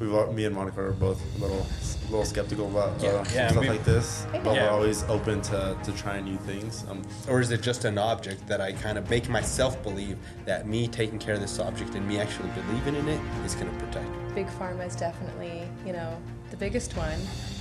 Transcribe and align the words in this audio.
we've 0.00 0.12
al- 0.12 0.32
me 0.32 0.44
and 0.44 0.54
Monico 0.56 0.78
are 0.78 0.92
both 0.92 1.20
a 1.36 1.40
little 1.40 1.66
a 1.66 2.10
little 2.10 2.24
skeptical 2.24 2.66
about 2.68 2.98
Yeah, 3.02 3.10
uh, 3.10 3.24
yeah, 3.34 3.48
stuff 3.50 3.60
we- 3.62 3.68
like 3.68 3.84
this, 3.84 4.24
but 4.32 4.54
Yeah. 4.54 4.64
we're 4.64 4.70
always 4.70 5.04
open 5.04 5.42
to, 5.42 5.76
to 5.84 5.92
trying 5.92 6.24
new 6.24 6.38
things. 6.38 6.84
Um, 6.88 7.02
Or 7.28 7.40
is 7.40 7.50
it 7.50 7.60
just 7.60 7.84
an 7.84 7.98
object 7.98 8.46
that 8.46 8.62
I 8.62 8.72
kind 8.72 8.96
of 8.96 9.10
make 9.10 9.28
myself 9.28 9.82
believe 9.82 10.16
that 10.46 10.66
me 10.66 10.88
taking 10.88 11.18
care 11.18 11.34
of 11.34 11.40
this 11.42 11.58
object 11.58 11.94
and 11.96 12.08
me 12.08 12.18
actually 12.18 12.48
believing 12.50 12.94
in 12.94 13.08
it 13.08 13.20
is 13.44 13.54
going 13.54 13.70
to 13.70 13.84
protect 13.84 14.08
me? 14.08 14.16
Big 14.34 14.46
Pharma 14.46 14.86
is 14.86 14.96
definitely, 14.96 15.68
you 15.84 15.92
know, 15.92 16.16
the 16.50 16.56
biggest 16.56 16.96
one, 16.96 17.20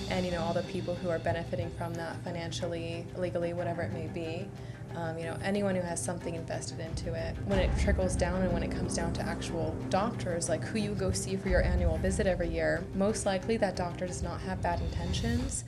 and 0.10 0.26
you 0.26 0.32
know 0.32 0.42
all 0.42 0.54
the 0.54 0.64
people 0.64 0.96
who 0.96 1.10
are 1.10 1.20
benefiting 1.20 1.70
from 1.78 1.94
that 1.96 2.16
financially, 2.24 3.06
legally, 3.18 3.52
whatever 3.52 3.82
it 3.82 3.92
may 3.92 4.08
be. 4.08 4.48
Um, 4.96 5.18
you 5.18 5.26
know, 5.26 5.38
anyone 5.44 5.76
who 5.76 5.82
has 5.82 6.04
something 6.04 6.34
invested 6.36 6.80
into 6.80 7.14
it. 7.14 7.36
When 7.46 7.60
it 7.60 7.70
trickles 7.80 8.16
down 8.16 8.42
and 8.42 8.52
when 8.52 8.64
it 8.64 8.72
comes 8.72 8.96
down 8.96 9.14
to 9.14 9.22
actual 9.22 9.76
doctors, 9.90 10.50
like 10.50 10.64
who 10.64 10.80
you 10.80 10.96
go 10.96 11.12
see 11.12 11.36
for 11.36 11.50
your 11.50 11.64
annual 11.64 11.98
visit 11.98 12.26
every 12.26 12.50
year, 12.50 12.84
most 12.96 13.26
likely 13.26 13.58
that 13.58 13.76
doctor 13.76 14.08
does 14.08 14.23
not 14.23 14.42
have 14.42 14.62
bad 14.62 14.81
intentions. 14.81 15.66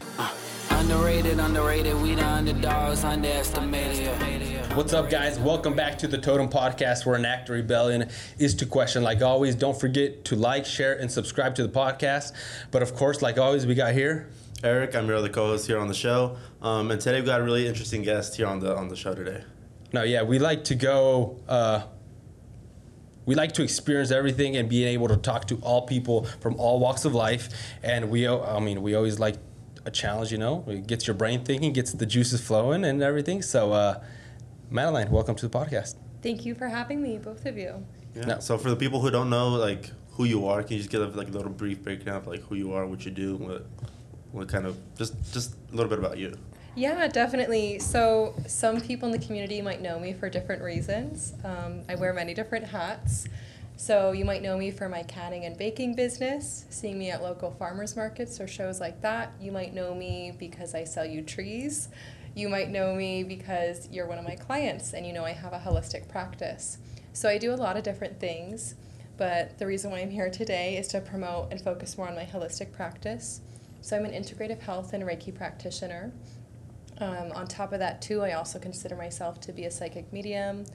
Underrated, 0.72 1.40
underrated, 1.40 2.02
we 2.02 2.16
the 2.16 2.26
underdogs, 2.26 3.04
underestimated. 3.04 4.76
What's 4.76 4.94
up, 4.94 5.10
guys? 5.10 5.38
Welcome 5.38 5.76
back 5.76 5.98
to 6.00 6.08
the 6.08 6.18
Totem 6.18 6.50
Podcast, 6.50 7.06
where 7.06 7.16
an 7.16 7.26
act 7.26 7.50
of 7.50 7.56
rebellion 7.56 8.10
is 8.38 8.56
to 8.56 8.66
question. 8.66 9.04
Like 9.04 9.22
always, 9.22 9.56
don't 9.56 9.80
forget 9.80 10.26
to 10.26 10.36
like, 10.36 10.66
share, 10.66 10.94
and 10.94 11.12
subscribe 11.12 11.56
to 11.56 11.64
the 11.64 11.70
podcast. 11.70 12.34
But 12.72 12.82
of 12.82 12.96
course, 12.96 13.22
like 13.22 13.38
always, 13.38 13.66
we 13.68 13.76
got 13.76 13.94
here. 13.94 14.30
Erick, 14.62 14.94
I'm 14.94 15.08
your 15.08 15.16
other 15.16 15.30
co-host 15.30 15.68
here 15.68 15.80
on 15.80 15.88
the 15.88 15.94
show, 15.94 16.36
um, 16.62 16.92
and 16.92 17.00
today 17.00 17.18
we've 17.18 17.26
got 17.26 17.40
a 17.40 17.44
really 17.44 17.66
interesting 17.66 18.02
guest 18.02 18.36
here 18.36 18.46
on 18.46 18.60
the 18.60 18.76
on 18.76 18.90
the 18.90 18.96
show 18.96 19.16
today. 19.16 19.42
No, 19.94 20.04
yeah, 20.04 20.22
we 20.24 20.38
like 20.38 20.66
to 20.66 20.76
go. 20.76 21.40
Uh, 21.48 21.84
we 23.26 23.36
like 23.36 23.54
to 23.54 23.64
experience 23.64 24.12
everything 24.12 24.58
and 24.58 24.68
being 24.68 24.90
able 24.90 25.08
to 25.08 25.16
talk 25.16 25.48
to 25.48 25.56
all 25.62 25.88
people 25.88 26.26
from 26.42 26.56
all 26.58 26.80
walks 26.80 27.06
of 27.06 27.16
life. 27.16 27.48
And 27.84 28.10
we, 28.10 28.28
I 28.28 28.60
mean, 28.60 28.82
we 28.82 28.96
always 28.96 29.18
like 29.18 29.38
a 29.86 29.92
challenge. 29.92 30.34
You 30.34 30.40
know, 30.40 30.66
it 30.68 30.88
gets 30.88 31.08
your 31.08 31.14
brain 31.14 31.46
thinking, 31.46 31.72
gets 31.72 31.94
the 31.94 32.06
juices 32.06 32.42
flowing, 32.42 32.84
and 32.84 33.02
everything. 33.02 33.42
So, 33.42 33.72
uh, 33.72 34.04
Madeline, 34.70 35.10
welcome 35.10 35.36
to 35.36 35.48
the 35.48 35.58
podcast. 35.58 35.96
Thank 36.22 36.46
you 36.46 36.54
for 36.54 36.68
having 36.68 37.02
me, 37.02 37.18
both 37.18 37.46
of 37.46 37.58
you. 37.58 37.86
Yeah. 38.14 38.26
No. 38.26 38.40
So 38.42 38.58
for 38.58 38.70
the 38.70 38.76
people 38.76 39.00
who 39.00 39.10
don't 39.10 39.30
know 39.30 39.50
like 39.50 39.92
who 40.12 40.26
you 40.26 40.48
are, 40.48 40.64
can 40.64 40.74
you 40.74 40.80
just 40.80 40.90
give 40.90 41.16
like 41.16 41.30
a 41.30 41.32
little 41.32 41.52
brief 41.52 41.82
breakdown 41.82 42.18
of 42.18 42.28
like 42.28 42.42
who 42.42 42.56
you 42.56 42.74
are, 42.74 42.86
what 42.86 43.06
you 43.06 43.12
do, 43.12 43.38
what 43.38 43.66
what 44.32 44.48
kind 44.48 44.66
of 44.66 44.78
just 44.96 45.34
just 45.34 45.56
a 45.72 45.76
little 45.76 45.90
bit 45.90 46.00
about 46.00 46.18
you. 46.18 46.38
Yeah, 46.76 47.08
definitely. 47.08 47.80
So, 47.80 48.36
some 48.48 48.80
people 48.80 49.08
in 49.08 49.12
the 49.12 49.26
community 49.26 49.62
might 49.62 49.82
know 49.82 50.00
me 50.00 50.14
for 50.14 50.30
different 50.30 50.62
reasons. 50.62 51.34
Um, 51.44 51.82
I 51.90 51.96
wear 51.96 52.14
many 52.14 52.34
different 52.34 52.66
hats. 52.68 53.28
So, 53.76 54.12
you 54.12 54.24
might 54.24 54.42
know 54.42 54.58
me 54.58 54.72
for 54.72 54.88
my 54.88 55.04
canning 55.04 55.46
and 55.46 55.58
baking 55.58 55.96
business, 55.96 56.66
seeing 56.70 57.00
me 57.00 57.10
at 57.10 57.24
local 57.24 57.52
farmers 57.52 57.96
markets 57.96 58.40
or 58.40 58.48
shows 58.48 58.80
like 58.80 59.02
that. 59.02 59.34
You 59.42 59.52
might 59.52 59.74
know 59.74 59.96
me 59.96 60.34
because 60.38 60.76
I 60.76 60.84
sell 60.84 61.06
you 61.06 61.22
trees. 61.22 61.90
You 62.36 62.50
might 62.50 62.70
know 62.70 62.94
me 62.94 63.24
because 63.24 63.90
you're 63.92 64.08
one 64.08 64.20
of 64.20 64.24
my 64.24 64.36
clients 64.36 64.94
and 64.94 65.06
you 65.06 65.12
know 65.12 65.26
I 65.26 65.32
have 65.32 65.54
a 65.54 65.60
holistic 65.60 66.08
practice. 66.08 66.78
So, 67.14 67.28
I 67.28 67.40
do 67.40 67.52
a 67.52 67.56
lot 67.56 67.78
of 67.78 67.84
different 67.84 68.20
things, 68.20 68.76
but 69.18 69.58
the 69.58 69.66
reason 69.66 69.90
why 69.90 70.00
I'm 70.00 70.12
here 70.12 70.30
today 70.30 70.78
is 70.78 70.88
to 70.90 71.02
promote 71.02 71.52
and 71.52 71.60
focus 71.60 71.98
more 71.98 72.08
on 72.08 72.16
my 72.16 72.26
holistic 72.26 72.72
practice. 72.72 73.42
So, 73.82 73.96
I'm 73.98 74.06
an 74.06 74.12
integrative 74.12 74.60
health 74.60 74.94
and 74.94 75.04
Reiki 75.04 75.34
practitioner. 75.34 76.12
Um, 77.00 77.32
on 77.32 77.48
top 77.48 77.72
of 77.72 77.80
that, 77.80 78.02
too, 78.02 78.22
I 78.22 78.34
also 78.34 78.60
consider 78.60 78.96
myself 78.96 79.40
to 79.42 79.54
be 79.54 79.66
a 79.66 79.72
psychic 79.72 80.12
medium, 80.12 80.66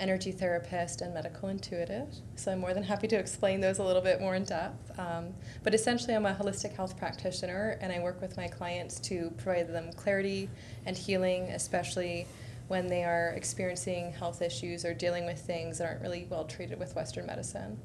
energy 0.00 0.32
therapist, 0.32 1.02
and 1.02 1.12
medical 1.12 1.48
intuitive. 1.50 2.08
So 2.36 2.52
I'm 2.52 2.60
more 2.60 2.72
than 2.72 2.82
happy 2.82 3.06
to 3.08 3.16
explain 3.16 3.60
those 3.60 3.78
a 3.78 3.84
little 3.84 4.00
bit 4.00 4.20
more 4.20 4.34
in 4.34 4.44
depth. 4.44 4.98
Um, 4.98 5.34
but 5.62 5.74
essentially, 5.74 6.14
I'm 6.14 6.24
a 6.24 6.34
holistic 6.34 6.74
health 6.74 6.96
practitioner, 6.96 7.78
and 7.80 7.92
I 7.92 8.00
work 8.00 8.20
with 8.20 8.36
my 8.36 8.48
clients 8.48 8.98
to 9.00 9.30
provide 9.36 9.68
them 9.68 9.92
clarity 9.92 10.48
and 10.86 10.96
healing, 10.96 11.50
especially 11.50 12.26
when 12.68 12.86
they 12.86 13.04
are 13.04 13.34
experiencing 13.36 14.12
health 14.12 14.40
issues 14.40 14.86
or 14.86 14.94
dealing 14.94 15.26
with 15.26 15.38
things 15.38 15.78
that 15.78 15.86
aren't 15.86 16.00
really 16.00 16.26
well 16.30 16.44
treated 16.44 16.78
with 16.78 16.96
Western 16.96 17.26
medicine. 17.26 17.78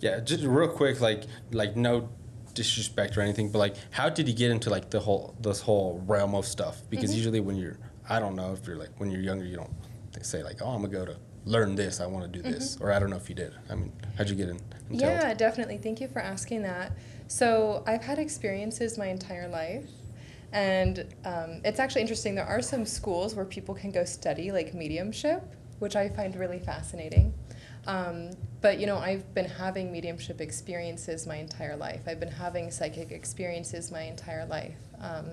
Yeah, 0.00 0.20
just 0.20 0.44
real 0.44 0.68
quick, 0.68 1.00
like 1.00 1.24
like 1.52 1.74
no 1.74 2.10
disrespect 2.54 3.16
or 3.16 3.20
anything, 3.20 3.50
but 3.50 3.58
like 3.58 3.76
how 3.90 4.08
did 4.08 4.28
you 4.28 4.34
get 4.34 4.50
into 4.50 4.70
like 4.70 4.90
the 4.90 5.00
whole 5.00 5.34
this 5.40 5.60
whole 5.60 6.02
realm 6.06 6.34
of 6.34 6.46
stuff? 6.46 6.82
Because 6.90 7.12
Mhm. 7.12 7.16
usually 7.16 7.40
when 7.40 7.56
you're 7.56 7.78
I 8.08 8.18
don't 8.20 8.36
know 8.36 8.52
if 8.52 8.66
you're 8.66 8.76
like 8.76 8.90
when 8.98 9.10
you're 9.10 9.22
younger 9.22 9.44
you 9.44 9.56
don't 9.56 9.72
they 10.12 10.22
say 10.22 10.42
like, 10.42 10.60
Oh, 10.60 10.68
I'm 10.70 10.82
gonna 10.82 10.92
go 10.92 11.04
to 11.04 11.16
learn 11.44 11.74
this, 11.74 12.00
I 12.00 12.06
wanna 12.06 12.28
do 12.28 12.42
this 12.42 12.76
or 12.80 12.92
I 12.92 12.98
don't 12.98 13.10
know 13.10 13.16
if 13.16 13.28
you 13.28 13.34
did. 13.34 13.52
I 13.70 13.74
mean, 13.74 13.92
how'd 14.16 14.28
you 14.28 14.36
get 14.36 14.48
in 14.48 14.60
Yeah, 14.90 15.32
definitely. 15.34 15.78
Thank 15.78 16.00
you 16.00 16.08
for 16.08 16.20
asking 16.20 16.62
that. 16.62 16.92
So, 17.28 17.82
I've 17.86 18.02
had 18.02 18.18
experiences 18.18 18.98
my 18.98 19.06
entire 19.06 19.48
life. 19.48 19.86
And 20.52 21.06
um, 21.24 21.62
it's 21.64 21.80
actually 21.80 22.02
interesting. 22.02 22.34
There 22.34 22.44
are 22.44 22.60
some 22.60 22.84
schools 22.84 23.34
where 23.34 23.46
people 23.46 23.74
can 23.74 23.90
go 23.90 24.04
study 24.04 24.52
like 24.52 24.74
mediumship, 24.74 25.42
which 25.78 25.96
I 25.96 26.10
find 26.10 26.36
really 26.36 26.58
fascinating. 26.58 27.32
Um, 27.86 28.30
but 28.62 28.78
you 28.78 28.86
know, 28.86 28.96
I've 28.96 29.34
been 29.34 29.48
having 29.48 29.92
mediumship 29.92 30.40
experiences 30.40 31.26
my 31.26 31.36
entire 31.36 31.76
life. 31.76 32.02
I've 32.06 32.20
been 32.20 32.30
having 32.30 32.70
psychic 32.70 33.10
experiences 33.10 33.90
my 33.90 34.02
entire 34.02 34.46
life. 34.46 34.76
Um, 35.00 35.26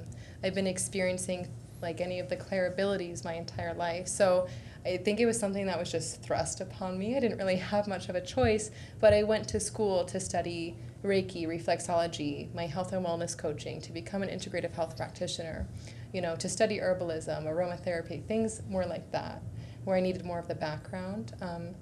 I've 0.43 0.55
been 0.55 0.67
experiencing 0.67 1.47
like 1.81 2.01
any 2.01 2.19
of 2.19 2.27
the 2.27 2.35
clair 2.35 2.67
abilities 2.67 3.23
my 3.23 3.33
entire 3.33 3.73
life. 3.75 4.07
So 4.07 4.47
I 4.85 4.97
think 4.97 5.19
it 5.19 5.25
was 5.25 5.39
something 5.39 5.67
that 5.67 5.77
was 5.77 5.91
just 5.91 6.23
thrust 6.23 6.59
upon 6.59 6.97
me. 6.97 7.15
I 7.15 7.19
didn't 7.19 7.37
really 7.37 7.57
have 7.57 7.87
much 7.87 8.09
of 8.09 8.15
a 8.15 8.21
choice, 8.21 8.71
but 8.99 9.13
I 9.13 9.23
went 9.23 9.47
to 9.49 9.59
school 9.59 10.05
to 10.05 10.19
study 10.19 10.75
Reiki, 11.03 11.45
reflexology, 11.45 12.53
my 12.53 12.65
health 12.65 12.93
and 12.93 13.05
wellness 13.05 13.37
coaching, 13.37 13.79
to 13.81 13.91
become 13.91 14.23
an 14.23 14.29
integrative 14.29 14.73
health 14.73 14.97
practitioner, 14.97 15.67
you 16.13 16.21
know, 16.21 16.35
to 16.37 16.49
study 16.49 16.79
herbalism, 16.79 17.45
aromatherapy, 17.45 18.23
things 18.25 18.61
more 18.69 18.85
like 18.85 19.09
that, 19.11 19.41
where 19.85 19.95
I 19.95 20.01
needed 20.01 20.25
more 20.25 20.39
of 20.39 20.47
the 20.47 20.55
background. 20.55 21.33
Um, 21.41 21.75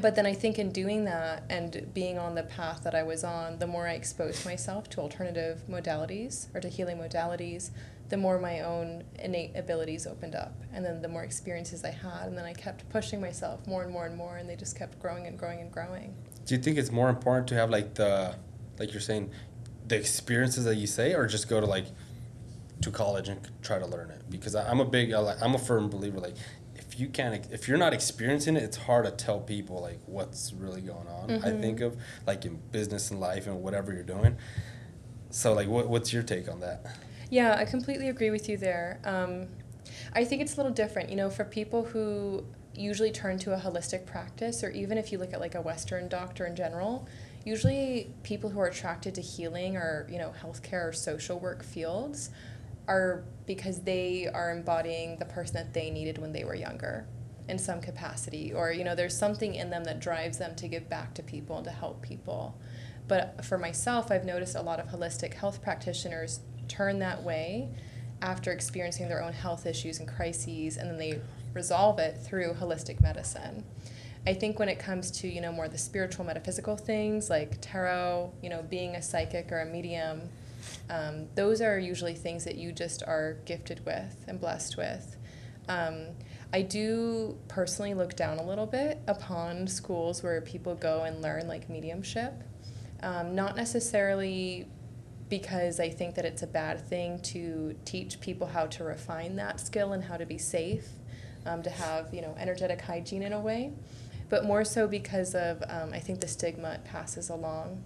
but 0.00 0.14
then 0.14 0.26
I 0.26 0.32
think 0.34 0.58
in 0.58 0.70
doing 0.72 1.04
that 1.04 1.44
and 1.50 1.88
being 1.94 2.18
on 2.18 2.34
the 2.34 2.42
path 2.42 2.82
that 2.84 2.94
I 2.94 3.02
was 3.02 3.24
on, 3.24 3.58
the 3.58 3.66
more 3.66 3.86
I 3.86 3.92
exposed 3.94 4.44
myself 4.44 4.88
to 4.90 5.00
alternative 5.00 5.62
modalities 5.68 6.54
or 6.54 6.60
to 6.60 6.68
healing 6.68 6.98
modalities, 6.98 7.70
the 8.08 8.16
more 8.16 8.38
my 8.38 8.60
own 8.60 9.04
innate 9.18 9.56
abilities 9.56 10.06
opened 10.06 10.34
up. 10.34 10.54
And 10.72 10.84
then 10.84 11.00
the 11.02 11.08
more 11.08 11.22
experiences 11.24 11.84
I 11.84 11.90
had. 11.90 12.26
And 12.28 12.36
then 12.36 12.44
I 12.44 12.52
kept 12.52 12.88
pushing 12.90 13.20
myself 13.20 13.66
more 13.66 13.82
and 13.82 13.92
more 13.92 14.06
and 14.06 14.16
more. 14.16 14.36
And 14.36 14.48
they 14.48 14.56
just 14.56 14.76
kept 14.78 14.98
growing 15.00 15.26
and 15.26 15.38
growing 15.38 15.60
and 15.60 15.72
growing. 15.72 16.14
Do 16.44 16.54
you 16.54 16.60
think 16.60 16.76
it's 16.76 16.90
more 16.92 17.08
important 17.08 17.48
to 17.48 17.54
have 17.54 17.70
like 17.70 17.94
the 17.94 18.34
like 18.78 18.92
you're 18.92 19.00
saying, 19.00 19.30
the 19.88 19.96
experiences 19.96 20.64
that 20.64 20.76
you 20.76 20.86
say 20.86 21.14
or 21.14 21.26
just 21.26 21.48
go 21.48 21.60
to 21.60 21.66
like 21.66 21.86
to 22.82 22.90
college 22.90 23.28
and 23.28 23.40
try 23.62 23.78
to 23.78 23.86
learn 23.86 24.10
it? 24.10 24.22
Because 24.28 24.54
I- 24.54 24.68
I'm 24.68 24.80
a 24.80 24.84
big 24.84 25.12
I'm 25.12 25.54
a 25.54 25.58
firm 25.58 25.88
believer 25.88 26.20
like 26.20 26.36
if 26.94 27.00
you 27.00 27.08
can't 27.08 27.46
if 27.50 27.66
you're 27.66 27.78
not 27.78 27.92
experiencing 27.92 28.56
it, 28.56 28.62
it's 28.62 28.76
hard 28.76 29.04
to 29.04 29.10
tell 29.10 29.40
people 29.40 29.80
like 29.80 29.98
what's 30.06 30.52
really 30.52 30.80
going 30.80 31.08
on. 31.08 31.30
I 31.42 31.50
Mhm. 31.50 31.60
think 31.60 31.80
of 31.80 31.96
like 32.24 32.44
in 32.44 32.60
business 32.70 33.10
and 33.10 33.18
life 33.18 33.48
and 33.48 33.62
whatever 33.62 33.92
you're 33.92 34.04
doing. 34.04 34.36
So 35.30 35.52
like, 35.54 35.66
what 35.68 35.88
what's 35.88 36.12
your 36.12 36.22
take 36.22 36.48
on 36.48 36.60
that? 36.60 36.86
Yeah, 37.30 37.56
I 37.56 37.64
completely 37.64 38.08
agree 38.08 38.30
with 38.30 38.48
you 38.48 38.56
there. 38.56 39.00
Um, 39.04 39.48
I 40.12 40.24
think 40.24 40.40
it's 40.40 40.54
a 40.54 40.56
little 40.56 40.70
different, 40.72 41.10
you 41.10 41.16
know, 41.16 41.30
for 41.30 41.44
people 41.44 41.84
who 41.84 42.44
usually 42.76 43.10
turn 43.10 43.38
to 43.38 43.54
a 43.54 43.58
holistic 43.58 44.06
practice, 44.06 44.62
or 44.62 44.70
even 44.70 44.96
if 44.96 45.10
you 45.10 45.18
look 45.18 45.32
at 45.32 45.40
like 45.40 45.56
a 45.56 45.60
Western 45.60 46.06
doctor 46.08 46.46
in 46.46 46.54
general, 46.54 47.08
usually 47.44 48.12
people 48.22 48.50
who 48.50 48.60
are 48.60 48.66
attracted 48.66 49.16
to 49.16 49.20
healing 49.20 49.76
or, 49.76 50.06
you 50.08 50.18
know, 50.18 50.32
healthcare 50.40 50.88
or 50.88 50.92
social 50.92 51.40
work 51.40 51.64
fields 51.64 52.30
are 52.86 53.24
because 53.46 53.82
they 53.82 54.28
are 54.32 54.50
embodying 54.50 55.18
the 55.18 55.24
person 55.24 55.54
that 55.54 55.74
they 55.74 55.90
needed 55.90 56.18
when 56.18 56.32
they 56.32 56.44
were 56.44 56.54
younger 56.54 57.06
in 57.48 57.58
some 57.58 57.80
capacity, 57.80 58.52
or, 58.52 58.72
you 58.72 58.84
know, 58.84 58.94
there's 58.94 59.16
something 59.16 59.54
in 59.54 59.68
them 59.68 59.84
that 59.84 60.00
drives 60.00 60.38
them 60.38 60.54
to 60.56 60.66
give 60.66 60.88
back 60.88 61.12
to 61.14 61.22
people 61.22 61.56
and 61.56 61.64
to 61.66 61.70
help 61.70 62.00
people. 62.00 62.58
But 63.06 63.44
for 63.44 63.58
myself, 63.58 64.10
I've 64.10 64.24
noticed 64.24 64.56
a 64.56 64.62
lot 64.62 64.80
of 64.80 64.88
holistic 64.88 65.34
health 65.34 65.62
practitioners 65.62 66.40
turn 66.68 67.00
that 67.00 67.22
way 67.22 67.68
after 68.22 68.50
experiencing 68.50 69.08
their 69.08 69.22
own 69.22 69.34
health 69.34 69.66
issues 69.66 69.98
and 69.98 70.08
crises, 70.08 70.78
and 70.78 70.88
then 70.90 70.96
they 70.96 71.20
resolve 71.52 71.98
it 71.98 72.18
through 72.18 72.54
holistic 72.54 73.02
medicine. 73.02 73.64
I 74.26 74.32
think 74.32 74.58
when 74.58 74.70
it 74.70 74.78
comes 74.78 75.10
to 75.12 75.28
you 75.28 75.42
know 75.42 75.52
more 75.52 75.68
the 75.68 75.76
spiritual, 75.76 76.24
metaphysical 76.24 76.76
things 76.76 77.28
like 77.28 77.58
tarot, 77.60 78.32
you 78.42 78.48
know, 78.48 78.62
being 78.62 78.94
a 78.96 79.02
psychic 79.02 79.52
or 79.52 79.60
a 79.60 79.66
medium, 79.66 80.30
um, 80.90 81.28
those 81.34 81.60
are 81.60 81.78
usually 81.78 82.14
things 82.14 82.44
that 82.44 82.56
you 82.56 82.72
just 82.72 83.02
are 83.06 83.38
gifted 83.44 83.84
with 83.86 84.24
and 84.28 84.40
blessed 84.40 84.76
with. 84.76 85.16
Um, 85.68 86.08
I 86.52 86.62
do 86.62 87.38
personally 87.48 87.94
look 87.94 88.14
down 88.16 88.38
a 88.38 88.44
little 88.44 88.66
bit 88.66 89.00
upon 89.06 89.66
schools 89.66 90.22
where 90.22 90.40
people 90.40 90.74
go 90.74 91.02
and 91.02 91.22
learn 91.22 91.48
like 91.48 91.68
mediumship. 91.68 92.34
Um, 93.02 93.34
not 93.34 93.56
necessarily 93.56 94.68
because 95.28 95.80
I 95.80 95.88
think 95.90 96.14
that 96.14 96.24
it's 96.24 96.42
a 96.42 96.46
bad 96.46 96.86
thing 96.86 97.18
to 97.20 97.74
teach 97.84 98.20
people 98.20 98.46
how 98.46 98.66
to 98.66 98.84
refine 98.84 99.36
that 99.36 99.58
skill 99.58 99.92
and 99.94 100.04
how 100.04 100.16
to 100.16 100.26
be 100.26 100.38
safe, 100.38 100.86
um, 101.46 101.62
to 101.62 101.70
have 101.70 102.12
you 102.14 102.22
know 102.22 102.34
energetic 102.38 102.80
hygiene 102.80 103.22
in 103.22 103.32
a 103.32 103.40
way, 103.40 103.72
but 104.28 104.44
more 104.44 104.64
so 104.64 104.86
because 104.86 105.34
of 105.34 105.62
um, 105.68 105.92
I 105.92 105.98
think 105.98 106.20
the 106.20 106.28
stigma 106.28 106.72
it 106.74 106.84
passes 106.84 107.30
along. 107.30 107.82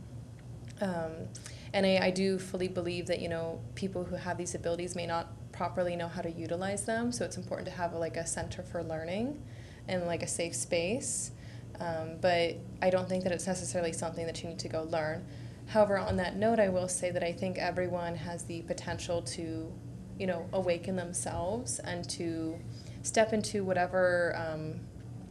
Um, 0.80 1.28
and 1.72 1.86
I, 1.86 1.98
I 2.06 2.10
do 2.10 2.38
fully 2.38 2.68
believe 2.68 3.06
that 3.06 3.20
you 3.20 3.28
know 3.28 3.60
people 3.74 4.04
who 4.04 4.16
have 4.16 4.38
these 4.38 4.54
abilities 4.54 4.94
may 4.96 5.06
not 5.06 5.32
properly 5.52 5.96
know 5.96 6.08
how 6.08 6.22
to 6.22 6.30
utilize 6.30 6.84
them. 6.84 7.10
So 7.10 7.24
it's 7.24 7.36
important 7.36 7.68
to 7.68 7.74
have 7.74 7.92
like 7.94 8.16
a 8.16 8.26
center 8.26 8.62
for 8.62 8.82
learning, 8.82 9.42
and 9.88 10.06
like 10.06 10.22
a 10.22 10.28
safe 10.28 10.54
space. 10.54 11.32
Um, 11.80 12.18
but 12.20 12.56
I 12.82 12.90
don't 12.90 13.08
think 13.08 13.24
that 13.24 13.32
it's 13.32 13.46
necessarily 13.46 13.92
something 13.92 14.26
that 14.26 14.42
you 14.42 14.48
need 14.48 14.58
to 14.60 14.68
go 14.68 14.82
learn. 14.84 15.24
However, 15.66 15.98
on 15.98 16.16
that 16.16 16.36
note, 16.36 16.58
I 16.58 16.68
will 16.68 16.88
say 16.88 17.10
that 17.10 17.22
I 17.22 17.32
think 17.32 17.58
everyone 17.58 18.14
has 18.16 18.44
the 18.44 18.62
potential 18.62 19.22
to, 19.22 19.72
you 20.18 20.26
know, 20.26 20.48
awaken 20.52 20.96
themselves 20.96 21.78
and 21.80 22.08
to 22.10 22.58
step 23.02 23.32
into 23.32 23.64
whatever, 23.64 24.34
um, 24.36 24.80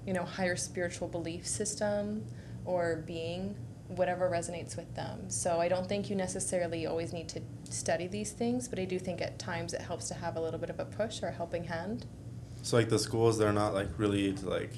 you 0.05 0.13
know, 0.13 0.23
higher 0.23 0.55
spiritual 0.55 1.07
belief 1.07 1.45
system 1.45 2.23
or 2.65 3.03
being, 3.07 3.55
whatever 3.89 4.29
resonates 4.29 4.75
with 4.75 4.93
them. 4.95 5.29
So 5.29 5.59
I 5.59 5.67
don't 5.67 5.87
think 5.87 6.09
you 6.09 6.15
necessarily 6.15 6.85
always 6.85 7.13
need 7.13 7.29
to 7.29 7.41
study 7.69 8.07
these 8.07 8.31
things, 8.31 8.67
but 8.67 8.79
I 8.79 8.85
do 8.85 8.99
think 8.99 9.21
at 9.21 9.39
times 9.39 9.73
it 9.73 9.81
helps 9.81 10.07
to 10.09 10.13
have 10.13 10.35
a 10.35 10.41
little 10.41 10.59
bit 10.59 10.69
of 10.69 10.79
a 10.79 10.85
push 10.85 11.23
or 11.23 11.27
a 11.27 11.31
helping 11.31 11.63
hand. 11.65 12.05
So 12.63 12.77
like 12.77 12.89
the 12.89 12.99
schools, 12.99 13.37
they're 13.37 13.53
not 13.53 13.73
like 13.73 13.87
really 13.97 14.33
like. 14.33 14.73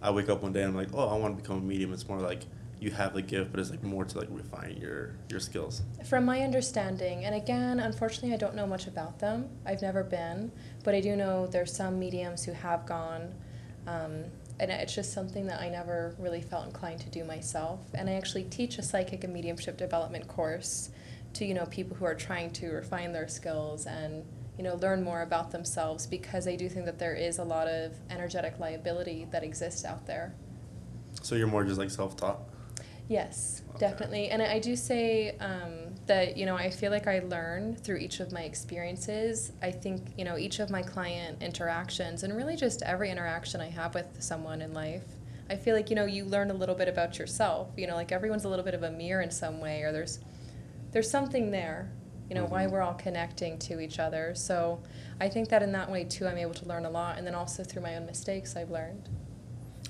I 0.00 0.10
wake 0.10 0.28
up 0.28 0.42
one 0.42 0.52
day 0.52 0.62
and 0.62 0.70
I'm 0.70 0.76
like, 0.76 0.94
oh, 0.94 1.08
I 1.08 1.16
want 1.16 1.36
to 1.36 1.42
become 1.42 1.58
a 1.58 1.60
medium. 1.60 1.92
It's 1.92 2.08
more 2.08 2.18
like 2.18 2.42
you 2.82 2.90
have 2.90 3.14
the 3.14 3.22
gift, 3.22 3.52
but 3.52 3.60
it's 3.60 3.70
like 3.70 3.82
more 3.82 4.04
to 4.04 4.18
like 4.18 4.28
refine 4.30 4.76
your 4.80 5.14
your 5.30 5.38
skills. 5.38 5.82
From 6.04 6.24
my 6.24 6.40
understanding, 6.40 7.24
and 7.24 7.34
again, 7.34 7.78
unfortunately, 7.78 8.34
I 8.34 8.36
don't 8.36 8.56
know 8.56 8.66
much 8.66 8.88
about 8.88 9.20
them. 9.20 9.48
I've 9.64 9.82
never 9.82 10.02
been, 10.02 10.50
but 10.82 10.94
I 10.94 11.00
do 11.00 11.14
know 11.14 11.46
there's 11.46 11.74
some 11.74 11.98
mediums 11.98 12.44
who 12.44 12.52
have 12.52 12.84
gone, 12.84 13.32
um, 13.86 14.24
and 14.60 14.70
it's 14.70 14.94
just 14.94 15.12
something 15.12 15.46
that 15.46 15.60
I 15.60 15.68
never 15.68 16.14
really 16.18 16.40
felt 16.42 16.66
inclined 16.66 17.00
to 17.00 17.10
do 17.10 17.24
myself. 17.24 17.80
And 17.94 18.08
I 18.08 18.14
actually 18.14 18.44
teach 18.44 18.78
a 18.78 18.82
psychic 18.82 19.24
and 19.24 19.32
mediumship 19.32 19.76
development 19.76 20.28
course 20.28 20.90
to 21.34 21.44
you 21.46 21.54
know 21.54 21.64
people 21.66 21.96
who 21.96 22.04
are 22.04 22.14
trying 22.14 22.50
to 22.52 22.68
refine 22.70 23.12
their 23.12 23.26
skills 23.26 23.86
and 23.86 24.22
you 24.58 24.62
know 24.64 24.74
learn 24.76 25.02
more 25.02 25.22
about 25.22 25.50
themselves 25.50 26.06
because 26.06 26.46
I 26.46 26.56
do 26.56 26.68
think 26.68 26.84
that 26.84 26.98
there 26.98 27.14
is 27.14 27.38
a 27.38 27.44
lot 27.44 27.66
of 27.68 27.92
energetic 28.10 28.58
liability 28.58 29.26
that 29.30 29.42
exists 29.42 29.84
out 29.84 30.06
there. 30.06 30.34
So 31.22 31.34
you're 31.34 31.46
more 31.46 31.64
just 31.64 31.78
like 31.78 31.90
self 31.90 32.16
taught. 32.16 32.38
Yes, 33.08 33.62
Okay. 33.70 33.78
definitely. 33.78 34.28
And 34.28 34.40
I 34.42 34.58
do 34.58 34.76
say 34.76 35.36
um, 35.38 35.81
that, 36.06 36.36
you 36.36 36.46
know, 36.46 36.56
I 36.56 36.70
feel 36.70 36.90
like 36.90 37.06
I 37.06 37.20
learn 37.20 37.76
through 37.76 37.96
each 37.98 38.20
of 38.20 38.32
my 38.32 38.42
experiences. 38.42 39.52
I 39.62 39.70
think, 39.70 40.02
you 40.18 40.24
know, 40.24 40.36
each 40.36 40.58
of 40.58 40.68
my 40.70 40.82
client 40.82 41.42
interactions 41.42 42.22
and 42.22 42.36
really 42.36 42.56
just 42.56 42.82
every 42.82 43.10
interaction 43.10 43.60
I 43.60 43.68
have 43.70 43.94
with 43.94 44.06
someone 44.18 44.62
in 44.62 44.74
life, 44.74 45.04
I 45.48 45.56
feel 45.56 45.76
like, 45.76 45.90
you 45.90 45.96
know, 45.96 46.04
you 46.04 46.24
learn 46.24 46.50
a 46.50 46.54
little 46.54 46.74
bit 46.74 46.88
about 46.88 47.18
yourself. 47.18 47.68
You 47.76 47.86
know, 47.86 47.94
like 47.94 48.10
everyone's 48.10 48.44
a 48.44 48.48
little 48.48 48.64
bit 48.64 48.74
of 48.74 48.82
a 48.82 48.90
mirror 48.90 49.22
in 49.22 49.30
some 49.30 49.60
way, 49.60 49.82
or 49.82 49.92
there's, 49.92 50.18
there's 50.90 51.10
something 51.10 51.50
there, 51.50 51.90
you 52.28 52.34
know, 52.34 52.46
why 52.46 52.66
Mhm. 52.66 52.70
we're 52.70 52.82
all 52.82 52.94
connecting 52.94 53.58
to 53.58 53.80
each 53.80 53.98
other. 53.98 54.34
So 54.34 54.80
I 55.20 55.28
think 55.28 55.50
that 55.50 55.62
in 55.62 55.72
that 55.72 55.90
way, 55.90 56.04
too, 56.04 56.26
I'm 56.26 56.38
able 56.38 56.54
to 56.54 56.66
learn 56.66 56.84
a 56.84 56.90
lot. 56.90 57.18
And 57.18 57.26
then 57.26 57.34
also 57.34 57.62
through 57.62 57.82
my 57.82 57.96
own 57.96 58.06
mistakes, 58.06 58.56
I've 58.56 58.70
learned. 58.70 59.08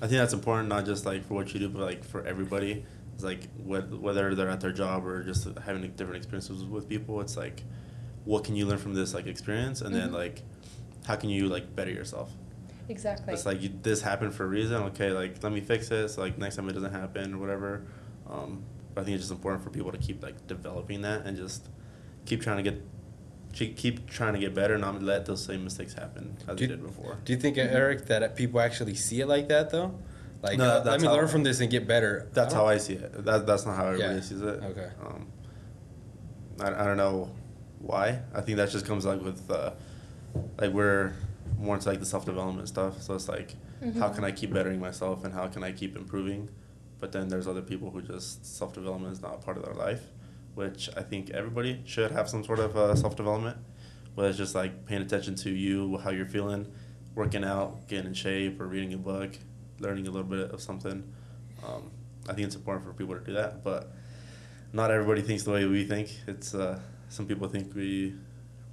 I 0.01 0.07
think 0.07 0.19
that's 0.19 0.33
important, 0.33 0.69
not 0.69 0.85
just 0.85 1.05
like 1.05 1.25
for 1.25 1.35
what 1.35 1.53
you 1.53 1.59
do, 1.59 1.69
but 1.69 1.81
like 1.81 2.03
for 2.03 2.25
everybody. 2.25 2.85
It's 3.23 3.41
like 3.41 3.49
wh- 3.65 4.01
whether 4.01 4.35
they're 4.35 4.49
at 4.49 4.59
their 4.61 4.71
job 4.71 5.05
or 5.05 5.23
just 5.23 5.47
having 5.59 5.81
different 5.91 6.17
experiences 6.17 6.63
with 6.65 6.89
people. 6.89 7.21
It's 7.21 7.37
like, 7.37 7.63
what 8.25 8.43
can 8.43 8.55
you 8.55 8.65
learn 8.65 8.77
from 8.77 8.93
this 8.93 9.13
like 9.13 9.27
experience, 9.27 9.81
and 9.81 9.93
then 9.95 10.09
Mhm. 10.09 10.13
like, 10.13 10.41
how 11.05 11.15
can 11.15 11.29
you 11.29 11.47
like 11.47 11.75
better 11.75 11.91
yourself? 11.91 12.31
Exactly. 12.89 13.33
It's 13.33 13.45
like 13.45 13.61
you, 13.61 13.69
this 13.81 14.01
happened 14.01 14.33
for 14.33 14.43
a 14.43 14.47
reason. 14.47 14.75
Okay, 14.83 15.11
like 15.11 15.41
let 15.43 15.51
me 15.53 15.61
fix 15.61 15.89
it. 15.91 16.09
So 16.09 16.21
like 16.21 16.37
next 16.37 16.55
time 16.57 16.67
it 16.69 16.73
doesn't 16.73 16.91
happen 16.91 17.33
or 17.33 17.37
whatever. 17.37 17.85
Um, 18.29 18.63
but 18.93 19.01
I 19.01 19.03
think 19.05 19.15
it's 19.15 19.23
just 19.23 19.31
important 19.31 19.63
for 19.63 19.69
people 19.69 19.91
to 19.91 19.97
keep 19.97 20.21
like 20.21 20.45
developing 20.47 21.01
that 21.03 21.25
and 21.25 21.37
just 21.37 21.67
keep 22.25 22.41
trying 22.41 22.57
to 22.57 22.63
get, 22.63 22.81
keep 23.53 23.77
keep 23.77 24.05
trying 24.09 24.33
to 24.33 24.39
get 24.39 24.53
better, 24.53 24.73
and 24.73 24.81
not 24.81 25.01
let 25.01 25.25
those 25.25 25.43
same 25.43 25.63
mistakes 25.63 25.93
happen 25.93 26.35
as 26.41 26.43
Do 26.47 26.53
they 26.55 26.61
you- 26.63 26.67
did 26.67 26.83
before. 26.85 27.17
Do 27.23 27.31
you 27.33 27.39
think, 27.39 27.57
Erick, 27.57 28.05
that 28.07 28.35
people 28.35 28.59
actually 28.59 28.95
see 28.95 29.21
it 29.21 29.27
like 29.27 29.47
that 29.47 29.69
though? 29.69 29.95
Like, 30.43 30.57
No, 30.57 30.65
uh, 30.65 30.83
let 30.85 30.99
me 31.01 31.07
how- 31.07 31.13
learn 31.15 31.27
from 31.29 31.43
this 31.43 31.61
and 31.61 31.71
get 31.71 31.87
better. 31.87 32.27
That's 32.33 32.53
I 32.53 32.57
how 32.57 32.67
I 32.67 32.77
see 32.77 32.93
it. 32.95 33.23
That, 33.25 33.47
that's 33.47 33.65
not 33.65 33.77
how 33.77 33.87
everybody 33.87 34.15
Yeah. 34.15 34.21
sees 34.21 34.41
it. 34.41 34.61
Okay. 34.63 34.89
Um, 35.05 35.27
I, 36.59 36.83
I 36.83 36.85
don't 36.85 36.97
know 36.97 37.31
why. 37.79 38.19
I 38.35 38.41
think 38.41 38.57
that 38.57 38.69
just 38.69 38.85
comes 38.85 39.05
like 39.05 39.21
with 39.21 39.49
uh, 39.49 39.71
like 40.59 40.71
we're 40.73 41.13
more 41.57 41.75
into 41.75 41.87
like 41.89 41.99
the 41.99 42.05
self 42.05 42.25
development 42.25 42.67
stuff. 42.67 43.01
So 43.01 43.15
it's 43.15 43.29
like 43.29 43.55
how 43.99 44.09
Mhm. 44.09 44.15
can 44.15 44.23
I 44.25 44.31
keep 44.31 44.53
bettering 44.53 44.79
myself 44.79 45.23
and 45.25 45.33
how 45.33 45.47
can 45.47 45.63
I 45.63 45.71
keep 45.71 45.95
improving? 45.95 46.49
But 46.99 47.11
then 47.13 47.27
there's 47.29 47.47
other 47.47 47.61
people 47.61 47.89
who 47.91 48.01
just 48.01 48.45
self 48.45 48.73
development 48.73 49.13
is 49.13 49.21
not 49.21 49.41
part 49.41 49.55
of 49.57 49.63
their 49.65 49.73
life, 49.73 50.07
which 50.55 50.89
I 50.97 51.03
think 51.03 51.29
everybody 51.31 51.81
should 51.85 52.11
have 52.11 52.27
some 52.29 52.43
sort 52.43 52.59
of 52.59 52.75
uh, 52.75 52.95
self 52.95 53.15
development. 53.15 53.57
Whether 54.15 54.29
it's 54.29 54.37
just 54.37 54.55
like 54.55 54.85
paying 54.85 55.01
attention 55.01 55.35
to 55.35 55.49
you, 55.49 55.97
how 55.99 56.11
you're 56.11 56.25
feeling, 56.27 56.67
working 57.15 57.43
out, 57.45 57.87
getting 57.87 58.07
in 58.07 58.13
shape, 58.13 58.59
or 58.61 58.67
reading 58.67 58.93
a 58.93 58.97
book, 58.97 59.31
learning 59.83 60.07
a 60.07 60.11
little 60.11 60.27
bit 60.27 60.51
of 60.51 60.61
something. 60.61 61.03
Um, 61.67 61.91
I 62.27 62.33
think 62.33 62.47
it's 62.47 62.55
important 62.55 62.85
for 62.85 62.93
people 62.93 63.15
to 63.15 63.21
do 63.23 63.33
that, 63.33 63.63
but 63.63 63.91
not 64.71 64.89
everybody 64.89 65.21
thinks 65.21 65.43
the 65.43 65.51
way 65.51 65.65
we 65.65 65.83
think. 65.85 66.09
It's 66.27 66.55
uh, 66.55 66.79
some 67.09 67.27
people 67.27 67.47
think 67.47 67.75
we 67.75 68.15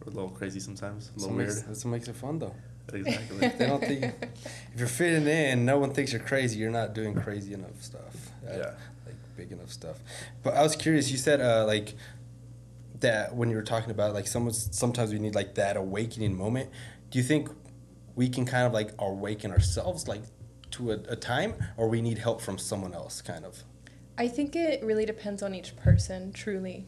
we're 0.01 0.13
a 0.13 0.15
little 0.15 0.31
crazy 0.31 0.61
sometimes, 0.61 1.11
a 1.15 1.21
little 1.21 1.37
weird. 1.37 1.49
makes, 1.49 1.63
that's 1.63 1.85
what 1.85 1.91
makes 1.91 2.09
it 2.09 2.17
fun 2.17 2.39
though. 2.39 2.55
Exactly. 2.93 3.49
They 3.59 3.67
don't 3.67 3.81
think 3.81 4.03
if 4.05 4.79
you're 4.79 4.89
fitting 4.89 5.27
in, 5.29 5.65
no 5.65 5.79
one 5.79 5.93
thinks 5.93 6.13
you're 6.13 6.23
crazy. 6.23 6.59
You're 6.59 6.71
not 6.71 6.95
doing 6.95 7.15
crazy 7.15 7.53
enough 7.55 7.81
stuff. 7.83 8.31
uh, 8.49 8.53
Yeah. 8.57 8.71
Like 9.07 9.15
big 9.37 9.53
enough 9.53 9.71
stuff. 9.71 9.99
But 10.43 10.55
I 10.55 10.63
was 10.63 10.75
curious. 10.77 11.11
You 11.11 11.19
said 11.19 11.41
uh, 11.41 11.67
like 11.67 11.95
that 13.01 13.35
when 13.35 13.51
you 13.51 13.57
were 13.57 13.63
talking 13.63 13.91
about 13.91 14.15
like 14.15 14.27
some 14.27 14.51
sometimes 14.53 15.13
we 15.13 15.19
need 15.19 15.35
like 15.35 15.55
that 15.57 15.77
awakening 15.77 16.37
moment. 16.37 16.71
Do 17.11 17.19
you 17.19 17.25
think 17.25 17.49
we 18.17 18.29
can 18.29 18.45
kind 18.45 18.67
of 18.67 18.73
like 18.73 18.91
awaken 18.99 19.51
ourselves 19.51 20.09
like 20.09 20.23
to 20.73 20.93
a, 20.93 20.95
a 21.09 21.17
time, 21.17 21.55
or 21.77 21.89
we 21.89 22.01
need 22.01 22.19
help 22.19 22.41
from 22.41 22.59
someone 22.59 22.95
else? 22.95 23.23
Kind 23.23 23.45
of. 23.45 23.65
I 24.19 24.29
think 24.29 24.55
it 24.55 24.85
really 24.85 25.07
depends 25.07 25.43
on 25.43 25.55
each 25.55 25.77
person, 25.77 26.33
truly. 26.33 26.87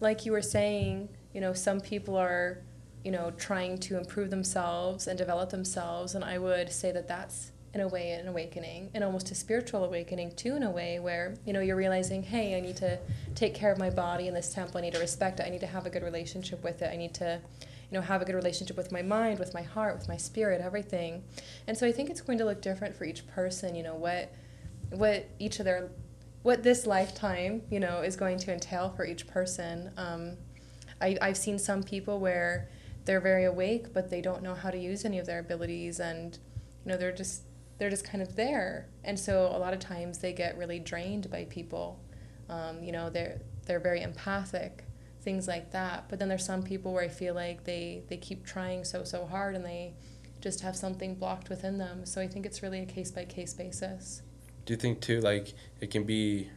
Like 0.00 0.26
you 0.26 0.32
were 0.32 0.42
saying, 0.42 1.08
you 1.32 1.40
know, 1.40 1.52
some 1.52 1.80
people 1.80 2.16
are, 2.16 2.58
you 3.04 3.12
know, 3.12 3.32
trying 3.36 3.78
to 3.78 3.96
improve 3.96 4.30
themselves 4.30 5.06
and 5.06 5.16
develop 5.16 5.50
themselves, 5.50 6.14
and 6.14 6.24
I 6.24 6.38
would 6.38 6.72
say 6.72 6.90
that 6.92 7.06
that's 7.06 7.52
in 7.74 7.80
a 7.80 7.88
way 7.88 8.12
an 8.12 8.28
awakening, 8.28 8.90
and 8.94 9.02
almost 9.02 9.30
a 9.32 9.34
spiritual 9.34 9.84
awakening 9.84 10.32
too, 10.36 10.54
in 10.54 10.62
a 10.62 10.70
way 10.70 11.00
where 11.00 11.34
you 11.44 11.52
know 11.52 11.60
you're 11.60 11.76
realizing, 11.76 12.22
hey, 12.22 12.56
I 12.56 12.60
need 12.60 12.76
to 12.76 12.98
take 13.34 13.54
care 13.54 13.72
of 13.72 13.78
my 13.78 13.90
body 13.90 14.28
in 14.28 14.34
this 14.34 14.54
temple. 14.54 14.78
I 14.78 14.82
need 14.82 14.94
to 14.94 15.00
respect 15.00 15.40
it. 15.40 15.46
I 15.46 15.50
need 15.50 15.60
to 15.60 15.66
have 15.66 15.84
a 15.84 15.90
good 15.90 16.04
relationship 16.04 16.62
with 16.62 16.82
it. 16.82 16.90
I 16.92 16.96
need 16.96 17.14
to, 17.14 17.40
you 17.94 18.00
know, 18.00 18.06
have 18.06 18.20
a 18.20 18.24
good 18.24 18.34
relationship 18.34 18.76
with 18.76 18.90
my 18.90 19.02
mind, 19.02 19.38
with 19.38 19.54
my 19.54 19.62
heart, 19.62 19.96
with 19.96 20.08
my 20.08 20.16
spirit, 20.16 20.60
everything. 20.60 21.22
And 21.68 21.78
so 21.78 21.86
I 21.86 21.92
think 21.92 22.10
it's 22.10 22.20
going 22.20 22.38
to 22.38 22.44
look 22.44 22.60
different 22.60 22.96
for 22.96 23.04
each 23.04 23.24
person. 23.28 23.76
You 23.76 23.84
know 23.84 23.94
what, 23.94 24.32
what 24.90 25.28
each 25.38 25.60
of 25.60 25.64
their 25.64 25.90
what 26.42 26.64
this 26.64 26.88
lifetime, 26.88 27.62
you 27.70 27.78
know, 27.78 28.00
is 28.00 28.16
going 28.16 28.38
to 28.38 28.52
entail 28.52 28.90
for 28.90 29.06
each 29.06 29.28
person. 29.28 29.92
Um, 29.96 30.32
I, 31.00 31.16
I've 31.22 31.36
seen 31.36 31.56
some 31.56 31.84
people 31.84 32.18
where 32.18 32.68
they're 33.04 33.20
very 33.20 33.44
awake, 33.44 33.94
but 33.94 34.10
they 34.10 34.20
don't 34.20 34.42
know 34.42 34.56
how 34.56 34.70
to 34.70 34.78
use 34.78 35.04
any 35.04 35.20
of 35.20 35.26
their 35.26 35.38
abilities, 35.38 36.00
and 36.00 36.36
you 36.84 36.90
know, 36.90 36.96
they're 36.96 37.12
just 37.12 37.42
they're 37.78 37.90
just 37.90 38.04
kind 38.04 38.22
of 38.22 38.34
there. 38.34 38.88
And 39.04 39.16
so 39.16 39.46
a 39.54 39.58
lot 39.58 39.72
of 39.72 39.78
times 39.78 40.18
they 40.18 40.32
get 40.32 40.58
really 40.58 40.80
drained 40.80 41.30
by 41.30 41.44
people. 41.44 42.00
Um, 42.48 42.82
you 42.82 42.90
know, 42.90 43.08
they're 43.08 43.40
they're 43.66 43.78
very 43.78 44.02
empathic, 44.02 44.84
things 45.24 45.48
like 45.48 45.72
that. 45.72 46.04
But 46.08 46.18
then 46.18 46.28
there's 46.28 46.44
some 46.44 46.62
people 46.62 46.92
where 46.92 47.02
I 47.02 47.08
feel 47.08 47.34
like 47.34 47.64
they 47.64 48.02
they 48.08 48.16
keep 48.16 48.44
trying 48.44 48.84
so 48.84 49.02
so 49.04 49.26
hard, 49.26 49.54
and 49.56 49.64
they 49.64 49.94
just 50.40 50.60
have 50.60 50.76
something 50.76 51.14
blocked 51.14 51.48
within 51.48 51.78
them. 51.78 52.04
So 52.06 52.20
I 52.20 52.28
think 52.28 52.44
it's 52.46 52.62
really 52.62 52.80
a 52.80 52.86
case 52.86 53.10
by 53.10 53.24
case 53.24 53.54
basis. 53.54 54.22
Do 54.66 54.72
you 54.74 54.76
think 54.78 55.00
too, 55.00 55.20
like 55.20 55.54
it 55.80 55.90
can 55.90 56.04
be 56.04 56.50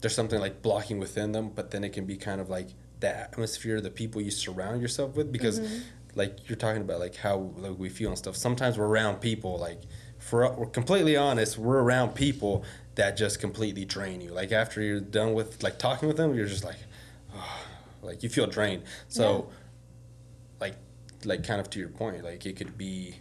there's 0.00 0.14
something 0.14 0.40
like 0.40 0.62
blocking 0.62 0.98
within 0.98 1.32
them, 1.32 1.50
but 1.54 1.70
then 1.70 1.84
it 1.84 1.92
can 1.92 2.06
be 2.06 2.16
kind 2.16 2.40
of 2.40 2.48
like 2.48 2.68
the 3.00 3.08
atmosphere, 3.08 3.80
the 3.80 3.90
people 3.90 4.20
you 4.20 4.30
surround 4.30 4.80
yourself 4.82 5.14
with, 5.14 5.30
because 5.32 5.60
Mhm. 5.60 5.82
like 6.14 6.48
you're 6.48 6.56
talking 6.56 6.82
about 6.82 7.00
like 7.00 7.16
how 7.16 7.52
like 7.58 7.78
we 7.78 7.88
feel 7.88 8.08
and 8.10 8.18
stuff. 8.18 8.36
Sometimes 8.36 8.78
we're 8.78 8.86
around 8.86 9.20
people 9.20 9.58
like 9.58 9.80
for 10.18 10.50
we're 10.54 10.66
completely 10.66 11.16
honest, 11.16 11.58
we're 11.58 11.78
around 11.80 12.14
people 12.14 12.64
that 12.96 13.16
just 13.16 13.40
completely 13.40 13.84
drain 13.84 14.20
you. 14.20 14.30
Like 14.32 14.52
after 14.52 14.80
you're 14.82 15.00
done 15.00 15.34
with 15.34 15.62
like 15.62 15.78
talking 15.78 16.08
with 16.08 16.16
them, 16.16 16.34
you're 16.34 16.46
just 16.46 16.64
like, 16.64 16.76
like 18.02 18.22
you 18.22 18.28
feel 18.28 18.46
drained. 18.46 18.84
So, 19.08 19.50
like 20.60 20.76
like 21.24 21.46
kind 21.46 21.60
of 21.60 21.70
to 21.70 21.78
your 21.78 21.88
point, 21.88 22.24
like 22.24 22.46
it 22.46 22.56
could 22.56 22.76
be 22.78 23.16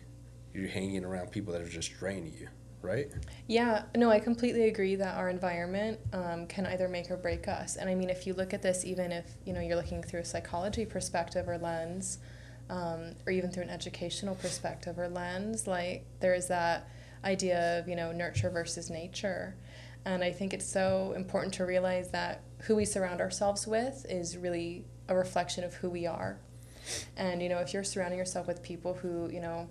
you're 0.54 0.68
hanging 0.68 1.06
around 1.06 1.32
people 1.32 1.54
that 1.54 1.62
are 1.62 1.70
just 1.70 1.94
draining 1.98 2.34
you, 2.40 2.48
right? 2.82 3.12
Yeah, 3.48 3.84
no, 3.96 4.10
I 4.10 4.20
completely 4.20 4.68
agree 4.68 4.96
that 4.96 5.16
our 5.16 5.30
environment 5.30 6.00
um, 6.14 6.48
can 6.48 6.66
either 6.66 6.88
make 6.88 7.12
or 7.12 7.18
break 7.18 7.48
us. 7.48 7.76
And 7.76 7.90
I 7.90 7.96
mean, 7.96 8.10
if 8.10 8.26
you 8.26 8.34
look 8.34 8.54
at 8.54 8.62
this, 8.62 8.86
even 8.86 9.12
if 9.12 9.26
you 9.46 9.54
know 9.54 9.62
you're 9.62 9.76
looking 9.76 10.04
through 10.04 10.22
a 10.22 10.26
psychology 10.26 10.86
perspective 10.86 11.48
or 11.48 11.58
lens, 11.58 12.20
um, 12.70 13.16
or 13.26 13.32
even 13.32 13.52
through 13.52 13.64
an 13.64 13.70
educational 13.70 14.36
perspective 14.36 14.98
or 14.98 15.08
lens, 15.08 15.68
like 15.68 16.06
there 16.20 16.34
is 16.34 16.48
that 16.48 16.90
idea 17.24 17.80
of 17.80 17.88
you 17.88 17.96
know 17.96 18.12
nurture 18.12 18.50
versus 18.50 18.90
nature, 18.90 19.56
and 20.06 20.24
I 20.24 20.32
think 20.32 20.54
it's 20.54 20.66
so 20.66 21.14
important 21.16 21.54
to 21.56 21.66
realize 21.66 22.10
that 22.12 22.44
who 22.64 22.76
we 22.76 22.86
surround 22.86 23.22
ourselves 23.22 23.66
with 23.68 24.06
is 24.10 24.38
really 24.38 24.86
a 25.08 25.16
reflection 25.16 25.64
of 25.64 25.76
who 25.76 25.90
we 25.90 26.06
are. 26.06 26.40
And 27.18 27.42
you 27.42 27.50
know, 27.50 27.60
if 27.60 27.74
you're 27.74 27.84
surrounding 27.84 28.20
yourself 28.20 28.48
with 28.48 28.64
people 28.64 28.96
who, 28.96 29.30
you 29.32 29.40
know, 29.40 29.70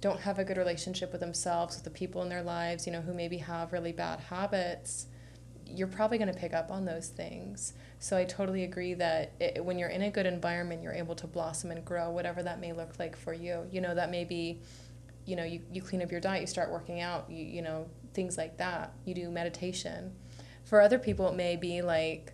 don't 0.00 0.20
have 0.20 0.38
a 0.38 0.44
good 0.44 0.56
relationship 0.56 1.12
with 1.12 1.20
themselves, 1.20 1.76
with 1.76 1.84
the 1.84 1.90
people 1.90 2.22
in 2.22 2.28
their 2.28 2.42
lives, 2.42 2.86
you 2.86 2.92
know, 2.92 3.00
who 3.02 3.12
maybe 3.12 3.38
have 3.38 3.72
really 3.72 3.92
bad 3.92 4.20
habits, 4.20 5.06
you're 5.66 5.86
probably 5.86 6.18
going 6.18 6.32
to 6.32 6.38
pick 6.38 6.54
up 6.54 6.70
on 6.70 6.84
those 6.84 7.08
things. 7.08 7.74
So 7.98 8.16
I 8.16 8.24
totally 8.24 8.64
agree 8.64 8.94
that 8.94 9.32
it, 9.38 9.64
when 9.64 9.78
you're 9.78 9.90
in 9.90 10.02
a 10.02 10.10
good 10.10 10.26
environment, 10.26 10.82
you're 10.82 10.94
able 10.94 11.14
to 11.16 11.26
blossom 11.26 11.70
and 11.70 11.84
grow, 11.84 12.10
whatever 12.10 12.42
that 12.42 12.60
may 12.60 12.72
look 12.72 12.98
like 12.98 13.14
for 13.14 13.32
you. 13.32 13.66
You 13.70 13.80
know, 13.80 13.94
that 13.94 14.10
may 14.10 14.24
be, 14.24 14.60
you 15.26 15.36
know, 15.36 15.44
you, 15.44 15.60
you 15.70 15.82
clean 15.82 16.02
up 16.02 16.10
your 16.10 16.20
diet, 16.20 16.40
you 16.40 16.46
start 16.46 16.70
working 16.70 17.00
out, 17.00 17.30
you, 17.30 17.44
you 17.44 17.62
know, 17.62 17.86
things 18.14 18.36
like 18.38 18.56
that. 18.56 18.94
You 19.04 19.14
do 19.14 19.30
meditation. 19.30 20.12
For 20.70 20.80
other 20.80 21.00
people, 21.00 21.28
it 21.28 21.34
may 21.34 21.56
be 21.56 21.82
like, 21.82 22.32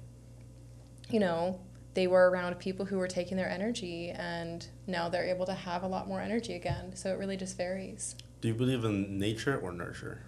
you 1.09 1.21
know, 1.21 1.59
they 1.95 2.07
were 2.07 2.29
around 2.29 2.59
people 2.59 2.85
who 2.85 2.99
were 2.99 3.09
taking 3.09 3.39
their 3.39 3.49
energy 3.49 4.11
and 4.11 4.69
now 4.87 5.09
they're 5.09 5.25
able 5.25 5.47
to 5.47 5.55
have 5.55 5.85
a 5.85 5.87
lot 5.87 6.07
more 6.07 6.21
energy 6.21 6.53
again. 6.53 6.95
So 6.95 7.09
it 7.09 7.19
really 7.19 7.39
just 7.39 7.57
varies. 7.57 8.15
Do 8.43 8.49
you 8.49 8.55
believe 8.55 8.85
in 8.85 9.19
nature 9.19 9.59
or 9.59 9.73
nurture? 9.73 10.21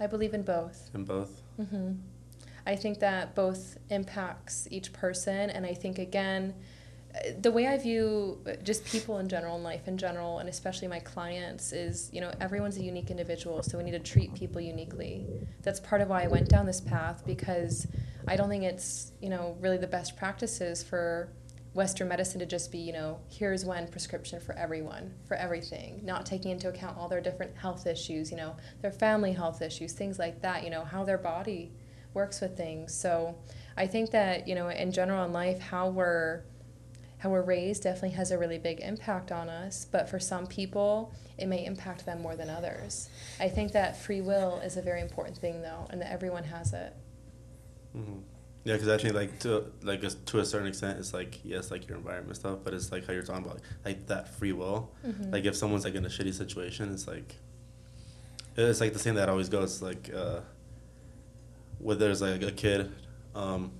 I 0.00 0.08
believe 0.08 0.34
in 0.34 0.42
both. 0.42 0.90
In 0.94 1.04
both? 1.04 1.42
Mm-hmm. 1.60 1.92
I 2.66 2.74
think 2.74 2.98
that 2.98 3.36
both 3.36 3.78
impacts 3.88 4.66
each 4.72 4.92
person, 4.92 5.48
and 5.48 5.64
I 5.64 5.74
think 5.74 6.00
again, 6.00 6.54
the 7.40 7.50
way 7.50 7.66
I 7.66 7.78
view 7.78 8.40
uh, 8.46 8.54
just 8.62 8.84
people 8.84 9.18
in 9.18 9.28
general, 9.28 9.56
in 9.56 9.62
life 9.62 9.86
in 9.86 9.96
general, 9.96 10.38
and 10.38 10.48
especially 10.48 10.88
my 10.88 11.00
clients, 11.00 11.72
is 11.72 12.10
you 12.12 12.20
know 12.20 12.32
everyone's 12.40 12.76
a 12.76 12.82
unique 12.82 13.10
individual, 13.10 13.62
so 13.62 13.78
we 13.78 13.84
need 13.84 13.92
to 13.92 13.98
treat 13.98 14.34
people 14.34 14.60
uniquely. 14.60 15.26
That's 15.62 15.80
part 15.80 16.00
of 16.00 16.08
why 16.08 16.24
I 16.24 16.26
went 16.26 16.48
down 16.48 16.66
this 16.66 16.80
path 16.80 17.24
because 17.26 17.86
I 18.26 18.36
don't 18.36 18.48
think 18.48 18.64
it's 18.64 19.12
you 19.20 19.28
know 19.28 19.56
really 19.60 19.78
the 19.78 19.86
best 19.86 20.16
practices 20.16 20.82
for 20.82 21.28
Western 21.74 22.06
medicine 22.08 22.38
to 22.38 22.46
just 22.46 22.70
be, 22.70 22.78
you 22.78 22.92
know, 22.92 23.18
here's 23.28 23.64
one 23.64 23.88
prescription 23.88 24.40
for 24.40 24.54
everyone, 24.54 25.12
for 25.26 25.36
everything, 25.36 26.00
not 26.04 26.24
taking 26.24 26.52
into 26.52 26.68
account 26.68 26.96
all 26.96 27.08
their 27.08 27.20
different 27.20 27.56
health 27.56 27.86
issues, 27.86 28.30
you 28.30 28.36
know, 28.36 28.56
their 28.80 28.92
family 28.92 29.32
health 29.32 29.60
issues, 29.60 29.92
things 29.92 30.16
like 30.16 30.40
that, 30.40 30.62
you 30.62 30.70
know, 30.70 30.84
how 30.84 31.02
their 31.02 31.18
body 31.18 31.72
works 32.14 32.40
with 32.40 32.56
things. 32.56 32.94
So 32.94 33.36
I 33.76 33.88
think 33.88 34.12
that, 34.12 34.46
you 34.46 34.54
know, 34.54 34.68
in 34.68 34.92
general 34.92 35.24
in 35.24 35.32
life, 35.32 35.58
how 35.58 35.88
we're 35.88 36.44
how 37.24 37.30
we're 37.30 37.40
raised 37.40 37.82
definitely 37.82 38.10
has 38.10 38.30
a 38.30 38.36
really 38.36 38.58
big 38.58 38.80
impact 38.80 39.32
on 39.32 39.48
us, 39.48 39.86
but 39.90 40.10
for 40.10 40.20
some 40.20 40.46
people, 40.46 41.10
it 41.38 41.46
may 41.46 41.64
impact 41.64 42.04
them 42.04 42.20
more 42.20 42.36
than 42.36 42.50
others. 42.50 43.08
I 43.40 43.48
think 43.48 43.72
that 43.72 43.96
free 43.96 44.20
will 44.20 44.60
is 44.62 44.76
a 44.76 44.82
very 44.82 45.00
important 45.00 45.38
thing, 45.38 45.62
though, 45.62 45.86
and 45.88 46.02
that 46.02 46.12
everyone 46.12 46.44
has 46.44 46.74
it. 46.74 46.94
Mm-hmm. 47.96 48.18
Yeah, 48.64 48.74
because 48.74 48.88
I 48.88 48.98
think 48.98 49.14
like 49.14 49.38
to 49.40 49.72
like 49.82 50.04
a, 50.04 50.10
to 50.10 50.40
a 50.40 50.44
certain 50.44 50.68
extent, 50.68 50.98
it's 50.98 51.14
like 51.14 51.40
yes, 51.42 51.70
like 51.70 51.88
your 51.88 51.96
environment 51.96 52.36
stuff, 52.36 52.58
but 52.62 52.74
it's 52.74 52.92
like 52.92 53.06
how 53.06 53.14
you're 53.14 53.22
talking 53.22 53.46
about 53.46 53.60
like 53.86 54.06
that 54.08 54.28
free 54.28 54.52
will. 54.52 54.92
Mhm. 55.06 55.32
Like 55.32 55.46
if 55.46 55.56
someone's 55.56 55.84
like 55.84 55.94
in 55.94 56.04
a 56.04 56.08
shitty 56.08 56.34
situation, 56.34 56.92
it's 56.92 57.08
like 57.08 57.36
it's 58.54 58.82
like 58.82 58.92
the 58.92 58.98
saying 58.98 59.16
that 59.16 59.30
always 59.30 59.48
goes 59.48 59.80
like 59.80 60.10
uh, 60.14 60.40
where 61.78 61.96
there's 61.96 62.20
like 62.20 62.42
a 62.42 62.52
kid, 62.52 62.92
um, 63.34 63.72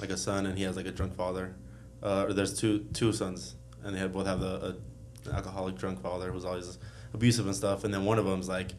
like 0.00 0.10
a 0.10 0.16
son, 0.16 0.46
and 0.46 0.56
he 0.56 0.64
has 0.64 0.76
like 0.76 0.86
a 0.86 0.92
drunk 0.92 1.14
father, 1.14 1.54
uh, 2.06 2.24
or 2.26 2.32
there's 2.32 2.58
two 2.58 2.86
two 2.92 3.12
sons, 3.12 3.56
and 3.82 3.94
they 3.94 3.98
have, 3.98 4.12
both 4.12 4.26
have 4.26 4.42
a, 4.42 4.76
a 5.24 5.28
an 5.28 5.34
alcoholic 5.34 5.76
drunk 5.76 6.00
father 6.00 6.30
who's 6.30 6.44
always 6.44 6.78
abusive 7.12 7.46
and 7.46 7.56
stuff, 7.56 7.84
and 7.84 7.92
then 7.92 8.04
one 8.04 8.18
of 8.18 8.24
them's 8.24 8.48
like 8.48 8.70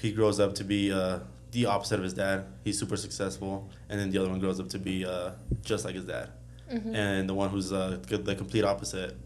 he 0.00 0.10
grows 0.12 0.40
up 0.40 0.54
to 0.56 0.64
be 0.64 0.92
uh, 0.92 1.20
the 1.52 1.66
opposite 1.66 1.98
of 1.98 2.02
his 2.02 2.14
dad. 2.14 2.44
He's 2.64 2.78
super 2.78 2.96
successful, 2.96 3.70
and 3.88 4.00
then 4.00 4.10
the 4.10 4.18
other 4.18 4.28
one 4.28 4.40
grows 4.40 4.58
up 4.58 4.68
to 4.70 4.78
be 4.78 5.06
uh, 5.06 5.30
just 5.62 5.84
like 5.84 5.94
his 5.94 6.04
dad. 6.04 6.30
Mhm. 6.72 6.94
And 6.94 7.28
the 7.28 7.34
one 7.34 7.50
who's 7.50 7.72
uh, 7.72 7.98
the 8.08 8.34
complete 8.34 8.64
opposite, 8.64 9.16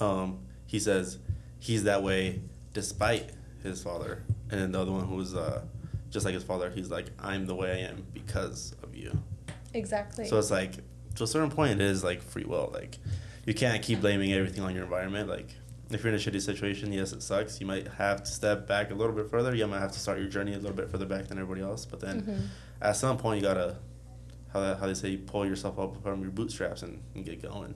um, 0.00 0.40
he 0.66 0.78
says 0.78 1.18
he's 1.60 1.84
that 1.84 2.02
way 2.02 2.42
despite 2.74 3.30
his 3.62 3.82
father, 3.82 4.22
and 4.50 4.60
then 4.60 4.72
the 4.72 4.80
other 4.80 4.92
one 4.92 5.06
who's 5.06 5.34
uh, 5.34 5.62
just 6.10 6.26
like 6.26 6.34
his 6.34 6.44
father, 6.44 6.68
he's 6.70 6.90
like 6.90 7.06
I'm 7.18 7.46
the 7.46 7.54
way 7.54 7.70
I 7.72 7.88
am 7.90 8.04
because 8.12 8.74
of 8.82 8.94
you. 8.94 9.16
Exactly. 9.72 10.26
So 10.26 10.38
it's 10.38 10.50
like 10.50 10.74
to 11.16 11.24
a 11.24 11.26
certain 11.26 11.50
point, 11.50 11.72
it 11.72 11.80
is 11.80 12.02
like 12.04 12.22
free 12.22 12.44
will. 12.44 12.70
Like 12.72 12.98
you 13.44 13.54
can't 13.54 13.82
keep 13.82 14.00
blaming 14.00 14.32
everything 14.32 14.62
on 14.62 14.74
your 14.74 14.84
environment. 14.84 15.28
Like 15.28 15.54
if 15.90 16.02
you're 16.02 16.12
in 16.12 16.18
a 16.18 16.22
shitty 16.22 16.40
situation, 16.40 16.92
yes, 16.92 17.12
it 17.12 17.22
sucks. 17.22 17.60
You 17.60 17.66
might 17.66 17.86
have 17.88 18.22
to 18.24 18.30
step 18.30 18.66
back 18.66 18.90
a 18.90 18.94
little 18.94 19.14
bit 19.14 19.28
further. 19.30 19.54
You 19.54 19.66
might 19.66 19.80
have 19.80 19.92
to 19.92 19.98
start 20.00 20.18
your 20.18 20.28
journey 20.28 20.54
a 20.54 20.58
little 20.58 20.76
bit 20.76 20.90
further 20.90 21.06
back 21.06 21.28
than 21.28 21.38
everybody 21.38 21.62
else. 21.62 21.84
But 21.84 22.00
then 22.00 22.22
Mhm. 22.22 22.46
at 22.80 22.96
some 22.96 23.18
point, 23.18 23.40
you 23.42 23.46
gotta 23.46 23.76
how 24.52 24.60
that, 24.60 24.78
how 24.78 24.86
they 24.86 24.92
say 24.94 25.08
you 25.08 25.18
pull 25.18 25.46
yourself 25.46 25.78
up 25.78 26.02
from 26.02 26.20
your 26.20 26.30
bootstraps 26.30 26.82
and, 26.82 27.00
and 27.14 27.24
get 27.24 27.40
going. 27.40 27.74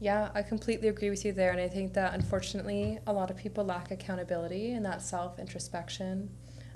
Yeah, 0.00 0.30
I 0.34 0.42
completely 0.42 0.88
agree 0.88 1.08
with 1.08 1.24
you 1.24 1.32
there. 1.32 1.52
And 1.52 1.60
I 1.60 1.68
think 1.68 1.94
that 1.94 2.14
unfortunately, 2.14 2.98
a 3.06 3.12
lot 3.12 3.30
of 3.30 3.36
people 3.36 3.64
lack 3.64 3.90
accountability 3.92 4.72
and 4.72 4.84
that 4.84 5.02
self 5.02 5.38
introspection. 5.38 6.30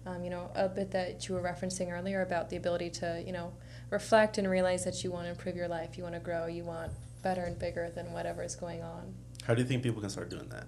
Um, 0.07 0.25
you 0.25 0.31
know, 0.31 0.51
a 0.55 0.67
bit 0.69 0.93
that 0.93 1.29
you 1.29 1.35
were 1.35 1.43
referencing 1.43 1.93
earlier 1.93 2.23
about 2.23 2.49
the 2.49 2.57
ability 2.57 2.89
to, 2.91 3.23
you 3.27 3.33
know, 3.33 3.53
reflect 3.91 4.39
and 4.39 4.49
realize 4.49 4.85
that 4.85 5.03
you 5.05 5.11
want 5.11 5.27
to 5.27 5.31
improve 5.31 5.57
your 5.57 5.69
life, 5.69 5.97
you 5.97 6.03
want 6.03 6.15
to 6.15 6.21
grow, 6.21 6.47
you 6.47 6.65
want 6.65 6.93
better 7.23 7.43
and 7.43 7.59
bigger 7.59 7.91
than 7.91 8.13
whatever 8.13 8.43
is 8.43 8.57
going 8.57 8.83
on. 8.83 9.15
How 9.45 9.55
do 9.55 9.63
you 9.63 9.69
think 9.69 9.83
people 9.83 10.01
can 10.01 10.11
start 10.11 10.31
doing 10.31 10.49
that? 10.49 10.67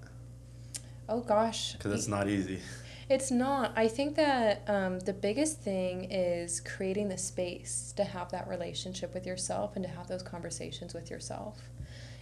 Oh 1.09 1.21
gosh. 1.21 1.75
Because 1.75 1.93
it's 1.93 2.09
not 2.09 2.29
easy. 2.29 2.61
It's 3.09 3.31
not. 3.31 3.73
I 3.76 3.88
think 3.88 4.14
that 4.17 4.62
um, 4.69 5.00
the 5.00 5.12
biggest 5.12 5.61
thing 5.61 6.11
is 6.11 6.61
creating 6.61 7.09
the 7.09 7.19
space 7.19 7.93
to 7.97 8.05
have 8.05 8.31
that 8.31 8.49
relationship 8.49 9.12
with 9.12 9.26
yourself 9.26 9.76
and 9.76 9.85
to 9.85 9.91
have 9.91 10.07
those 10.07 10.23
conversations 10.23 10.95
with 10.95 11.11
yourself. 11.11 11.61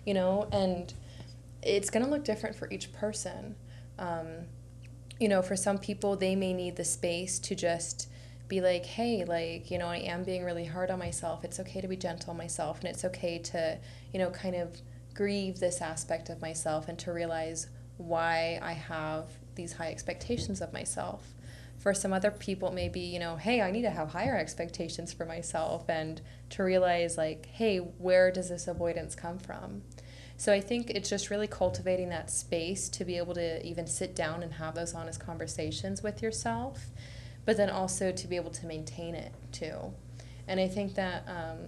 You 0.05 0.15
know, 0.15 0.49
and 0.51 0.93
it's 1.63 1.91
going 1.91 2.05
to 2.05 2.11
look 2.11 2.25
different 2.25 2.57
for 2.57 2.69
each 2.71 2.93
person. 2.93 3.55
Um, 4.01 4.47
you 5.21 5.29
know, 5.29 5.43
for 5.43 5.55
some 5.55 5.79
people, 5.79 6.17
they 6.17 6.35
may 6.35 6.53
need 6.53 6.75
the 6.75 6.85
space 6.85 7.39
to 7.41 7.55
just 7.55 8.09
be 8.51 8.61
like, 8.61 8.85
hey, 8.85 9.25
like, 9.25 9.71
you 9.71 9.79
know, 9.79 9.87
I 9.87 9.99
am 9.99 10.25
being 10.25 10.45
really 10.45 10.67
hard 10.67 10.91
on 10.91 10.99
myself. 10.99 11.45
It's 11.45 11.59
okay 11.61 11.81
to 11.81 11.89
be 11.89 11.97
gentle 11.97 12.33
on 12.33 12.37
myself, 12.37 12.81
and 12.81 12.89
it's 12.89 13.05
okay 13.07 13.39
to, 13.39 13.79
you 14.13 14.19
know, 14.19 14.29
kind 14.29 14.57
of 14.57 14.77
grieve 15.15 15.59
this 15.61 15.81
aspect 15.81 16.29
of 16.29 16.43
myself 16.43 16.89
and 16.89 16.99
to 16.99 17.13
realize 17.13 17.69
why 17.97 18.59
I 18.63 18.73
have 18.73 19.27
these 19.55 19.75
high 19.75 19.91
expectations 19.91 20.61
of 20.61 20.73
myself. 20.73 21.23
For 21.79 21.95
some 21.95 22.13
other 22.13 22.31
people, 22.31 22.73
maybe, 22.73 23.01
you 23.01 23.19
know, 23.19 23.37
hey, 23.37 23.63
I 23.63 23.71
need 23.71 23.83
to 23.83 23.91
have 23.91 24.11
higher 24.11 24.37
expectations 24.37 25.15
for 25.15 25.25
myself 25.25 25.89
and 25.89 26.21
to 26.51 26.63
realize, 26.63 27.17
like, 27.17 27.47
hey, 27.47 27.79
where 27.79 28.31
does 28.31 28.51
this 28.51 28.69
avoidance 28.69 29.15
come 29.15 29.39
from? 29.39 29.83
So 30.37 30.53
I 30.53 30.61
think 30.61 30.91
it's 30.91 31.09
just 31.09 31.31
really 31.31 31.47
cultivating 31.47 32.09
that 32.09 32.31
space 32.31 32.89
to 32.91 33.05
be 33.05 33.17
able 33.17 33.35
to 33.35 33.65
even 33.65 33.87
sit 33.87 34.17
down 34.17 34.43
and 34.43 34.55
have 34.55 34.75
those 34.75 34.95
honest 34.95 35.21
conversations 35.21 36.03
with 36.03 36.21
yourself, 36.23 36.87
but 37.45 37.57
then 37.57 37.71
also 37.71 38.13
to 38.13 38.27
be 38.29 38.37
able 38.37 38.51
to 38.51 38.67
maintain 38.67 39.15
it 39.15 39.33
too. 39.53 39.93
And 40.47 40.59
I 40.59 40.69
think 40.69 40.95
that 40.95 41.25
um, 41.29 41.59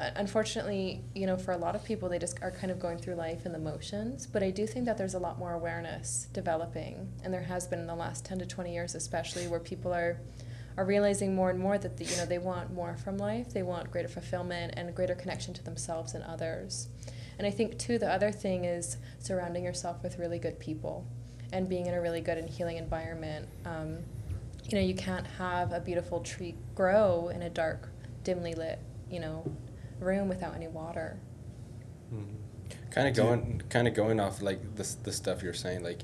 uh, 0.00 0.10
unfortunately, 0.16 1.02
you 1.14 1.26
know, 1.26 1.36
for 1.36 1.52
a 1.52 1.56
lot 1.58 1.74
of 1.74 1.84
people, 1.84 2.08
they 2.08 2.18
just 2.18 2.40
are 2.42 2.50
kind 2.50 2.70
of 2.70 2.78
going 2.78 2.96
through 2.96 3.14
life 3.16 3.44
in 3.44 3.52
the 3.52 3.58
motions. 3.58 4.26
But 4.26 4.42
I 4.42 4.50
do 4.50 4.66
think 4.66 4.86
that 4.86 4.96
there's 4.96 5.14
a 5.14 5.18
lot 5.18 5.38
more 5.38 5.52
awareness 5.52 6.28
developing, 6.32 7.12
and 7.22 7.34
there 7.34 7.42
has 7.42 7.66
been 7.66 7.80
in 7.80 7.86
the 7.86 7.94
last 7.94 8.24
10 8.24 8.38
to 8.38 8.46
20 8.46 8.72
years, 8.72 8.94
especially, 8.94 9.46
where 9.46 9.60
people 9.60 9.92
are 9.92 10.18
are 10.76 10.84
realizing 10.84 11.34
more 11.34 11.50
and 11.50 11.58
more 11.58 11.76
that 11.76 11.98
the, 11.98 12.04
you 12.04 12.16
know 12.16 12.24
they 12.24 12.38
want 12.38 12.72
more 12.72 12.96
from 12.96 13.18
life. 13.18 13.52
They 13.52 13.62
want 13.62 13.90
greater 13.90 14.08
fulfillment 14.08 14.72
and 14.76 14.94
greater 14.94 15.14
connection 15.14 15.52
to 15.54 15.64
themselves 15.64 16.14
and 16.14 16.24
others. 16.24 16.88
And 17.38 17.46
I 17.46 17.50
think 17.50 17.78
too, 17.78 17.98
the 17.98 18.10
other 18.10 18.30
thing 18.30 18.64
is 18.64 18.96
surrounding 19.18 19.64
yourself 19.64 20.02
with 20.02 20.18
really 20.18 20.38
good 20.38 20.58
people, 20.58 21.04
and 21.52 21.68
being 21.68 21.86
in 21.86 21.94
a 21.94 22.00
really 22.00 22.20
good 22.20 22.38
and 22.38 22.48
healing 22.48 22.78
environment. 22.78 23.48
Um, 23.66 23.98
you 24.68 24.78
know, 24.78 24.84
you 24.84 24.94
can't 24.94 25.26
have 25.26 25.72
a 25.72 25.80
beautiful 25.80 26.20
tree 26.20 26.54
grow 26.74 27.28
in 27.28 27.42
a 27.42 27.50
dark, 27.50 27.88
dimly 28.24 28.54
lit, 28.54 28.78
you 29.10 29.20
know, 29.20 29.44
room 30.00 30.28
without 30.28 30.54
any 30.54 30.68
water. 30.68 31.18
kind 32.90 33.06
of 33.08 33.14
Do 33.14 33.22
you- 33.22 33.28
going 33.28 33.62
kind 33.68 33.86
of 33.88 33.94
going 33.94 34.18
off 34.20 34.42
like 34.42 34.74
this 34.74 34.94
the 34.96 35.12
stuff 35.12 35.42
you're 35.44 35.54
saying 35.54 35.84
like 35.84 36.02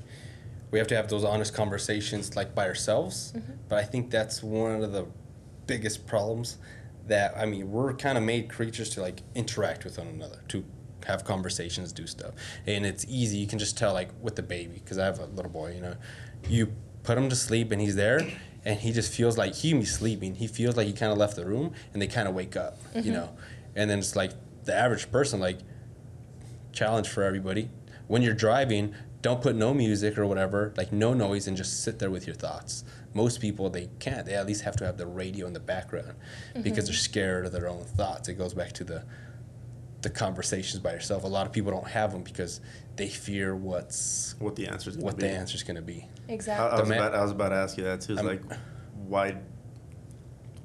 we 0.71 0.79
have 0.79 0.87
to 0.87 0.95
have 0.95 1.09
those 1.09 1.23
honest 1.25 1.53
conversations 1.53 2.35
like 2.35 2.55
by 2.55 2.65
ourselves 2.65 3.33
Mhm. 3.35 3.41
but 3.67 3.77
i 3.77 3.83
think 3.83 4.09
that's 4.09 4.41
one 4.41 4.81
of 4.83 4.93
the 4.93 5.05
biggest 5.65 6.05
problems 6.07 6.57
that 7.07 7.35
i 7.37 7.45
mean 7.45 7.69
we're 7.71 7.93
kind 7.93 8.17
of 8.17 8.23
made 8.23 8.49
creatures 8.49 8.89
to 8.91 9.01
like 9.01 9.21
interact 9.35 9.83
with 9.83 9.97
one 9.97 10.07
another 10.07 10.39
to 10.47 10.63
have 11.05 11.25
conversations 11.25 11.91
do 11.91 12.07
stuff 12.07 12.33
and 12.65 12.85
it's 12.85 13.05
easy 13.09 13.37
you 13.37 13.47
can 13.47 13.59
just 13.59 13.77
tell 13.77 13.91
like 13.93 14.09
with 14.21 14.35
the 14.37 14.43
baby 14.43 14.75
because 14.81 14.97
i 14.97 15.03
have 15.05 15.19
a 15.19 15.25
little 15.25 15.51
boy 15.51 15.73
you 15.73 15.81
know 15.81 15.95
you 16.47 16.71
put 17.07 17.17
him 17.17 17.29
to 17.29 17.35
sleep 17.37 17.71
and 17.71 17.79
he's 17.81 17.95
there 17.95 18.19
and 18.65 18.79
he 18.81 18.91
just 18.91 19.13
feels 19.13 19.37
like 19.37 19.55
he 19.55 19.69
can 19.69 19.79
be 19.79 19.85
sleeping 19.85 20.35
he 20.35 20.45
feels 20.45 20.75
like 20.75 20.85
he 20.85 20.91
kind 20.91 21.09
of 21.11 21.17
left 21.17 21.37
the 21.37 21.45
room 21.45 21.71
and 21.93 22.01
they 22.01 22.07
kind 22.07 22.27
of 22.27 22.35
wake 22.35 22.55
up 22.57 22.77
you 22.93 23.01
Mhm. 23.03 23.13
know 23.13 23.29
and 23.77 23.89
then 23.89 23.99
it's 23.99 24.13
like 24.15 24.31
the 24.65 24.75
average 24.75 25.09
person 25.09 25.39
like 25.39 25.59
challenge 26.73 27.07
for 27.07 27.23
everybody. 27.23 27.69
When 28.07 28.21
you're 28.21 28.33
driving, 28.33 28.93
don't 29.21 29.41
put 29.41 29.55
no 29.55 29.73
music 29.73 30.17
or 30.17 30.25
whatever, 30.27 30.73
like 30.77 30.91
no 30.91 31.13
noise, 31.13 31.47
and 31.47 31.55
just 31.57 31.83
sit 31.83 31.97
there 31.99 32.11
with 32.11 32.27
your 32.27 32.35
thoughts. 32.35 32.83
Most 33.13 33.39
people 33.41 33.69
they 33.69 33.89
can't. 33.99 34.25
They 34.25 34.33
at 34.35 34.45
least 34.45 34.61
have 34.63 34.75
to 34.77 34.85
have 34.85 34.97
the 34.97 35.07
radio 35.07 35.47
in 35.47 35.53
the 35.53 35.59
background 35.59 36.13
because 36.61 36.85
they're 36.85 36.93
scared 36.95 37.45
of 37.45 37.51
their 37.51 37.67
own 37.69 37.83
thoughts. 37.83 38.27
It 38.29 38.33
goes 38.35 38.53
back 38.53 38.73
to 38.73 38.83
the 38.83 39.03
the 40.03 40.09
conversations 40.11 40.79
by 40.79 40.91
yourself. 40.93 41.23
A 41.23 41.27
lot 41.27 41.47
of 41.47 41.51
people 41.51 41.71
don't 41.71 41.87
have 41.87 42.11
them 42.11 42.21
because 42.23 42.61
they 42.97 43.07
fear 43.07 43.55
what's 43.55 44.35
What 44.39 44.55
the 44.55 44.67
answer's 44.67 44.95
gonna 44.95 45.05
what 45.05 45.15
be. 45.17 45.21
the 45.23 45.29
answer's 45.29 45.63
gonna 45.63 45.81
be. 45.81 46.07
Exactly. 46.27 46.67
I 46.67 46.79
was 46.79 46.81
The 46.89 46.95
man- 46.95 46.97
about, 47.07 47.15
I 47.15 47.21
was 47.21 47.31
about 47.31 47.49
to 47.49 47.55
ask 47.55 47.77
you 47.77 47.83
that 47.85 48.01
too. 48.01 48.13
It's 48.13 48.21
I'm- 48.21 48.27
like, 48.27 48.41
why, 49.07 49.37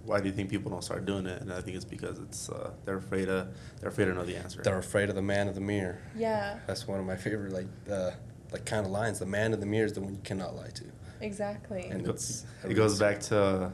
why 0.05 0.21
do 0.21 0.27
you 0.29 0.33
think 0.35 0.51
people 0.51 0.71
don't 0.71 0.83
start 0.83 1.05
doing 1.07 1.27
it? 1.27 1.41
And 1.43 1.53
I 1.53 1.61
think 1.61 1.77
it's 1.77 1.85
because 1.85 2.19
it's 2.19 2.49
uh, 2.49 2.73
they're 2.85 2.97
afraid 2.97 3.29
of 3.29 3.49
they're 3.81 3.91
afraid 3.91 4.07
to 4.07 4.15
know 4.15 4.25
the 4.25 4.37
answer. 4.37 4.61
They're 4.63 4.79
afraid 4.79 5.09
of 5.11 5.15
the 5.15 5.23
man 5.23 5.47
of 5.49 5.55
the 5.55 5.61
mirror. 5.61 5.99
yeah, 6.17 6.59
That's 6.67 6.89
one 6.89 6.99
of 6.99 7.07
my 7.07 7.17
favorite 7.17 7.53
like 7.53 7.69
uh, 7.91 8.11
like 8.53 8.65
kind 8.65 8.85
of 8.85 8.91
lines. 8.93 9.19
The 9.21 9.27
man 9.27 9.53
of 9.53 9.61
the 9.61 9.67
mirror 9.67 9.87
is 9.87 9.93
the 9.93 10.01
one 10.01 10.15
you 10.15 10.21
cannot 10.25 10.57
lie 10.57 10.71
to. 10.75 10.85
exactly. 11.21 11.83
And 11.85 12.01
it, 12.01 12.05
go- 12.05 12.11
it's- 12.11 12.45
it 12.69 12.75
goes 12.75 12.99
back 12.99 13.21
to 13.31 13.39
uh, 13.41 13.71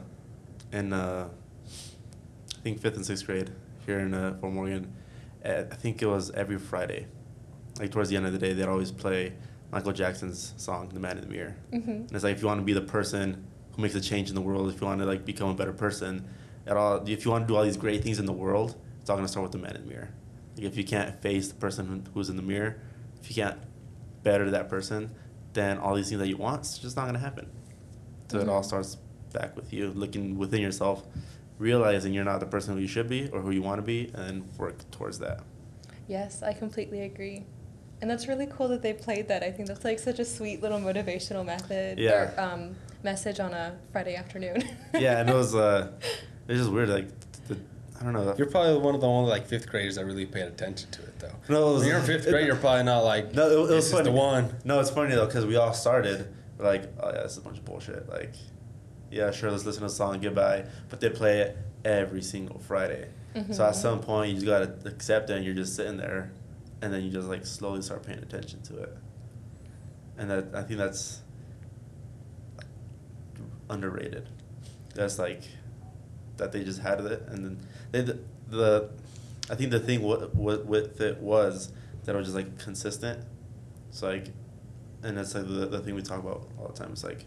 in 0.71 0.93
uh, 0.93 1.29
I 2.57 2.61
think 2.61 2.79
fifth 2.81 2.97
and 2.97 3.05
sixth 3.05 3.25
grade 3.25 3.49
here 3.85 3.99
in 3.99 4.13
uh, 4.13 4.35
Fort 4.39 4.53
Morgan. 4.53 4.93
I 5.43 5.63
think 5.63 6.01
it 6.01 6.05
was 6.05 6.29
every 6.31 6.59
Friday, 6.59 7.07
like 7.79 7.91
towards 7.91 8.09
the 8.09 8.15
end 8.17 8.25
of 8.25 8.33
the 8.33 8.37
day, 8.39 8.53
they'd 8.53 8.67
always 8.67 8.91
play 8.91 9.33
Michael 9.71 9.93
Jackson's 9.93 10.53
song 10.57 10.89
"The 10.93 10.99
Man 10.99 11.17
in 11.17 11.23
the 11.23 11.29
Mirror." 11.29 11.55
hmm 11.71 11.89
And 11.89 12.11
it's 12.11 12.23
like 12.23 12.35
if 12.35 12.41
you 12.41 12.47
want 12.47 12.59
to 12.59 12.65
be 12.65 12.73
the 12.73 12.81
person 12.81 13.45
who 13.75 13.81
makes 13.81 13.95
a 13.95 14.01
change 14.01 14.29
in 14.29 14.35
the 14.35 14.41
world, 14.41 14.69
if 14.69 14.81
you 14.81 14.87
want 14.87 14.99
to 14.99 15.05
like 15.05 15.25
become 15.25 15.49
a 15.49 15.53
better 15.53 15.73
person, 15.73 16.25
at 16.67 16.75
all, 16.77 17.03
if 17.07 17.25
you 17.25 17.31
want 17.31 17.45
to 17.45 17.47
do 17.47 17.55
all 17.55 17.63
these 17.63 17.77
great 17.77 18.03
things 18.03 18.19
in 18.19 18.25
the 18.25 18.33
world, 18.33 18.75
it's 19.01 19.09
all 19.09 19.15
gonna 19.15 19.27
start 19.27 19.43
with 19.43 19.51
the 19.53 19.57
man 19.57 19.75
in 19.75 19.83
the 19.83 19.89
mirror. 19.89 20.09
Like 20.55 20.65
if 20.65 20.77
you 20.77 20.83
can't 20.83 21.19
face 21.21 21.47
the 21.47 21.55
person 21.55 22.05
who's 22.13 22.29
in 22.29 22.35
the 22.35 22.41
mirror, 22.43 22.79
if 23.21 23.29
you 23.29 23.35
can't 23.35 23.57
better 24.23 24.49
that 24.51 24.69
person, 24.69 25.11
then 25.53 25.77
all 25.77 25.95
these 25.95 26.09
things 26.09 26.19
that 26.19 26.27
you 26.27 26.37
want, 26.37 26.59
it's 26.61 26.77
just 26.77 26.95
not 26.97 27.05
gonna 27.05 27.19
happen. 27.19 27.47
So 28.29 28.39
it 28.39 28.49
all 28.49 28.61
Mhm. 28.61 28.65
starts 28.65 28.97
back 29.33 29.55
with 29.55 29.71
you, 29.73 29.91
looking 29.91 30.37
within 30.37 30.61
yourself, 30.61 31.07
realizing 31.57 32.13
you're 32.13 32.23
not 32.25 32.39
the 32.39 32.45
person 32.45 32.73
who 32.75 32.81
you 32.81 32.87
should 32.87 33.07
be 33.09 33.29
or 33.29 33.41
who 33.41 33.51
you 33.51 33.61
want 33.61 33.77
to 33.79 33.81
be, 33.85 34.11
and 34.13 34.43
work 34.57 34.89
towards 34.91 35.19
that. 35.19 35.41
Yes, 36.07 36.43
I 36.43 36.53
completely 36.53 37.01
agree. 37.01 37.45
And 38.01 38.09
that's 38.09 38.27
really 38.27 38.47
cool 38.47 38.67
that 38.69 38.81
they 38.81 38.93
played 38.93 39.27
that. 39.27 39.43
I 39.43 39.51
think 39.51 39.67
that's 39.67 39.83
like 39.83 39.99
such 39.99 40.19
a 40.19 40.25
sweet 40.25 40.61
little 40.61 40.79
motivational 40.79 41.45
method 41.45 41.99
Yeah. 41.99 42.11
or 42.11 42.39
um, 42.39 42.75
message 43.03 43.39
on 43.39 43.53
a 43.53 43.77
Friday 43.91 44.15
afternoon. 44.15 44.63
yeah, 44.93 45.19
and 45.19 45.29
it 45.29 45.33
was 45.35 45.53
uh, 45.55 45.91
it 46.47 46.51
was 46.53 46.59
just 46.61 46.71
weird. 46.71 46.89
Like, 46.89 47.07
the, 47.47 47.57
I 47.99 48.03
don't 48.03 48.13
know. 48.13 48.33
You're 48.37 48.47
probably 48.49 48.77
one 48.79 48.95
of 48.95 49.01
the 49.01 49.07
only 49.07 49.29
like 49.29 49.45
fifth 49.47 49.67
graders 49.69 49.95
that 49.95 50.05
really 50.05 50.25
paid 50.25 50.43
attention 50.43 50.89
to 50.91 51.01
it 51.01 51.19
though. 51.19 51.31
No, 51.49 51.69
it 51.69 51.73
was- 51.73 51.79
when 51.81 51.89
you're 51.89 51.99
in 51.99 52.05
fifth 52.05 52.27
grade, 52.29 52.47
you're 52.47 52.55
probably 52.55 52.83
not 52.83 53.01
like 53.01 53.33
No, 53.33 53.49
it, 53.49 53.63
it 53.65 53.67
this 53.67 53.75
was 53.75 53.85
is 53.87 53.91
funny. 53.91 54.03
the 54.05 54.11
one. 54.11 54.55
No, 54.63 54.79
it's 54.79 54.89
funny 54.91 55.13
though 55.15 55.25
because 55.25 55.45
we 55.45 55.57
all 55.57 55.73
started 55.73 56.33
like, 56.57 56.83
oh 57.01 57.07
yeah, 57.13 57.23
this 57.23 57.33
is 57.33 57.37
a 57.39 57.41
bunch 57.41 57.57
of 57.57 57.65
bullshit. 57.65 58.07
Like, 58.09 58.33
yeah, 59.11 59.31
sure, 59.31 59.51
let's 59.51 59.65
listen 59.65 59.81
to 59.81 59.87
the 59.87 59.93
song 59.93 60.19
goodbye, 60.21 60.65
but 60.89 61.01
they 61.01 61.09
play 61.09 61.39
it 61.39 61.57
every 61.83 62.21
single 62.21 62.59
Friday. 62.59 63.09
So 63.51 63.63
at 63.65 63.75
some 63.75 63.99
point, 64.01 64.29
you 64.29 64.35
just 64.35 64.45
gotta 64.47 64.73
accept 64.85 65.29
it, 65.29 65.35
and 65.37 65.45
you're 65.45 65.53
just 65.53 65.73
sitting 65.75 65.95
there, 65.97 66.31
and 66.81 66.93
then 66.93 67.03
you 67.03 67.09
just 67.09 67.27
like 67.27 67.45
slowly 67.45 67.81
start 67.81 68.03
paying 68.03 68.19
attention 68.19 68.61
to 68.63 68.83
it. 68.83 68.97
And 70.17 70.29
that 70.29 70.47
I 70.53 70.63
think 70.63 70.79
that's 70.79 71.21
underrated. 73.69 74.27
That's 74.95 75.19
like 75.19 75.43
that 76.37 76.51
they 76.51 76.63
just 76.63 76.81
had 76.81 76.99
it, 77.01 77.23
and 77.27 77.45
then 77.45 77.67
they 77.91 78.01
the, 78.01 78.19
the 78.49 78.89
I 79.49 79.55
think 79.55 79.71
the 79.71 79.79
thing 79.79 80.03
with, 80.03 80.33
with 80.33 80.65
with 80.65 81.01
it 81.01 81.19
was 81.19 81.71
that 82.03 82.15
it 82.15 82.17
was 82.17 82.27
just 82.27 82.35
like 82.35 82.57
consistent. 82.59 83.23
It's 83.89 84.01
like, 84.01 84.27
and 85.03 85.17
that's 85.17 85.35
like 85.35 85.47
the 85.47 85.67
the 85.67 85.79
thing 85.79 85.95
we 85.95 86.01
talk 86.01 86.19
about 86.19 86.47
all 86.57 86.67
the 86.67 86.73
time. 86.73 86.91
It's 86.91 87.03
like 87.03 87.25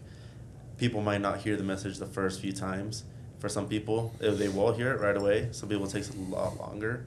people 0.77 1.01
might 1.01 1.21
not 1.21 1.39
hear 1.39 1.57
the 1.57 1.65
message 1.65 1.99
the 1.99 2.07
first 2.07 2.41
few 2.41 2.53
times. 2.53 3.05
For 3.39 3.49
some 3.49 3.69
people, 3.69 4.15
if 4.21 4.39
they 4.39 4.49
will 4.49 4.73
hear 4.73 4.93
it 4.93 5.01
right 5.01 5.17
away. 5.17 5.49
Some 5.51 5.69
people 5.69 5.87
it 5.87 5.91
takes 5.91 6.11
a 6.11 6.17
lot 6.17 6.59
longer, 6.59 7.07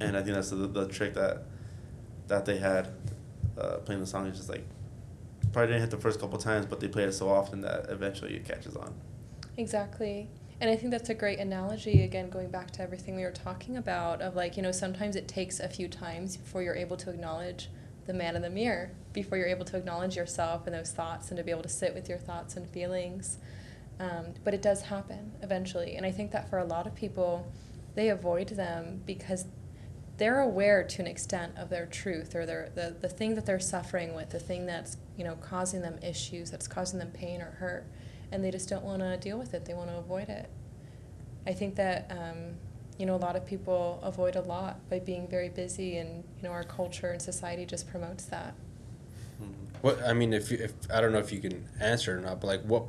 and 0.00 0.16
I 0.16 0.22
think 0.22 0.34
that's 0.34 0.50
the, 0.50 0.56
the 0.56 0.88
trick 0.88 1.14
that 1.14 1.44
that 2.28 2.44
they 2.44 2.58
had 2.58 2.88
uh, 3.58 3.78
playing 3.78 4.00
the 4.00 4.06
song. 4.06 4.26
Is 4.26 4.36
just 4.36 4.48
like 4.48 4.64
probably 5.52 5.68
didn't 5.68 5.82
hit 5.82 5.90
the 5.90 5.96
first 5.96 6.20
couple 6.20 6.38
times, 6.38 6.66
but 6.66 6.80
they 6.80 6.88
played 6.88 7.08
it 7.08 7.12
so 7.12 7.28
often 7.28 7.60
that 7.62 7.86
eventually 7.88 8.34
it 8.34 8.44
catches 8.44 8.76
on. 8.76 8.94
Exactly. 9.56 10.28
And 10.60 10.68
I 10.68 10.76
think 10.76 10.90
that's 10.90 11.08
a 11.08 11.14
great 11.14 11.38
analogy, 11.38 12.02
again, 12.02 12.30
going 12.30 12.50
back 12.50 12.72
to 12.72 12.82
everything 12.82 13.14
we 13.14 13.22
were 13.22 13.30
talking 13.30 13.76
about 13.76 14.20
of 14.20 14.34
like, 14.34 14.56
you 14.56 14.62
know, 14.62 14.72
sometimes 14.72 15.14
it 15.14 15.28
takes 15.28 15.60
a 15.60 15.68
few 15.68 15.86
times 15.88 16.36
before 16.36 16.62
you're 16.62 16.74
able 16.74 16.96
to 16.96 17.10
acknowledge 17.10 17.68
the 18.06 18.12
man 18.12 18.34
in 18.34 18.42
the 18.42 18.50
mirror, 18.50 18.90
before 19.12 19.38
you're 19.38 19.46
able 19.46 19.64
to 19.66 19.76
acknowledge 19.76 20.16
yourself 20.16 20.66
and 20.66 20.74
those 20.74 20.90
thoughts 20.90 21.28
and 21.28 21.36
to 21.36 21.44
be 21.44 21.52
able 21.52 21.62
to 21.62 21.68
sit 21.68 21.94
with 21.94 22.08
your 22.08 22.18
thoughts 22.18 22.56
and 22.56 22.68
feelings. 22.68 23.38
Um, 24.00 24.34
but 24.42 24.52
it 24.52 24.62
does 24.62 24.82
happen 24.82 25.32
eventually. 25.42 25.94
And 25.94 26.04
I 26.04 26.10
think 26.10 26.32
that 26.32 26.50
for 26.50 26.58
a 26.58 26.64
lot 26.64 26.86
of 26.86 26.94
people, 26.94 27.46
they 27.94 28.08
avoid 28.08 28.48
them 28.48 29.02
because 29.06 29.44
they're 30.18 30.40
aware 30.40 30.84
to 30.84 31.02
an 31.02 31.08
extent 31.08 31.56
of 31.56 31.70
their 31.70 31.86
truth 31.86 32.34
or 32.34 32.44
their 32.44 32.70
the, 32.74 32.94
the 33.00 33.08
thing 33.08 33.34
that 33.34 33.46
they're 33.46 33.58
suffering 33.58 34.14
with, 34.14 34.30
the 34.30 34.38
thing 34.38 34.66
that's, 34.66 34.98
you 35.16 35.24
know, 35.24 35.36
causing 35.36 35.80
them 35.80 35.98
issues, 36.02 36.50
that's 36.50 36.68
causing 36.68 36.98
them 36.98 37.10
pain 37.10 37.40
or 37.40 37.52
hurt 37.52 37.86
and 38.30 38.44
they 38.44 38.50
just 38.50 38.68
don't 38.68 38.84
want 38.84 39.00
to 39.00 39.16
deal 39.16 39.38
with 39.38 39.54
it. 39.54 39.64
They 39.64 39.74
want 39.74 39.90
to 39.90 39.96
avoid 39.96 40.28
it. 40.28 40.48
I 41.46 41.52
think 41.52 41.76
that 41.76 42.10
um, 42.10 42.56
you 42.98 43.06
know 43.06 43.14
a 43.14 43.16
lot 43.16 43.36
of 43.36 43.46
people 43.46 44.00
avoid 44.02 44.36
a 44.36 44.42
lot 44.42 44.88
by 44.90 44.98
being 44.98 45.26
very 45.28 45.48
busy, 45.48 45.96
and 45.98 46.24
you 46.36 46.42
know 46.42 46.50
our 46.50 46.64
culture 46.64 47.10
and 47.10 47.22
society 47.22 47.64
just 47.64 47.88
promotes 47.88 48.24
that. 48.26 48.54
What 49.80 50.00
I 50.06 50.12
mean, 50.12 50.32
if 50.32 50.52
if 50.52 50.72
I 50.92 51.00
don't 51.00 51.12
know 51.12 51.18
if 51.18 51.32
you 51.32 51.40
can 51.40 51.64
answer 51.80 52.18
or 52.18 52.20
not, 52.20 52.40
but 52.40 52.48
like 52.48 52.62
what, 52.62 52.84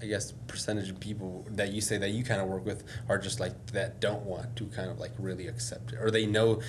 I 0.00 0.06
guess 0.06 0.32
percentage 0.46 0.90
of 0.90 1.00
people 1.00 1.46
that 1.52 1.72
you 1.72 1.80
say 1.80 1.96
that 1.98 2.10
you 2.10 2.22
kind 2.24 2.40
of 2.40 2.48
work 2.48 2.64
with 2.66 2.84
are 3.08 3.18
just 3.18 3.40
like 3.40 3.66
that 3.72 4.00
don't 4.00 4.24
want 4.24 4.54
to 4.56 4.66
kind 4.66 4.90
of 4.90 4.98
like 4.98 5.12
really 5.18 5.46
accept 5.46 5.92
it, 5.92 5.98
or 6.00 6.10
they 6.10 6.26
know 6.26 6.60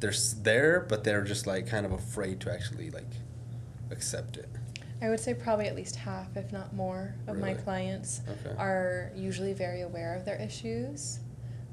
they're 0.00 0.12
there, 0.38 0.80
but 0.88 1.04
they're 1.04 1.22
just 1.22 1.46
like 1.46 1.66
kind 1.66 1.84
of 1.84 1.92
afraid 1.92 2.40
to 2.40 2.52
actually 2.52 2.90
like 2.90 3.10
accept 3.90 4.36
it. 4.38 4.48
I 5.02 5.08
would 5.08 5.20
say 5.20 5.32
probably 5.34 5.66
at 5.66 5.74
least 5.76 5.96
half, 5.96 6.36
if 6.36 6.52
not 6.52 6.74
more, 6.74 7.14
of 7.26 7.38
my 7.38 7.54
clients 7.54 8.20
Okay. 8.28 8.54
are 8.58 9.12
usually 9.14 9.52
very 9.54 9.80
aware 9.80 10.14
of 10.14 10.24
their 10.26 10.36
issues. 10.36 11.20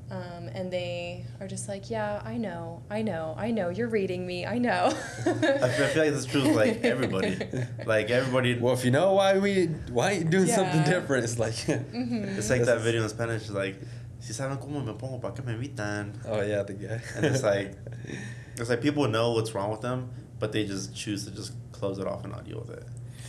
Um, 0.09 0.47
and 0.53 0.71
they 0.71 1.25
are 1.41 1.47
just 1.47 1.67
like, 1.67 1.89
yeah, 1.89 2.21
I 2.23 2.37
know, 2.37 2.81
I 2.89 3.01
know, 3.01 3.35
I 3.37 3.51
know, 3.51 3.67
you're 3.69 3.89
reading 3.89 4.25
me, 4.25 4.45
I 4.45 4.57
know. 4.57 4.85
I 4.87 5.23
feel, 5.23 5.35
I 5.63 5.69
feel 5.69 6.03
like 6.03 6.13
this 6.13 6.19
is 6.19 6.25
true 6.25 6.43
with 6.43 6.55
like 6.55 6.83
everybody. 6.83 7.37
Like 7.85 8.09
everybody. 8.09 8.57
Well, 8.57 8.73
if 8.73 8.85
you 8.85 8.91
know 8.91 9.13
why 9.13 9.37
we 9.37 9.65
why 9.91 10.11
you 10.13 10.23
doing 10.23 10.47
something 10.47 10.83
different, 10.83 11.23
it's 11.25 11.37
like 11.39 11.53
Mhm. 11.93 12.37
It's 12.37 12.49
like 12.49 12.63
that 12.63 12.81
video 12.81 13.03
in 13.03 13.09
Spanish. 13.09 13.41
It's 13.43 13.51
like, 13.51 13.75
si 14.19 14.31
saben 14.33 14.57
cómo 14.59 14.83
me 14.85 14.93
pongo, 14.93 15.19
¿para 15.19 15.33
qué 15.33 15.45
me 15.45 15.53
evitan? 15.53 16.13
Oh 16.25 16.41
yeah, 16.41 16.63
the 16.63 16.73
guy. 16.73 17.01
And 17.15 17.25
it's 17.25 17.43
like, 17.43 17.75
it's 18.57 18.69
like 18.69 18.81
people 18.81 19.07
know 19.09 19.33
what's 19.33 19.53
wrong 19.53 19.71
with 19.71 19.81
them, 19.81 20.09
but 20.39 20.53
they 20.53 20.65
just 20.65 20.95
choose 20.95 21.25
to 21.25 21.31
just 21.31 21.51
close 21.73 21.97
it 21.99 22.07
off 22.07 22.23
and 22.23 22.31
not 22.31 22.45
deal 22.45 22.59
with 22.59 22.69
it. 22.77 22.85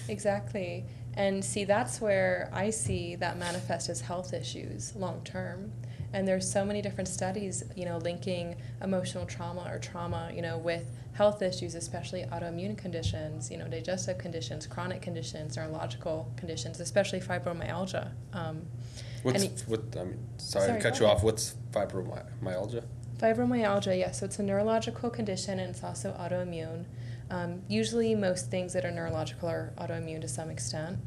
Exactly. 0.09 0.85
And 1.15 1.45
see, 1.45 1.65
that's 1.65 2.01
where 2.01 2.49
I 2.53 2.71
see 2.71 3.17
that 3.17 3.37
manifest 3.37 3.89
as 3.89 4.01
health 4.01 4.33
issues 4.33 4.95
long 4.95 5.23
term. 5.25 5.73
And 6.13 6.27
there's 6.27 6.51
so 6.51 6.65
many 6.65 6.81
different 6.81 7.09
studies, 7.09 7.65
you 7.77 7.85
know, 7.85 7.99
linking 7.99 8.57
emotional 8.83 9.27
trauma 9.27 9.71
or 9.71 9.79
trauma, 9.79 10.31
you 10.35 10.41
know, 10.41 10.57
with 10.57 10.85
health 11.13 11.43
issues, 11.43 11.75
especially 11.75 12.23
autoimmune 12.33 12.79
conditions, 12.79 13.51
you 13.51 13.59
know, 13.59 13.69
digestive 13.69 14.19
conditions, 14.19 14.67
chronic 14.67 15.03
conditions, 15.03 15.57
neurological 15.57 16.33
conditions, 16.37 16.81
especially 16.81 17.21
fibromyalgia. 17.21 18.13
Um, 18.33 18.63
What's 19.23 19.67
what? 19.67 19.83
I 19.99 20.05
mean, 20.05 20.19
sorry, 20.39 20.67
Sorry, 20.67 20.79
to 20.81 20.91
cut 20.91 21.01
you 21.01 21.07
ahead. 21.07 21.17
off. 21.19 21.25
What's 21.25 21.57
fibromyalgia? 21.73 22.85
Fibromyalgia, 23.19 23.99
yes, 23.99 24.21
so 24.21 24.27
it's 24.27 24.39
a 24.39 24.43
neurological 24.45 25.11
condition 25.11 25.59
and 25.59 25.71
it's 25.71 25.83
also 25.83 26.13
autoimmune. 26.13 26.85
Um, 27.31 27.63
usually, 27.69 28.15
most 28.15 28.49
things 28.51 28.73
that 28.73 28.85
are 28.85 28.91
neurological 28.93 29.49
are 29.49 29.73
autoimmune 29.77 30.21
to 30.23 30.29
some 30.29 30.51
extent. 30.51 30.99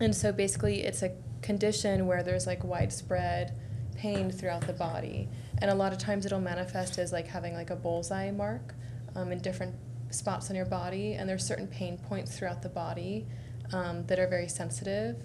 And 0.00 0.16
so 0.16 0.32
basically, 0.32 0.82
it's 0.82 1.02
a 1.02 1.12
condition 1.42 2.06
where 2.06 2.22
there's 2.22 2.46
like 2.46 2.64
widespread 2.64 3.54
pain 3.96 4.30
throughout 4.30 4.66
the 4.66 4.72
body. 4.72 5.28
And 5.60 5.70
a 5.70 5.74
lot 5.74 5.92
of 5.92 5.98
times 5.98 6.26
it'll 6.26 6.40
manifest 6.40 6.98
as 6.98 7.12
like 7.12 7.26
having 7.26 7.54
like 7.54 7.70
a 7.70 7.76
bullseye 7.76 8.30
mark 8.30 8.74
um, 9.14 9.32
in 9.32 9.40
different 9.40 9.74
spots 10.10 10.50
on 10.50 10.56
your 10.56 10.66
body. 10.66 11.14
And 11.14 11.28
there's 11.28 11.46
certain 11.46 11.66
pain 11.66 11.98
points 11.98 12.38
throughout 12.38 12.62
the 12.62 12.68
body 12.68 13.26
um, 13.72 14.06
that 14.06 14.18
are 14.18 14.28
very 14.28 14.48
sensitive. 14.48 15.16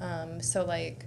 Um, 0.00 0.40
so, 0.40 0.64
like, 0.64 1.06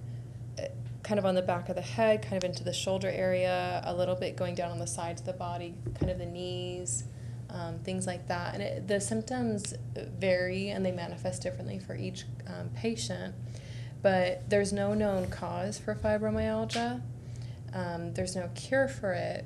eh, 0.58 0.68
kind 1.04 1.20
of 1.20 1.26
on 1.26 1.36
the 1.36 1.42
back 1.42 1.70
of 1.70 1.76
the 1.76 1.82
head, 1.82 2.22
kind 2.22 2.38
of 2.38 2.44
into 2.44 2.64
the 2.64 2.74
shoulder 2.74 3.10
area, 3.10 3.82
a 3.86 3.94
little 3.94 4.16
bit 4.16 4.36
going 4.36 4.56
down 4.56 4.72
on 4.72 4.80
the 4.80 4.88
sides 4.88 5.22
of 5.22 5.28
the 5.28 5.34
body, 5.34 5.76
kind 6.00 6.12
of 6.12 6.18
the 6.18 6.26
knees, 6.26 7.04
um, 7.50 7.80
things 7.80 8.08
like 8.08 8.28
that. 8.28 8.54
And 8.54 8.64
it, 8.64 8.88
the 8.88 9.00
symptoms 9.00 9.74
vary 9.96 10.70
and 10.70 10.86
they 10.86 10.92
manifest 10.92 11.42
differently 11.42 11.80
for 11.80 11.96
each 11.96 12.26
um, 12.48 12.70
patient. 12.76 13.36
But 14.02 14.50
there's 14.50 14.72
no 14.72 14.94
known 14.94 15.30
cause 15.30 15.78
for 15.78 15.94
fibromyalgia. 15.96 17.02
Um, 17.74 18.14
there's 18.14 18.36
no 18.36 18.50
cure 18.56 18.88
for 18.88 19.14
it. 19.14 19.46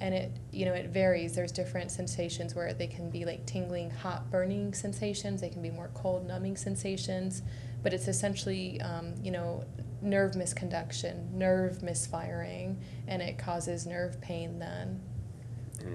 and 0.00 0.14
it 0.14 0.32
you 0.50 0.64
know 0.64 0.72
it 0.72 0.86
varies 0.88 1.34
there's 1.34 1.52
different 1.52 1.90
sensations 1.90 2.54
where 2.54 2.72
they 2.72 2.86
can 2.86 3.10
be 3.10 3.26
like 3.26 3.44
tingling 3.44 3.90
hot 3.90 4.30
burning 4.30 4.72
sensations 4.72 5.42
they 5.42 5.50
can 5.50 5.60
be 5.60 5.68
more 5.70 5.90
cold 5.92 6.26
numbing 6.26 6.56
sensations 6.56 7.42
but 7.82 7.92
it's 7.92 8.08
essentially 8.08 8.80
um, 8.80 9.12
you 9.22 9.30
know 9.30 9.62
nerve 10.00 10.34
misconduction 10.34 11.28
nerve 11.36 11.82
misfiring 11.82 12.78
and 13.06 13.20
it 13.20 13.36
causes 13.36 13.86
nerve 13.86 14.18
pain 14.22 14.58
then 14.58 14.98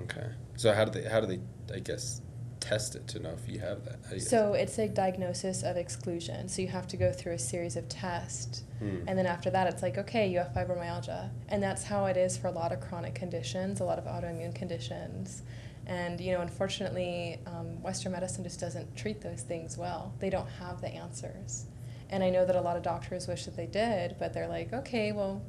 Okay. 0.04 0.28
So 0.56 0.74
how 0.74 0.86
do 0.86 0.92
they? 1.00 1.08
How 1.08 1.20
do 1.20 1.28
they? 1.28 1.40
I 1.74 1.80
guess 1.80 2.22
test 2.68 2.96
it 2.96 3.08
to 3.10 3.20
know 3.20 3.32
if 3.32 3.48
you 3.48 3.60
have 3.60 3.86
that. 3.86 4.00
You- 4.12 4.20
so 4.20 4.54
it's 4.54 4.78
a 4.80 4.88
diagnosis 4.88 5.64
of 5.64 5.78
exclusion. 5.78 6.48
So 6.50 6.62
you 6.62 6.68
have 6.70 6.88
to 6.88 6.98
go 6.98 7.12
through 7.12 7.34
a 7.34 7.40
series 7.40 7.76
of 7.76 7.88
tests. 7.90 8.64
Hmm. 8.80 9.08
and 9.08 9.18
then 9.18 9.26
after 9.26 9.50
that 9.52 9.68
it's 9.72 9.82
like 9.82 9.98
okay 9.98 10.28
you 10.28 10.38
have 10.40 10.50
fibromyalgia. 10.54 11.30
And 11.48 11.64
that's 11.64 11.84
how 11.84 12.06
it 12.08 12.18
is 12.18 12.36
for 12.38 12.48
a 12.48 12.52
lot 12.52 12.72
of 12.74 12.82
chronic 12.82 13.16
conditions 13.16 13.80
a 13.80 13.86
lot 13.86 13.98
of 14.00 14.06
autoimmune 14.06 14.54
conditions. 14.54 15.44
And 15.88 16.20
you 16.20 16.34
know 16.34 16.42
unfortunately 16.42 17.40
um, 17.48 17.82
western 17.82 18.12
medicine 18.12 18.44
just 18.44 18.60
doesn't 18.60 18.96
treat 18.98 19.22
those 19.22 19.44
things 19.44 19.78
well. 19.78 20.14
They 20.20 20.30
don't 20.30 20.50
have 20.60 20.82
the 20.82 20.90
answers. 20.90 21.66
And 22.10 22.22
i 22.24 22.30
know 22.30 22.46
that 22.46 22.56
a 22.56 22.62
lot 22.62 22.76
of 22.78 22.84
doctors 22.84 23.28
wish 23.28 23.46
that 23.46 23.56
they 23.56 23.66
did 23.68 24.16
but 24.20 24.34
they're 24.34 24.48
like 24.48 24.74
okay 24.74 25.12
well 25.14 25.42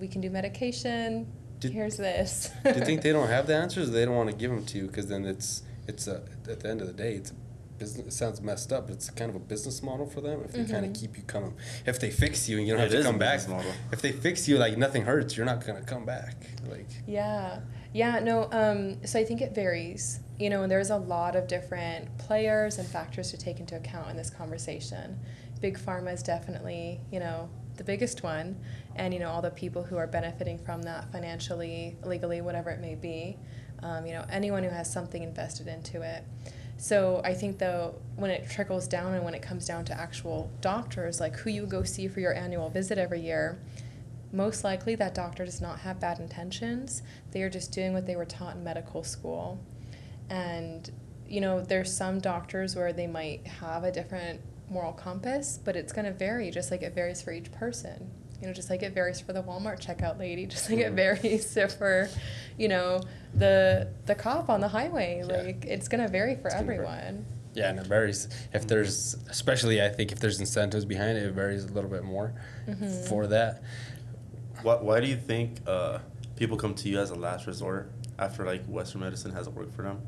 we 0.00 0.06
can 0.06 0.20
do 0.20 0.30
medication. 0.30 1.26
Did- 1.60 1.72
here's 1.72 1.96
this. 1.96 2.50
Do 2.62 2.70
you 2.78 2.84
think 2.84 3.02
they 3.06 3.10
don't 3.12 3.26
have 3.28 3.48
the 3.48 3.56
answers? 3.56 3.88
Or 3.88 3.92
they 3.92 4.04
don't 4.04 4.14
want 4.14 4.30
to 4.30 4.36
give 4.36 4.50
them 4.52 4.64
to 4.66 4.78
you 4.78 4.86
because 4.86 5.08
then 5.08 5.24
it's 5.24 5.62
it's 5.88 6.06
a, 6.06 6.22
at 6.48 6.60
the 6.60 6.68
end 6.68 6.80
of 6.80 6.86
the 6.86 6.92
day 6.92 7.14
it's 7.14 7.30
a 7.30 7.34
business. 7.78 8.06
It 8.06 8.12
sounds 8.12 8.40
messed 8.40 8.72
up, 8.72 8.86
but 8.88 8.94
it's 8.96 9.10
kind 9.10 9.30
of 9.30 9.36
a 9.36 9.40
business 9.40 9.82
model 9.82 10.06
for 10.06 10.20
them. 10.20 10.42
If 10.44 10.52
they 10.52 10.64
kind 10.64 10.84
of 10.84 10.92
keep 10.94 11.16
you 11.16 11.22
coming, 11.24 11.54
if 11.86 11.98
they 12.00 12.10
fix 12.10 12.48
you 12.48 12.58
and 12.58 12.66
you 12.66 12.74
don't 12.74 12.82
It 12.82 12.92
have 12.92 13.02
to 13.02 13.06
come 13.08 13.18
back. 13.18 13.48
model. 13.48 13.72
If 13.92 14.02
they 14.02 14.12
fix 14.12 14.48
you 14.48 14.58
like 14.58 14.76
nothing 14.76 15.02
hurts, 15.02 15.36
you're 15.36 15.46
not 15.46 15.64
gonna 15.66 15.82
come 15.82 16.04
back. 16.04 16.34
Like 16.68 16.88
Yeah, 17.06 17.60
yeah, 17.92 18.18
no. 18.18 18.48
Um, 18.52 19.04
so 19.04 19.18
I 19.18 19.24
think 19.24 19.40
it 19.40 19.54
varies. 19.54 20.20
You 20.38 20.50
know, 20.50 20.62
and 20.62 20.70
there's 20.70 20.90
a 20.90 20.96
lot 20.96 21.34
of 21.34 21.48
different 21.48 22.16
players 22.18 22.78
and 22.78 22.86
factors 22.86 23.30
to 23.32 23.36
take 23.36 23.58
into 23.58 23.74
account 23.76 24.08
in 24.10 24.16
this 24.16 24.30
conversation. 24.30 25.18
Big 25.60 25.76
pharma 25.76 26.12
is 26.14 26.22
definitely, 26.22 27.00
you 27.10 27.18
know, 27.18 27.48
the 27.76 27.82
biggest 27.82 28.22
one, 28.22 28.56
and 28.94 29.12
you 29.14 29.18
know 29.20 29.30
all 29.30 29.42
the 29.42 29.50
people 29.50 29.82
who 29.82 29.96
are 29.96 30.06
benefiting 30.06 30.58
from 30.58 30.82
that 30.82 31.10
financially, 31.10 31.96
legally, 32.04 32.40
whatever 32.40 32.70
it 32.70 32.80
may 32.80 32.94
be. 32.94 33.36
Um, 33.82 34.06
you 34.06 34.12
know, 34.12 34.24
anyone 34.30 34.64
who 34.64 34.70
has 34.70 34.92
something 34.92 35.22
invested 35.22 35.68
into 35.68 36.02
it. 36.02 36.24
So 36.78 37.20
I 37.24 37.34
think 37.34 37.58
though, 37.58 37.96
when 38.16 38.30
it 38.30 38.48
trickles 38.48 38.86
down 38.86 39.14
and 39.14 39.24
when 39.24 39.34
it 39.34 39.42
comes 39.42 39.66
down 39.66 39.84
to 39.86 40.00
actual 40.00 40.50
doctors, 40.60 41.20
like 41.20 41.36
who 41.36 41.50
you 41.50 41.66
go 41.66 41.82
see 41.82 42.06
for 42.08 42.20
your 42.20 42.34
annual 42.34 42.70
visit 42.70 42.98
every 42.98 43.20
year, 43.20 43.58
most 44.32 44.62
likely 44.62 44.94
that 44.94 45.14
doctor 45.14 45.44
does 45.44 45.60
not 45.60 45.80
have 45.80 45.98
bad 46.00 46.20
intentions. 46.20 47.02
They 47.32 47.42
are 47.42 47.50
just 47.50 47.72
doing 47.72 47.94
what 47.94 48.06
they 48.06 48.14
were 48.14 48.24
taught 48.24 48.56
in 48.56 48.64
medical 48.64 49.02
school. 49.02 49.58
And, 50.30 50.88
you 51.26 51.40
know, 51.40 51.60
there's 51.60 51.94
some 51.94 52.20
doctors 52.20 52.76
where 52.76 52.92
they 52.92 53.06
might 53.06 53.46
have 53.46 53.84
a 53.84 53.90
different 53.90 54.40
moral 54.70 54.92
compass, 54.92 55.58
but 55.64 55.76
it's 55.76 55.92
going 55.92 56.04
to 56.04 56.12
vary 56.12 56.50
just 56.50 56.70
like 56.70 56.82
it 56.82 56.94
varies 56.94 57.22
for 57.22 57.32
each 57.32 57.50
person. 57.52 58.10
You 58.40 58.46
know, 58.46 58.52
just 58.52 58.70
like 58.70 58.82
it 58.82 58.92
varies 58.94 59.20
for 59.20 59.32
the 59.32 59.42
Walmart 59.42 59.80
checkout 59.84 60.18
lady, 60.18 60.46
just 60.46 60.70
like 60.70 60.78
it 60.78 60.92
Mhm. 60.92 60.96
varies 60.96 61.58
for, 61.76 62.08
you 62.56 62.68
know, 62.68 63.00
the 63.34 63.88
the 64.06 64.14
cop 64.14 64.48
on 64.48 64.60
the 64.60 64.68
highway. 64.68 65.24
Yeah. 65.28 65.36
Like 65.42 65.64
it's 65.64 65.88
going 65.88 66.04
to 66.04 66.08
vary 66.10 66.36
for 66.36 66.46
It's 66.48 66.54
gonna 66.54 66.66
vary. 66.66 66.78
everyone. 66.86 67.26
yeah, 67.54 67.70
and 67.70 67.80
it 67.80 67.86
varies. 67.86 68.28
If 68.52 68.68
there's 68.68 69.14
especially 69.28 69.82
I 69.82 69.88
think 69.88 70.12
if 70.12 70.20
there's 70.20 70.38
incentives 70.38 70.84
behind 70.84 71.18
it, 71.18 71.24
it 71.24 71.32
varies 71.32 71.64
a 71.64 71.68
little 71.72 71.90
bit 71.90 72.04
more 72.04 72.32
Mhm. 72.68 73.08
for 73.08 73.26
that. 73.26 73.62
Why, 74.62 74.76
why 74.76 75.00
do 75.00 75.06
you 75.08 75.16
think 75.16 75.60
uh, 75.66 75.98
people 76.36 76.56
come 76.56 76.74
to 76.74 76.88
you 76.88 77.00
as 77.00 77.10
a 77.10 77.14
last 77.16 77.46
resort 77.48 77.90
after 78.18 78.44
like 78.44 78.64
Western 78.66 79.00
medicine 79.00 79.32
hasn't 79.32 79.56
worked 79.56 79.74
for 79.74 79.82
them? 79.82 80.00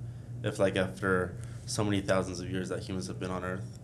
If 0.44 0.58
like 0.60 0.76
after 0.76 1.34
so 1.66 1.82
many 1.84 2.00
thousands 2.00 2.38
of 2.40 2.48
years 2.50 2.68
that 2.68 2.80
humans 2.80 3.08
have 3.08 3.18
been 3.18 3.30
on 3.30 3.44
Earth, 3.44 3.78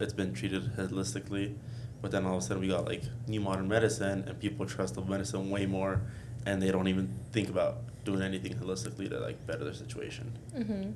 it's 0.00 0.12
been 0.12 0.32
treated 0.34 0.72
holistically, 0.76 1.54
but 2.02 2.10
then 2.10 2.26
all 2.26 2.36
of 2.36 2.42
a 2.42 2.46
sudden 2.46 2.60
we 2.60 2.68
got 2.68 2.84
like 2.84 3.02
new 3.28 3.40
modern 3.40 3.68
medicine 3.68 4.24
and 4.26 4.38
people 4.40 4.66
trust 4.66 4.94
the 4.96 5.02
medicine 5.02 5.48
way 5.48 5.64
more, 5.64 6.00
and 6.44 6.60
they 6.60 6.70
don't 6.70 6.88
even 6.88 7.08
think 7.32 7.48
about 7.48 7.78
doing 8.04 8.20
anything 8.20 8.54
holistically 8.54 9.08
to 9.08 9.18
like 9.20 9.46
better 9.46 9.64
their 9.64 9.72
situation. 9.72 10.30
hmm 10.54 10.90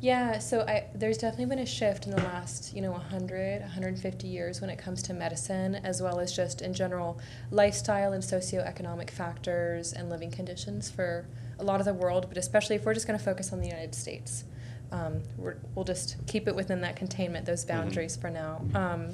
Yeah, 0.00 0.38
so 0.38 0.62
I, 0.62 0.86
there's 0.94 1.18
definitely 1.18 1.46
been 1.46 1.58
a 1.60 1.66
shift 1.66 2.06
in 2.06 2.10
the 2.12 2.22
last, 2.22 2.74
you 2.74 2.80
know, 2.80 2.92
100, 2.92 3.60
150 3.60 4.26
years 4.26 4.60
when 4.60 4.70
it 4.70 4.78
comes 4.78 5.02
to 5.04 5.14
medicine, 5.14 5.76
as 5.76 6.00
well 6.00 6.18
as 6.18 6.34
just 6.34 6.62
in 6.62 6.72
general 6.72 7.20
lifestyle 7.50 8.12
and 8.14 8.22
socioeconomic 8.24 9.10
factors 9.10 9.92
and 9.92 10.08
living 10.08 10.30
conditions 10.30 10.90
for 10.90 11.26
a 11.58 11.64
lot 11.64 11.78
of 11.78 11.84
the 11.86 11.94
world, 11.94 12.26
but 12.28 12.38
especially 12.38 12.74
if 12.76 12.84
we're 12.86 12.94
just 12.94 13.06
going 13.06 13.18
to 13.18 13.24
focus 13.24 13.52
on 13.52 13.60
the 13.60 13.68
United 13.68 13.94
States. 13.94 14.44
Um, 14.90 15.22
we're, 15.38 15.56
we'll 15.74 15.84
just 15.86 16.16
keep 16.26 16.48
it 16.48 16.54
within 16.54 16.80
that 16.82 16.96
containment, 16.96 17.46
those 17.46 17.64
boundaries 17.64 18.16
for 18.16 18.28
now. 18.30 18.60
Um, 18.74 19.08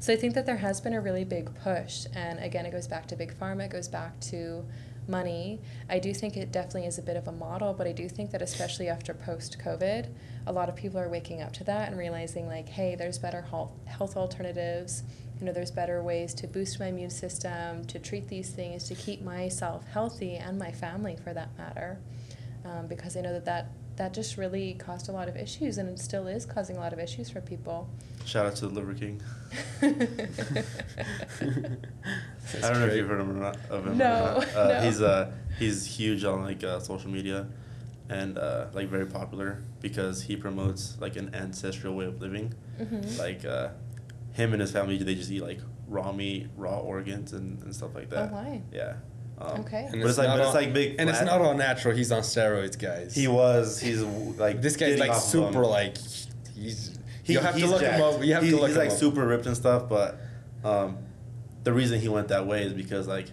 so 0.00 0.12
I 0.12 0.16
think 0.16 0.34
that 0.34 0.46
there 0.46 0.56
has 0.56 0.80
been 0.80 0.94
a 0.94 1.00
really 1.00 1.24
big 1.24 1.54
push, 1.62 2.06
and 2.14 2.38
again, 2.40 2.66
it 2.66 2.72
goes 2.72 2.88
back 2.88 3.06
to 3.08 3.16
big 3.16 3.38
pharma, 3.38 3.66
it 3.66 3.70
goes 3.70 3.86
back 3.86 4.18
to 4.20 4.64
money. 5.06 5.60
I 5.88 5.98
do 5.98 6.14
think 6.14 6.36
it 6.36 6.52
definitely 6.52 6.86
is 6.86 6.98
a 6.98 7.02
bit 7.02 7.16
of 7.16 7.28
a 7.28 7.32
model, 7.32 7.74
but 7.74 7.86
I 7.86 7.92
do 7.92 8.08
think 8.08 8.30
that 8.30 8.40
especially 8.40 8.88
after 8.88 9.12
post 9.12 9.58
COVID, 9.62 10.08
a 10.46 10.52
lot 10.52 10.68
of 10.68 10.76
people 10.76 10.98
are 10.98 11.08
waking 11.08 11.42
up 11.42 11.52
to 11.54 11.64
that 11.64 11.88
and 11.88 11.98
realizing 11.98 12.46
like, 12.46 12.68
hey, 12.68 12.94
there's 12.94 13.18
better 13.18 13.42
health 13.42 13.72
health 13.86 14.16
alternatives. 14.16 15.02
You 15.38 15.46
know, 15.46 15.52
there's 15.52 15.70
better 15.70 16.02
ways 16.02 16.34
to 16.34 16.46
boost 16.46 16.80
my 16.80 16.86
immune 16.86 17.10
system, 17.10 17.84
to 17.86 17.98
treat 17.98 18.28
these 18.28 18.50
things, 18.50 18.84
to 18.88 18.94
keep 18.94 19.22
myself 19.22 19.84
healthy 19.92 20.36
and 20.36 20.58
my 20.58 20.70
family 20.70 21.16
for 21.22 21.32
that 21.34 21.56
matter. 21.56 21.98
Um, 22.64 22.86
because 22.86 23.16
I 23.16 23.22
know 23.22 23.32
that, 23.32 23.46
that 23.46 23.68
that 24.00 24.14
just 24.14 24.38
really 24.38 24.72
caused 24.72 25.10
a 25.10 25.12
lot 25.12 25.28
of 25.28 25.36
issues 25.36 25.76
and 25.76 25.86
it 25.86 25.98
still 25.98 26.26
is 26.26 26.46
causing 26.46 26.74
a 26.78 26.80
lot 26.80 26.94
of 26.94 26.98
issues 26.98 27.28
for 27.28 27.42
people. 27.42 27.86
Shout 28.24 28.46
out 28.46 28.56
to 28.56 28.66
the 28.66 28.72
Liver 28.74 28.94
King. 28.94 29.20
I 29.82 29.90
don't 32.62 32.80
know 32.80 32.86
if 32.86 32.96
you've 32.96 33.08
heard 33.08 33.20
him 33.20 33.30
or 33.30 33.34
not, 33.34 33.58
of 33.68 33.84
him. 33.84 33.92
or 33.92 33.94
No, 33.96 34.38
not. 34.38 34.54
Uh, 34.56 34.68
no. 34.68 34.80
He's 34.80 35.02
uh 35.02 35.30
he's 35.58 35.84
huge 35.84 36.24
on 36.24 36.42
like 36.42 36.64
uh, 36.64 36.80
social 36.80 37.10
media, 37.10 37.46
and 38.08 38.38
uh, 38.38 38.68
like 38.72 38.88
very 38.88 39.04
popular 39.06 39.62
because 39.82 40.22
he 40.22 40.34
promotes 40.34 40.96
like 40.98 41.16
an 41.16 41.34
ancestral 41.34 41.94
way 41.94 42.06
of 42.06 42.22
living. 42.22 42.54
Mhm. 42.80 43.18
Like 43.18 43.44
uh, 43.44 43.68
him 44.32 44.52
and 44.54 44.62
his 44.62 44.72
family, 44.72 44.96
they 44.96 45.14
just 45.14 45.30
eat 45.30 45.42
like 45.42 45.60
raw 45.86 46.10
meat, 46.12 46.48
raw 46.56 46.78
organs, 46.78 47.34
and, 47.34 47.62
and 47.62 47.74
stuff 47.76 47.94
like 47.94 48.06
Oh, 48.12 48.16
that. 48.16 48.32
why? 48.32 48.62
Yeah. 48.72 48.94
Um, 49.40 49.60
Okay. 49.62 49.88
But 49.90 50.00
it's 50.00 50.18
like 50.18 50.26
but 50.28 50.40
it's 50.40 50.54
like 50.54 50.72
big. 50.74 50.96
and 50.98 51.08
it's 51.08 51.22
not 51.22 51.40
all 51.40 51.54
natural. 51.54 51.94
He's 51.96 52.12
on 52.12 52.22
steroids, 52.22 52.78
guys. 52.78 53.14
He 53.14 53.26
was. 53.28 53.80
He's 53.80 54.02
like 54.02 54.60
this 54.60 54.76
guy's 54.76 54.98
like 54.98 55.14
super 55.14 55.52
them. 55.52 55.62
like 55.62 55.96
he's. 56.54 56.98
He- 57.22 57.34
you 57.34 57.38
have 57.40 57.54
to 57.54 57.60
he's 57.60 57.70
look 57.70 57.80
him 57.80 57.90
jacked. 57.90 58.02
up. 58.02 58.24
You 58.24 58.34
have 58.34 58.42
He- 58.42 58.50
to 58.50 58.56
look 58.56 58.66
He's 58.68 58.76
him 58.76 58.82
like 58.82 58.90
up. 58.92 58.98
super 58.98 59.26
ripped 59.26 59.46
and 59.46 59.56
stuff, 59.56 59.88
but 59.88 60.18
um, 60.64 60.98
the 61.64 61.72
reason 61.72 62.00
he 62.00 62.08
went 62.08 62.28
that 62.28 62.46
way 62.46 62.62
is 62.64 62.72
because 62.72 63.06
like 63.08 63.28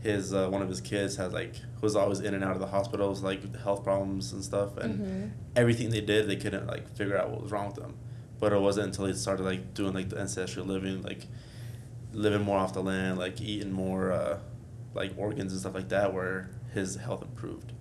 his 0.00 0.32
uh, 0.34 0.48
one 0.48 0.62
of 0.62 0.68
his 0.68 0.80
kids 0.80 1.16
had 1.16 1.32
like 1.32 1.54
was 1.80 1.94
always 1.94 2.20
in 2.20 2.34
and 2.34 2.42
out 2.42 2.52
of 2.54 2.60
the 2.60 2.66
hospitals 2.66 3.22
like 3.22 3.54
health 3.56 3.84
problems 3.84 4.32
and 4.32 4.42
stuff, 4.42 4.76
and 4.78 4.98
Mhm. 5.00 5.30
everything 5.54 5.90
they 5.90 6.00
did 6.00 6.28
they 6.28 6.36
couldn't 6.36 6.66
like 6.66 6.88
figure 6.96 7.16
out 7.16 7.30
what 7.30 7.42
was 7.42 7.52
wrong 7.52 7.66
with 7.66 7.76
them. 7.76 7.94
But 8.40 8.52
it 8.52 8.60
wasn't 8.60 8.86
until 8.86 9.06
he 9.06 9.12
started 9.12 9.44
like 9.44 9.74
doing 9.74 9.92
like 9.92 10.08
the 10.08 10.18
ancestral 10.18 10.66
living, 10.66 11.02
like 11.02 11.26
living 12.12 12.42
more 12.42 12.58
off 12.58 12.72
the 12.72 12.82
land, 12.82 13.18
like 13.18 13.40
eating 13.40 13.70
more 13.72 14.10
uh, 14.12 14.38
like 14.94 15.12
organs 15.16 15.52
and 15.52 15.60
stuff 15.60 15.74
like 15.74 15.88
that, 15.90 16.12
where 16.14 16.50
his 16.74 16.96
health 16.96 17.22
improved. 17.22 17.72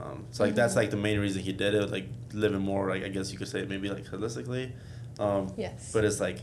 Um, 0.00 0.26
so 0.30 0.44
like 0.44 0.54
that's 0.54 0.72
Mhm. 0.74 0.76
like 0.76 0.90
the 0.90 0.96
main 0.96 1.18
reason 1.20 1.42
he 1.42 1.52
did 1.52 1.74
it, 1.74 1.90
like 1.90 2.06
living 2.32 2.60
more 2.60 2.88
like 2.88 3.04
I 3.04 3.08
guess 3.08 3.32
you 3.32 3.38
could 3.38 3.48
say 3.48 3.64
maybe 3.64 3.90
like 3.90 4.04
holistically. 4.06 4.72
Um, 5.18 5.52
Yes. 5.56 5.90
But 5.92 6.04
it's 6.04 6.20
like 6.20 6.38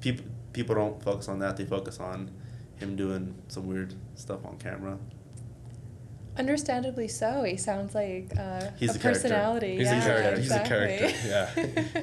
people 0.00 0.24
people 0.52 0.74
don't 0.74 1.02
focus 1.02 1.28
on 1.28 1.38
that; 1.40 1.56
they 1.56 1.64
focus 1.64 1.98
on 1.98 2.30
him 2.76 2.94
doing 2.96 3.34
some 3.48 3.66
weird 3.66 3.94
stuff 4.14 4.44
on 4.44 4.56
camera. 4.58 4.98
Understandably 6.36 7.06
so. 7.08 7.44
He 7.44 7.56
sounds 7.56 7.94
like 7.94 8.32
uh, 8.38 8.70
He's 8.76 8.94
a 8.96 8.98
a 8.98 9.02
personality. 9.02 9.76
He's 9.78 9.88
a 9.88 9.94
yeah, 9.96 10.04
character. 10.04 10.40
He's 10.40 10.50
a 10.50 10.60
character, 10.64 11.12
yeah. 11.26 12.02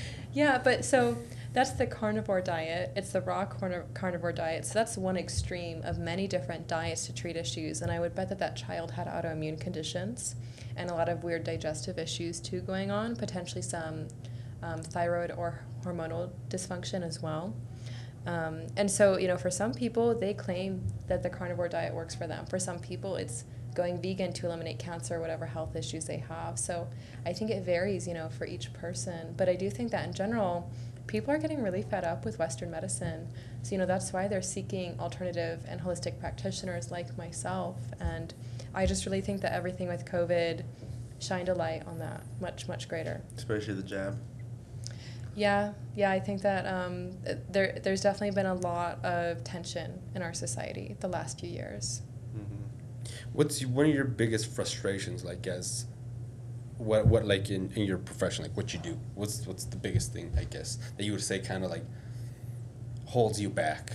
yeah, 0.34 0.58
but 0.62 0.84
so 0.84 1.16
that's 1.52 1.72
the 1.72 1.86
carnivore 1.86 2.40
diet. 2.40 2.92
It's 2.94 3.10
the 3.10 3.20
raw 3.20 3.46
carni- 3.46 3.92
carnivore 3.94 4.32
diet. 4.32 4.64
So 4.64 4.74
that's 4.74 4.96
one 4.96 5.16
extreme 5.16 5.82
of 5.82 5.98
many 5.98 6.28
different 6.28 6.68
diets 6.68 7.06
to 7.06 7.14
treat 7.14 7.36
issues. 7.36 7.82
And 7.82 7.90
I 7.90 7.98
would 7.98 8.14
bet 8.14 8.28
that 8.28 8.38
that 8.38 8.56
child 8.56 8.92
had 8.92 9.08
autoimmune 9.08 9.60
conditions 9.60 10.36
and 10.76 10.90
a 10.90 10.94
lot 10.94 11.08
of 11.08 11.24
weird 11.24 11.44
digestive 11.44 11.98
issues 11.98 12.40
too 12.40 12.60
going 12.60 12.90
on, 12.90 13.16
potentially 13.16 13.62
some 13.62 14.06
um, 14.62 14.82
thyroid 14.82 15.32
or 15.32 15.64
hormonal 15.84 16.30
dysfunction 16.48 17.02
as 17.02 17.20
well. 17.20 17.54
Um, 18.26 18.66
and 18.76 18.90
so, 18.90 19.16
you 19.16 19.26
know, 19.26 19.38
for 19.38 19.50
some 19.50 19.72
people, 19.72 20.14
they 20.14 20.34
claim 20.34 20.86
that 21.08 21.22
the 21.22 21.30
carnivore 21.30 21.68
diet 21.68 21.94
works 21.94 22.14
for 22.14 22.26
them. 22.26 22.46
For 22.46 22.58
some 22.58 22.78
people, 22.78 23.16
it's 23.16 23.44
going 23.74 24.00
vegan 24.02 24.32
to 24.32 24.46
eliminate 24.46 24.78
cancer 24.78 25.16
or 25.16 25.20
whatever 25.20 25.46
health 25.46 25.76
issues 25.76 26.04
they 26.04 26.18
have. 26.18 26.58
So 26.58 26.88
I 27.24 27.32
think 27.32 27.50
it 27.50 27.64
varies, 27.64 28.06
you 28.06 28.14
know, 28.14 28.28
for 28.28 28.46
each 28.46 28.72
person. 28.72 29.34
But 29.36 29.48
I 29.48 29.54
do 29.54 29.70
think 29.70 29.90
that 29.92 30.04
in 30.06 30.12
general, 30.12 30.70
people 31.10 31.34
are 31.34 31.38
getting 31.38 31.60
really 31.60 31.82
fed 31.82 32.04
up 32.04 32.24
with 32.24 32.38
Western 32.38 32.70
medicine. 32.70 33.26
So, 33.62 33.72
you 33.72 33.78
know, 33.78 33.84
that's 33.84 34.12
why 34.12 34.28
they're 34.28 34.40
seeking 34.40 34.98
alternative 35.00 35.60
and 35.66 35.80
holistic 35.80 36.20
practitioners 36.20 36.92
like 36.92 37.18
myself. 37.18 37.76
And 37.98 38.32
I 38.72 38.86
just 38.86 39.04
really 39.06 39.20
think 39.20 39.40
that 39.40 39.52
everything 39.52 39.88
with 39.88 40.04
COVID 40.04 40.62
shined 41.18 41.48
a 41.48 41.54
light 41.54 41.84
on 41.88 41.98
that 41.98 42.22
much, 42.40 42.68
much 42.68 42.88
greater. 42.88 43.22
Especially 43.36 43.74
the 43.74 43.82
jab. 43.82 44.18
Yeah, 45.34 45.72
yeah, 45.96 46.12
I 46.12 46.20
think 46.20 46.42
that 46.42 46.64
um, 46.64 47.10
there, 47.50 47.80
there's 47.82 48.02
definitely 48.02 48.36
been 48.36 48.46
a 48.46 48.54
lot 48.54 49.04
of 49.04 49.42
tension 49.42 50.00
in 50.14 50.22
our 50.22 50.32
society 50.32 50.96
the 51.00 51.08
last 51.08 51.40
few 51.40 51.50
years. 51.50 52.02
Mm-hmm. 52.36 53.12
What's 53.32 53.64
one 53.66 53.86
of 53.86 53.92
your 53.92 54.04
biggest 54.04 54.54
frustrations, 54.54 55.24
like 55.24 55.44
as 55.48 55.86
what 56.80 57.06
what 57.06 57.26
like 57.26 57.50
in, 57.50 57.70
in 57.76 57.84
your 57.84 57.98
profession, 57.98 58.42
like 58.42 58.56
what 58.56 58.72
you 58.72 58.80
do? 58.80 58.98
What's 59.14 59.46
what's 59.46 59.64
the 59.64 59.76
biggest 59.76 60.12
thing, 60.12 60.32
I 60.38 60.44
guess, 60.44 60.78
that 60.96 61.04
you 61.04 61.12
would 61.12 61.22
say 61.22 61.38
kind 61.38 61.64
of 61.64 61.70
like 61.70 61.84
holds 63.04 63.40
you 63.40 63.50
back? 63.50 63.92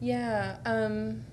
Yeah, 0.00 0.58
um, 0.66 1.24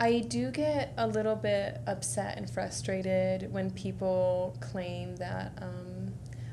I 0.00 0.20
do 0.20 0.50
get 0.50 0.92
a 0.96 1.06
little 1.06 1.36
bit 1.36 1.80
upset 1.86 2.36
and 2.36 2.50
frustrated 2.50 3.52
when 3.52 3.70
people 3.70 4.56
claim 4.60 5.16
that 5.16 5.52
um, 5.62 6.12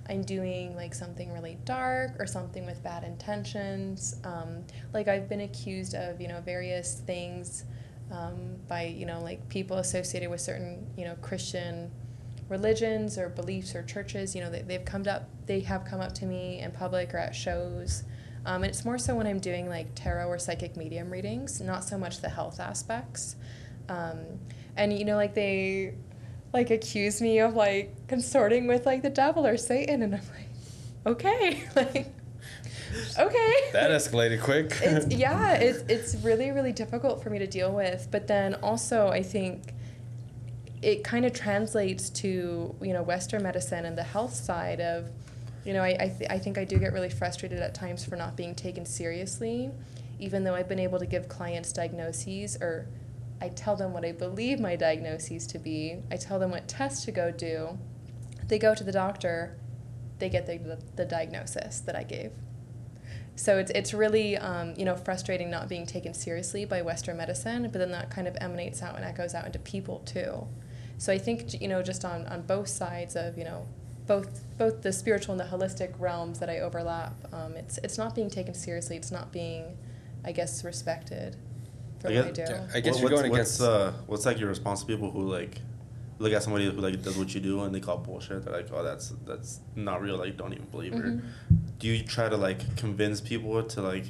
I'm 0.09 0.21
doing 0.21 0.75
like 0.75 0.93
something 0.93 1.33
really 1.33 1.57
dark 1.65 2.15
or 2.19 2.27
something 2.27 2.65
with 2.65 2.83
bad 2.83 3.03
intentions. 3.03 4.17
Um, 4.23 4.63
like 4.93 5.07
I've 5.07 5.27
been 5.27 5.41
accused 5.41 5.95
of 5.95 6.21
you 6.21 6.27
know 6.27 6.39
various 6.41 7.01
things 7.05 7.65
um, 8.11 8.57
by 8.67 8.83
you 8.83 9.05
know 9.05 9.21
like 9.21 9.47
people 9.49 9.77
associated 9.77 10.29
with 10.29 10.41
certain 10.41 10.87
you 10.97 11.05
know 11.05 11.15
Christian 11.21 11.91
religions 12.49 13.17
or 13.17 13.29
beliefs 13.29 13.75
or 13.75 13.83
churches. 13.83 14.35
You 14.35 14.41
know 14.41 14.49
they, 14.49 14.61
they've 14.61 14.85
come 14.85 15.05
up 15.07 15.29
they 15.45 15.61
have 15.61 15.85
come 15.85 16.01
up 16.01 16.13
to 16.15 16.25
me 16.25 16.59
in 16.59 16.71
public 16.71 17.13
or 17.13 17.17
at 17.17 17.35
shows. 17.35 18.03
Um, 18.45 18.63
and 18.63 18.65
it's 18.65 18.85
more 18.85 18.97
so 18.97 19.15
when 19.15 19.27
I'm 19.27 19.39
doing 19.39 19.67
like 19.67 19.93
tarot 19.95 20.27
or 20.27 20.39
psychic 20.39 20.77
medium 20.77 21.09
readings, 21.09 21.59
not 21.59 21.83
so 21.83 21.97
much 21.97 22.21
the 22.21 22.29
health 22.29 22.61
aspects. 22.61 23.35
Um, 23.89 24.39
and 24.77 24.97
you 24.97 25.03
know, 25.03 25.15
like 25.15 25.33
they 25.33 25.95
like 26.53 26.69
accuse 26.69 27.21
me 27.21 27.39
of 27.39 27.55
like 27.55 28.07
consorting 28.07 28.67
with 28.67 28.85
like 28.85 29.01
the 29.01 29.09
devil 29.09 29.45
or 29.45 29.57
Satan, 29.57 30.01
and 30.01 30.15
I'm 30.15 30.21
like, 30.21 30.47
okay, 31.05 31.63
like, 31.75 32.13
okay. 33.19 33.53
That 33.73 33.91
escalated 33.91 34.41
quick. 34.41 34.77
it's, 34.81 35.07
yeah, 35.15 35.53
it's 35.53 35.79
it's 35.89 36.15
really 36.23 36.51
really 36.51 36.71
difficult 36.71 37.23
for 37.23 37.29
me 37.29 37.39
to 37.39 37.47
deal 37.47 37.71
with. 37.71 38.07
But 38.11 38.27
then 38.27 38.55
also, 38.55 39.07
I 39.07 39.23
think 39.23 39.73
it 40.81 41.03
kind 41.03 41.25
of 41.25 41.33
translates 41.33 42.09
to 42.11 42.75
you 42.81 42.93
know 42.93 43.03
Western 43.03 43.43
medicine 43.43 43.85
and 43.85 43.97
the 43.97 44.03
health 44.03 44.33
side 44.33 44.79
of 44.79 45.09
you 45.67 45.73
know, 45.73 45.83
I, 45.83 45.97
I, 45.99 46.15
th- 46.17 46.29
I 46.29 46.39
think 46.39 46.57
I 46.57 46.63
do 46.63 46.79
get 46.79 46.93
really 46.93 47.09
frustrated 47.09 47.59
at 47.59 47.73
times 47.73 48.05
for 48.05 48.15
not 48.15 48.37
being 48.37 48.55
taken 48.55 48.85
seriously, 48.85 49.69
even 50.17 50.45
though 50.45 50.55
I've 50.55 50.69
been 50.69 50.79
able 50.79 50.97
to 50.97 51.05
give 51.05 51.27
clients 51.27 51.73
diagnoses 51.73 52.55
or 52.61 52.87
I 53.41 53.49
tell 53.49 53.75
them 53.75 53.91
what 53.91 54.05
I 54.05 54.13
believe 54.13 54.61
my 54.61 54.77
diagnoses 54.77 55.45
to 55.47 55.59
be. 55.59 55.97
I 56.09 56.15
tell 56.15 56.39
them 56.39 56.51
what 56.51 56.69
tests 56.69 57.03
to 57.03 57.11
go 57.11 57.31
do. 57.31 57.77
They 58.47 58.57
go 58.57 58.73
to 58.73 58.83
the 58.83 58.93
doctor, 58.93 59.57
they 60.19 60.29
get 60.29 60.45
the, 60.45 60.57
the, 60.57 60.79
the 60.95 61.05
diagnosis 61.05 61.81
that 61.81 61.97
I 61.97 62.03
gave. 62.03 62.31
So 63.37 63.57
it's, 63.59 63.71
it's 63.71 63.93
really, 63.93 64.35
um, 64.35 64.73
you 64.75 64.83
know, 64.83 64.95
frustrating 64.95 65.49
not 65.51 65.69
being 65.69 65.85
taken 65.85 66.13
seriously 66.13 66.65
by 66.65 66.81
Western 66.81 67.17
medicine, 67.17 67.61
but 67.71 67.73
then 67.73 67.91
that 67.91 68.09
kind 68.09 68.27
of 68.27 68.35
emanates 68.41 68.81
out 68.81 68.95
and 68.95 69.05
echoes 69.05 69.33
out 69.35 69.45
into 69.45 69.59
people 69.59 69.99
too. 69.99 70.47
So 70.97 71.13
I 71.13 71.19
think, 71.19 71.61
you 71.61 71.67
know, 71.67 71.83
just 71.83 72.03
on, 72.03 72.25
on 72.25 72.41
both 72.41 72.67
sides 72.67 73.15
of, 73.15 73.37
you 73.37 73.43
know, 73.43 73.67
both 74.07 74.43
both 74.57 74.81
the 74.81 74.91
spiritual 74.91 75.33
and 75.33 75.39
the 75.39 75.55
holistic 75.55 75.93
realms 75.99 76.39
that 76.39 76.49
I 76.49 76.59
overlap. 76.59 77.13
Um, 77.31 77.55
it's 77.55 77.77
it's 77.83 77.97
not 77.97 78.15
being 78.15 78.29
taken 78.29 78.53
seriously. 78.53 78.95
It's 78.97 79.11
not 79.11 79.31
being, 79.33 79.77
I 80.25 80.31
guess, 80.31 80.63
respected 80.63 81.35
for 81.99 82.07
I 82.09 82.15
what 82.15 82.25
I 82.25 82.31
guess- 82.31 82.47
do. 82.49 82.53
Yeah, 82.53 82.67
I 82.73 82.79
guess 82.79 82.93
What- 82.95 83.01
you're 83.01 83.09
what's, 83.11 83.21
going 83.21 83.31
against. 83.33 83.59
What's, 83.59 83.69
uh, 83.69 83.93
what's 84.07 84.25
like 84.25 84.39
your 84.39 84.49
response 84.49 84.79
to 84.79 84.85
people 84.87 85.11
who 85.11 85.29
like 85.29 85.61
look 86.19 86.33
at 86.33 86.41
somebody 86.41 86.65
who 86.65 86.71
like 86.71 87.03
does 87.03 87.17
what 87.17 87.35
you 87.35 87.41
do 87.41 87.61
and 87.63 87.75
they 87.75 87.81
call 87.81 87.97
bullshit? 87.97 88.43
They're 88.45 88.53
like, 88.53 88.69
oh, 88.73 88.81
that's 88.81 89.13
that's 89.25 89.59
not 89.75 90.01
real. 90.01 90.17
Like, 90.17 90.37
don't 90.37 90.53
even 90.53 90.65
believe 90.67 90.93
her. 90.93 91.21
Do 91.79 91.87
you 91.87 92.03
try 92.03 92.29
to 92.29 92.37
like 92.37 92.75
convince 92.77 93.21
people 93.21 93.61
to 93.63 93.81
like 93.81 94.05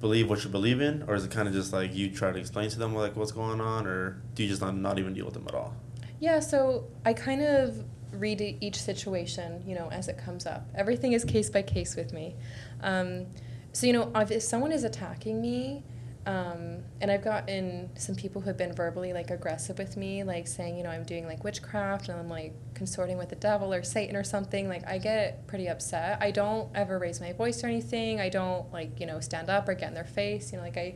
believe 0.00 0.28
what 0.28 0.44
you 0.44 0.50
believe 0.50 0.80
in, 0.80 1.04
or 1.08 1.14
is 1.14 1.24
it 1.24 1.30
kind 1.30 1.48
of 1.48 1.54
just 1.54 1.72
like 1.72 1.94
you 1.94 2.10
try 2.10 2.30
to 2.30 2.38
explain 2.38 2.68
to 2.70 2.78
them 2.78 2.94
like 2.94 3.16
what's 3.16 3.32
going 3.32 3.60
on, 3.60 3.86
or 3.86 4.20
do 4.34 4.42
you 4.42 4.48
just 4.48 4.60
not 4.60 4.76
not 4.76 4.98
even 4.98 5.14
deal 5.14 5.24
with 5.24 5.34
them 5.34 5.46
at 5.48 5.54
all? 5.54 5.74
Yeah, 6.20 6.40
so 6.40 6.84
I 7.04 7.12
kind 7.12 7.42
of 7.42 7.84
read 8.12 8.40
each 8.60 8.80
situation, 8.80 9.62
you 9.66 9.74
know, 9.74 9.88
as 9.90 10.08
it 10.08 10.18
comes 10.18 10.46
up. 10.46 10.66
Everything 10.74 11.12
is 11.12 11.24
case 11.24 11.50
by 11.50 11.62
case 11.62 11.96
with 11.96 12.12
me. 12.12 12.34
Um, 12.82 13.26
so, 13.72 13.86
you 13.86 13.92
know, 13.92 14.12
if 14.14 14.30
if 14.30 14.42
someone 14.42 14.72
is 14.72 14.84
attacking 14.84 15.40
me, 15.40 15.82
um, 16.26 16.78
and 17.00 17.10
I've 17.10 17.24
gotten 17.24 17.90
some 17.96 18.14
people 18.14 18.40
who 18.40 18.48
have 18.48 18.56
been 18.56 18.72
verbally 18.72 19.12
like 19.12 19.30
aggressive 19.30 19.78
with 19.78 19.96
me, 19.96 20.24
like 20.24 20.46
saying, 20.46 20.76
you 20.76 20.84
know, 20.84 20.90
I'm 20.90 21.04
doing 21.04 21.26
like 21.26 21.44
witchcraft 21.44 22.08
and 22.08 22.18
I'm 22.18 22.28
like 22.28 22.54
consorting 22.74 23.16
with 23.18 23.28
the 23.28 23.36
devil 23.36 23.72
or 23.72 23.82
Satan 23.82 24.16
or 24.16 24.24
something, 24.24 24.68
like 24.68 24.86
I 24.86 24.98
get 24.98 25.46
pretty 25.46 25.68
upset. 25.68 26.18
I 26.20 26.30
don't 26.30 26.68
ever 26.74 26.98
raise 26.98 27.20
my 27.20 27.32
voice 27.32 27.62
or 27.64 27.68
anything. 27.68 28.20
I 28.20 28.28
don't 28.28 28.72
like, 28.72 29.00
you 29.00 29.06
know, 29.06 29.20
stand 29.20 29.48
up 29.50 29.68
or 29.68 29.74
get 29.74 29.88
in 29.88 29.94
their 29.94 30.04
face. 30.04 30.52
You 30.52 30.58
know, 30.58 30.64
like 30.64 30.76
I, 30.76 30.94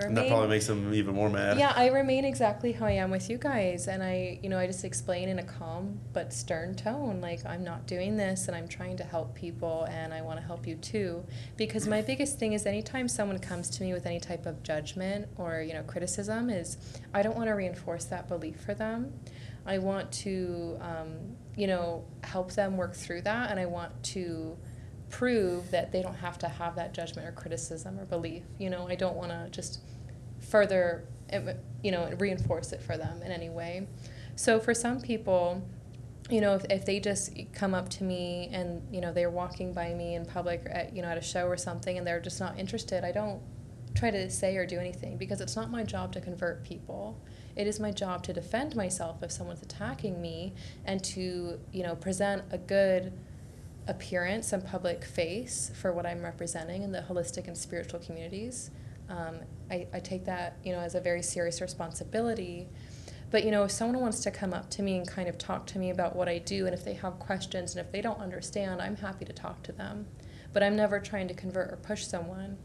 And 0.00 0.16
that 0.16 0.28
probably 0.28 0.48
makes 0.48 0.68
them 0.68 0.94
even 0.94 1.14
more 1.14 1.28
mad. 1.28 1.58
yeah, 1.58 1.72
I 1.74 1.88
remain 1.88 2.24
exactly 2.24 2.70
how 2.70 2.86
I 2.86 2.92
am 2.92 3.10
with 3.10 3.28
you 3.28 3.36
guys, 3.36 3.88
and 3.88 4.00
I, 4.00 4.38
you 4.42 4.48
know, 4.48 4.56
I 4.56 4.66
just 4.68 4.84
explain 4.84 5.28
in 5.28 5.40
a 5.40 5.42
calm 5.42 5.98
but 6.12 6.32
stern 6.32 6.76
tone, 6.76 7.20
like 7.20 7.44
I'm 7.44 7.64
not 7.64 7.88
doing 7.88 8.16
this, 8.16 8.46
and 8.46 8.56
I'm 8.56 8.68
trying 8.68 8.96
to 8.98 9.04
help 9.04 9.34
people, 9.34 9.88
and 9.90 10.14
I 10.14 10.22
want 10.22 10.38
to 10.38 10.46
help 10.46 10.68
you 10.68 10.76
too. 10.76 11.24
Because 11.56 11.88
my 11.88 12.00
biggest 12.00 12.38
thing 12.38 12.52
is 12.52 12.64
anytime 12.64 13.08
someone 13.08 13.40
comes 13.40 13.68
to 13.70 13.82
me 13.82 13.92
with 13.92 14.06
any 14.06 14.20
type 14.20 14.46
of 14.46 14.62
judgment 14.62 15.26
or 15.36 15.62
you 15.62 15.74
know 15.74 15.82
criticism, 15.82 16.48
is 16.48 16.76
I 17.12 17.22
don't 17.22 17.36
want 17.36 17.48
to 17.48 17.54
reinforce 17.54 18.04
that 18.04 18.28
belief 18.28 18.60
for 18.60 18.74
them. 18.74 19.12
I 19.68 19.78
want 19.78 20.10
to, 20.12 20.78
um, 20.80 21.36
you 21.54 21.66
know, 21.66 22.04
help 22.24 22.52
them 22.52 22.76
work 22.76 22.94
through 22.94 23.22
that, 23.22 23.50
and 23.50 23.60
I 23.60 23.66
want 23.66 24.02
to 24.14 24.56
prove 25.10 25.70
that 25.70 25.92
they 25.92 26.02
don't 26.02 26.16
have 26.16 26.38
to 26.38 26.48
have 26.48 26.74
that 26.76 26.94
judgment 26.94 27.28
or 27.28 27.32
criticism 27.32 27.98
or 28.00 28.06
belief. 28.06 28.44
You 28.58 28.70
know, 28.70 28.88
I 28.88 28.94
don't 28.94 29.16
want 29.16 29.30
to 29.30 29.48
just 29.50 29.80
further, 30.40 31.04
you 31.82 31.90
know, 31.90 32.10
reinforce 32.18 32.72
it 32.72 32.82
for 32.82 32.96
them 32.96 33.22
in 33.22 33.30
any 33.30 33.50
way. 33.50 33.86
So 34.36 34.58
for 34.58 34.72
some 34.72 35.00
people, 35.00 35.62
you 36.30 36.40
know, 36.40 36.54
if, 36.54 36.64
if 36.70 36.84
they 36.84 37.00
just 37.00 37.32
come 37.52 37.74
up 37.74 37.88
to 37.90 38.04
me 38.04 38.50
and, 38.52 38.82
you 38.92 39.00
know, 39.00 39.12
they're 39.12 39.30
walking 39.30 39.72
by 39.72 39.94
me 39.94 40.14
in 40.14 40.24
public 40.26 40.64
or 40.66 40.70
at, 40.70 40.94
you 40.94 41.02
know, 41.02 41.08
at 41.08 41.18
a 41.18 41.22
show 41.22 41.46
or 41.46 41.56
something 41.56 41.96
and 41.98 42.06
they're 42.06 42.20
just 42.20 42.40
not 42.40 42.58
interested, 42.58 43.04
I 43.04 43.12
don't 43.12 43.40
try 43.94 44.10
to 44.10 44.30
say 44.30 44.56
or 44.56 44.66
do 44.66 44.78
anything 44.78 45.16
because 45.16 45.40
it's 45.40 45.56
not 45.56 45.70
my 45.70 45.82
job 45.82 46.12
to 46.12 46.20
convert 46.20 46.64
people. 46.64 47.20
It 47.58 47.66
is 47.66 47.80
my 47.80 47.90
job 47.90 48.22
to 48.22 48.32
defend 48.32 48.76
myself 48.76 49.20
if 49.20 49.32
someone's 49.32 49.62
attacking 49.62 50.22
me 50.22 50.54
and 50.84 51.02
to, 51.04 51.58
you 51.72 51.82
know, 51.82 51.96
present 51.96 52.44
a 52.52 52.56
good 52.56 53.12
appearance 53.88 54.52
and 54.52 54.64
public 54.64 55.04
face 55.04 55.72
for 55.74 55.92
what 55.92 56.06
I'm 56.06 56.22
representing 56.22 56.82
in 56.82 56.92
the 56.92 57.00
holistic 57.00 57.48
and 57.48 57.58
spiritual 57.58 57.98
communities. 57.98 58.70
Um, 59.08 59.40
I, 59.72 59.88
I 59.92 59.98
take 59.98 60.24
that, 60.26 60.58
you 60.62 60.70
know, 60.70 60.78
as 60.78 60.94
a 60.94 61.00
very 61.00 61.20
serious 61.20 61.60
responsibility. 61.60 62.68
But 63.32 63.44
you 63.44 63.50
know, 63.50 63.64
if 63.64 63.72
someone 63.72 64.00
wants 64.00 64.20
to 64.20 64.30
come 64.30 64.54
up 64.54 64.70
to 64.70 64.82
me 64.82 64.96
and 64.96 65.08
kind 65.08 65.28
of 65.28 65.36
talk 65.36 65.66
to 65.66 65.80
me 65.80 65.90
about 65.90 66.14
what 66.14 66.28
I 66.28 66.38
do, 66.38 66.66
and 66.66 66.74
if 66.74 66.84
they 66.84 66.94
have 66.94 67.18
questions 67.18 67.74
and 67.74 67.84
if 67.84 67.90
they 67.90 68.00
don't 68.00 68.20
understand, 68.20 68.80
I'm 68.80 68.96
happy 68.96 69.24
to 69.24 69.32
talk 69.32 69.64
to 69.64 69.72
them. 69.72 70.06
But 70.52 70.62
I'm 70.62 70.76
never 70.76 71.00
trying 71.00 71.26
to 71.26 71.34
convert 71.34 71.72
or 71.72 71.76
push 71.76 72.06
someone. 72.06 72.56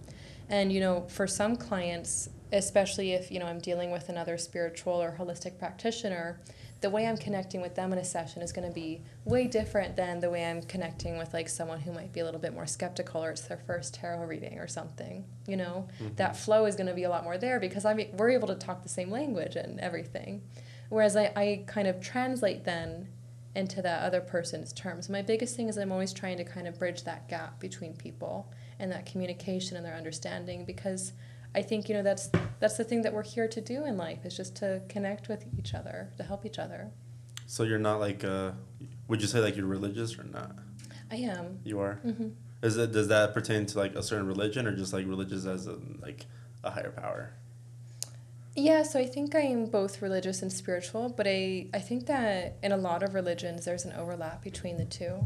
And 0.50 0.72
you 0.72 0.80
know, 0.80 1.08
for 1.10 1.26
some 1.26 1.56
clients, 1.56 2.30
especially 2.54 3.14
if 3.14 3.32
you 3.32 3.40
know 3.40 3.48
I'm 3.48 3.60
dealing 3.60 3.92
with 3.92 4.08
another 4.08 4.38
spiritual 4.38 4.94
or 4.94 5.16
holistic 5.20 5.58
practitioner, 5.58 6.40
the 6.82 6.90
way 6.90 7.08
I'm 7.08 7.18
connecting 7.18 7.62
with 7.62 7.76
them 7.76 7.92
in 7.92 8.00
a 8.00 8.04
session 8.06 8.42
is 8.42 8.52
going 8.52 8.68
to 8.68 8.74
be 8.74 9.02
way 9.26 9.48
different 9.48 9.96
than 9.96 10.20
the 10.20 10.30
way 10.30 10.46
I'm 10.46 10.62
connecting 10.62 11.18
with 11.18 11.34
like 11.34 11.50
someone 11.50 11.80
who 11.80 11.92
might 11.92 12.14
be 12.14 12.20
a 12.20 12.26
little 12.26 12.40
bit 12.40 12.54
more 12.54 12.68
skeptical 12.68 13.24
or 13.24 13.32
it's 13.32 13.42
their 13.42 13.58
first 13.66 13.96
tarot 13.96 14.26
reading 14.26 14.60
or 14.60 14.68
something. 14.68 15.26
You 15.48 15.58
know, 15.58 15.88
mm-hmm. 16.02 16.16
that 16.16 16.38
flow 16.38 16.66
is 16.66 16.76
going 16.76 16.88
to 16.88 16.94
be 16.94 17.04
a 17.04 17.10
lot 17.10 17.24
more 17.24 17.38
there 17.38 17.60
because 17.60 17.86
I 17.86 17.94
mean, 17.94 18.10
we're 18.16 18.30
able 18.30 18.50
to 18.50 18.56
talk 18.56 18.84
the 18.84 18.90
same 18.90 19.10
language 19.10 19.56
and 19.56 19.80
everything. 19.80 20.44
Whereas 20.90 21.16
I, 21.16 21.32
I 21.36 21.64
kind 21.68 21.88
of 21.88 22.02
translate 22.02 22.66
then 22.66 23.08
into 23.56 23.82
that 23.82 24.04
other 24.04 24.22
person's 24.22 24.74
terms. 24.74 25.10
My 25.10 25.22
biggest 25.22 25.56
thing 25.56 25.70
is 25.70 25.78
I'm 25.78 25.92
always 25.92 26.14
trying 26.14 26.38
to 26.38 26.44
kind 26.44 26.68
of 26.68 26.78
bridge 26.78 27.04
that 27.04 27.30
gap 27.30 27.60
between 27.60 27.94
people 27.94 28.52
and 28.80 28.92
that 28.92 29.06
communication 29.06 29.78
and 29.78 29.86
their 29.86 29.96
understanding 29.96 30.66
because 30.66 31.14
I 31.56 31.62
think 31.62 31.88
you 31.90 31.96
know 31.96 32.04
that's 32.04 32.30
that's 32.60 32.78
the 32.78 32.84
thing 32.84 33.02
that 33.04 33.14
we're 33.14 33.24
here 33.24 33.48
to 33.48 33.62
do 33.62 33.86
in 33.86 33.98
life 33.98 34.26
is 34.26 34.36
just 34.36 34.56
to 34.58 34.82
connect 34.90 35.28
with 35.30 35.46
each 35.58 35.74
other, 35.74 36.10
to 36.18 36.24
help 36.24 36.46
each 36.46 36.60
other. 36.60 36.92
So 37.46 37.64
you're 37.64 37.78
not 37.80 38.00
like, 38.00 38.24
uh, 38.24 38.52
would 39.08 39.22
you 39.22 39.28
say 39.28 39.40
like 39.40 39.56
you're 39.58 39.66
religious 39.66 40.18
or 40.18 40.24
not? 40.24 40.56
I 41.12 41.16
am. 41.18 41.60
You 41.64 41.80
are. 41.80 41.96
hmm 41.96 42.30
Is 42.62 42.78
it 42.78 42.92
does 42.92 43.10
that 43.10 43.34
pertain 43.34 43.66
to 43.68 43.78
like 43.78 43.96
a 43.96 44.02
certain 44.04 44.28
religion 44.28 44.66
or 44.68 44.76
just 44.76 44.94
like 44.94 45.06
religious 45.08 45.46
as 45.46 45.68
a 45.68 45.78
like 46.02 46.26
a 46.64 46.72
higher 46.72 46.92
power? 46.92 47.34
Yeah, 48.56 48.84
so 48.84 49.00
I 49.00 49.08
think 49.08 49.34
I'm 49.36 49.66
both 49.66 50.02
religious 50.02 50.44
and 50.44 50.54
spiritual, 50.54 51.10
but 51.10 51.26
I, 51.28 51.68
I 51.74 51.80
think 51.80 52.06
that 52.06 52.58
in 52.62 52.72
a 52.72 52.78
lot 52.78 53.02
of 53.02 53.16
religions 53.16 53.66
there's 53.66 53.84
an 53.84 53.94
overlap 53.94 54.44
between 54.44 54.78
the 54.78 54.86
two. 54.86 55.26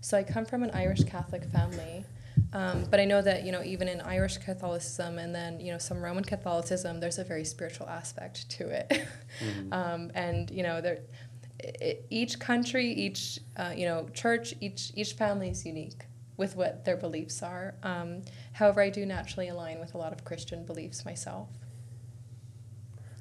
So 0.00 0.18
I 0.18 0.24
come 0.24 0.44
from 0.44 0.64
an 0.64 0.70
Irish 0.72 1.04
Catholic 1.04 1.44
family, 1.44 2.04
Um, 2.52 2.84
but 2.90 3.00
I 3.00 3.04
know 3.04 3.20
that 3.22 3.44
you 3.44 3.52
know 3.52 3.62
even 3.62 3.88
in 3.88 4.00
Irish 4.00 4.38
Catholicism 4.38 5.18
and 5.18 5.34
then 5.34 5.60
you 5.60 5.72
know 5.72 5.78
some 5.78 6.02
Roman 6.02 6.24
Catholicism, 6.24 7.00
there's 7.00 7.18
a 7.18 7.24
very 7.24 7.44
spiritual 7.44 7.88
aspect 7.88 8.48
to 8.50 8.68
it, 8.68 8.88
Mm-hmm. 9.40 9.72
um, 9.72 10.10
and 10.14 10.50
you 10.50 10.62
know 10.62 10.80
there, 10.80 11.00
i 11.62 11.98
each 12.10 12.38
country, 12.40 12.92
each 12.92 13.38
uh, 13.56 13.72
you 13.76 13.86
know 13.86 14.08
church, 14.14 14.54
each 14.60 14.92
each 14.94 15.12
family 15.12 15.48
is 15.50 15.64
unique 15.66 16.06
with 16.36 16.56
what 16.56 16.84
their 16.84 16.96
beliefs 16.96 17.42
are. 17.42 17.74
Um, 17.82 18.22
however, 18.52 18.80
I 18.80 18.90
do 18.90 19.04
naturally 19.04 19.48
align 19.48 19.80
with 19.80 19.94
a 19.94 19.98
lot 19.98 20.12
of 20.12 20.24
Christian 20.24 20.64
beliefs 20.64 21.04
myself. 21.04 21.48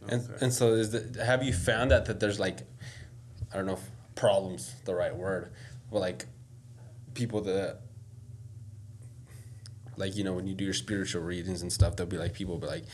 And, 0.07 0.29
and 0.39 0.53
so 0.53 0.73
is 0.73 0.91
the, 0.91 1.25
have 1.25 1.43
you 1.43 1.51
found 1.51 1.91
that 1.91 2.05
that 2.05 2.19
there's 2.19 2.39
like 2.39 2.59
I 3.51 3.57
don't 3.57 3.65
know 3.65 3.73
if 3.73 3.89
problems 4.15 4.73
the 4.85 4.95
right 4.95 5.15
word, 5.15 5.51
but 5.91 5.99
like 5.99 6.25
people 7.13 7.41
that 7.41 7.79
like 9.97 10.15
you 10.15 10.23
know 10.23 10.33
when 10.33 10.47
you 10.47 10.55
do 10.55 10.65
your 10.65 10.73
spiritual 10.73 11.21
readings 11.21 11.61
and 11.61 11.71
stuff, 11.71 11.95
there'll 11.95 12.09
be 12.09 12.17
like 12.17 12.33
people 12.33 12.57
be 12.57 12.67
like, 12.67 12.85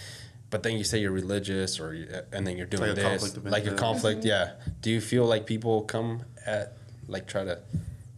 but 0.50 0.64
then 0.64 0.78
you 0.78 0.84
say 0.84 1.00
you're 1.00 1.12
religious 1.12 1.80
or 1.80 1.92
and 2.32 2.48
then 2.48 2.58
you're 2.58 2.66
doing 2.66 2.90
like 2.90 2.96
this 2.96 3.22
conflict 3.22 3.46
like 3.46 3.64
a 3.64 3.66
interest. 3.66 3.84
conflict. 3.84 4.26
Yeah. 4.26 4.52
Do 4.82 4.90
you 4.90 5.02
feel 5.02 5.26
like 5.26 5.46
people 5.46 5.84
come 5.84 6.24
at 6.46 6.78
like 7.08 7.28
try 7.28 7.44
to 7.44 7.60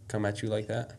come 0.08 0.24
at 0.24 0.42
you 0.42 0.48
like 0.48 0.68
that? 0.68 0.94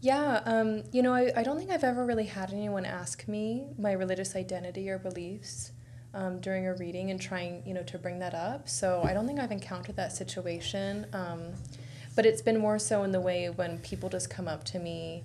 Yeah, 0.00 0.42
um, 0.44 0.82
you 0.92 1.02
know, 1.02 1.14
I, 1.14 1.32
I 1.34 1.42
don't 1.42 1.56
think 1.56 1.70
I've 1.70 1.82
ever 1.82 2.04
really 2.04 2.26
had 2.26 2.52
anyone 2.52 2.84
ask 2.84 3.26
me 3.26 3.68
my 3.78 3.92
religious 3.92 4.36
identity 4.36 4.90
or 4.90 4.98
beliefs 4.98 5.72
um, 6.12 6.40
during 6.40 6.66
a 6.66 6.74
reading 6.74 7.10
and 7.10 7.18
trying, 7.18 7.62
you 7.66 7.72
know, 7.72 7.82
to 7.84 7.96
bring 7.96 8.18
that 8.18 8.34
up. 8.34 8.68
So 8.68 9.02
I 9.02 9.14
don't 9.14 9.26
think 9.26 9.40
I've 9.40 9.50
encountered 9.50 9.96
that 9.96 10.12
situation. 10.12 11.06
Um, 11.14 11.54
but 12.14 12.26
it's 12.26 12.42
been 12.42 12.58
more 12.58 12.78
so 12.78 13.02
in 13.02 13.12
the 13.12 13.20
way 13.20 13.48
when 13.48 13.78
people 13.78 14.08
just 14.10 14.28
come 14.28 14.46
up 14.46 14.64
to 14.64 14.78
me 14.78 15.24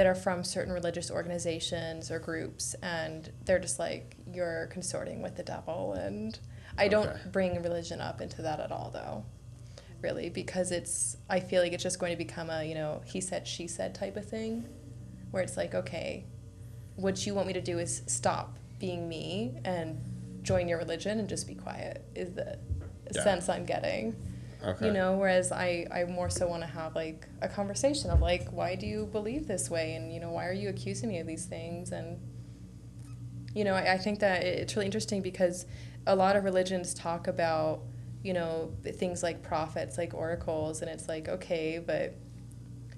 that 0.00 0.06
are 0.06 0.14
from 0.14 0.42
certain 0.42 0.72
religious 0.72 1.10
organizations 1.10 2.10
or 2.10 2.18
groups 2.18 2.74
and 2.82 3.30
they're 3.44 3.58
just 3.58 3.78
like, 3.78 4.16
you're 4.32 4.66
consorting 4.72 5.20
with 5.20 5.36
the 5.36 5.42
devil. 5.42 5.92
And 5.92 6.38
I 6.78 6.88
don't 6.88 7.10
bring 7.30 7.62
religion 7.62 8.00
up 8.00 8.22
into 8.22 8.40
that 8.40 8.60
at 8.60 8.72
all, 8.72 8.90
though 8.90 9.26
really 10.00 10.30
because 10.30 10.72
it's 10.72 11.18
i 11.28 11.38
feel 11.38 11.60
like 11.60 11.74
it's 11.74 11.82
just 11.82 11.98
going 11.98 12.10
to 12.10 12.16
become 12.16 12.48
a 12.48 12.64
you 12.64 12.74
know 12.74 13.02
he 13.04 13.20
said 13.20 13.46
she 13.46 13.66
said 13.68 13.94
type 13.94 14.16
of 14.16 14.24
thing 14.26 14.66
where 15.30 15.42
it's 15.42 15.58
like 15.58 15.74
okay 15.74 16.24
what 16.96 17.26
you 17.26 17.34
want 17.34 17.46
me 17.46 17.52
to 17.52 17.60
do 17.60 17.78
is 17.78 18.00
stop 18.06 18.56
being 18.78 19.06
me 19.06 19.52
and 19.66 20.00
join 20.40 20.66
your 20.68 20.78
religion 20.78 21.18
and 21.18 21.28
just 21.28 21.46
be 21.46 21.54
quiet 21.54 22.02
is 22.14 22.32
the 22.32 22.58
Yeah. 23.14 23.22
sense 23.24 23.50
i'm 23.50 23.66
getting 23.66 24.16
Okay. 24.62 24.86
you 24.86 24.92
know 24.92 25.16
whereas 25.16 25.52
i 25.52 25.86
i 25.90 26.04
more 26.04 26.28
so 26.28 26.46
want 26.46 26.62
to 26.62 26.68
have 26.68 26.94
like 26.94 27.26
a 27.40 27.48
conversation 27.48 28.10
of 28.10 28.20
like 28.20 28.48
why 28.50 28.74
do 28.74 28.86
you 28.86 29.06
believe 29.06 29.46
this 29.46 29.70
way? 29.70 29.94
And 29.94 30.12
you 30.12 30.20
know 30.20 30.30
why 30.30 30.46
are 30.46 30.52
you 30.52 30.68
accusing 30.68 31.08
me 31.08 31.18
of 31.18 31.26
these 31.26 31.46
things? 31.46 31.92
And 31.92 32.18
you 33.54 33.64
know 33.64 33.74
i, 33.74 33.94
I 33.94 33.98
think 33.98 34.20
that 34.20 34.42
it's 34.42 34.76
really 34.76 34.86
interesting 34.86 35.22
because 35.22 35.66
a 36.06 36.14
lot 36.14 36.36
of 36.36 36.44
religions 36.44 36.94
talk 36.94 37.26
about 37.26 37.82
you 38.22 38.32
know 38.32 38.72
things 38.84 39.22
like 39.22 39.42
prophets 39.42 39.98
like 39.98 40.14
oracles 40.14 40.82
and 40.82 40.90
it's 40.90 41.08
like 41.08 41.28
okay 41.28 41.78
but 41.78 42.14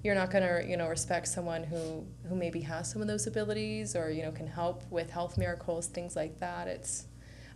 you're 0.03 0.15
not 0.15 0.31
going 0.31 0.43
to 0.43 0.69
you 0.69 0.77
know 0.77 0.89
respect 0.89 1.29
someone 1.29 1.63
who 1.63 2.05
who 2.29 2.35
maybe 2.35 2.61
has 2.61 2.91
some 2.91 3.01
of 3.01 3.09
those 3.09 3.27
abilities 3.27 3.95
or 3.95 4.11
you 4.11 4.23
know 4.23 4.33
can 4.33 4.47
help 4.47 4.83
with 4.91 5.11
health 5.11 5.39
miracles 5.39 5.87
things 5.87 6.17
like 6.17 6.41
that. 6.41 6.67
It's 6.67 7.07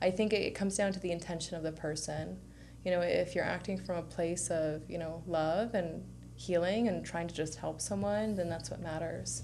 i 0.00 0.10
think 0.10 0.32
it, 0.32 0.42
it 0.42 0.54
comes 0.54 0.76
down 0.76 0.92
to 0.92 1.00
the 1.00 1.10
intention 1.10 1.56
of 1.56 1.62
the 1.62 1.72
person 1.72 2.38
you 2.86 2.92
know 2.92 3.00
if 3.00 3.34
you're 3.34 3.44
acting 3.44 3.76
from 3.76 3.96
a 3.96 4.02
place 4.02 4.48
of 4.48 4.88
you 4.88 4.96
know 4.96 5.22
love 5.26 5.74
and 5.74 6.04
healing 6.36 6.86
and 6.86 7.04
trying 7.04 7.26
to 7.26 7.34
just 7.34 7.56
help 7.56 7.80
someone 7.80 8.36
then 8.36 8.48
that's 8.48 8.70
what 8.70 8.80
matters 8.80 9.42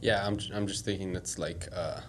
Yeah, 0.00 0.26
I'm, 0.26 0.38
I'm 0.54 0.66
just 0.66 0.84
thinking 0.84 1.16
it's 1.16 1.38
like 1.38 1.68
uh 1.74 2.00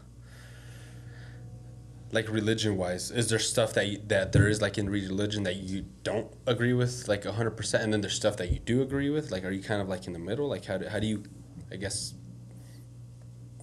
like 2.12 2.30
religion 2.30 2.78
wise, 2.78 3.12
is 3.12 3.30
there 3.30 3.40
stuff 3.40 3.74
that 3.74 3.88
you, 3.88 4.02
that 4.08 4.32
there 4.32 4.48
is 4.48 4.62
like 4.62 4.78
in 4.78 4.90
religion 4.90 5.44
that 5.44 5.58
you 5.58 5.86
don't 6.04 6.32
agree 6.46 6.72
with 6.72 7.08
like 7.10 7.24
100% 7.24 7.84
and 7.84 7.92
then 7.92 8.00
there's 8.00 8.14
stuff 8.14 8.38
that 8.38 8.50
you 8.50 8.60
do 8.60 8.82
agree 8.82 9.10
with? 9.10 9.32
Like 9.32 9.44
are 9.44 9.52
you 9.52 9.62
kind 9.62 9.82
of 9.82 9.90
like 9.90 10.08
in 10.08 10.14
the 10.14 10.20
middle? 10.20 10.48
Like 10.48 10.66
how 10.66 10.78
do, 10.78 10.88
how 10.88 11.00
do 11.00 11.08
you 11.08 11.24
I 11.72 11.76
guess 11.76 12.14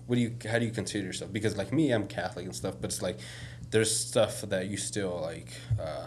what 0.07 0.17
do 0.17 0.23
you 0.23 0.37
how 0.51 0.59
do 0.59 0.67
you 0.67 0.73
consider 0.73 1.07
yourself? 1.07 1.33
Because 1.33 1.57
like 1.57 1.73
me, 1.73 1.93
I'm 1.93 2.07
Catholic 2.07 2.45
and 2.45 2.55
stuff, 2.55 2.75
but 2.81 2.91
it's 2.91 3.01
like 3.01 3.21
there's 3.71 3.95
stuff 3.95 4.43
that 4.43 4.67
you 4.67 4.77
still 4.77 5.21
like 5.23 5.53
uh 5.81 6.07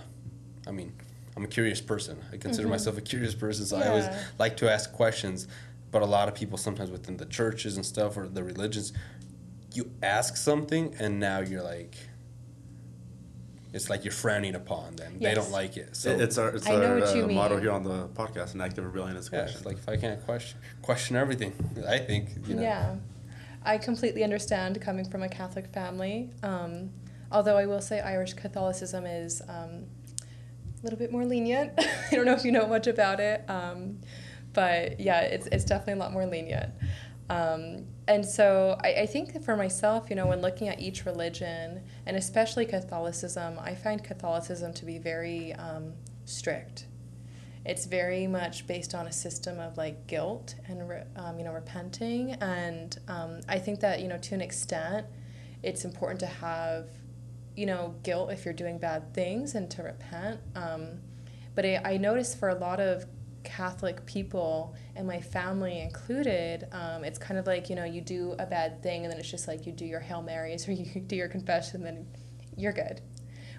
I 0.67 0.71
mean, 0.71 0.93
I'm 1.35 1.43
a 1.43 1.47
curious 1.47 1.81
person. 1.81 2.17
I 2.31 2.37
consider 2.37 2.67
myself 2.67 2.97
a 2.97 3.01
curious 3.01 3.35
person, 3.35 3.65
so 3.65 3.77
I 3.77 3.87
always 3.87 4.07
like 4.39 4.57
to 4.57 4.71
ask 4.71 4.91
questions. 4.91 5.47
But 5.91 6.01
a 6.01 6.05
lot 6.05 6.27
of 6.27 6.35
people 6.35 6.57
sometimes 6.57 6.91
within 6.91 7.17
the 7.17 7.25
churches 7.25 7.77
and 7.77 7.85
stuff 7.85 8.17
or 8.17 8.27
the 8.27 8.43
religions, 8.43 8.91
you 9.73 9.89
ask 10.03 10.35
something 10.35 10.93
and 10.99 11.19
now 11.19 11.39
you're 11.39 11.63
like, 11.63 11.95
it's 13.73 13.89
like 13.89 14.03
you're 14.03 14.11
frowning 14.11 14.55
upon 14.55 14.95
them. 14.95 15.19
They 15.19 15.33
don't 15.33 15.51
like 15.51 15.77
it. 15.77 15.95
So 15.95 16.09
it's 16.09 16.37
our 16.37 16.49
it's 16.49 16.67
I 16.67 16.71
know 16.71 16.93
our 16.93 16.99
what 16.99 17.15
you 17.15 17.25
uh, 17.25 17.27
motto 17.27 17.59
here 17.59 17.71
on 17.71 17.83
the 17.83 18.07
podcast: 18.09 18.53
an 18.55 18.61
active 18.61 18.85
rebellion 18.85 19.15
is 19.15 19.29
yeah, 19.31 19.39
question. 19.39 19.57
it's 19.57 19.65
like 19.65 19.77
if 19.77 19.87
I 19.87 19.97
can't 19.97 20.23
question 20.25 20.59
question 20.81 21.15
everything, 21.15 21.53
I 21.87 21.99
think 21.99 22.29
you 22.47 22.55
know. 22.55 22.61
Yeah, 22.61 22.95
I 23.63 23.77
completely 23.77 24.23
understand 24.23 24.81
coming 24.81 25.09
from 25.09 25.21
a 25.23 25.29
Catholic 25.29 25.67
family. 25.73 26.31
Um, 26.43 26.89
although 27.31 27.57
I 27.57 27.65
will 27.65 27.81
say 27.81 27.99
Irish 27.99 28.33
Catholicism 28.33 29.05
is 29.05 29.41
um, 29.47 29.85
a 29.93 29.96
little 30.89 30.99
bit 30.99 31.11
more 31.11 31.25
lenient. 31.25 31.73
I 32.11 32.15
don't 32.15 32.25
know 32.25 32.33
if 32.33 32.45
you 32.45 32.51
know 32.51 32.65
much 32.67 32.87
about 32.87 33.19
it, 33.19 33.43
um, 33.49 33.99
but 34.53 34.99
yeah, 34.99 35.21
it's 35.21 35.47
it's 35.47 35.65
definitely 35.65 35.93
a 35.93 35.97
lot 35.97 36.13
more 36.13 36.25
lenient. 36.25 36.73
Um, 37.29 37.85
and 38.07 38.25
so 38.25 38.77
I, 38.83 39.01
I 39.01 39.05
think 39.05 39.43
for 39.43 39.57
myself, 39.57 40.09
you 40.09 40.15
know, 40.15 40.27
when 40.27 40.41
looking 40.41 40.69
at 40.69 40.79
each 40.79 41.05
religion, 41.05 41.83
and 42.05 42.15
especially 42.15 42.65
Catholicism, 42.65 43.59
I 43.59 43.75
find 43.75 44.01
Catholicism 44.01 44.73
to 44.73 44.85
be 44.85 44.97
very 44.97 45.53
um, 45.53 45.93
strict 46.23 46.85
it's 47.67 47.85
very 47.85 48.27
much 48.27 48.65
based 48.65 48.95
on 48.95 49.07
a 49.07 49.11
system 49.11 49.59
of 49.59 49.77
like 49.77 50.07
guilt 50.07 50.55
and 50.67 50.87
re- 50.87 51.03
um, 51.17 51.37
you 51.37 51.43
know 51.43 51.51
repenting 51.51 52.31
and 52.31 52.97
um, 53.09 53.41
i 53.49 53.59
think 53.59 53.81
that 53.81 54.01
you 54.01 54.07
know 54.07 54.17
to 54.17 54.33
an 54.33 54.41
extent 54.41 55.05
it's 55.61 55.83
important 55.83 56.19
to 56.19 56.25
have 56.25 56.87
you 57.57 57.65
know 57.65 57.95
guilt 58.03 58.31
if 58.31 58.45
you're 58.45 58.53
doing 58.53 58.77
bad 58.77 59.13
things 59.13 59.55
and 59.55 59.69
to 59.71 59.83
repent 59.83 60.39
um, 60.55 60.99
but 61.55 61.65
I, 61.65 61.81
I 61.83 61.97
noticed 61.97 62.39
for 62.39 62.49
a 62.49 62.55
lot 62.55 62.79
of 62.79 63.05
catholic 63.43 64.05
people 64.05 64.75
and 64.95 65.07
my 65.07 65.21
family 65.21 65.79
included 65.79 66.67
um, 66.71 67.03
it's 67.03 67.17
kind 67.17 67.39
of 67.39 67.47
like 67.47 67.69
you 67.69 67.75
know 67.75 67.85
you 67.85 68.01
do 68.01 68.35
a 68.39 68.45
bad 68.45 68.83
thing 68.83 69.03
and 69.03 69.11
then 69.11 69.19
it's 69.19 69.29
just 69.29 69.47
like 69.47 69.65
you 69.65 69.71
do 69.71 69.85
your 69.85 69.99
hail 69.99 70.21
marys 70.21 70.67
or 70.69 70.71
you 70.71 71.01
do 71.01 71.15
your 71.15 71.27
confession 71.29 71.83
then 71.83 72.05
you're 72.55 72.73
good 72.73 73.01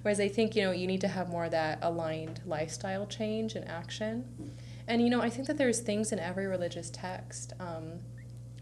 Whereas 0.02 0.20
I 0.20 0.28
think, 0.28 0.54
you 0.54 0.62
know, 0.62 0.70
you 0.70 0.86
need 0.86 1.00
to 1.02 1.08
have 1.08 1.28
more 1.28 1.44
of 1.44 1.50
that 1.50 1.78
aligned 1.82 2.40
lifestyle 2.46 3.06
change 3.06 3.54
and 3.54 3.66
action. 3.68 4.54
And, 4.86 5.02
you 5.02 5.10
know, 5.10 5.20
I 5.20 5.30
think 5.30 5.46
that 5.48 5.58
there's 5.58 5.80
things 5.80 6.12
in 6.12 6.18
every 6.18 6.46
religious 6.46 6.90
text 6.90 7.52
um, 7.60 8.00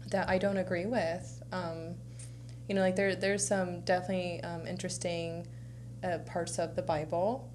that 0.09 0.29
I 0.29 0.37
don't 0.37 0.57
agree 0.57 0.85
with. 0.85 1.41
Um, 1.51 1.95
you 2.67 2.75
know, 2.75 2.81
like 2.81 2.95
there, 2.95 3.15
there's 3.15 3.45
some 3.47 3.81
definitely 3.81 4.41
um, 4.43 4.67
interesting 4.67 5.47
uh, 6.03 6.19
parts 6.19 6.59
of 6.59 6.75
the 6.75 6.81
Bible 6.81 7.49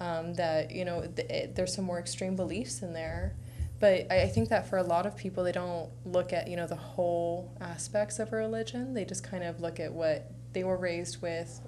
um, 0.00 0.34
that, 0.34 0.70
you 0.70 0.84
know, 0.84 1.02
th- 1.02 1.28
it, 1.30 1.54
there's 1.54 1.74
some 1.74 1.84
more 1.84 1.98
extreme 1.98 2.36
beliefs 2.36 2.82
in 2.82 2.92
there. 2.92 3.34
But 3.80 4.06
I, 4.10 4.22
I 4.22 4.28
think 4.28 4.48
that 4.48 4.68
for 4.68 4.78
a 4.78 4.82
lot 4.82 5.06
of 5.06 5.16
people, 5.16 5.44
they 5.44 5.52
don't 5.52 5.90
look 6.04 6.32
at, 6.32 6.48
you 6.48 6.56
know, 6.56 6.66
the 6.66 6.76
whole 6.76 7.52
aspects 7.60 8.18
of 8.18 8.32
a 8.32 8.36
religion. 8.36 8.94
They 8.94 9.04
just 9.04 9.22
kind 9.22 9.44
of 9.44 9.60
look 9.60 9.78
at 9.80 9.92
what 9.92 10.30
they 10.52 10.64
were 10.64 10.76
raised 10.76 11.20
with, 11.20 11.60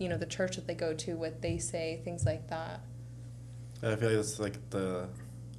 you 0.00 0.08
know 0.08 0.16
the 0.16 0.26
church 0.26 0.56
that 0.56 0.66
they 0.66 0.74
go 0.74 0.94
to 0.94 1.14
what 1.14 1.40
they 1.42 1.58
say 1.58 2.00
things 2.04 2.24
like 2.24 2.48
that 2.48 2.80
I 3.82 3.96
feel 3.96 4.10
like 4.10 4.18
it's 4.18 4.38
like 4.38 4.70
the 4.70 5.06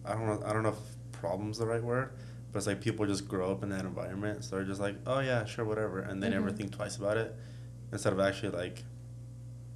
I 0.03 0.13
don't 0.13 0.25
know 0.25 0.43
I 0.45 0.53
don't 0.53 0.63
know 0.63 0.69
if 0.69 1.11
problem's 1.11 1.57
the 1.57 1.65
right 1.65 1.83
word, 1.83 2.11
but 2.55 2.59
it's 2.59 2.67
like 2.67 2.79
people 2.79 3.05
just 3.05 3.27
grow 3.27 3.51
up 3.51 3.63
in 3.63 3.69
that 3.69 3.81
environment, 3.83 4.41
so 4.45 4.55
they're 4.55 4.63
just 4.63 4.79
like, 4.79 4.95
oh 5.05 5.19
yeah, 5.19 5.43
sure, 5.43 5.65
whatever, 5.65 5.99
and 5.99 6.23
they 6.23 6.29
never 6.29 6.49
Mhm. 6.49 6.55
think 6.55 6.71
twice 6.71 6.95
about 6.95 7.17
it, 7.17 7.35
instead 7.91 8.13
of 8.13 8.19
actually 8.21 8.51
like. 8.51 8.85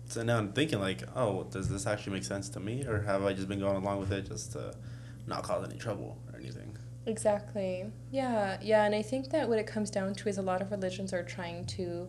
So 0.07 0.23
now 0.23 0.37
I'm 0.37 0.53
thinking 0.53 0.79
like, 0.79 1.03
oh, 1.13 1.43
does 1.51 1.67
this 1.67 1.85
actually 1.85 2.13
make 2.13 2.23
sense 2.23 2.47
to 2.51 2.61
me, 2.61 2.85
or 2.85 3.01
have 3.01 3.25
I 3.25 3.33
just 3.33 3.49
been 3.49 3.59
going 3.59 3.75
along 3.75 3.99
with 3.99 4.13
it 4.13 4.27
just 4.29 4.53
to 4.53 4.73
not 5.27 5.43
cause 5.43 5.67
any 5.69 5.77
trouble 5.77 6.17
or 6.31 6.39
anything? 6.39 6.77
exactly 7.05 7.85
yeah 8.11 8.57
yeah 8.61 8.83
and 8.85 8.93
i 8.93 9.01
think 9.01 9.29
that 9.31 9.49
what 9.49 9.57
it 9.57 9.65
comes 9.65 9.89
down 9.89 10.13
to 10.13 10.29
is 10.29 10.37
a 10.37 10.41
lot 10.41 10.61
of 10.61 10.69
religions 10.69 11.11
are 11.11 11.23
trying 11.23 11.65
to 11.65 12.07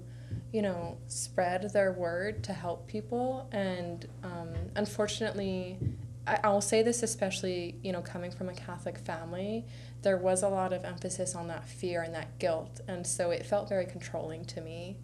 you 0.52 0.60
know 0.60 0.98
spread 1.06 1.62
their 1.72 1.92
word 1.92 2.42
to 2.42 2.52
help 2.52 2.86
people 2.86 3.48
and 3.52 4.06
um, 4.24 4.48
unfortunately 4.76 5.78
I, 6.26 6.38
i'll 6.44 6.60
say 6.60 6.82
this 6.82 7.02
especially 7.02 7.76
you 7.82 7.92
know 7.92 8.02
coming 8.02 8.30
from 8.30 8.48
a 8.48 8.54
catholic 8.54 8.98
family 8.98 9.64
there 10.02 10.16
was 10.16 10.42
a 10.42 10.48
lot 10.48 10.72
of 10.72 10.84
emphasis 10.84 11.34
on 11.34 11.48
that 11.48 11.66
fear 11.68 12.02
and 12.02 12.14
that 12.14 12.38
guilt 12.38 12.80
and 12.88 13.06
so 13.06 13.30
it 13.30 13.46
felt 13.46 13.68
very 13.68 13.86
controlling 13.86 14.44
to 14.46 14.60
me 14.60 14.96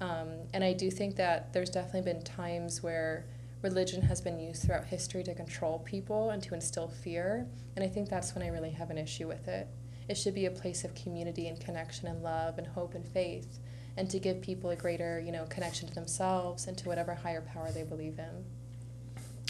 um, 0.00 0.28
and 0.52 0.62
i 0.62 0.72
do 0.72 0.90
think 0.90 1.16
that 1.16 1.52
there's 1.52 1.70
definitely 1.70 2.12
been 2.12 2.22
times 2.22 2.82
where 2.82 3.26
religion 3.62 4.02
has 4.02 4.20
been 4.20 4.38
used 4.38 4.62
throughout 4.62 4.84
history 4.84 5.22
to 5.24 5.34
control 5.34 5.80
people 5.80 6.30
and 6.30 6.42
to 6.42 6.54
instill 6.54 6.88
fear 6.88 7.46
and 7.76 7.84
i 7.84 7.88
think 7.88 8.08
that's 8.08 8.34
when 8.34 8.44
i 8.44 8.48
really 8.48 8.70
have 8.70 8.90
an 8.90 8.98
issue 8.98 9.26
with 9.26 9.48
it 9.48 9.68
It 10.08 10.16
should 10.16 10.34
be 10.34 10.46
a 10.46 10.50
place 10.50 10.84
of 10.84 10.94
community 10.94 11.48
and 11.48 11.60
connection 11.60 12.08
and 12.08 12.22
love 12.22 12.56
and 12.58 12.66
hope 12.66 12.94
and 12.94 13.06
faith, 13.06 13.58
and 13.96 14.08
to 14.10 14.18
give 14.18 14.40
people 14.40 14.70
a 14.70 14.76
greater, 14.76 15.20
you 15.20 15.32
know, 15.32 15.44
connection 15.50 15.86
to 15.88 15.94
themselves 15.94 16.66
and 16.66 16.78
to 16.78 16.88
whatever 16.88 17.14
higher 17.14 17.42
power 17.42 17.70
they 17.70 17.82
believe 17.82 18.18
in. 18.18 18.44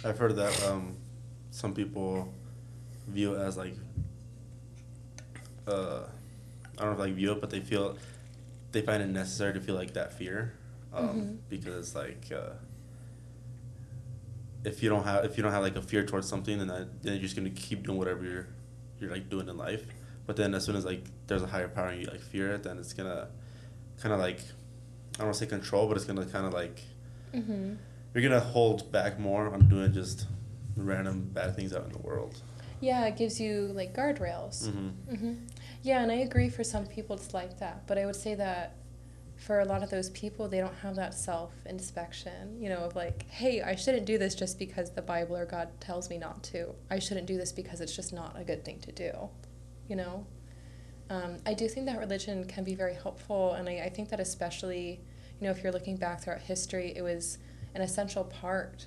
I've 0.05 0.19
heard 0.19 0.35
that 0.37 0.64
um, 0.64 0.97
some 1.51 1.75
people 1.75 2.33
view 3.07 3.35
it 3.35 3.39
as 3.41 3.57
like, 3.57 3.75
uh, 5.67 6.03
I 6.79 6.81
don't 6.83 6.87
know 6.87 6.93
if 6.93 6.99
like 6.99 7.15
view 7.15 7.33
it, 7.33 7.41
but 7.41 7.51
they 7.51 7.61
feel, 7.61 7.97
they 8.73 8.83
find 8.83 9.03
it 9.03 9.07
necessary 9.09 9.53
to 9.55 9.61
feel 9.61 9.75
like 9.75 9.95
that 9.95 10.13
fear, 10.13 10.55
um, 10.93 11.09
Mhm. 11.09 11.37
because 11.49 11.75
it's 11.77 11.95
like, 11.95 12.27
uh, 12.33 12.53
if 14.65 14.83
you 14.83 14.89
don't 14.89 15.05
have 15.05 15.25
if 15.25 15.37
you 15.37 15.43
don't 15.43 15.53
have 15.53 15.63
like 15.63 15.77
a 15.77 15.83
fear 15.83 16.05
towards 16.05 16.27
something, 16.29 16.59
then 16.59 16.67
that, 16.69 17.03
then 17.03 17.13
you're 17.15 17.23
just 17.23 17.37
gonna 17.37 17.49
keep 17.51 17.85
doing 17.87 17.97
whatever 17.99 18.25
you're 18.25 18.47
you're 19.01 19.11
like 19.11 19.29
doing 19.31 19.49
in 19.49 19.57
life. 19.57 19.87
But 20.27 20.37
then 20.37 20.53
as 20.55 20.65
soon 20.65 20.77
as 20.77 20.85
like 20.85 21.05
there's 21.27 21.43
a 21.43 21.47
higher 21.47 21.69
power 21.69 21.89
and 21.89 22.01
you 22.03 22.09
like 22.09 22.21
fear 22.21 22.53
it, 22.55 22.65
then 22.65 22.79
it's 22.79 22.93
gonna 22.93 23.29
kind 24.01 24.13
of 24.13 24.21
like 24.21 24.41
I 25.15 25.19
don't 25.19 25.27
want 25.29 25.35
to 25.35 25.41
say 25.41 25.47
control, 25.47 25.87
but 25.89 25.97
it's 25.97 26.07
gonna 26.07 26.27
kind 26.27 26.47
of 26.47 26.53
like 26.53 26.81
Mm-hmm. 27.33 27.75
you're 28.15 28.23
gonna 28.23 28.41
hold 28.41 28.91
back 28.91 29.19
more 29.19 29.53
on 29.53 29.69
doing 29.69 29.93
just 29.93 30.27
random 30.87 31.31
bad 31.33 31.57
things 31.57 31.72
out 31.72 31.85
in 31.85 31.93
the 31.93 31.99
world. 31.99 32.41
Yeah, 32.81 33.05
it 33.07 33.16
gives 33.16 33.41
you 33.41 33.70
like 33.74 33.95
guardrails. 33.95 34.68
Mm-hmm. 34.68 35.14
hmm 35.14 35.33
Yeah, 35.83 36.03
and 36.03 36.12
I 36.12 36.16
agree 36.16 36.49
for 36.49 36.62
some 36.64 36.87
people 36.87 37.16
it's 37.16 37.35
like 37.35 37.59
that. 37.59 37.87
But 37.87 37.99
I 37.99 38.07
would 38.07 38.16
say 38.16 38.35
that 38.37 38.76
for 39.37 39.61
a 39.61 39.64
lot 39.64 39.83
of 39.83 39.91
those 39.91 40.11
people, 40.11 40.49
they 40.49 40.59
don't 40.59 40.74
have 40.76 40.97
that 40.97 41.14
self 41.14 41.53
inspection, 41.66 42.61
you 42.61 42.68
know, 42.68 42.79
of 42.79 42.97
like, 42.97 43.29
hey, 43.31 43.62
I 43.62 43.74
shouldn't 43.76 44.05
do 44.05 44.18
this 44.18 44.35
just 44.35 44.59
because 44.59 44.91
the 44.91 45.03
Bible 45.03 45.37
or 45.37 45.47
God 45.47 45.68
tells 45.81 46.11
me 46.11 46.18
not 46.18 46.43
to. 46.45 46.74
I 46.91 46.99
shouldn't 46.99 47.26
do 47.26 47.37
this 47.37 47.53
because 47.53 47.81
it's 47.81 47.95
just 47.95 48.12
not 48.12 48.39
a 48.39 48.45
good 48.45 48.64
thing 48.64 48.81
to 48.81 48.93
do, 48.93 49.12
you 49.89 49.97
know? 49.97 50.26
Um, 51.11 51.39
I 51.47 51.55
do 51.55 51.68
think 51.68 51.87
that 51.87 51.99
religion 51.99 52.45
can 52.45 52.64
be 52.64 52.74
very 52.74 52.95
helpful, 52.95 53.55
and 53.55 53.68
I, 53.68 53.81
I 53.85 53.89
think 53.89 54.11
that 54.11 54.20
especially, 54.20 55.01
you 55.41 55.47
know, 55.47 55.51
if 55.51 55.62
you're 55.62 55.72
looking 55.72 55.97
back 55.97 56.22
throughout 56.22 56.41
history, 56.41 56.93
it 56.95 57.03
was 57.03 57.39
an 57.74 57.81
essential 57.81 58.24
part 58.24 58.87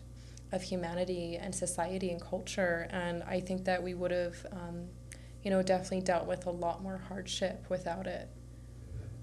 of 0.52 0.62
humanity 0.62 1.38
and 1.38 1.54
society 1.54 2.10
and 2.10 2.22
culture. 2.22 2.88
And 2.92 3.24
I 3.24 3.40
think 3.40 3.66
that 3.66 3.82
we 3.82 3.94
would 3.94 4.12
have, 4.12 4.46
um, 4.52 4.88
you 5.44 5.50
know, 5.50 5.62
definitely 5.62 6.02
dealt 6.02 6.28
with 6.28 6.46
a 6.46 6.52
lot 6.52 6.84
more 6.84 6.98
hardship 6.98 7.66
without 7.70 8.08
it. 8.08 8.30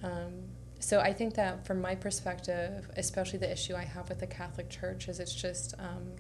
Um, 0.03 0.45
so 0.81 1.01
I 1.01 1.13
think 1.13 1.35
that 1.35 1.67
from 1.67 1.81
my 1.81 1.95
perspective, 1.95 2.89
especially 2.97 3.39
the 3.41 3.51
issue 3.51 3.75
I 3.75 3.85
have 3.85 4.09
with 4.09 4.21
the 4.21 4.27
Catholic 4.27 4.71
Church 4.71 5.09
is 5.09 5.19
it's 5.19 5.35
just 5.35 5.75
um, 5.79 6.13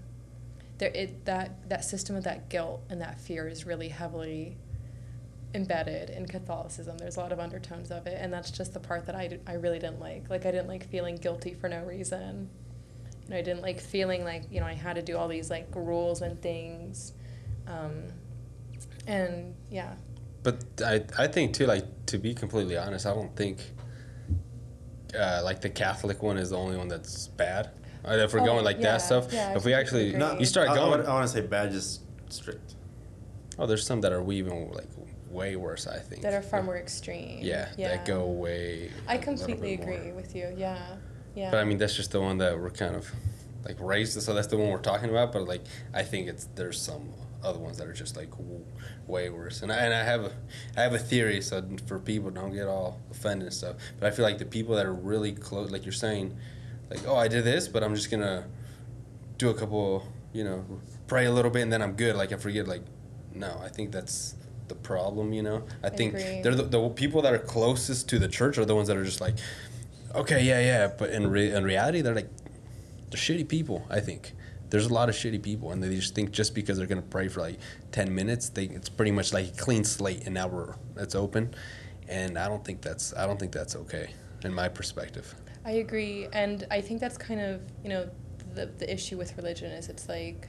there 0.79 0.91
it 0.95 1.25
that 1.27 1.69
that 1.69 1.85
system 1.85 2.17
of 2.17 2.25
that 2.25 2.49
guilt 2.49 2.83
and 2.91 3.01
that 3.01 3.21
fear 3.21 3.47
is 3.47 3.65
really 3.67 3.89
heavily 3.89 4.57
embedded 5.55 6.11
in 6.11 6.27
Catholicism. 6.27 6.99
There's 6.99 7.17
a 7.17 7.21
lot 7.21 7.33
of 7.33 7.41
undertones 7.41 7.91
of 7.91 8.07
it, 8.07 8.19
and 8.21 8.33
that's 8.33 8.51
just 8.51 8.75
the 8.75 8.81
part 8.81 9.07
that 9.07 9.15
I, 9.15 9.39
I 9.47 9.55
really 9.55 9.79
didn't 9.79 10.01
like. 10.01 10.29
Like 10.29 10.45
I 10.45 10.51
didn't 10.51 10.69
like 10.69 10.89
feeling 10.89 11.17
guilty 11.17 11.55
for 11.55 11.69
no 11.69 11.85
reason. 11.85 12.51
You 13.29 13.35
know, 13.35 13.39
I 13.41 13.43
didn't 13.43 13.63
like 13.63 13.79
feeling 13.81 14.25
like 14.25 14.45
you 14.51 14.61
know 14.61 14.67
I 14.67 14.73
had 14.75 14.97
to 14.97 15.03
do 15.03 15.17
all 15.17 15.29
these 15.29 15.51
like 15.51 15.69
rules 15.75 16.23
and 16.23 16.41
things, 16.41 17.13
um, 17.67 18.05
and 19.07 19.55
yeah. 19.71 19.95
But 20.43 20.65
I, 20.85 21.05
I 21.19 21.27
think 21.27 21.53
too, 21.53 21.67
like 21.67 21.85
to 22.07 22.17
be 22.19 22.33
completely 22.33 22.77
honest, 22.79 23.05
I 23.05 23.13
don't 23.13 23.35
think 23.37 23.59
uh, 25.19 25.43
like 25.45 25.61
the 25.61 25.69
Catholic 25.69 26.23
one 26.23 26.39
is 26.39 26.51
the 26.51 26.57
only 26.57 26.77
one 26.77 26.89
that's 26.89 27.29
bad. 27.29 27.71
Uh, 28.05 28.13
if 28.13 28.33
we're 28.33 28.41
Oh, 28.41 28.45
going 28.47 28.65
like 28.65 28.77
yeah, 28.77 28.93
that 28.93 29.03
stuff, 29.03 29.31
yeah, 29.33 29.55
if 29.55 29.65
we 29.65 29.75
actually 29.75 30.13
completely 30.13 30.29
agree. 30.31 30.41
you 30.41 30.47
start 30.47 30.71
I, 30.71 30.75
going, 30.75 31.05
I, 31.05 31.13
want 31.13 31.27
to 31.27 31.33
say 31.33 31.41
bad, 31.43 31.73
just 31.73 32.03
strict. 32.33 32.77
oh, 33.59 33.67
there's 33.67 33.85
some 33.85 34.01
that 34.03 34.13
are 34.13 34.33
even 34.33 34.71
like 34.71 34.87
way 35.29 35.57
worse. 35.57 35.87
I 35.87 35.99
think 35.99 36.23
that 36.23 36.33
are 36.33 36.41
far 36.41 36.63
more 36.63 36.79
extreme. 36.79 37.41
Yeah, 37.43 37.69
that 37.77 38.07
go 38.07 38.25
way. 38.27 38.91
I 39.07 39.17
little 39.17 39.35
completely 39.37 39.77
bit 39.77 39.87
more. 39.87 39.97
agree 39.99 40.13
with 40.13 40.35
you. 40.35 40.55
Yeah, 40.57 40.97
yeah. 41.39 41.51
But 41.51 41.61
I 41.61 41.65
mean, 41.65 41.79
that's 41.79 41.95
just 41.95 42.11
the 42.11 42.21
one 42.21 42.39
that 42.39 42.59
we're 42.59 42.71
kind 42.71 42.97
of 42.97 43.11
like 43.65 43.77
raised, 43.81 44.21
so 44.21 44.35
that's 44.35 44.49
the 44.49 44.57
one 44.57 44.71
we're 44.71 44.79
talking 44.79 45.09
about. 45.09 45.33
But 45.33 45.47
like, 45.47 45.63
I 45.95 46.03
think 46.03 46.29
it's 46.29 46.49
there's 46.57 46.81
some 46.81 47.13
other 47.45 47.61
ones 47.61 47.79
that 47.79 47.87
are 47.87 47.93
just 47.93 48.17
like 48.17 48.31
way 49.07 49.31
worse. 49.31 49.63
And 49.63 49.71
I, 49.71 49.77
and 49.77 49.95
I 49.95 50.03
have 50.03 50.25
a 50.25 50.33
I 50.77 50.83
have 50.83 50.95
a 50.95 50.99
theory, 50.99 51.41
so 51.41 51.65
for 51.87 52.01
people 52.01 52.31
don't 52.31 52.53
get 52.53 52.67
all 52.67 53.01
offended 53.11 53.47
and 53.47 53.55
stuff. 53.55 53.77
But 54.01 54.09
I 54.09 54.11
feel 54.11 54.25
like 54.25 54.39
the 54.39 54.47
people 54.47 54.75
that 54.75 54.85
are 54.87 54.93
really 54.93 55.33
close, 55.33 55.71
like 55.71 55.85
you're 55.85 55.93
saying, 55.93 56.37
like 56.91 57.07
oh 57.07 57.17
I 57.17 57.29
did 57.29 57.45
this, 57.45 57.69
but 57.69 57.85
I'm 57.85 57.95
just 57.95 58.11
gonna 58.11 58.47
do 59.37 59.51
a 59.51 59.55
couple, 59.55 60.05
you 60.33 60.43
know, 60.43 60.65
pray 61.07 61.27
a 61.27 61.33
little 61.33 61.53
bit 61.53 61.63
and 61.63 61.73
then 61.73 61.83
I'm 61.83 61.93
good. 61.93 62.17
Like 62.17 62.33
I 62.33 62.37
forget. 62.37 62.67
Like 62.67 62.83
no, 63.33 63.61
I 63.63 63.69
think 63.69 63.93
that's 63.93 64.35
the 64.67 64.75
problem. 64.75 65.33
You 65.33 65.43
know, 65.43 65.63
I, 65.83 65.89
think 65.89 66.15
they're 66.15 66.55
the, 66.55 66.65
the 66.65 66.89
people 66.91 67.23
that 67.23 67.33
are 67.33 67.39
closest 67.39 68.09
to 68.11 68.19
the 68.19 68.29
church 68.29 68.59
are 68.59 68.65
the 68.65 68.75
ones 68.75 68.89
that 68.89 68.97
are 68.97 69.05
just 69.05 69.21
like, 69.21 69.37
okay, 70.21 70.45
yeah, 70.45 70.61
yeah. 70.61 70.87
But 70.99 71.11
in 71.11 71.27
re- 71.29 71.53
in 71.53 71.65
reality, 71.65 72.01
they're 72.01 72.15
like 72.15 72.31
they're 73.11 73.19
shitty 73.19 73.49
people. 73.49 73.87
I 73.91 74.01
think 74.01 74.35
there's 74.71 74.87
a 74.87 74.93
lot 74.93 75.09
of 75.09 75.15
shitty 75.15 75.43
people, 75.43 75.73
and 75.73 75.83
they 75.83 75.95
just 75.95 76.15
think 76.15 76.31
just 76.31 76.55
because 76.55 76.79
they're 76.79 76.87
gonna 76.87 77.03
pray 77.03 77.29
for 77.29 77.41
like 77.41 77.59
ten 77.93 78.15
minutes, 78.15 78.49
they 78.51 78.65
it's 78.65 78.89
pretty 78.89 79.13
much 79.13 79.33
like 79.33 79.49
a 79.49 79.57
clean 79.57 79.85
slate, 79.85 80.25
and 80.25 80.35
now 80.35 80.49
we're 80.49 80.75
it's 80.97 81.15
open. 81.15 81.55
And 82.09 82.39
I 82.39 82.49
don't 82.49 82.65
think 82.65 82.81
that's 82.81 83.15
I 83.15 83.27
don't 83.27 83.39
think 83.39 83.53
that's 83.53 83.77
okay 83.77 84.11
in 84.45 84.53
my 84.53 84.69
perspective. 84.69 85.35
I 85.65 85.73
agree, 85.73 86.29
and 86.33 86.67
I 86.71 86.81
think 86.81 87.01
that's 87.01 87.19
kind 87.19 87.41
of 87.41 87.61
you 87.83 87.91
know 87.91 88.09
the 88.55 88.67
the 88.79 88.93
issue 88.93 89.17
with 89.17 89.37
religion 89.37 89.71
is 89.71 89.89
it's 89.89 90.09
like, 90.09 90.49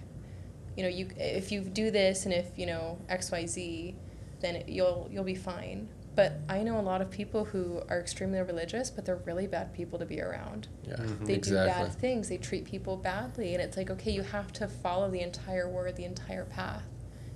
you 0.75 0.83
know, 0.83 0.89
you 0.89 1.09
if 1.17 1.51
you 1.51 1.61
do 1.61 1.91
this 1.91 2.25
and 2.25 2.33
if 2.33 2.47
you 2.57 2.65
know 2.65 2.97
X 3.09 3.31
Y 3.31 3.45
Z, 3.45 3.95
then 4.41 4.63
you'll 4.67 5.07
you'll 5.11 5.23
be 5.23 5.35
fine. 5.35 5.87
But 6.15 6.33
I 6.49 6.63
know 6.63 6.79
a 6.79 6.81
lot 6.81 7.01
of 7.01 7.09
people 7.09 7.45
who 7.45 7.81
are 7.87 7.99
extremely 7.99 8.39
religious, 8.39 8.89
but 8.89 9.05
they're 9.05 9.21
really 9.25 9.47
bad 9.47 9.73
people 9.73 9.97
to 9.99 10.05
be 10.05 10.19
around. 10.21 10.67
Yeah, 10.83 10.95
Mhm. 10.95 11.25
They 11.25 11.33
exactly. 11.35 11.81
do 11.81 11.87
bad 11.87 11.93
things. 11.99 12.27
They 12.29 12.37
treat 12.37 12.65
people 12.65 12.97
badly, 12.97 13.53
and 13.53 13.61
it's 13.63 13.77
like 13.77 13.89
okay, 13.89 14.11
you 14.11 14.23
have 14.23 14.51
to 14.53 14.67
follow 14.67 15.09
the 15.09 15.21
entire 15.21 15.69
word, 15.69 15.95
the 15.95 16.05
entire 16.05 16.45
path. 16.45 16.83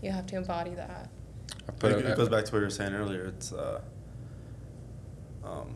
You 0.02 0.12
have 0.12 0.26
to 0.28 0.36
embody 0.36 0.74
that. 0.76 1.10
But 1.80 1.92
it, 1.94 2.06
it 2.06 2.18
goes 2.18 2.28
back 2.30 2.44
to 2.46 2.52
what 2.52 2.60
you 2.60 2.66
were 2.66 2.70
saying 2.70 2.94
earlier. 2.94 3.26
It's 3.26 3.54
uh, 3.54 3.80
um, 5.46 5.76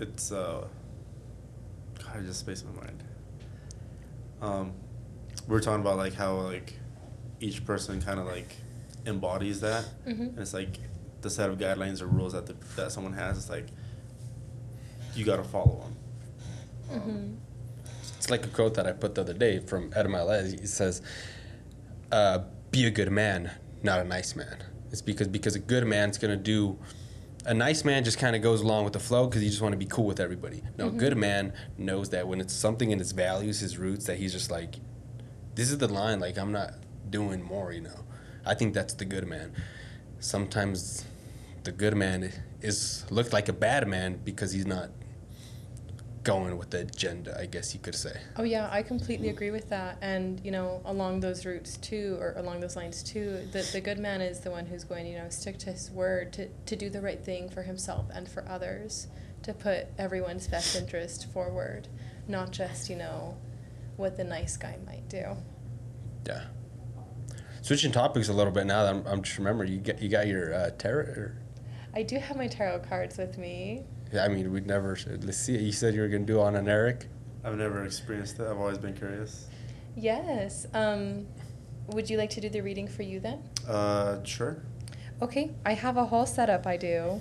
it's 0.00 0.32
uh, 0.32 0.66
God, 1.98 2.16
I 2.16 2.20
just 2.20 2.40
spaced 2.40 2.66
my 2.66 2.82
mind. 2.84 3.04
Um, 4.42 4.72
we 5.48 5.56
are 5.56 5.60
talking 5.60 5.80
about 5.80 5.96
like 5.96 6.12
how 6.14 6.34
like 6.40 6.74
each 7.40 7.64
person 7.64 8.02
kind 8.02 8.18
of 8.20 8.26
like 8.26 8.54
embodies 9.06 9.60
that, 9.60 9.84
Mhm. 10.06 10.20
and 10.30 10.38
it's 10.38 10.52
like 10.52 10.78
the 11.24 11.30
set 11.30 11.50
of 11.50 11.58
guidelines 11.58 12.00
or 12.00 12.06
rules 12.06 12.32
that 12.34 12.46
the, 12.46 12.54
that 12.76 12.92
someone 12.92 13.14
has. 13.14 13.36
It's 13.36 13.50
like 13.50 13.66
you 15.16 15.24
got 15.24 15.36
to 15.36 15.44
follow 15.44 15.84
them. 16.90 17.00
hmm 17.00 17.34
It's 18.16 18.30
like 18.30 18.44
a 18.46 18.48
quote 18.48 18.74
that 18.74 18.86
I 18.86 18.92
put 18.92 19.14
the 19.16 19.22
other 19.22 19.34
day 19.34 19.58
from 19.58 19.92
Ed 19.96 20.06
Mylett. 20.06 20.60
He 20.60 20.66
says, 20.66 21.02
uh, 22.12 22.40
"Be 22.70 22.86
a 22.86 22.90
good 22.90 23.10
man, 23.10 23.50
not 23.82 23.98
a 23.98 24.04
nice 24.04 24.36
man." 24.36 24.58
It's 24.92 25.02
because 25.02 25.26
because 25.28 25.56
a 25.56 25.58
good 25.58 25.84
man's 25.86 26.18
gonna 26.18 26.36
do. 26.36 26.78
A 27.46 27.52
nice 27.52 27.84
man 27.84 28.04
just 28.04 28.18
kind 28.18 28.34
of 28.34 28.40
goes 28.40 28.62
along 28.62 28.84
with 28.84 28.94
the 28.94 29.00
flow 29.00 29.26
because 29.26 29.42
he 29.42 29.48
just 29.50 29.60
want 29.60 29.72
to 29.74 29.78
be 29.78 29.84
cool 29.84 30.06
with 30.06 30.18
everybody. 30.18 30.62
No, 30.78 30.88
a 30.88 30.90
good 30.90 31.16
man 31.16 31.52
knows 31.76 32.08
that 32.10 32.26
when 32.26 32.40
it's 32.40 32.54
something 32.54 32.90
in 32.90 32.98
his 32.98 33.12
values, 33.12 33.60
his 33.60 33.76
roots, 33.76 34.06
that 34.06 34.16
he's 34.16 34.32
just 34.32 34.50
like, 34.50 34.76
this 35.54 35.70
is 35.70 35.76
the 35.76 35.88
line. 35.88 36.20
Like 36.20 36.38
I'm 36.38 36.52
not 36.52 36.72
doing 37.10 37.42
more. 37.42 37.70
You 37.72 37.82
know, 37.82 38.00
I 38.46 38.54
think 38.54 38.72
that's 38.72 38.94
the 38.94 39.04
good 39.04 39.26
man. 39.26 39.52
Sometimes 40.20 41.04
the 41.64 41.72
good 41.72 41.96
man 41.96 42.30
is 42.60 43.04
looked 43.10 43.32
like 43.32 43.48
a 43.48 43.52
bad 43.52 43.88
man 43.88 44.20
because 44.22 44.52
he's 44.52 44.66
not 44.66 44.90
going 46.22 46.56
with 46.56 46.70
the 46.70 46.80
agenda, 46.80 47.38
I 47.38 47.46
guess 47.46 47.74
you 47.74 47.80
could 47.80 47.94
say. 47.94 48.18
Oh 48.36 48.42
yeah, 48.42 48.68
I 48.70 48.82
completely 48.82 49.28
agree 49.28 49.50
with 49.50 49.68
that. 49.70 49.98
And 50.00 50.40
you 50.44 50.50
know, 50.50 50.80
along 50.84 51.20
those 51.20 51.44
routes 51.44 51.76
too, 51.76 52.16
or 52.20 52.34
along 52.36 52.60
those 52.60 52.76
lines 52.76 53.02
too, 53.02 53.46
the 53.52 53.68
the 53.72 53.80
good 53.80 53.98
man 53.98 54.20
is 54.20 54.40
the 54.40 54.50
one 54.50 54.66
who's 54.66 54.84
going 54.84 55.06
you 55.06 55.18
know 55.18 55.28
stick 55.28 55.58
to 55.58 55.72
his 55.72 55.90
word 55.90 56.32
to 56.34 56.48
to 56.48 56.76
do 56.76 56.90
the 56.90 57.00
right 57.00 57.22
thing 57.22 57.48
for 57.48 57.62
himself 57.62 58.06
and 58.12 58.28
for 58.28 58.46
others, 58.48 59.08
to 59.42 59.52
put 59.52 59.86
everyone's 59.98 60.46
best 60.48 60.74
interest 60.76 61.30
forward, 61.32 61.88
not 62.26 62.50
just 62.50 62.90
you 62.90 62.96
know 62.96 63.36
what 63.96 64.16
the 64.16 64.24
nice 64.24 64.56
guy 64.56 64.76
might 64.86 65.08
do. 65.08 65.36
Yeah. 66.26 66.44
Switching 67.60 67.92
topics 67.92 68.28
a 68.28 68.32
little 68.32 68.52
bit 68.52 68.66
now. 68.66 68.82
That 68.82 68.94
I'm, 68.94 69.06
I'm 69.06 69.22
just 69.22 69.38
remembering 69.38 69.72
you 69.72 69.78
got 69.78 70.02
you 70.02 70.08
got 70.08 70.26
your 70.26 70.52
uh, 70.52 70.70
tarot. 70.70 71.32
I 71.94 72.02
do 72.02 72.18
have 72.18 72.36
my 72.36 72.46
tarot 72.48 72.80
cards 72.88 73.18
with 73.18 73.38
me. 73.38 73.84
Yeah, 74.12 74.24
I 74.24 74.28
mean, 74.28 74.52
we'd 74.52 74.66
never. 74.66 74.96
Let's 75.22 75.38
see. 75.38 75.56
You 75.56 75.72
said 75.72 75.94
you 75.94 76.00
were 76.00 76.08
gonna 76.08 76.24
do 76.24 76.40
on 76.40 76.56
an 76.56 76.68
Erick. 76.68 77.06
I've 77.44 77.56
never 77.56 77.84
experienced 77.84 78.38
it. 78.40 78.46
I've 78.46 78.58
always 78.58 78.78
been 78.78 78.94
curious. 78.94 79.46
Yes. 79.96 80.66
Um, 80.74 81.26
would 81.88 82.08
you 82.08 82.16
like 82.16 82.30
to 82.30 82.40
do 82.40 82.48
the 82.48 82.60
reading 82.62 82.88
for 82.88 83.02
you 83.02 83.20
then? 83.20 83.42
Uh, 83.68 84.22
sure. 84.24 84.62
Okay, 85.22 85.52
I 85.64 85.74
have 85.74 85.96
a 85.96 86.04
whole 86.06 86.26
setup. 86.26 86.66
I 86.66 86.76
do. 86.76 87.20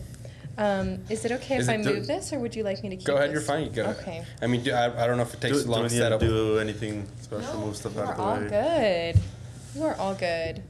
Um, 0.57 0.99
is 1.09 1.25
it 1.25 1.31
okay 1.31 1.57
Is 1.57 1.67
if 1.67 1.73
it 1.73 1.79
I 1.79 1.83
do- 1.83 1.93
move 1.95 2.07
this, 2.07 2.31
or 2.31 2.39
would 2.39 2.55
you 2.55 2.63
like 2.63 2.81
me 2.83 2.89
to 2.89 2.95
keep 2.95 3.05
Go 3.05 3.15
ahead. 3.15 3.29
this? 3.29 3.33
You're 3.33 3.41
fine. 3.41 3.63
You 3.65 3.69
go. 3.71 3.85
Okay. 3.85 4.23
I 4.41 4.47
mean, 4.47 4.63
do, 4.63 4.71
I, 4.71 5.03
I 5.03 5.07
don't 5.07 5.17
know 5.17 5.23
if 5.23 5.33
it 5.33 5.41
takes 5.41 5.57
do, 5.57 5.63
too 5.63 5.69
long 5.69 5.83
do 5.83 5.89
to 5.89 5.93
we 5.93 5.99
need 5.99 6.03
set 6.03 6.09
to 6.09 6.15
up. 6.15 6.21
do 6.21 6.57
anything 6.59 7.07
special? 7.21 7.59
Move 7.59 7.75
stuff 7.75 7.97
out 7.97 8.11
of 8.11 8.17
the 8.17 8.23
way. 8.23 8.29
all 8.29 8.39
way. 8.39 9.13
good. 9.13 9.21
You 9.75 9.83
are 9.85 9.95
all 9.95 10.13
good. 10.13 10.61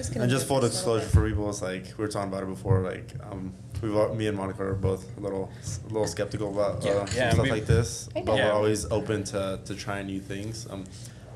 I'm 0.00 0.04
just 0.04 0.14
gonna 0.14 0.22
And 0.24 0.30
just 0.30 0.48
full 0.48 0.60
this 0.60 0.82
a 0.82 0.88
little 0.88 0.98
disclosure 1.00 1.20
for 1.20 1.28
people, 1.28 1.50
it's 1.50 1.60
like 1.62 1.84
we 1.98 2.04
were 2.04 2.08
talking 2.08 2.32
about 2.32 2.42
it 2.42 2.46
before. 2.48 2.80
Like, 2.80 3.12
um, 3.30 3.52
we've 3.82 3.92
me 4.16 4.26
and 4.28 4.38
Monico 4.38 4.60
are 4.60 4.74
both 4.74 5.04
a 5.18 5.20
little, 5.20 5.50
a 5.84 5.92
little 5.92 6.06
skeptical 6.06 6.50
about 6.50 6.84
uh, 6.86 7.06
Yeah, 7.14 7.30
stuff 7.32 7.48
like 7.48 7.66
this, 7.66 8.08
but 8.14 8.24
know. 8.24 8.34
we're 8.36 8.52
always 8.52 8.90
open 8.90 9.24
to, 9.24 9.60
to 9.64 9.74
trying 9.74 10.06
new 10.06 10.20
things. 10.20 10.66
Um, 10.70 10.84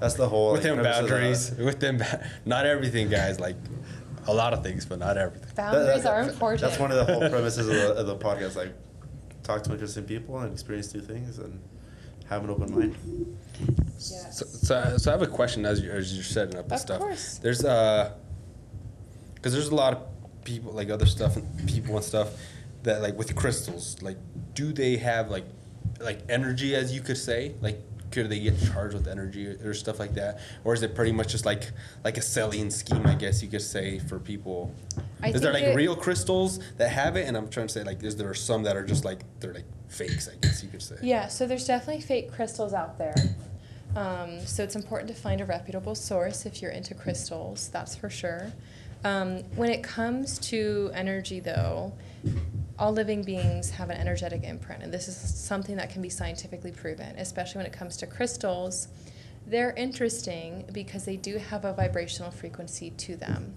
that's 0.01 0.15
the 0.15 0.29
whole 0.29 0.53
Within 0.53 0.77
like, 0.77 0.83
premise 0.83 0.99
of 0.99 1.05
the- 1.07 1.11
boundaries, 1.12 1.51
within 1.75 1.99
ba- 1.99 2.31
not 2.47 2.65
everything, 2.67 3.09
guys. 3.11 3.39
Like 3.39 3.57
a 4.27 4.33
lot 4.35 4.53
of 4.55 4.62
things, 4.62 4.87
but 4.87 4.99
not 4.99 5.19
everything. 5.19 5.51
Boundaries 5.55 6.03
that- 6.05 6.12
are 6.12 6.23
important. 6.23 6.62
That's 6.62 6.79
one 6.81 6.91
of 6.91 7.07
the 7.07 7.12
whole 7.12 7.29
premises 7.31 7.69
of 7.69 7.75
the, 7.75 7.93
of 7.97 8.07
the 8.07 8.17
podcast. 8.17 8.57
Like, 8.57 8.73
talk 9.43 9.62
to 9.65 9.73
interesting 9.73 10.05
people 10.05 10.39
and 10.39 10.51
experience 10.53 10.95
new 10.95 11.03
things 11.03 11.39
and 11.39 11.61
have 12.31 12.43
an 12.45 12.49
open 12.51 12.73
mind. 12.75 12.97
Yes. 13.99 14.39
So, 14.39 14.47
so, 14.47 14.97
so 14.99 15.11
I 15.11 15.12
have 15.12 15.23
a 15.23 15.27
question 15.27 15.65
as 15.67 15.81
you 15.81 15.91
as 15.91 16.15
you're 16.15 16.25
setting 16.25 16.57
up 16.57 16.65
and 16.65 16.73
Of 16.73 16.81
stuff. 16.81 16.99
course. 16.99 17.39
There's 17.39 17.65
uh, 17.65 18.15
because 19.45 19.53
there's 19.53 19.68
a 19.68 19.74
lot 19.74 19.92
of 19.92 20.42
people 20.42 20.72
like 20.72 20.88
other 20.88 21.05
stuff 21.05 21.36
and 21.36 21.68
people 21.68 21.95
and 21.97 22.03
stuff 22.03 22.30
that 22.82 23.03
like 23.03 23.18
with 23.18 23.36
crystals. 23.36 24.01
Like, 24.01 24.16
do 24.55 24.72
they 24.72 24.97
have 24.97 25.30
like 25.30 25.45
like 26.01 26.20
energy 26.30 26.74
as 26.74 26.95
you 26.95 27.03
could 27.03 27.18
say? 27.18 27.55
Like, 27.61 27.78
could 28.11 28.30
they 28.30 28.40
get 28.40 28.59
charged 28.72 28.95
with 28.95 29.07
energy 29.07 29.47
or, 29.49 29.59
or 29.62 29.74
stuff 29.74 29.99
like 29.99 30.14
that, 30.14 30.40
or 30.64 30.72
is 30.72 30.82
it 30.82 30.95
pretty 30.95 31.12
much 31.12 31.28
just 31.28 31.45
like 31.45 31.72
like 32.05 32.16
a 32.16 32.22
selling 32.22 32.70
scheme? 32.70 33.07
I 33.07 33.16
guess 33.16 33.42
you 33.42 33.49
could 33.51 33.61
say 33.61 33.99
for 33.99 34.18
people. 34.18 34.74
I 35.22 35.28
is 35.28 35.42
there 35.42 35.53
like 35.53 35.64
it- 35.64 35.76
real 35.76 35.95
crystals 35.95 36.59
that 36.78 36.88
have 36.88 37.16
it? 37.16 37.28
And 37.28 37.36
I'm 37.36 37.51
trying 37.51 37.66
to 37.66 37.72
say 37.72 37.84
like, 37.84 38.03
is 38.03 38.16
there 38.16 38.32
some 38.32 38.62
that 38.62 38.78
are 38.78 38.84
just 38.86 39.05
like 39.05 39.24
they're 39.40 39.53
like 39.53 39.66
fakes? 39.88 40.26
I 40.26 40.36
guess 40.40 40.62
you 40.62 40.70
could 40.70 40.80
say. 40.80 40.97
Yeah, 41.03 41.28
so 41.28 41.47
there's 41.47 41.66
definitely 41.66 42.01
fake 42.01 42.32
crystals 42.32 42.72
out 42.72 42.97
there. 42.97 43.14
Um, 43.95 44.40
so 44.47 44.64
it's 44.64 44.74
important 44.74 45.09
to 45.09 45.14
find 45.14 45.42
a 45.42 45.45
reputable 45.45 45.95
source 45.95 46.47
if 46.47 46.62
you're 46.62 46.72
into 46.72 46.95
crystals, 46.95 47.68
that's 47.68 47.95
for 47.95 48.09
sure. 48.09 48.51
Um, 49.05 49.40
when 49.55 49.70
it 49.70 49.82
comes 49.82 50.38
to 50.50 50.90
energy, 50.94 51.38
though, 51.38 51.92
all 52.78 52.90
living 52.90 53.22
beings 53.22 53.70
have 53.70 53.90
an 53.90 53.98
energetic 53.98 54.42
imprint, 54.44 54.82
and 54.82 54.92
this 54.92 55.09
is 55.09 55.16
something 55.16 55.76
that 55.76 55.90
can 55.90 56.00
be 56.00 56.09
scientifically 56.09 56.72
proven, 56.72 57.14
especially 57.18 57.59
when 57.59 57.66
it 57.66 57.72
comes 57.72 57.98
to 57.98 58.07
crystals. 58.07 58.88
They're 59.46 59.72
interesting 59.72 60.64
because 60.72 61.05
they 61.05 61.16
do 61.16 61.36
have 61.36 61.66
a 61.66 61.74
vibrational 61.74 62.30
frequency 62.30 62.90
to 62.90 63.14
them. 63.14 63.55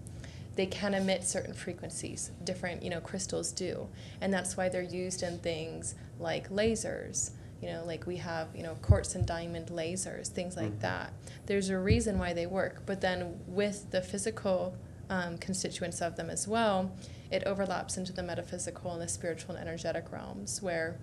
They 0.57 0.65
can 0.65 0.93
emit 0.93 1.23
certain 1.23 1.53
frequencies, 1.53 2.31
different, 2.43 2.83
you 2.83 2.89
know, 2.89 2.99
crystals 2.99 3.51
do. 3.53 3.87
And 4.19 4.33
that's 4.33 4.57
why 4.57 4.67
they're 4.69 4.81
used 4.81 5.23
in 5.23 5.39
things 5.39 5.95
like 6.19 6.49
lasers. 6.49 7.31
You 7.61 7.69
know, 7.69 7.83
like 7.85 8.05
we 8.05 8.17
have, 8.17 8.49
you 8.55 8.63
know, 8.63 8.75
quartz 8.81 9.15
and 9.15 9.25
diamond 9.25 9.67
lasers, 9.67 10.27
things 10.27 10.57
like 10.57 10.73
Mhm. 10.73 10.81
that. 10.81 11.13
There's 11.45 11.69
a 11.69 11.77
reason 11.77 12.19
why 12.19 12.33
they 12.33 12.47
work. 12.47 12.83
But 12.85 13.01
then 13.01 13.39
with 13.47 13.91
the 13.91 14.01
physical 14.01 14.75
um, 15.09 15.37
constituents 15.37 16.01
of 16.01 16.15
them 16.15 16.29
as 16.29 16.47
well, 16.47 16.91
it 17.31 17.43
overlaps 17.45 17.97
into 17.97 18.13
the 18.13 18.23
metaphysical 18.23 18.91
and 18.93 19.01
the 19.01 19.07
spiritual 19.07 19.55
and 19.55 19.67
energetic 19.67 20.11
realms 20.11 20.61
where, 20.61 20.97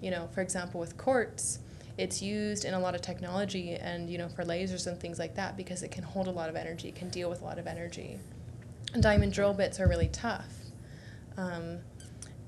you 0.00 0.10
know, 0.10 0.28
for 0.32 0.40
example, 0.40 0.80
with 0.80 0.96
quartz, 0.96 1.58
it's 1.98 2.20
used 2.20 2.64
in 2.64 2.74
a 2.74 2.78
lot 2.78 2.94
of 2.94 3.00
technology 3.00 3.74
and, 3.74 4.10
you 4.10 4.18
know, 4.18 4.28
for 4.28 4.44
lasers 4.44 4.86
and 4.86 5.00
things 5.00 5.18
like 5.18 5.34
that 5.36 5.56
because 5.56 5.82
it 5.82 5.90
can 5.90 6.04
hold 6.04 6.26
a 6.26 6.30
lot 6.30 6.48
of 6.48 6.56
energy, 6.56 6.92
can 6.92 7.08
deal 7.08 7.30
with 7.30 7.40
a 7.40 7.44
lot 7.44 7.58
of 7.58 7.66
energy. 7.66 8.18
Diamond 9.00 9.32
drill 9.32 9.54
bits 9.54 9.80
are 9.80 9.88
really 9.88 10.08
tough. 10.08 10.48
Um, 11.36 11.78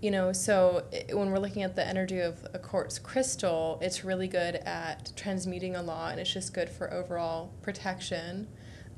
you 0.00 0.10
know, 0.10 0.32
so 0.32 0.84
i 0.92 1.12
when 1.12 1.30
we're 1.30 1.38
looking 1.38 1.62
at 1.62 1.74
the 1.74 1.86
energy 1.86 2.20
of 2.20 2.46
a 2.54 2.58
quartz 2.58 2.98
crystal, 2.98 3.78
it's 3.82 4.04
really 4.04 4.28
good 4.28 4.56
at 4.56 5.12
transmuting 5.16 5.74
a 5.74 5.82
lot, 5.82 6.12
and 6.12 6.20
it's 6.20 6.32
just 6.32 6.54
good 6.54 6.68
for 6.68 6.92
overall 6.92 7.50
protection. 7.62 8.46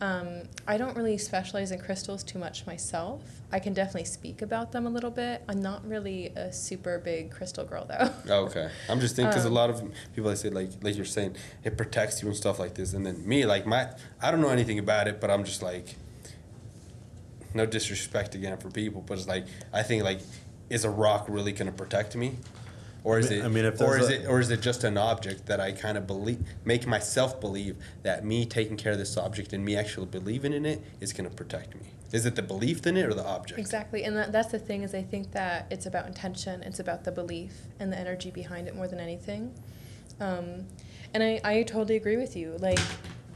Um, 0.01 0.43
I 0.67 0.79
don't 0.79 0.97
really 0.97 1.19
specialize 1.19 1.73
in 1.73 1.79
crystals 1.79 2.25
too 2.25 2.39
much 2.39 2.67
myself. 2.67 3.23
I 3.53 3.59
can 3.59 3.75
definitely 3.75 4.07
speak 4.07 4.41
about 4.41 4.73
them 4.73 4.87
a 4.87 4.91
little 4.91 5.11
bit. 5.11 5.43
I'm 5.47 5.61
not 5.61 5.87
really 5.87 6.29
a 6.29 6.51
super 6.53 6.99
big 6.99 7.31
crystal 7.31 7.65
girl, 7.67 7.85
though. 7.85 8.11
Oh, 8.29 8.47
okay. 8.47 8.71
I'm 8.89 8.99
just 9.01 9.15
thinking 9.17 9.31
because 9.31 9.45
Um, 9.45 9.53
a 9.53 9.55
lot 9.55 9.69
of 9.69 9.83
people 10.15 10.31
I 10.31 10.35
say 10.35 10.49
like 10.51 10.71
like 10.83 10.97
you're 10.97 11.05
saying 11.05 11.37
it 11.65 11.77
protects 11.77 12.23
you 12.23 12.29
and 12.29 12.37
stuff 12.37 12.59
like 12.59 12.75
this, 12.75 12.95
and 12.95 13.05
then 13.05 13.27
me 13.29 13.45
like 13.45 13.67
my 13.67 13.91
I 14.23 14.31
don't 14.31 14.41
know 14.41 14.49
anything 14.49 14.79
about 14.79 15.07
it, 15.07 15.21
but 15.21 15.31
I'm 15.31 15.45
just 15.45 15.63
like 15.63 15.97
no 17.53 17.67
disrespect 17.67 18.35
again 18.35 18.57
for 18.59 18.71
people, 18.71 19.03
but 19.07 19.19
it's 19.19 19.29
like 19.29 19.47
I 19.73 19.83
think 19.83 20.03
like 20.03 20.21
is 20.71 20.85
a 20.85 20.91
rock 20.91 21.27
really 21.29 21.53
gonna 21.53 21.73
protect 21.73 22.17
me, 22.17 22.37
or 23.05 23.19
is 23.19 23.27
I 23.27 23.31
mean- 23.31 23.39
it 23.41 23.45
I 23.45 23.49
mean, 23.49 23.65
if 23.65 23.81
or 23.81 23.99
is 23.99 24.09
a- 24.09 24.23
it 24.23 24.27
or 24.27 24.41
is 24.41 24.51
it 24.51 24.61
just 24.61 24.85
an 24.85 24.97
object 24.97 25.47
that 25.47 25.61
I 25.61 25.73
kind 25.73 25.97
of 25.99 26.07
believe 26.07 26.39
make 26.65 26.87
myself 26.87 27.41
believe 27.41 27.77
that 28.03 28.25
me 28.25 28.45
taking 28.47 28.77
care 28.77 28.93
of 28.93 28.99
this 28.99 29.17
object 29.17 29.53
and 29.53 29.65
me 29.65 29.77
actually 29.77 30.07
believing 30.07 30.53
in 30.53 30.67
it 30.67 30.83
is 31.01 31.13
gonna 31.13 31.31
protect 31.31 31.75
me? 31.75 31.93
Is 32.13 32.27
it 32.27 32.35
the 32.35 32.43
belief 32.43 32.87
in 32.87 32.97
it 32.97 33.07
or 33.07 33.15
the 33.15 33.25
object? 33.25 33.61
Exactly, 33.61 34.03
and 34.03 34.17
that, 34.17 34.33
that's 34.33 34.51
the 34.51 34.59
thing 34.59 34.83
is 34.83 34.95
I 34.95 35.03
think 35.03 35.31
that 35.31 35.67
it's 35.71 35.87
about 35.87 36.07
intention, 36.07 36.63
it's 36.65 36.81
about 36.81 37.05
the 37.05 37.13
belief 37.13 37.53
and 37.79 37.93
the 37.93 37.99
energy 37.99 38.31
behind 38.33 38.67
it 38.67 38.75
more 38.75 38.89
than 38.89 38.99
anything. 38.99 39.55
Um, 40.19 40.67
and 41.15 41.23
I, 41.23 41.41
I 41.45 41.63
totally 41.63 41.97
agree 41.97 42.17
with 42.17 42.35
you. 42.37 42.57
Like, 42.59 42.81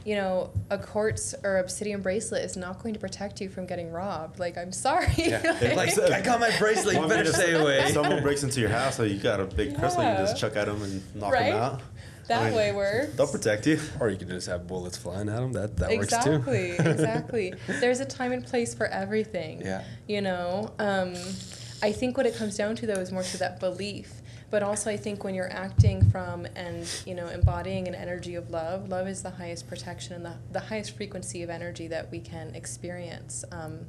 you 0.05 0.15
know, 0.15 0.51
a 0.69 0.77
quartz 0.77 1.33
or 1.43 1.57
obsidian 1.57 2.01
bracelet 2.01 2.45
is 2.45 2.55
not 2.55 2.81
going 2.81 2.93
to 2.93 2.99
protect 2.99 3.41
you 3.41 3.49
from 3.49 3.65
getting 3.65 3.91
robbed. 3.91 4.39
Like, 4.39 4.55
I'm 4.57 4.71
sorry. 4.71 5.11
Yeah. 5.17 5.41
Like, 5.75 5.97
I 5.99 6.21
got 6.21 6.39
my 6.39 6.55
bracelet. 6.59 6.95
You 6.95 7.07
better 7.07 7.33
stay 7.33 7.53
away. 7.59 7.89
Someone 7.91 8.21
breaks 8.21 8.43
into 8.43 8.59
your 8.61 8.69
house, 8.69 8.95
so 8.97 9.03
you 9.03 9.17
got 9.17 9.39
a 9.39 9.45
big 9.45 9.77
crystal, 9.77 10.03
you 10.03 10.09
just 10.17 10.37
chuck 10.37 10.55
at 10.55 10.67
them 10.67 10.81
and 10.83 11.01
knock 11.15 11.33
Right? 11.33 11.51
them 11.51 11.61
out. 11.61 11.81
that 12.27 12.41
I 12.43 12.45
mean, 12.45 12.55
way 12.55 12.71
works. 12.71 13.15
They'll 13.15 13.27
protect 13.27 13.65
you. 13.65 13.79
Or 13.99 14.09
you 14.09 14.17
can 14.17 14.29
just 14.29 14.47
have 14.47 14.67
bullets 14.67 14.95
flying 14.95 15.27
at 15.27 15.37
them. 15.37 15.53
That 15.53 15.75
that 15.77 15.91
exactly, 15.91 16.33
works 16.41 16.83
too. 16.83 16.89
Exactly. 16.89 17.47
exactly. 17.47 17.79
There's 17.79 17.99
a 17.99 18.05
time 18.05 18.31
and 18.31 18.45
place 18.45 18.75
for 18.75 18.85
everything. 18.87 19.61
Yeah. 19.61 19.83
You 20.07 20.21
know, 20.21 20.71
um, 20.79 21.13
I 21.81 21.91
think 21.91 22.15
what 22.17 22.25
it 22.27 22.35
comes 22.35 22.55
down 22.55 22.75
to 22.77 22.85
though 22.87 22.93
is 22.93 23.11
more 23.11 23.23
to 23.23 23.37
that 23.39 23.59
belief. 23.59 24.21
But 24.51 24.63
also, 24.63 24.89
I 24.91 24.97
think 24.97 25.23
when 25.23 25.35
you're 25.35 25.51
acting 25.51 26.09
from 26.09 26.45
and 26.55 26.87
you 27.05 27.15
know 27.15 27.27
embodying 27.27 27.87
an 27.87 27.95
energy 27.95 28.35
of 28.35 28.49
love, 28.49 28.89
love 28.89 29.07
is 29.07 29.23
the 29.23 29.31
highest 29.31 29.67
protection 29.67 30.13
and 30.13 30.25
the, 30.25 30.35
the 30.51 30.59
highest 30.59 30.95
frequency 30.95 31.43
of 31.43 31.49
energy 31.49 31.87
that 31.87 32.11
we 32.11 32.19
can 32.19 32.53
experience. 32.55 33.43
Um, 33.51 33.85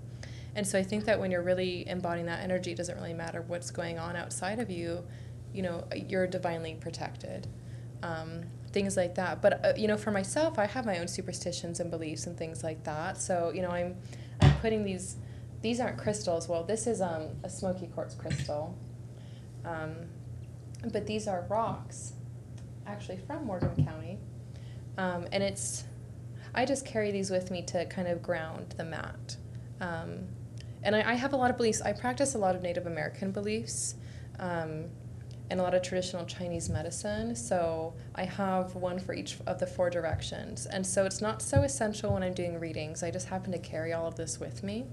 and 0.55 0.67
so 0.67 0.79
I 0.79 0.83
think 0.83 1.05
that 1.05 1.21
when 1.21 1.31
you're 1.31 1.43
really 1.43 1.87
embodying 1.87 2.27
that 2.27 2.43
energy, 2.43 2.73
it 2.73 2.77
doesn't 2.77 2.97
really 2.97 3.13
matter 3.13 3.43
what's 3.43 3.71
going 3.71 3.99
on 3.99 4.17
outside 4.17 4.59
of 4.59 4.71
you. 4.71 5.05
You 5.53 5.63
know, 5.63 5.85
you're 5.95 6.27
divinely 6.27 6.77
protected. 6.81 7.47
Um, 8.03 8.45
things 8.73 8.97
like 8.97 9.15
that. 9.15 9.41
But 9.41 9.65
uh, 9.65 9.73
you 9.77 9.89
know, 9.89 9.97
for 9.97 10.11
myself, 10.11 10.59
I 10.59 10.67
have 10.67 10.85
my 10.85 10.99
own 10.99 11.09
superstitions 11.09 11.81
and 11.81 11.91
beliefs 11.91 12.27
and 12.27 12.37
things 12.37 12.63
like 12.63 12.85
that. 12.85 13.19
So 13.19 13.53
you 13.55 13.63
know, 13.63 13.71
I'm 13.71 13.97
I'm 14.41 14.55
putting 14.59 14.85
these. 14.85 15.17
These 15.63 15.81
aren't 15.81 15.97
crystals. 15.97 16.49
Well, 16.49 16.63
this 16.65 16.87
is 16.87 17.01
um, 17.01 17.29
a 17.43 17.49
smoky 17.49 17.87
quartz 17.87 18.15
crystal. 18.15 18.77
Um, 19.65 19.97
but 20.93 21.07
these 21.07 21.27
are 21.27 21.47
rocks, 21.49 22.13
actually 22.87 23.19
from 23.27 23.45
Morgan 23.45 23.85
County. 23.85 24.19
Um, 24.99 25.27
and 25.33 25.43
it's, 25.43 25.85
I 26.55 26.65
just 26.65 26.87
carry 26.87 27.11
these 27.11 27.31
with 27.31 27.51
me 27.51 27.63
to 27.63 27.85
kind 27.87 28.09
of 28.09 28.23
ground 28.23 28.75
the 28.77 28.85
mat. 28.85 29.37
Um, 29.81 30.29
and 30.83 30.95
I, 30.95 31.11
I 31.11 31.15
have 31.15 31.33
a 31.33 31.37
lot 31.37 31.51
of 31.51 31.57
beliefs. 31.57 31.81
I 31.83 31.93
practice 31.93 32.35
a 32.35 32.39
lot 32.39 32.55
of 32.55 32.63
Native 32.63 32.87
American 32.87 33.31
beliefs 33.33 33.97
um, 34.39 34.85
and 35.51 35.61
a 35.61 35.63
lot 35.63 35.75
of 35.75 35.83
traditional 35.83 36.25
Chinese 36.25 36.69
medicine. 36.69 37.35
So 37.37 37.95
I 38.15 38.25
have 38.25 38.75
one 38.75 38.99
for 38.99 39.13
each 39.13 39.39
of 39.47 39.59
the 39.59 39.67
four 39.67 39.91
directions. 39.91 40.67
And 40.67 40.87
so 40.87 41.05
it's 41.05 41.21
not 41.21 41.43
so 41.43 41.63
essential 41.63 42.15
when 42.15 42.23
I'm 42.23 42.35
doing 42.35 42.59
readings. 42.59 43.03
I 43.03 43.11
just 43.11 43.29
happen 43.29 43.53
to 43.53 43.59
carry 43.59 43.93
all 43.93 44.07
of 44.07 44.17
this 44.17 44.41
with 44.41 44.63
me. 44.63 44.87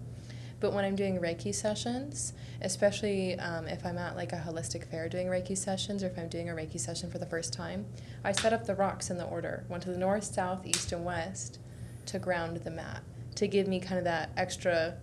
But 0.63 0.71
when 0.71 0.85
I'm 0.85 0.95
doing 0.95 1.19
Reiki 1.19 1.53
sessions, 1.53 2.31
especially 2.61 3.37
um, 3.37 3.67
if 3.67 3.85
I'm 3.85 3.97
at 3.97 4.15
like 4.15 4.31
a 4.31 4.37
holistic 4.37 4.89
fair 4.89 5.09
doing 5.09 5.27
Reiki 5.27 5.57
sessions 5.57 6.01
or 6.01 6.07
if 6.07 6.17
I'm 6.17 6.29
doing 6.29 6.49
a 6.49 6.53
Reiki 6.53 6.79
session 6.79 7.11
for 7.11 7.17
the 7.17 7.25
first 7.25 7.51
time, 7.51 7.85
I 8.23 8.31
set 8.31 8.53
up 8.53 8.65
the 8.65 8.73
rocks 8.73 9.09
in 9.09 9.17
the 9.17 9.25
order 9.25 9.65
one 9.67 9.81
to 9.81 9.89
the 9.89 9.97
north, 9.97 10.23
south, 10.23 10.65
east, 10.65 10.93
and 10.93 11.03
west 11.03 11.59
to 12.05 12.17
ground 12.17 12.55
the 12.55 12.71
mat, 12.71 13.03
to 13.35 13.45
give 13.45 13.67
me 13.67 13.81
kind 13.81 13.97
of 13.97 14.05
that 14.05 14.29
extra 14.37 14.95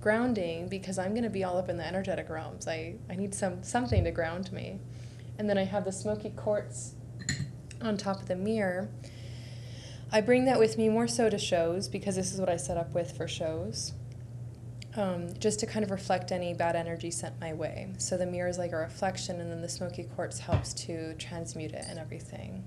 grounding 0.00 0.70
because 0.70 0.98
I'm 0.98 1.10
going 1.10 1.24
to 1.24 1.28
be 1.28 1.44
all 1.44 1.58
up 1.58 1.68
in 1.68 1.76
the 1.76 1.86
energetic 1.86 2.30
realms. 2.30 2.66
I, 2.66 2.94
I 3.10 3.14
need 3.14 3.34
some 3.34 3.62
something 3.62 4.04
to 4.04 4.10
ground 4.12 4.50
me. 4.50 4.80
And 5.38 5.46
then 5.46 5.58
I 5.58 5.64
have 5.64 5.84
the 5.84 5.92
smoky 5.92 6.30
quartz 6.30 6.94
on 7.82 7.98
top 7.98 8.22
of 8.22 8.28
the 8.28 8.36
mirror. 8.36 8.88
I 10.10 10.22
bring 10.22 10.46
that 10.46 10.58
with 10.58 10.78
me 10.78 10.88
more 10.88 11.06
so 11.06 11.28
to 11.28 11.36
shows 11.36 11.86
because 11.86 12.16
this 12.16 12.32
is 12.32 12.40
what 12.40 12.48
I 12.48 12.56
set 12.56 12.78
up 12.78 12.94
with 12.94 13.14
for 13.14 13.28
shows 13.28 13.92
um, 14.96 15.28
just 15.38 15.60
to 15.60 15.66
kind 15.66 15.84
of 15.84 15.90
reflect 15.90 16.32
any 16.32 16.52
bad 16.52 16.76
energy 16.76 17.10
sent 17.10 17.40
my 17.40 17.52
way. 17.52 17.88
So 17.98 18.16
the 18.16 18.26
mirror 18.26 18.48
is 18.48 18.58
like 18.58 18.72
a 18.72 18.76
reflection, 18.76 19.40
and 19.40 19.50
then 19.50 19.62
the 19.62 19.68
smoky 19.68 20.04
quartz 20.04 20.38
helps 20.38 20.74
to 20.74 21.14
transmute 21.14 21.72
it 21.72 21.84
and 21.88 21.98
everything. 21.98 22.64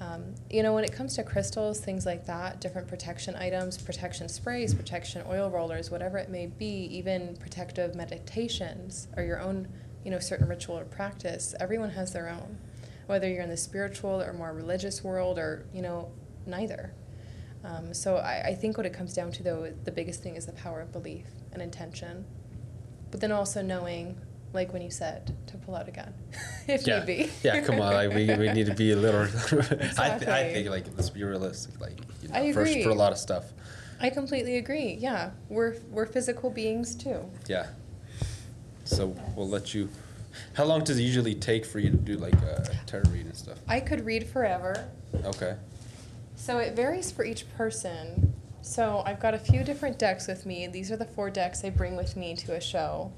Um, 0.00 0.34
you 0.48 0.62
know, 0.62 0.74
when 0.74 0.84
it 0.84 0.92
comes 0.92 1.16
to 1.16 1.24
crystals, 1.24 1.80
things 1.80 2.06
like 2.06 2.24
that, 2.26 2.60
different 2.60 2.86
protection 2.86 3.34
items, 3.34 3.76
protection 3.76 4.28
sprays, 4.28 4.72
protection 4.72 5.24
oil 5.28 5.50
rollers, 5.50 5.90
whatever 5.90 6.18
it 6.18 6.30
may 6.30 6.46
be, 6.46 6.88
even 6.90 7.36
protective 7.36 7.96
meditations 7.96 9.08
or 9.16 9.24
your 9.24 9.40
own, 9.40 9.66
you 10.04 10.10
know, 10.10 10.20
certain 10.20 10.46
ritual 10.48 10.78
or 10.78 10.84
practice, 10.84 11.54
everyone 11.58 11.90
has 11.90 12.12
their 12.12 12.28
own. 12.28 12.58
Whether 13.06 13.28
you're 13.28 13.42
in 13.42 13.48
the 13.48 13.56
spiritual 13.56 14.22
or 14.22 14.32
more 14.32 14.52
religious 14.52 15.02
world 15.02 15.38
or, 15.38 15.66
you 15.74 15.82
know, 15.82 16.12
neither. 16.46 16.92
Um, 17.64 17.92
so 17.92 18.18
I, 18.18 18.48
I 18.48 18.54
think 18.54 18.76
what 18.76 18.86
it 18.86 18.92
comes 18.92 19.14
down 19.14 19.32
to, 19.32 19.42
though, 19.42 19.72
the 19.84 19.90
biggest 19.90 20.22
thing 20.22 20.36
is 20.36 20.46
the 20.46 20.52
power 20.52 20.80
of 20.80 20.92
belief 20.92 21.26
and 21.52 21.62
intention. 21.62 22.24
But 23.10 23.20
then 23.20 23.32
also 23.32 23.62
knowing, 23.62 24.20
like 24.52 24.72
when 24.72 24.82
you 24.82 24.90
said, 24.90 25.34
to 25.46 25.56
pull 25.56 25.74
out 25.74 25.88
a 25.88 25.90
gun, 25.90 26.12
if 26.68 26.86
yeah. 26.86 26.98
need 26.98 27.06
be. 27.06 27.30
yeah, 27.42 27.60
come 27.60 27.80
on, 27.80 27.92
like 27.92 28.10
we, 28.10 28.26
we 28.34 28.52
need 28.52 28.66
to 28.66 28.74
be 28.74 28.92
a 28.92 28.96
little. 28.96 29.22
I, 29.98 30.18
th- 30.18 30.28
I 30.28 30.52
think 30.52 30.68
like 30.68 30.86
let's 30.96 31.10
be 31.10 31.24
realistic, 31.24 31.80
like 31.80 31.98
you 32.22 32.28
know, 32.28 32.34
I 32.34 32.52
for 32.52 32.62
agree. 32.62 32.82
for 32.82 32.90
a 32.90 32.94
lot 32.94 33.12
of 33.12 33.18
stuff. 33.18 33.52
I 34.00 34.10
completely 34.10 34.58
agree. 34.58 34.96
Yeah, 35.00 35.30
we're 35.48 35.76
we're 35.90 36.06
physical 36.06 36.50
beings 36.50 36.94
too. 36.94 37.28
Yeah. 37.46 37.66
So 38.84 39.14
we'll 39.36 39.48
let 39.48 39.74
you. 39.74 39.88
How 40.54 40.64
long 40.64 40.84
does 40.84 40.98
it 40.98 41.02
usually 41.02 41.34
take 41.34 41.66
for 41.66 41.78
you 41.78 41.90
to 41.90 41.96
do 41.96 42.16
like 42.16 42.34
a 42.34 42.64
tarot 42.86 43.10
read 43.10 43.26
and 43.26 43.36
stuff? 43.36 43.58
I 43.66 43.80
could 43.80 44.06
read 44.06 44.26
forever. 44.26 44.88
Okay. 45.24 45.56
So 46.36 46.58
it 46.58 46.74
varies 46.74 47.10
for 47.10 47.24
each 47.24 47.44
person. 47.56 48.27
So 48.62 49.02
I've 49.06 49.20
got 49.20 49.34
a 49.34 49.38
few 49.38 49.64
different 49.64 49.98
decks 49.98 50.26
with 50.26 50.44
me. 50.44 50.66
These 50.66 50.90
are 50.90 50.96
the 50.96 51.04
four 51.04 51.30
decks 51.30 51.64
I 51.64 51.70
bring 51.70 51.96
with 51.96 52.16
me 52.16 52.34
to 52.36 52.54
a 52.54 52.60
show. 52.60 53.12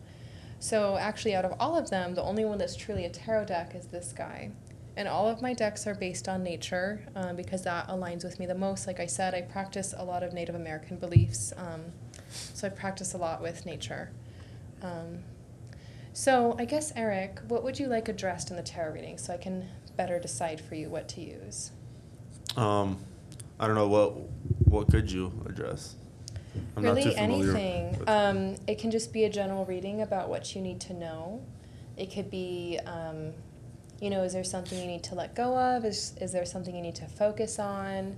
So 0.59 0.97
actually, 0.99 1.35
out 1.35 1.45
of 1.45 1.55
all 1.59 1.77
of 1.77 1.91
them, 1.91 2.15
the 2.15 2.23
only 2.23 2.45
one 2.45 2.59
that's 2.59 2.77
truly 2.77 3.05
a 3.07 3.11
tarot 3.11 3.47
deck 3.47 3.75
is 3.75 3.87
this 3.87 4.13
guy. 4.13 4.51
And 4.97 5.09
all 5.09 5.29
of 5.29 5.41
my 5.41 5.55
decks 5.55 5.87
are 5.87 5.95
based 5.95 6.29
on 6.29 6.43
nature 6.43 7.07
um, 7.17 7.37
because 7.37 7.63
that 7.63 7.89
aligns 7.89 8.23
with 8.23 8.39
me 8.39 8.45
the 8.45 8.55
most. 8.55 8.87
Like 8.87 9.01
I 9.01 9.07
said, 9.07 9.35
I 9.35 9.41
practice 9.41 9.95
a 9.97 10.05
lot 10.05 10.23
of 10.23 10.35
Native 10.35 10.55
American 10.55 10.99
beliefs. 10.99 11.55
Um, 11.57 11.85
so 12.29 12.67
I 12.67 12.71
practice 12.71 13.15
a 13.15 13.19
lot 13.19 13.41
with 13.41 13.65
nature. 13.65 14.11
Um, 14.83 15.21
so 16.13 16.55
I 16.59 16.65
guess, 16.67 16.93
Erick, 16.97 17.41
what 17.49 17.63
would 17.65 17.79
you 17.79 17.87
like 17.87 18.09
addressed 18.09 18.51
in 18.51 18.57
the 18.57 18.63
tarot 18.63 18.93
reading 18.93 19.17
so 19.17 19.33
I 19.33 19.37
can 19.39 19.69
better 19.97 20.19
decide 20.19 20.61
for 20.61 20.75
you 20.75 20.91
what 20.91 21.09
to 21.11 21.21
use? 21.23 21.71
Um, 22.57 22.99
I 23.61 23.67
don't 23.67 23.77
know 23.77 23.89
what 23.89 24.15
what 24.65 24.89
could 24.89 25.13
you 25.13 25.31
address. 25.47 25.97
I'm 26.77 26.83
not 26.83 26.97
really 26.97 27.15
anything. 27.15 27.97
Um, 28.07 28.57
it 28.67 28.79
can 28.79 28.91
just 28.91 29.13
be 29.13 29.25
a 29.25 29.31
general 29.31 29.67
reading 29.67 30.01
about 30.01 30.31
what 30.31 30.55
you 30.55 30.63
need 30.63 30.81
to 30.83 30.95
know. 30.95 31.43
It 31.97 32.13
could 32.13 32.31
be, 32.31 32.81
um, 32.87 33.35
you 34.01 34.09
know, 34.09 34.23
is 34.23 34.33
there 34.33 34.45
something 34.45 34.79
you 34.79 34.87
need 34.87 35.03
to 35.05 35.15
let 35.15 35.35
go 35.35 35.59
of? 35.59 35.85
Is 35.85 36.15
is 36.21 36.33
there 36.33 36.47
something 36.47 36.75
you 36.75 36.81
need 36.81 36.95
to 36.97 37.07
focus 37.07 37.59
on? 37.59 38.17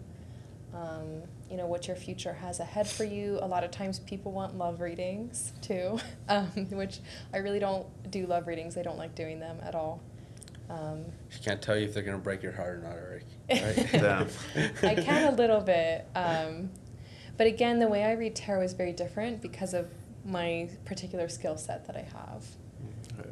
Um, 0.73 1.23
you 1.51 1.57
know, 1.57 1.67
what 1.67 1.89
your 1.89 1.97
future 1.97 2.35
has 2.35 2.61
ahead 2.61 2.89
for 2.89 3.05
you. 3.05 3.39
A 3.43 3.47
lot 3.47 3.65
of 3.65 3.73
times 3.73 3.99
people 3.99 4.31
want 4.31 4.57
love 4.57 4.81
readings 4.81 5.53
too, 5.61 5.99
um, 6.29 6.47
which 6.71 7.01
I 7.35 7.39
really 7.39 7.59
don't 7.59 7.87
do 8.13 8.27
love 8.27 8.47
readings. 8.47 8.77
I 8.77 8.83
don't 8.83 8.97
like 8.97 9.17
doing 9.17 9.41
them 9.41 9.59
at 9.61 9.75
all. 9.75 10.01
Um, 10.71 11.05
She 11.29 11.41
can't 11.41 11.61
tell 11.61 11.77
you 11.77 11.87
if 11.87 11.95
they're 11.95 12.03
gonna 12.03 12.19
break 12.19 12.43
your 12.43 12.53
heart 12.53 12.77
or 12.77 12.79
not, 12.79 12.97
Erick. 12.97 13.25
Right? 13.51 13.89
Damn. 13.93 14.29
I 14.83 14.95
can 14.95 15.33
a 15.33 15.37
little 15.37 15.61
bit. 15.61 16.07
Um, 16.15 16.71
but 17.37 17.47
again, 17.47 17.79
the 17.79 17.89
way 17.89 18.05
I 18.05 18.13
read 18.13 18.35
tarot 18.35 18.63
is 18.63 18.73
very 18.73 18.93
different 18.93 19.43
because 19.43 19.75
of 19.75 19.89
my 20.25 20.69
particular 20.85 21.29
skill 21.29 21.57
set 21.57 21.87
that 21.87 21.97
I 21.97 22.03
have. 22.03 22.45
Okay. 23.19 23.29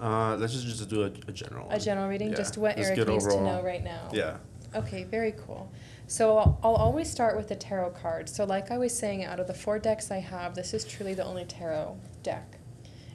Uh, 0.00 0.36
let's 0.36 0.52
just 0.52 0.66
just 0.66 0.88
do 0.88 1.02
a, 1.02 1.06
a 1.06 1.32
general. 1.32 1.68
A 1.70 1.78
general 1.78 2.08
reading, 2.08 2.30
Yeah, 2.30 2.36
just 2.36 2.58
what 2.58 2.76
just 2.76 2.88
Erick 2.88 2.98
get 2.98 3.08
needs 3.08 3.26
to 3.26 3.40
know 3.40 3.62
right 3.62 3.82
now. 3.82 4.10
Yeah. 4.12 4.36
Okay, 4.74 5.04
very 5.04 5.32
cool. 5.32 5.70
So 6.06 6.36
I'll, 6.36 6.58
I'll 6.62 6.74
always 6.74 7.08
start 7.10 7.36
with 7.36 7.48
the 7.48 7.54
tarot 7.56 7.90
card. 7.90 8.28
So 8.28 8.44
like 8.44 8.70
I 8.70 8.78
was 8.78 8.96
saying, 8.96 9.24
out 9.24 9.40
of 9.40 9.46
the 9.46 9.54
four 9.54 9.78
decks 9.78 10.10
I 10.10 10.18
have, 10.18 10.54
this 10.54 10.74
is 10.74 10.84
truly 10.84 11.14
the 11.14 11.24
only 11.24 11.44
tarot 11.44 11.96
deck. 12.22 12.58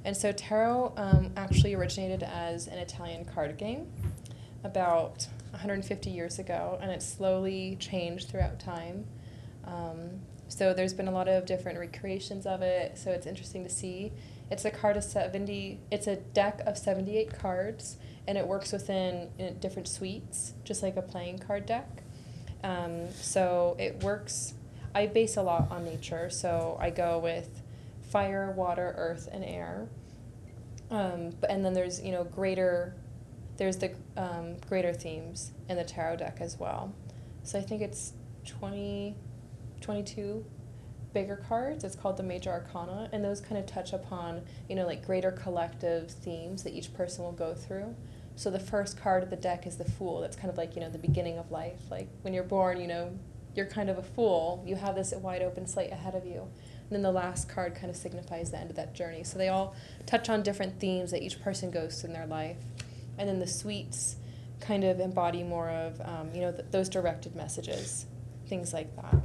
And 0.06 0.16
so 0.16 0.32
tarot 0.32 0.94
um, 0.98 1.32
actually 1.36 1.74
originated 1.74 2.24
as 2.24 2.68
an 2.68 2.78
Italian 2.78 3.26
card 3.26 3.58
game 3.58 3.92
about 4.64 5.28
150 5.52 6.10
years 6.10 6.40
ago, 6.40 6.78
and 6.82 6.92
it's 6.92 7.06
slowly 7.06 7.78
changed 7.80 8.30
throughout 8.30 8.60
time. 8.60 9.06
Um, 9.66 10.22
so 10.48 10.74
there's 10.74 10.94
been 10.94 11.08
a 11.08 11.12
lot 11.12 11.28
of 11.28 11.46
different 11.46 11.78
recreations 11.80 12.46
of 12.46 12.62
it. 12.62 12.98
So 12.98 13.12
it's 13.12 13.28
interesting 13.28 13.64
to 13.64 13.70
see. 13.70 14.12
It's 14.50 14.66
a 14.66 14.72
card 14.72 14.98
of 14.98 15.04
70. 15.04 15.80
It's 15.92 16.08
a 16.08 16.16
deck 16.16 16.62
of 16.66 16.78
78 16.78 17.38
cards, 17.38 17.98
and 18.28 18.38
it 18.38 18.48
works 18.48 18.72
within 18.72 19.30
different 19.60 19.88
suites, 19.88 20.54
just 20.64 20.82
like 20.82 20.98
a 20.98 21.02
playing 21.02 21.40
card 21.40 21.66
deck. 21.66 22.04
Um, 22.64 23.12
so 23.14 23.76
it 23.80 24.04
works. 24.04 24.54
I 24.96 25.06
base 25.06 25.38
a 25.38 25.44
lot 25.44 25.70
on 25.70 25.86
nature, 25.86 26.30
so 26.32 26.78
I 26.80 26.90
go 26.90 27.20
with 27.20 27.59
fire, 28.12 28.52
water, 28.52 28.94
earth, 28.98 29.30
and 29.32 29.44
air. 29.44 29.88
Um, 30.92 31.32
but 31.40 31.50
and 31.50 31.64
then 31.64 31.74
there's 31.74 32.02
you 32.02 32.12
know 32.12 32.24
greater, 32.24 32.96
there's 33.58 33.78
the 33.78 33.94
um, 34.18 34.58
greater 34.68 34.94
themes 34.94 35.52
in 35.68 35.78
the 35.78 35.84
tarot 35.84 36.18
deck 36.18 36.38
as 36.40 36.60
well. 36.60 36.94
So 37.44 37.58
I 37.60 37.62
think 37.62 37.82
it's 37.82 38.14
20, 38.46 39.16
22 39.82 40.46
bigger 41.14 41.44
cards. 41.48 41.84
It's 41.84 41.96
called 41.96 42.18
the 42.18 42.24
Major 42.24 42.50
Arcana, 42.52 43.10
and 43.12 43.24
those 43.24 43.42
kind 43.42 43.58
of 43.58 43.66
touch 43.66 43.94
upon 43.94 44.42
you 44.68 44.76
know 44.76 44.86
like 44.86 45.06
greater 45.06 45.32
collective 45.32 46.10
themes 46.10 46.64
that 46.64 46.74
each 46.74 46.94
person 46.94 47.24
will 47.24 47.32
go 47.32 47.54
through. 47.54 47.96
So 48.36 48.50
the 48.50 48.60
first 48.60 49.00
card 49.00 49.22
of 49.22 49.30
the 49.30 49.36
deck 49.36 49.68
is 49.68 49.78
the 49.78 49.86
Fool. 49.86 50.22
That's 50.22 50.36
kind 50.36 50.50
of 50.50 50.58
like 50.58 50.76
you 50.76 50.82
know 50.82 50.90
the 50.90 50.98
beginning 50.98 51.38
of 51.38 51.52
life. 51.52 51.82
Like 51.92 52.08
when 52.22 52.34
you're 52.34 52.44
born, 52.44 52.82
you 52.82 52.88
know 52.88 53.12
you're 53.56 53.66
kind 53.66 53.90
of 53.90 53.98
a 53.98 54.04
fool. 54.04 54.64
You 54.66 54.76
have 54.76 54.96
this 54.96 55.14
wide 55.14 55.42
open 55.42 55.68
slate 55.68 55.92
ahead 55.92 56.16
of 56.16 56.26
you. 56.26 56.48
And 56.90 56.96
then 56.96 57.04
the 57.04 57.12
last 57.12 57.48
card 57.48 57.76
kind 57.76 57.92
of 57.92 57.96
signifies 57.96 58.50
the 58.50 58.58
end 58.58 58.72
of 58.72 58.76
that 58.78 58.96
journey. 58.96 59.24
So 59.24 59.38
they 59.38 59.50
all 59.50 59.76
touch 60.08 60.28
on 60.28 60.42
different 60.42 60.80
themes 60.80 61.12
that 61.12 61.22
each 61.22 61.40
person 61.40 61.70
goes 61.70 62.02
through 62.02 62.10
in 62.10 62.14
their 62.14 62.26
life. 62.26 62.58
And 63.20 63.30
then 63.30 63.40
the 63.40 63.48
suites 63.48 64.16
kind 64.60 64.84
of 64.84 65.00
embody 65.00 65.44
more 65.44 65.70
of, 65.70 66.02
um, 66.02 66.34
you 66.34 66.42
know, 66.42 66.52
th- 66.52 66.66
those 66.72 66.90
directed 66.90 67.36
messages, 67.36 68.08
things 68.48 68.74
like 68.74 68.96
that. 68.96 69.16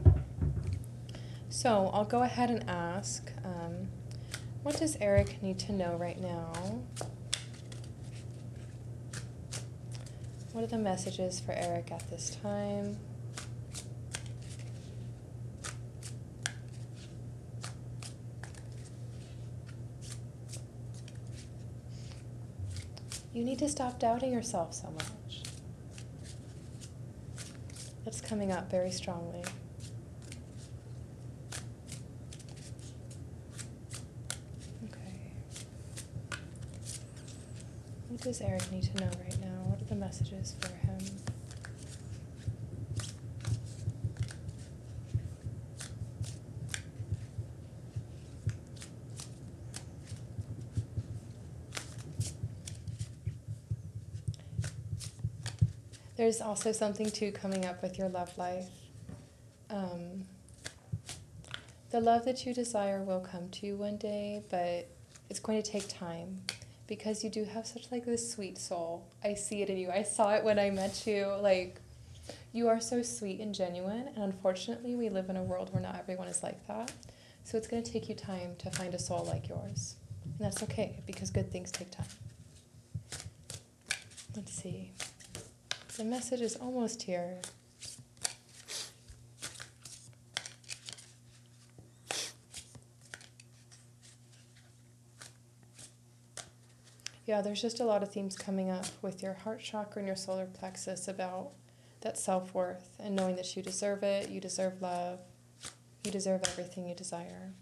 So 1.49 1.91
I'll 1.95 2.05
go 2.05 2.23
ahead 2.23 2.51
and 2.51 2.69
ask, 2.69 3.31
um, 3.45 3.89
what 4.63 4.77
does 4.77 4.97
Erick 5.01 5.43
need 5.43 5.59
to 5.61 5.73
know 5.73 5.97
right 5.97 6.21
now? 6.21 6.53
What 10.53 10.65
are 10.65 10.67
the 10.69 10.79
messages 10.79 11.41
for 11.41 11.53
Erick 11.53 11.91
at 11.91 12.11
this 12.11 12.37
time? 12.43 12.99
You 23.35 23.45
need 23.45 23.59
to 23.59 23.69
stop 23.69 23.99
doubting 23.99 24.33
yourself 24.33 24.73
so 24.73 24.89
much. 24.93 25.43
That's 28.05 28.21
coming 28.21 28.53
up 28.53 28.71
very 28.71 28.93
strongly. 28.93 29.43
Okay. 34.85 35.33
What 38.09 38.21
does 38.21 38.41
Erick 38.41 38.71
need 38.71 38.85
to 38.85 39.01
know 39.01 39.11
right 39.25 39.41
now? 39.41 39.65
What 39.65 39.83
are 39.83 39.87
the 39.87 39.97
messages 39.97 40.55
for 40.61 40.69
him? 40.69 40.99
There's 56.25 56.41
also 56.41 56.73
something 56.73 57.11
too 57.11 57.33
coming 57.33 57.67
up 57.67 57.83
with 57.83 57.99
your 57.99 58.09
love 58.09 58.39
life. 58.39 58.71
Um, 59.69 60.25
the 61.91 62.01
love 62.01 62.25
that 62.25 62.47
you 62.47 62.55
desire 62.55 63.03
will 63.03 63.21
come 63.21 63.51
to 63.51 63.67
you 63.67 63.77
one 63.77 63.99
day, 63.99 64.43
but 64.51 64.89
it's 65.29 65.39
going 65.39 65.63
to 65.63 65.71
take 65.71 65.87
time 65.87 66.41
because 66.87 67.23
you 67.25 67.29
do 67.29 67.45
have 67.45 67.67
such 67.67 67.93
like 67.93 68.07
this 68.07 68.33
sweet 68.33 68.57
soul. 68.57 69.07
I 69.23 69.35
see 69.35 69.61
it 69.61 69.69
in 69.69 69.77
you. 69.77 69.91
I 69.91 70.03
saw 70.03 70.35
it 70.35 70.43
when 70.43 70.59
I 70.59 70.71
met 70.71 71.07
you. 71.07 71.27
Like 71.43 71.79
you 72.55 72.69
are 72.69 72.81
so 72.81 73.03
sweet 73.03 73.41
and 73.41 73.55
genuine, 73.55 74.09
and 74.15 74.25
unfortunately, 74.25 74.95
we 74.95 75.11
live 75.11 75.29
in 75.29 75.37
a 75.37 75.43
world 75.43 75.75
where 75.75 75.83
not 75.83 75.99
everyone 75.99 76.29
is 76.29 76.43
like 76.43 76.67
that. 76.69 76.91
So 77.45 77.59
it's 77.59 77.67
going 77.67 77.83
to 77.83 77.93
take 77.93 78.09
you 78.09 78.15
time 78.15 78.57
to 78.61 78.71
find 78.71 78.95
a 78.95 78.99
soul 78.99 79.27
like 79.27 79.47
yours. 79.47 79.97
And 80.25 80.47
that's 80.47 80.63
okay 80.63 81.03
because 81.05 81.29
good 81.29 81.53
things 81.53 81.71
take 81.71 81.91
time. 81.91 82.07
Let's 84.35 84.55
see. 84.55 84.93
The 85.97 86.03
message 86.03 86.41
is 86.41 86.57
almost 86.57 87.05
here. 87.05 87.39
Yeah, 97.27 97.43
there's 97.43 97.63
just 97.63 97.79
a 97.79 97.85
lot 97.85 98.03
of 98.03 98.13
themes 98.13 98.37
coming 98.37 98.71
up 98.71 98.87
with 99.03 99.23
your 99.23 99.35
heart 99.35 99.61
chakra 99.61 100.01
and 100.01 100.07
your 100.09 100.17
solar 100.17 100.47
plexus 100.47 101.07
about 101.07 101.53
that 102.01 102.19
self 102.19 102.53
worth 102.53 102.91
and 102.99 103.15
knowing 103.15 103.37
that 103.37 103.57
you 103.57 103.63
deserve 103.63 104.03
it, 104.03 104.29
you 104.31 104.41
deserve 104.41 104.83
love, 104.83 105.21
you 106.03 106.11
deserve 106.11 106.43
everything 106.49 106.89
you 106.89 106.97
desire. 106.97 107.53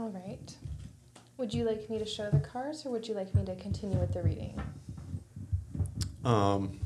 All 0.00 0.08
right. 0.08 0.56
Would 1.36 1.52
you 1.52 1.64
like 1.64 1.90
me 1.90 1.98
to 1.98 2.06
show 2.06 2.30
the 2.30 2.40
cards 2.40 2.86
or 2.86 2.90
would 2.90 3.06
you 3.06 3.12
like 3.12 3.34
me 3.34 3.44
to 3.44 3.54
continue 3.56 3.98
with 3.98 4.14
the 4.14 4.22
reading? 4.22 4.58
Um, 6.24 6.80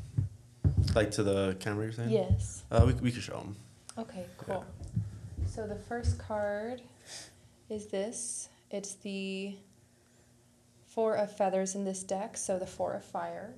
like 0.96 1.12
to 1.12 1.22
the 1.22 1.56
camera, 1.60 1.84
you're 1.84 1.92
saying? 1.92 2.10
Yes. 2.10 2.64
Uh, 2.72 2.82
we, 2.88 2.92
we 2.94 3.12
could 3.12 3.22
show 3.22 3.38
them. 3.38 3.56
Okay, 3.96 4.26
cool. 4.36 4.64
So 5.46 5.64
the 5.64 5.76
first 5.76 6.18
card 6.18 6.82
is 7.70 7.86
this. 7.86 8.48
It's 8.72 8.94
the 8.94 9.54
four 10.84 11.14
of 11.14 11.36
feathers 11.36 11.76
in 11.76 11.84
this 11.84 12.02
deck, 12.02 12.36
so 12.36 12.58
the 12.58 12.66
four 12.66 12.94
of 12.94 13.04
fire. 13.04 13.54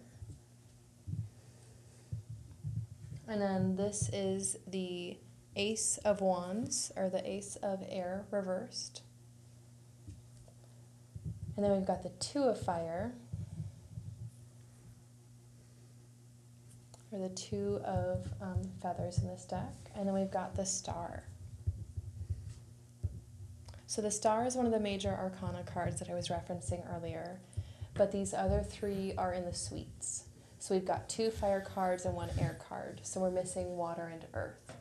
And 3.27 3.41
then 3.41 3.77
this 3.77 4.11
is 4.13 4.59
the 4.67 5.17
ace 5.57 5.99
of 6.05 6.21
wands, 6.21 6.93
or 6.95 7.09
the 7.09 7.27
ace 7.27 7.57
of 7.63 7.83
air 7.89 8.27
reversed. 8.31 9.01
And 11.57 11.65
then 11.65 11.73
we've 11.73 11.87
got 11.87 12.03
the 12.03 12.11
two 12.21 12.43
of 12.43 12.61
fire, 12.61 13.13
or 17.11 17.19
the 17.19 17.35
two 17.35 17.81
of 17.85 18.27
um, 18.43 18.63
feathers 18.83 19.19
in 19.19 19.27
this 19.27 19.45
deck. 19.45 19.73
And 19.95 20.07
then 20.07 20.15
we've 20.15 20.31
got 20.31 20.55
the 20.55 20.67
star. 20.67 21.25
So 23.87 24.03
the 24.03 24.11
star 24.11 24.45
is 24.45 24.57
one 24.57 24.67
of 24.67 24.73
the 24.73 24.81
major 24.81 25.11
arcana 25.11 25.63
cards 25.63 26.01
that 26.01 26.11
I 26.11 26.15
was 26.15 26.29
referencing 26.29 26.83
earlier, 26.95 27.39
but 27.95 28.13
these 28.13 28.35
other 28.35 28.63
three 28.63 29.15
are 29.17 29.33
in 29.33 29.45
the 29.45 29.55
suites. 29.55 30.25
So 30.59 30.75
we've 30.75 30.85
got 30.85 31.09
two 31.09 31.31
fire 31.31 31.61
cards 31.61 32.05
and 32.05 32.15
one 32.15 32.31
air 32.39 32.59
card. 32.69 33.01
So 33.05 33.21
we're 33.21 33.31
missing 33.31 33.77
water 33.77 34.11
and 34.13 34.25
earth. 34.35 34.77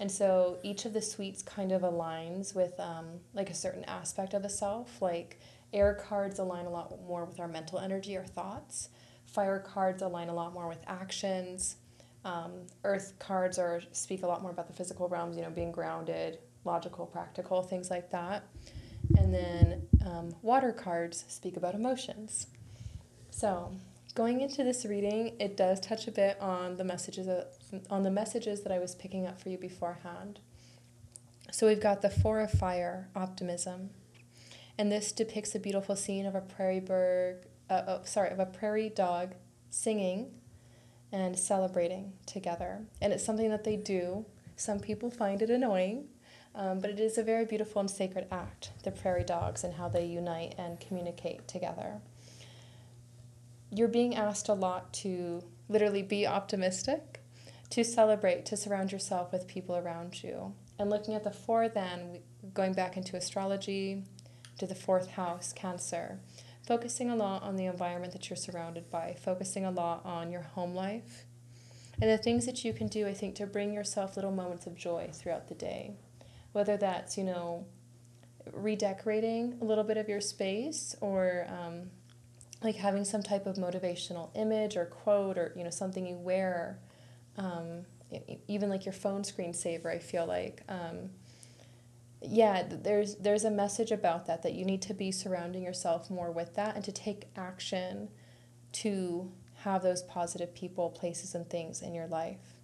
And 0.00 0.10
so 0.10 0.58
each 0.62 0.84
of 0.84 0.92
the 0.92 1.02
suites 1.02 1.42
kind 1.42 1.72
of 1.72 1.82
aligns 1.82 2.54
with 2.54 2.78
um, 2.78 3.06
like 3.34 3.50
a 3.50 3.54
certain 3.54 3.84
aspect 3.84 4.32
of 4.32 4.42
the 4.42 4.48
self. 4.48 5.02
Like 5.02 5.40
air 5.72 5.94
cards 5.94 6.38
align 6.38 6.66
a 6.66 6.70
lot 6.70 6.92
more 7.06 7.24
with 7.24 7.40
our 7.40 7.48
mental 7.48 7.78
energy 7.78 8.16
or 8.16 8.24
thoughts. 8.24 8.88
Fire 9.26 9.58
cards 9.58 10.02
align 10.02 10.28
a 10.28 10.34
lot 10.34 10.52
more 10.52 10.68
with 10.68 10.82
actions. 10.86 11.76
Um, 12.24 12.66
earth 12.84 13.14
cards 13.18 13.58
are 13.58 13.82
speak 13.92 14.22
a 14.22 14.26
lot 14.26 14.42
more 14.42 14.50
about 14.50 14.66
the 14.66 14.72
physical 14.72 15.08
realms, 15.08 15.36
you 15.36 15.42
know, 15.42 15.50
being 15.50 15.72
grounded, 15.72 16.38
logical, 16.64 17.06
practical, 17.06 17.62
things 17.62 17.90
like 17.90 18.10
that. 18.10 18.44
And 19.16 19.32
then 19.32 19.86
um, 20.04 20.34
water 20.42 20.72
cards 20.72 21.24
speak 21.28 21.56
about 21.56 21.74
emotions. 21.74 22.48
So, 23.30 23.72
going 24.14 24.40
into 24.40 24.64
this 24.64 24.84
reading, 24.84 25.36
it 25.38 25.56
does 25.56 25.78
touch 25.80 26.08
a 26.08 26.10
bit 26.10 26.40
on 26.40 26.76
the 26.76 26.84
messages 26.84 27.26
that, 27.26 27.52
on 27.88 28.02
the 28.02 28.10
messages 28.10 28.62
that 28.62 28.72
I 28.72 28.78
was 28.78 28.94
picking 28.94 29.26
up 29.26 29.40
for 29.40 29.48
you 29.48 29.58
beforehand. 29.58 30.40
So 31.50 31.66
we've 31.66 31.80
got 31.80 32.02
the 32.02 32.10
four 32.10 32.40
of 32.40 32.50
fire, 32.50 33.08
optimism, 33.14 33.90
and 34.78 34.92
this 34.92 35.10
depicts 35.10 35.54
a 35.54 35.58
beautiful 35.58 35.96
scene 35.96 36.24
of 36.24 36.36
a 36.36 36.40
prairie 36.40 36.80
bird, 36.80 37.46
uh, 37.68 37.82
oh, 37.88 38.00
sorry, 38.04 38.30
of 38.30 38.38
a 38.38 38.46
prairie 38.46 38.88
dog 38.88 39.34
singing 39.70 40.30
and 41.12 41.36
celebrating 41.38 42.12
together. 42.26 42.84
And 43.02 43.12
it's 43.12 43.24
something 43.24 43.50
that 43.50 43.64
they 43.64 43.76
do. 43.76 44.24
Some 44.56 44.78
people 44.78 45.10
find 45.10 45.42
it 45.42 45.50
annoying, 45.50 46.06
um, 46.54 46.78
but 46.78 46.90
it 46.90 47.00
is 47.00 47.18
a 47.18 47.22
very 47.22 47.44
beautiful 47.44 47.80
and 47.80 47.90
sacred 47.90 48.26
act, 48.30 48.70
the 48.84 48.90
prairie 48.92 49.24
dogs 49.24 49.64
and 49.64 49.74
how 49.74 49.88
they 49.88 50.04
unite 50.04 50.54
and 50.58 50.78
communicate 50.80 51.48
together. 51.48 52.00
You're 53.70 53.88
being 53.88 54.14
asked 54.14 54.48
a 54.48 54.54
lot 54.54 54.92
to 54.94 55.42
literally 55.68 56.02
be 56.02 56.26
optimistic, 56.26 57.20
to 57.70 57.84
celebrate, 57.84 58.46
to 58.46 58.56
surround 58.56 58.92
yourself 58.92 59.32
with 59.32 59.46
people 59.46 59.76
around 59.76 60.22
you. 60.22 60.54
And 60.78 60.88
looking 60.88 61.14
at 61.14 61.24
the 61.24 61.30
four, 61.30 61.68
then, 61.68 62.20
going 62.54 62.72
back 62.72 62.96
into 62.96 63.16
astrology, 63.16 64.04
to 64.58 64.66
the 64.66 64.74
fourth 64.74 65.12
house, 65.12 65.52
Cancer, 65.52 66.18
focusing 66.66 67.10
a 67.10 67.16
lot 67.16 67.42
on 67.42 67.56
the 67.56 67.66
environment 67.66 68.12
that 68.12 68.28
you're 68.28 68.36
surrounded 68.36 68.90
by, 68.90 69.16
focusing 69.18 69.64
a 69.64 69.70
lot 69.70 70.04
on 70.04 70.30
your 70.30 70.42
home 70.42 70.74
life, 70.74 71.24
and 72.00 72.10
the 72.10 72.18
things 72.18 72.46
that 72.46 72.64
you 72.64 72.72
can 72.72 72.86
do, 72.86 73.06
I 73.06 73.14
think, 73.14 73.34
to 73.36 73.46
bring 73.46 73.72
yourself 73.72 74.16
little 74.16 74.30
moments 74.30 74.66
of 74.66 74.76
joy 74.76 75.10
throughout 75.12 75.48
the 75.48 75.54
day. 75.54 75.92
Whether 76.52 76.76
that's, 76.76 77.18
you 77.18 77.24
know, 77.24 77.66
redecorating 78.52 79.58
a 79.60 79.64
little 79.64 79.84
bit 79.84 79.96
of 79.96 80.08
your 80.08 80.20
space 80.20 80.94
or 81.00 81.46
um, 81.48 81.90
like 82.62 82.76
having 82.76 83.04
some 83.04 83.22
type 83.22 83.46
of 83.46 83.56
motivational 83.56 84.30
image 84.36 84.76
or 84.76 84.84
quote 84.86 85.38
or, 85.38 85.52
you 85.56 85.64
know, 85.64 85.70
something 85.70 86.06
you 86.06 86.16
wear. 86.16 86.78
Um, 87.36 87.84
even 88.46 88.70
like 88.70 88.86
your 88.86 88.94
phone 88.94 89.22
screensaver, 89.22 89.86
I 89.86 89.98
feel 89.98 90.26
like. 90.26 90.62
Um, 90.68 91.10
yeah, 92.20 92.64
there's 92.68 93.14
there's 93.16 93.44
a 93.44 93.50
message 93.50 93.92
about 93.92 94.26
that 94.26 94.42
that 94.42 94.54
you 94.54 94.64
need 94.64 94.82
to 94.82 94.94
be 94.94 95.12
surrounding 95.12 95.62
yourself 95.62 96.10
more 96.10 96.32
with 96.32 96.54
that 96.56 96.74
and 96.74 96.84
to 96.84 96.92
take 96.92 97.28
action 97.36 98.08
to 98.72 99.30
have 99.62 99.82
those 99.82 100.02
positive 100.02 100.54
people, 100.54 100.90
places, 100.90 101.34
and 101.34 101.48
things 101.48 101.82
in 101.82 101.94
your 101.94 102.06
life. 102.06 102.58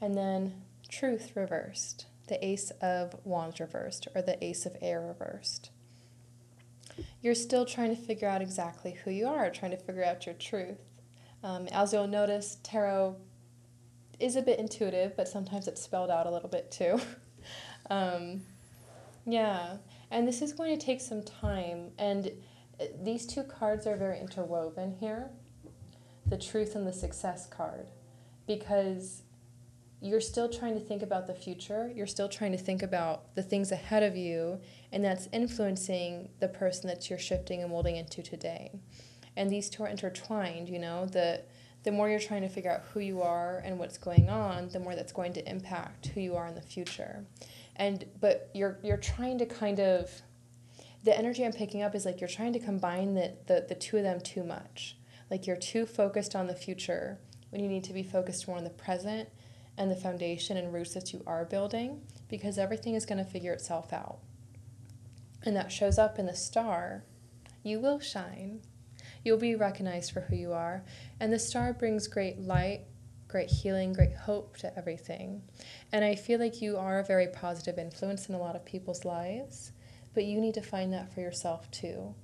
And 0.00 0.16
then 0.16 0.62
truth 0.88 1.32
reversed, 1.34 2.06
the 2.28 2.44
ace 2.44 2.70
of 2.80 3.14
wands 3.24 3.60
reversed, 3.60 4.08
or 4.14 4.22
the 4.22 4.42
ace 4.44 4.66
of 4.66 4.76
air 4.80 5.00
reversed. 5.00 5.70
You're 7.20 7.34
still 7.34 7.64
trying 7.64 7.94
to 7.94 8.00
figure 8.00 8.28
out 8.28 8.42
exactly 8.42 8.92
who 8.92 9.10
you 9.10 9.26
are, 9.26 9.50
trying 9.50 9.72
to 9.72 9.76
figure 9.76 10.04
out 10.04 10.26
your 10.26 10.34
truth. 10.34 10.78
Um, 11.42 11.68
as 11.68 11.92
you'll 11.92 12.08
notice, 12.08 12.58
tarot 12.62 13.16
is 14.18 14.36
a 14.36 14.42
bit 14.42 14.58
intuitive, 14.58 15.16
but 15.16 15.28
sometimes 15.28 15.68
it's 15.68 15.82
spelled 15.82 16.10
out 16.10 16.26
a 16.26 16.30
little 16.30 16.48
bit 16.48 16.70
too. 16.70 17.00
um, 17.90 18.42
yeah, 19.24 19.76
and 20.10 20.26
this 20.26 20.42
is 20.42 20.52
going 20.52 20.78
to 20.78 20.84
take 20.84 21.00
some 21.00 21.22
time, 21.22 21.90
and 21.98 22.30
uh, 22.80 22.84
these 23.02 23.26
two 23.26 23.42
cards 23.42 23.86
are 23.86 23.96
very 23.96 24.20
interwoven 24.20 24.96
here 25.00 25.30
the 26.28 26.36
truth 26.36 26.74
and 26.74 26.86
the 26.86 26.92
success 26.92 27.46
card 27.46 27.86
because 28.46 29.22
you're 30.00 30.20
still 30.20 30.48
trying 30.48 30.74
to 30.74 30.80
think 30.80 31.02
about 31.02 31.26
the 31.26 31.34
future. 31.34 31.90
You're 31.94 32.06
still 32.06 32.28
trying 32.28 32.52
to 32.52 32.58
think 32.58 32.82
about 32.82 33.34
the 33.34 33.42
things 33.42 33.72
ahead 33.72 34.02
of 34.02 34.16
you, 34.16 34.60
and 34.92 35.04
that's 35.04 35.28
influencing 35.32 36.28
the 36.38 36.48
person 36.48 36.88
that 36.88 37.08
you're 37.08 37.18
shifting 37.18 37.62
and 37.62 37.70
molding 37.70 37.96
into 37.96 38.22
today. 38.22 38.72
And 39.36 39.50
these 39.50 39.70
two 39.70 39.84
are 39.84 39.88
intertwined, 39.88 40.68
you 40.68 40.78
know, 40.78 41.06
the 41.06 41.42
the 41.84 41.92
more 41.92 42.10
you're 42.10 42.18
trying 42.18 42.42
to 42.42 42.48
figure 42.48 42.70
out 42.70 42.82
who 42.92 42.98
you 42.98 43.22
are 43.22 43.62
and 43.64 43.78
what's 43.78 43.96
going 43.96 44.28
on, 44.28 44.68
the 44.70 44.80
more 44.80 44.96
that's 44.96 45.12
going 45.12 45.32
to 45.34 45.48
impact 45.48 46.08
who 46.08 46.20
you 46.20 46.34
are 46.34 46.48
in 46.48 46.56
the 46.56 46.60
future. 46.60 47.24
And 47.76 48.04
but 48.20 48.50
you're 48.54 48.78
you're 48.82 48.96
trying 48.96 49.38
to 49.38 49.46
kind 49.46 49.80
of 49.80 50.10
the 51.04 51.16
energy 51.16 51.44
I'm 51.44 51.52
picking 51.52 51.82
up 51.82 51.94
is 51.94 52.04
like 52.04 52.20
you're 52.20 52.28
trying 52.28 52.52
to 52.54 52.58
combine 52.58 53.14
the, 53.14 53.32
the, 53.46 53.64
the 53.68 53.76
two 53.76 53.96
of 53.96 54.02
them 54.02 54.20
too 54.20 54.42
much. 54.42 54.96
Like 55.30 55.46
you're 55.46 55.56
too 55.56 55.86
focused 55.86 56.34
on 56.34 56.48
the 56.48 56.54
future 56.54 57.18
when 57.50 57.62
you 57.62 57.68
need 57.68 57.84
to 57.84 57.92
be 57.92 58.02
focused 58.02 58.48
more 58.48 58.56
on 58.56 58.64
the 58.64 58.70
present 58.70 59.28
and 59.78 59.88
the 59.88 59.96
foundation 59.96 60.56
and 60.56 60.72
roots 60.72 60.94
that 60.94 61.12
you 61.12 61.22
are 61.24 61.44
building 61.44 62.02
because 62.28 62.58
everything 62.58 62.94
is 62.94 63.06
going 63.06 63.24
to 63.24 63.30
figure 63.30 63.52
itself 63.52 63.92
out. 63.92 64.18
And 65.44 65.54
that 65.54 65.70
shows 65.70 65.96
up 65.96 66.18
in 66.18 66.26
the 66.26 66.34
star. 66.34 67.04
You 67.62 67.78
will 67.78 68.00
shine. 68.00 68.62
You'll 69.22 69.38
be 69.38 69.54
recognized 69.54 70.10
for 70.10 70.22
who 70.22 70.34
you 70.34 70.52
are. 70.52 70.84
And 71.20 71.32
the 71.32 71.38
star 71.38 71.72
brings 71.72 72.08
great 72.08 72.40
light, 72.40 72.82
great 73.36 73.50
healing, 73.50 73.92
great 73.92 74.14
hope 74.14 74.56
to 74.56 74.78
everything. 74.78 75.42
And 75.92 76.02
I 76.02 76.14
feel 76.14 76.40
like 76.40 76.62
you 76.62 76.78
are 76.78 77.00
a 77.00 77.04
very 77.04 77.26
positive 77.26 77.78
influence 77.78 78.30
in 78.30 78.34
a 78.34 78.38
lot 78.38 78.56
of 78.56 78.64
people's 78.64 79.04
lives, 79.04 79.72
but 80.14 80.24
you 80.24 80.40
need 80.40 80.54
to 80.54 80.62
find 80.62 80.90
that 80.94 81.12
for 81.12 81.20
yourself 81.20 81.70
too. 81.70 82.14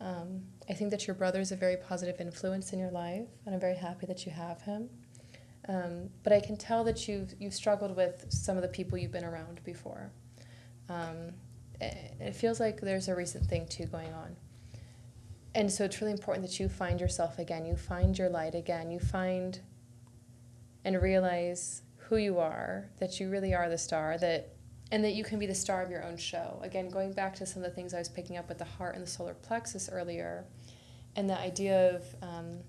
Um, 0.00 0.42
I 0.68 0.72
think 0.72 0.90
that 0.90 1.06
your 1.06 1.14
brother 1.14 1.38
is 1.38 1.52
a 1.52 1.56
very 1.56 1.76
positive 1.76 2.20
influence 2.20 2.72
in 2.72 2.80
your 2.80 2.90
life, 2.90 3.28
and 3.44 3.54
I'm 3.54 3.60
very 3.60 3.76
happy 3.76 4.06
that 4.06 4.26
you 4.26 4.32
have 4.32 4.60
him. 4.62 4.90
Um, 5.68 6.10
but 6.24 6.32
I 6.32 6.40
can 6.40 6.56
tell 6.56 6.82
that 6.82 7.06
you've 7.06 7.32
you've 7.38 7.54
struggled 7.54 7.94
with 7.94 8.26
some 8.28 8.56
of 8.56 8.62
the 8.62 8.68
people 8.68 8.98
you've 8.98 9.12
been 9.12 9.24
around 9.24 9.60
before. 9.62 10.10
Um, 10.88 11.34
it 11.80 12.34
feels 12.34 12.58
like 12.58 12.80
there's 12.80 13.06
a 13.06 13.14
recent 13.14 13.44
thing 13.46 13.68
too 13.68 13.86
going 13.86 14.12
on, 14.12 14.34
and 15.54 15.70
so 15.70 15.84
it's 15.84 16.00
really 16.00 16.12
important 16.12 16.44
that 16.44 16.58
you 16.58 16.68
find 16.68 17.00
yourself 17.00 17.38
again. 17.38 17.66
You 17.66 17.76
find 17.76 18.18
your 18.18 18.30
light 18.30 18.56
again. 18.56 18.90
You 18.90 18.98
find 18.98 19.60
and 20.86 21.02
realize 21.02 21.82
who 21.96 22.16
you 22.16 22.38
are. 22.38 22.88
That 23.00 23.18
you 23.18 23.28
really 23.28 23.52
are 23.52 23.68
the 23.68 23.76
star. 23.76 24.16
That 24.16 24.54
and 24.92 25.04
that 25.04 25.14
you 25.14 25.24
can 25.24 25.40
be 25.40 25.46
the 25.46 25.54
star 25.54 25.82
of 25.82 25.90
your 25.90 26.04
own 26.04 26.16
show. 26.16 26.60
Again, 26.62 26.88
going 26.88 27.12
back 27.12 27.34
to 27.36 27.44
some 27.44 27.64
of 27.64 27.68
the 27.68 27.74
things 27.74 27.92
I 27.92 27.98
was 27.98 28.08
picking 28.08 28.36
up 28.36 28.48
with 28.48 28.58
the 28.58 28.64
heart 28.64 28.94
and 28.94 29.04
the 29.04 29.10
solar 29.10 29.34
plexus 29.34 29.90
earlier, 29.92 30.44
and 31.16 31.28
the 31.28 31.38
idea 31.38 31.96
of 31.96 32.04
um, 32.22 32.60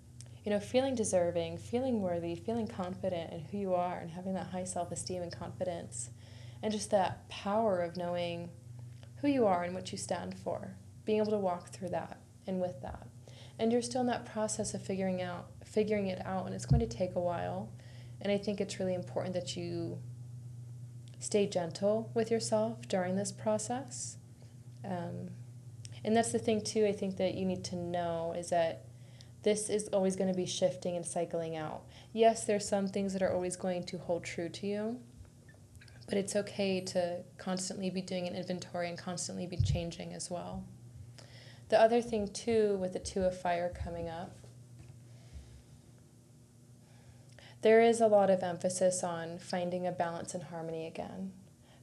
you 0.44 0.52
know 0.52 0.60
feeling 0.60 0.96
deserving, 0.96 1.60
feeling 1.60 2.02
worthy, 2.02 2.36
feeling 2.36 2.68
confident 2.68 3.32
in 3.32 3.42
who 3.42 3.60
you 3.60 3.76
are, 3.76 4.00
and 4.00 4.10
having 4.10 4.34
that 4.34 4.48
high 4.48 4.66
self 4.66 4.92
esteem 4.92 5.22
and 5.22 5.32
confidence, 5.32 6.10
and 6.64 6.74
just 6.74 6.90
that 6.90 7.30
power 7.30 7.82
of 7.82 7.98
knowing 7.98 8.50
who 9.22 9.28
you 9.28 9.46
are 9.46 9.64
and 9.64 9.76
what 9.76 9.92
you 9.92 9.98
stand 9.98 10.36
for, 10.40 10.76
being 11.06 11.20
able 11.20 11.32
to 11.32 11.38
walk 11.38 11.70
through 11.70 11.90
that 11.90 12.20
and 12.48 12.60
with 12.60 12.82
that, 12.82 13.08
and 13.60 13.72
you're 13.72 13.82
still 13.84 14.02
in 14.02 14.08
that 14.08 14.26
process 14.26 14.74
of 14.74 14.82
figuring 14.82 15.22
out 15.22 15.50
figuring 15.64 16.08
it 16.08 16.26
out, 16.26 16.48
and 16.48 16.56
it's 16.56 16.66
going 16.66 16.80
to 16.80 16.88
take 16.88 17.16
a 17.16 17.20
while, 17.20 17.70
and 18.22 18.32
I 18.32 18.38
think 18.38 18.60
it's 18.60 18.80
really 18.80 18.94
important 18.94 19.34
that 19.36 19.56
you 19.56 20.00
stay 21.20 21.48
gentle 21.48 22.12
with 22.14 22.30
yourself 22.32 22.88
during 22.88 23.16
this 23.16 23.32
process 23.32 24.18
um, 24.88 25.30
And 26.04 26.16
that's 26.16 26.32
the 26.32 26.40
thing 26.40 26.62
too. 26.62 26.86
I 26.86 26.94
think 26.94 27.18
that 27.18 27.36
you 27.36 27.46
need 27.46 27.64
to 27.66 27.76
know 27.76 28.34
is 28.38 28.50
that 28.50 28.86
this 29.44 29.70
is 29.70 29.88
always 29.90 30.16
going 30.16 30.32
to 30.32 30.38
be 30.38 30.46
shifting 30.46 30.96
and 30.96 31.06
cycling 31.06 31.56
out. 31.56 31.84
Yes, 32.14 32.46
there's 32.46 32.68
some 32.68 32.88
things 32.88 33.14
that 33.14 33.22
are 33.22 33.32
always 33.32 33.56
going 33.56 33.84
to 33.84 33.98
hold 33.98 34.24
true 34.24 34.50
to 34.50 34.68
you, 34.68 35.00
but 36.08 36.18
it's 36.18 36.36
okay 36.36 36.82
to 36.82 37.20
constantly 37.38 37.90
be 37.90 38.02
doing 38.02 38.28
an 38.28 38.36
inventory 38.36 38.90
and 38.90 38.98
constantly 38.98 39.46
be 39.48 39.58
changing 39.58 40.14
as 40.14 40.30
well. 40.30 40.64
The 41.70 41.80
other 41.80 42.02
thing 42.02 42.30
too 42.30 42.78
with 42.78 42.94
the 42.94 43.00
two 43.00 43.24
of 43.24 43.40
fire 43.40 43.74
coming 43.84 44.08
up 44.08 44.37
there 47.68 47.82
is 47.82 48.00
a 48.00 48.08
lot 48.08 48.30
of 48.30 48.44
emphasis 48.44 49.04
on 49.04 49.38
finding 49.38 49.86
a 49.86 49.92
balance 49.92 50.34
and 50.34 50.42
harmony 50.42 50.88
again, 50.88 51.34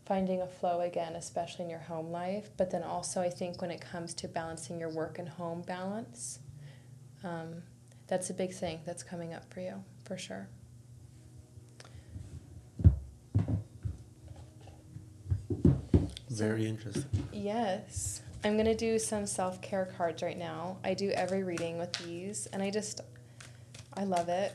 finding 0.07 0.41
a 0.41 0.47
flow 0.47 0.81
again, 0.81 1.15
especially 1.15 1.63
in 1.63 1.71
your 1.71 1.79
home 1.79 2.11
life. 2.11 2.49
But 2.57 2.71
then 2.71 2.83
also, 2.83 3.21
I 3.21 3.29
think 3.29 3.61
when 3.61 3.71
it 3.71 3.83
comes 3.83 4.15
to 4.15 4.27
balancing 4.27 4.81
your 4.81 4.89
work 4.89 5.19
and 5.19 5.29
home 5.29 5.61
balance, 5.61 6.39
um, 7.23 7.65
that's 8.07 8.31
a 8.31 8.33
big 8.33 8.55
thing 8.55 8.81
that's 8.87 9.03
coming 9.03 9.35
up 9.35 9.53
for 9.53 9.61
you, 9.61 9.85
for 10.07 10.17
sure. 10.17 10.49
Very 16.31 16.67
interesting. 16.67 17.29
Yes. 17.31 18.23
I'm 18.43 18.55
going 18.55 18.65
to 18.65 18.75
do 18.75 18.99
some 18.99 19.27
self 19.27 19.61
care 19.61 19.93
cards 19.99 20.23
right 20.23 20.39
now. 20.39 20.79
I 20.83 20.95
do 20.95 21.11
every 21.11 21.43
reading 21.43 21.77
with 21.77 21.93
these, 21.93 22.47
and 22.55 22.63
I 22.63 22.71
just, 22.71 23.03
I 23.93 24.05
love 24.05 24.31
it. 24.31 24.55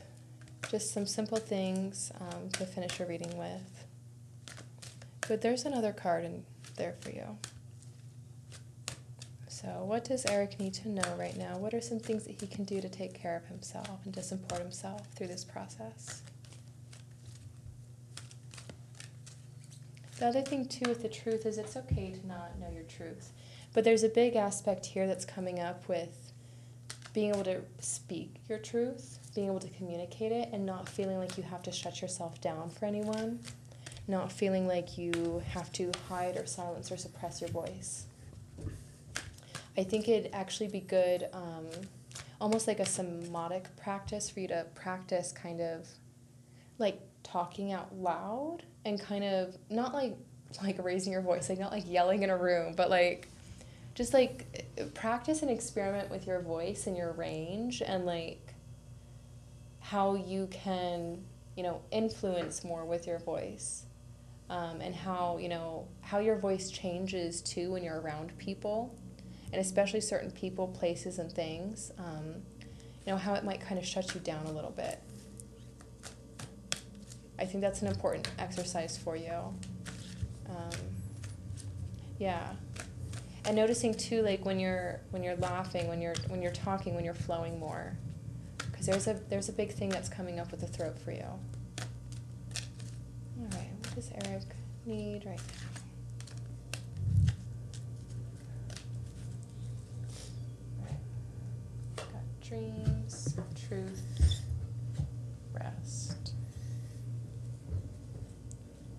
Just 0.68 0.92
some 0.92 1.06
simple 1.06 1.38
things 1.38 2.12
um, 2.20 2.48
to 2.50 2.64
finish 2.64 2.98
your 2.98 3.08
reading 3.08 3.36
with. 3.36 3.84
But 5.26 5.40
there's 5.40 5.64
another 5.64 5.92
card 5.92 6.24
in 6.24 6.44
there 6.76 6.94
for 7.00 7.10
you. 7.10 7.38
So, 9.48 9.84
what 9.84 10.04
does 10.04 10.24
Erick 10.26 10.58
need 10.58 10.74
to 10.74 10.88
know 10.88 11.14
right 11.18 11.36
now? 11.36 11.58
What 11.58 11.74
are 11.74 11.80
some 11.80 12.00
things 12.00 12.24
that 12.24 12.40
he 12.40 12.46
can 12.46 12.64
do 12.64 12.80
to 12.80 12.88
take 12.88 13.12
care 13.14 13.36
of 13.36 13.44
himself 13.44 14.00
and 14.04 14.14
to 14.14 14.22
support 14.22 14.60
himself 14.60 15.06
through 15.14 15.26
this 15.26 15.44
process? 15.44 16.22
The 20.18 20.26
other 20.26 20.42
thing, 20.42 20.66
too, 20.66 20.88
with 20.88 21.02
the 21.02 21.08
truth 21.08 21.46
is 21.46 21.58
it's 21.58 21.76
okay 21.76 22.10
to 22.10 22.26
not 22.26 22.58
know 22.58 22.70
your 22.72 22.82
truth. 22.84 23.32
But 23.72 23.84
there's 23.84 24.02
a 24.02 24.08
big 24.08 24.34
aspect 24.34 24.84
here 24.86 25.06
that's 25.06 25.24
coming 25.24 25.60
up 25.60 25.88
with 25.88 26.32
being 27.12 27.30
able 27.30 27.44
to 27.44 27.60
speak 27.78 28.36
your 28.48 28.58
truth, 28.58 29.19
being 29.34 29.46
able 29.46 29.60
to 29.60 29.68
communicate 29.70 30.32
it, 30.32 30.50
and 30.52 30.66
not 30.66 30.88
feeling 30.88 31.18
like 31.18 31.36
you 31.36 31.42
have 31.42 31.62
to 31.62 31.72
shut 31.72 32.00
yourself 32.02 32.40
down 32.40 32.70
for 32.70 32.86
anyone, 32.86 33.40
not 34.08 34.32
feeling 34.32 34.66
like 34.66 34.98
you 34.98 35.42
have 35.50 35.72
to 35.72 35.92
hide 36.08 36.36
or 36.36 36.46
silence 36.46 36.90
or 36.90 36.96
suppress 36.96 37.40
your 37.40 37.50
voice. 37.50 38.06
I 39.76 39.84
think 39.84 40.08
it'd 40.08 40.32
actually 40.32 40.68
be 40.68 40.80
good, 40.80 41.28
um, 41.32 41.66
almost 42.40 42.66
like 42.66 42.80
a 42.80 42.86
somatic 42.86 43.74
practice 43.76 44.28
for 44.28 44.40
you 44.40 44.48
to 44.48 44.66
practice 44.74 45.32
kind 45.32 45.60
of 45.60 45.86
like 46.78 47.00
talking 47.22 47.72
out 47.72 47.94
loud 47.94 48.64
and 48.84 49.00
kind 49.00 49.24
of 49.24 49.56
not 49.68 49.94
like 49.94 50.16
like 50.62 50.82
raising 50.84 51.12
your 51.12 51.22
voice, 51.22 51.48
like 51.48 51.60
not 51.60 51.70
like 51.70 51.88
yelling 51.88 52.24
in 52.24 52.30
a 52.30 52.36
room, 52.36 52.74
but 52.76 52.90
like 52.90 53.28
just 53.94 54.12
like 54.12 54.66
practice 54.94 55.42
and 55.42 55.50
experiment 55.50 56.10
with 56.10 56.26
your 56.26 56.40
voice 56.40 56.86
and 56.86 56.96
your 56.96 57.12
range 57.12 57.82
and 57.82 58.04
like 58.04 58.49
how 59.90 60.14
you 60.14 60.46
can 60.50 61.22
you 61.56 61.62
know 61.62 61.80
influence 61.90 62.64
more 62.64 62.84
with 62.84 63.06
your 63.06 63.18
voice 63.18 63.84
um, 64.48 64.80
and 64.80 64.94
how 64.94 65.36
you 65.38 65.48
know 65.48 65.86
how 66.00 66.18
your 66.18 66.36
voice 66.36 66.70
changes 66.70 67.42
too 67.42 67.72
when 67.72 67.82
you're 67.82 68.00
around 68.00 68.36
people 68.38 68.94
and 69.52 69.60
especially 69.60 70.00
certain 70.00 70.30
people 70.30 70.68
places 70.68 71.18
and 71.18 71.32
things 71.32 71.92
um, 71.98 72.42
you 73.06 73.12
know 73.12 73.18
how 73.18 73.34
it 73.34 73.44
might 73.44 73.60
kind 73.60 73.78
of 73.78 73.86
shut 73.86 74.14
you 74.14 74.20
down 74.20 74.44
a 74.46 74.52
little 74.52 74.70
bit. 74.70 75.00
I 77.38 77.44
think 77.46 77.62
that's 77.62 77.80
an 77.82 77.88
important 77.88 78.28
exercise 78.38 78.98
for 78.98 79.16
you. 79.16 79.32
Um, 80.48 80.70
yeah. 82.18 82.52
And 83.46 83.56
noticing 83.56 83.94
too 83.94 84.22
like 84.22 84.44
when 84.44 84.60
you're 84.60 85.00
when 85.10 85.22
you're 85.22 85.36
laughing 85.36 85.88
when 85.88 86.02
you're 86.02 86.14
when 86.28 86.42
you're 86.42 86.52
talking 86.52 86.94
when 86.94 87.04
you're 87.04 87.14
flowing 87.14 87.58
more 87.58 87.96
there's 88.90 89.06
a 89.06 89.14
there's 89.28 89.48
a 89.48 89.52
big 89.52 89.70
thing 89.70 89.88
that's 89.88 90.08
coming 90.08 90.40
up 90.40 90.50
with 90.50 90.60
the 90.60 90.66
throat 90.66 90.98
for 90.98 91.12
you. 91.12 91.24
All 93.38 93.46
right 93.52 93.70
what 93.82 93.94
does 93.94 94.10
Erick 94.26 94.42
need 94.84 95.24
right 95.24 95.40
now? 100.80 100.86
Got 101.96 102.40
dreams 102.40 103.36
truth 103.68 104.42
rest. 105.52 106.32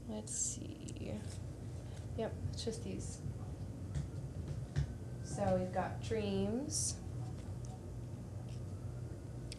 Let's 0.07 0.33
see. 0.33 1.11
Yep 2.17 2.33
it's 2.53 2.63
just 2.63 2.83
these. 2.85 3.17
So 5.25 5.57
we've 5.59 5.73
got 5.73 6.01
dreams. 6.01 6.95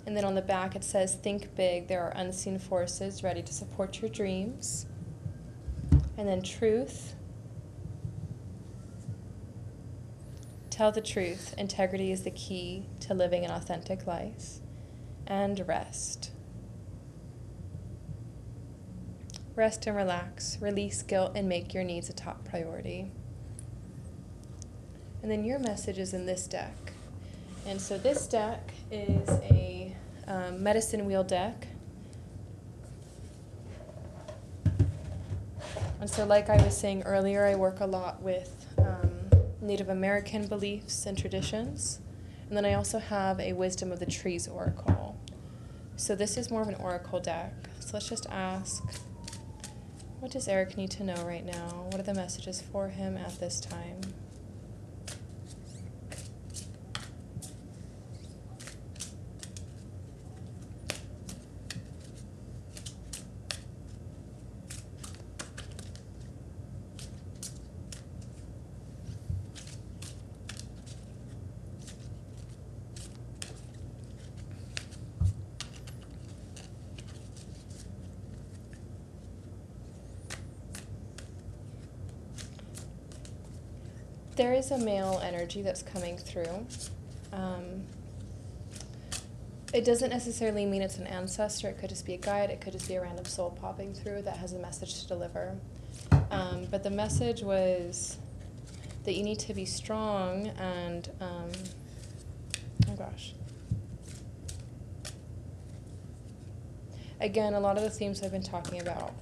And 0.06 0.16
then 0.16 0.24
on 0.24 0.34
the 0.34 0.42
back 0.42 0.74
it 0.74 0.84
says, 0.84 1.14
Think 1.14 1.54
big, 1.54 1.88
there 1.88 2.02
are 2.02 2.12
unseen 2.16 2.58
forces 2.58 3.22
ready 3.22 3.42
to 3.42 3.52
support 3.52 4.00
your 4.00 4.10
dreams. 4.10 4.86
And 6.16 6.28
then 6.28 6.42
truth. 6.42 7.14
Tell 10.70 10.90
the 10.90 11.00
truth. 11.00 11.54
Integrity 11.58 12.10
is 12.12 12.24
the 12.24 12.30
key 12.30 12.86
to 13.00 13.14
living 13.14 13.44
an 13.44 13.50
authentic 13.50 14.06
life. 14.06 14.58
And 15.26 15.66
rest. 15.68 16.32
Rest 19.54 19.86
and 19.86 19.96
relax. 19.96 20.58
Release 20.60 21.02
guilt 21.02 21.32
and 21.34 21.48
make 21.48 21.74
your 21.74 21.84
needs 21.84 22.08
a 22.08 22.12
top 22.12 22.44
priority. 22.44 23.12
And 25.22 25.30
then 25.30 25.44
your 25.44 25.58
message 25.58 25.98
is 25.98 26.14
in 26.14 26.26
this 26.26 26.46
deck. 26.46 26.92
And 27.66 27.80
so 27.80 27.96
this 27.96 28.26
deck 28.26 28.72
is 28.90 29.28
a 29.28 29.71
um, 30.32 30.62
medicine 30.62 31.04
wheel 31.04 31.22
deck. 31.22 31.66
And 36.00 36.08
so, 36.08 36.24
like 36.24 36.48
I 36.48 36.56
was 36.56 36.76
saying 36.76 37.02
earlier, 37.02 37.44
I 37.44 37.54
work 37.54 37.80
a 37.80 37.86
lot 37.86 38.22
with 38.22 38.66
um, 38.78 39.10
Native 39.60 39.88
American 39.88 40.46
beliefs 40.46 41.06
and 41.06 41.16
traditions. 41.16 42.00
And 42.48 42.56
then 42.56 42.64
I 42.64 42.74
also 42.74 42.98
have 42.98 43.38
a 43.40 43.52
Wisdom 43.52 43.92
of 43.92 44.00
the 44.00 44.06
Trees 44.06 44.48
oracle. 44.48 45.16
So, 45.96 46.16
this 46.16 46.36
is 46.36 46.50
more 46.50 46.62
of 46.62 46.68
an 46.68 46.76
oracle 46.76 47.20
deck. 47.20 47.52
So, 47.80 47.90
let's 47.94 48.08
just 48.08 48.26
ask 48.30 48.82
what 50.18 50.30
does 50.30 50.48
Erick 50.48 50.76
need 50.76 50.90
to 50.92 51.04
know 51.04 51.22
right 51.26 51.44
now? 51.44 51.86
What 51.90 52.00
are 52.00 52.04
the 52.04 52.14
messages 52.14 52.62
for 52.62 52.88
him 52.88 53.16
at 53.16 53.38
this 53.38 53.60
time? 53.60 54.00
there 84.42 84.54
is 84.54 84.61
a 84.72 84.78
male 84.78 85.20
energy 85.22 85.62
that's 85.62 85.82
coming 85.82 86.16
through. 86.18 86.66
Um, 87.32 87.84
it 89.72 89.84
doesn't 89.84 90.10
necessarily 90.10 90.66
mean 90.66 90.82
it's 90.82 90.98
an 90.98 91.06
ancestor. 91.06 91.68
It 91.68 91.78
could 91.78 91.88
just 91.88 92.04
be 92.04 92.14
a 92.14 92.18
guide. 92.18 92.50
It 92.50 92.60
could 92.60 92.72
just 92.72 92.88
be 92.88 92.96
a 92.96 93.00
random 93.00 93.24
soul 93.24 93.50
popping 93.50 93.94
through 93.94 94.22
that 94.22 94.36
has 94.36 94.52
a 94.52 94.58
message 94.58 95.00
to 95.02 95.08
deliver. 95.08 95.56
Um, 96.30 96.66
but 96.70 96.82
the 96.82 96.90
message 96.90 97.42
was 97.42 98.18
that 99.04 99.14
you 99.14 99.22
need 99.22 99.38
to 99.40 99.54
be 99.54 99.64
strong 99.64 100.48
and, 100.58 101.08
um, 101.20 101.50
oh 102.90 102.94
gosh. 102.96 103.34
Again, 107.20 107.54
a 107.54 107.60
lot 107.60 107.76
of 107.76 107.82
the 107.82 107.90
themes 107.90 108.22
I've 108.22 108.32
been 108.32 108.42
talking 108.42 108.80
about 108.80 109.12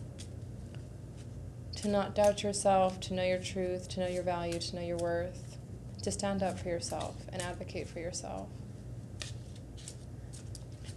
to 1.80 1.88
not 1.88 2.14
doubt 2.14 2.42
yourself, 2.42 3.00
to 3.00 3.14
know 3.14 3.22
your 3.24 3.38
truth, 3.38 3.88
to 3.88 4.00
know 4.00 4.06
your 4.06 4.22
value, 4.22 4.58
to 4.58 4.76
know 4.76 4.82
your 4.82 4.98
worth, 4.98 5.56
to 6.02 6.10
stand 6.10 6.42
up 6.42 6.58
for 6.58 6.68
yourself 6.68 7.16
and 7.32 7.40
advocate 7.40 7.88
for 7.88 8.00
yourself. 8.00 8.48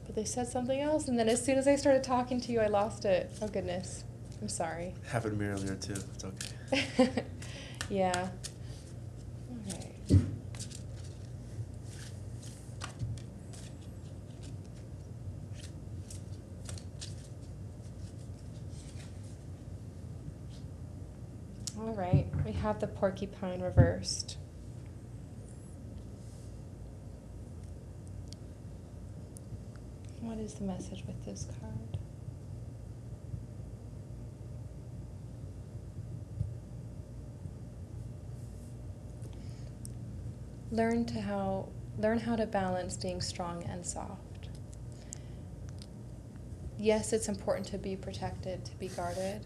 But 0.06 0.16
they 0.16 0.26
said 0.26 0.48
something 0.48 0.82
else, 0.82 1.08
and 1.08 1.18
then 1.18 1.30
as 1.30 1.44
soon 1.44 1.58
as 1.58 1.68
I 1.70 1.78
started 1.78 2.04
talking 2.04 2.42
to 2.42 2.52
you, 2.52 2.60
I 2.60 2.68
lost 2.68 3.06
it. 3.06 3.32
Oh, 3.42 3.48
goodness. 3.48 4.04
I'm 4.42 4.50
sorry. 4.50 4.94
Happened 5.08 5.40
to 5.40 5.46
me 5.46 5.50
earlier 5.50 5.76
too. 5.76 5.94
It's 5.94 6.26
okay. 6.26 7.24
yeah. 7.90 8.28
Okay. 22.46 22.53
Have 22.64 22.80
the 22.80 22.88
porcupine 22.88 23.62
reversed. 23.62 24.38
What 30.22 30.38
is 30.38 30.54
the 30.54 30.64
message 30.64 31.04
with 31.06 31.26
this 31.26 31.46
card? 31.60 31.98
Learn 40.72 41.04
to 41.08 41.20
how 41.20 41.68
learn 41.98 42.20
how 42.20 42.38
to 42.38 42.46
balance 42.46 42.96
being 42.96 43.20
strong 43.20 43.64
and 43.64 43.86
soft. 43.86 44.48
Yes, 46.80 47.12
it's 47.12 47.28
important 47.28 47.68
to 47.68 47.78
be 47.78 47.98
protected, 47.98 48.64
to 48.64 48.76
be 48.78 48.88
guarded. 48.88 49.46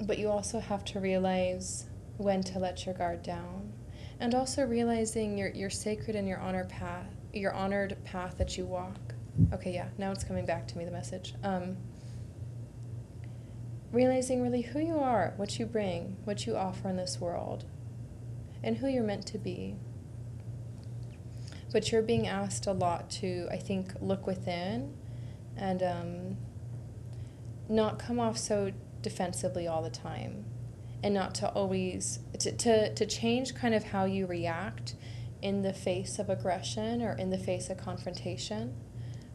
But 0.00 0.18
you 0.18 0.28
also 0.28 0.60
have 0.60 0.84
to 0.86 1.00
realize 1.00 1.86
when 2.16 2.42
to 2.44 2.58
let 2.58 2.86
your 2.86 2.94
guard 2.94 3.22
down. 3.22 3.72
And 4.20 4.34
also 4.34 4.64
realizing 4.64 5.38
your 5.38 5.50
your 5.50 5.70
sacred 5.70 6.16
and 6.16 6.26
your 6.26 6.38
honor 6.38 6.64
path 6.64 7.06
your 7.32 7.52
honored 7.52 7.96
path 8.04 8.36
that 8.38 8.56
you 8.56 8.64
walk. 8.64 9.14
Okay, 9.52 9.72
yeah, 9.72 9.88
now 9.98 10.10
it's 10.10 10.24
coming 10.24 10.46
back 10.46 10.66
to 10.68 10.78
me 10.78 10.84
the 10.84 10.90
message. 10.90 11.34
Um, 11.42 11.76
realizing 13.92 14.42
really 14.42 14.62
who 14.62 14.80
you 14.80 14.98
are, 14.98 15.34
what 15.36 15.58
you 15.58 15.66
bring, 15.66 16.16
what 16.24 16.46
you 16.46 16.56
offer 16.56 16.88
in 16.88 16.96
this 16.96 17.20
world, 17.20 17.64
and 18.62 18.78
who 18.78 18.88
you're 18.88 19.04
meant 19.04 19.26
to 19.26 19.38
be. 19.38 19.76
But 21.72 21.92
you're 21.92 22.02
being 22.02 22.26
asked 22.26 22.66
a 22.66 22.72
lot 22.72 23.10
to, 23.10 23.46
I 23.50 23.58
think, 23.58 23.92
look 24.00 24.26
within 24.26 24.96
and 25.56 25.82
um, 25.82 26.36
not 27.68 27.98
come 27.98 28.18
off 28.18 28.38
so 28.38 28.72
defensively 29.08 29.66
all 29.66 29.82
the 29.82 29.90
time 29.90 30.44
and 31.02 31.14
not 31.14 31.34
to 31.34 31.48
always 31.50 32.18
to, 32.38 32.52
to, 32.52 32.94
to 32.94 33.06
change 33.06 33.54
kind 33.54 33.74
of 33.74 33.84
how 33.84 34.04
you 34.04 34.26
react 34.26 34.94
in 35.40 35.62
the 35.62 35.72
face 35.72 36.18
of 36.18 36.28
aggression 36.28 37.00
or 37.02 37.12
in 37.12 37.30
the 37.30 37.38
face 37.38 37.70
of 37.70 37.78
confrontation 37.78 38.74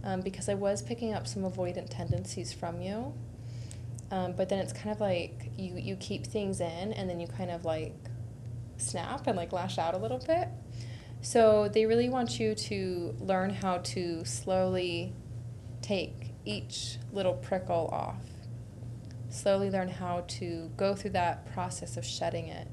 um, 0.03 0.21
because 0.21 0.49
I 0.49 0.53
was 0.53 0.81
picking 0.81 1.13
up 1.13 1.27
some 1.27 1.43
avoidant 1.43 1.89
tendencies 1.89 2.51
from 2.51 2.81
you. 2.81 3.13
Um, 4.11 4.33
but 4.33 4.49
then 4.49 4.59
it's 4.59 4.73
kind 4.73 4.91
of 4.91 4.99
like 4.99 5.51
you, 5.57 5.75
you 5.75 5.95
keep 5.95 6.27
things 6.27 6.59
in 6.59 6.93
and 6.93 7.09
then 7.09 7.19
you 7.19 7.27
kind 7.27 7.49
of 7.49 7.65
like 7.65 7.95
snap 8.77 9.25
and 9.27 9.37
like 9.37 9.53
lash 9.53 9.77
out 9.77 9.93
a 9.93 9.97
little 9.97 10.19
bit. 10.19 10.49
So 11.21 11.69
they 11.69 11.85
really 11.85 12.09
want 12.09 12.39
you 12.39 12.53
to 12.53 13.15
learn 13.19 13.49
how 13.49 13.77
to 13.77 14.25
slowly 14.25 15.13
take 15.81 16.31
each 16.45 16.97
little 17.13 17.33
prickle 17.33 17.89
off. 17.93 18.32
Slowly 19.33 19.71
learn 19.71 19.89
how 19.89 20.25
to 20.27 20.69
go 20.77 20.93
through 20.93 21.09
that 21.11 21.51
process 21.53 21.97
of 21.97 22.05
shedding 22.05 22.49
it 22.49 22.67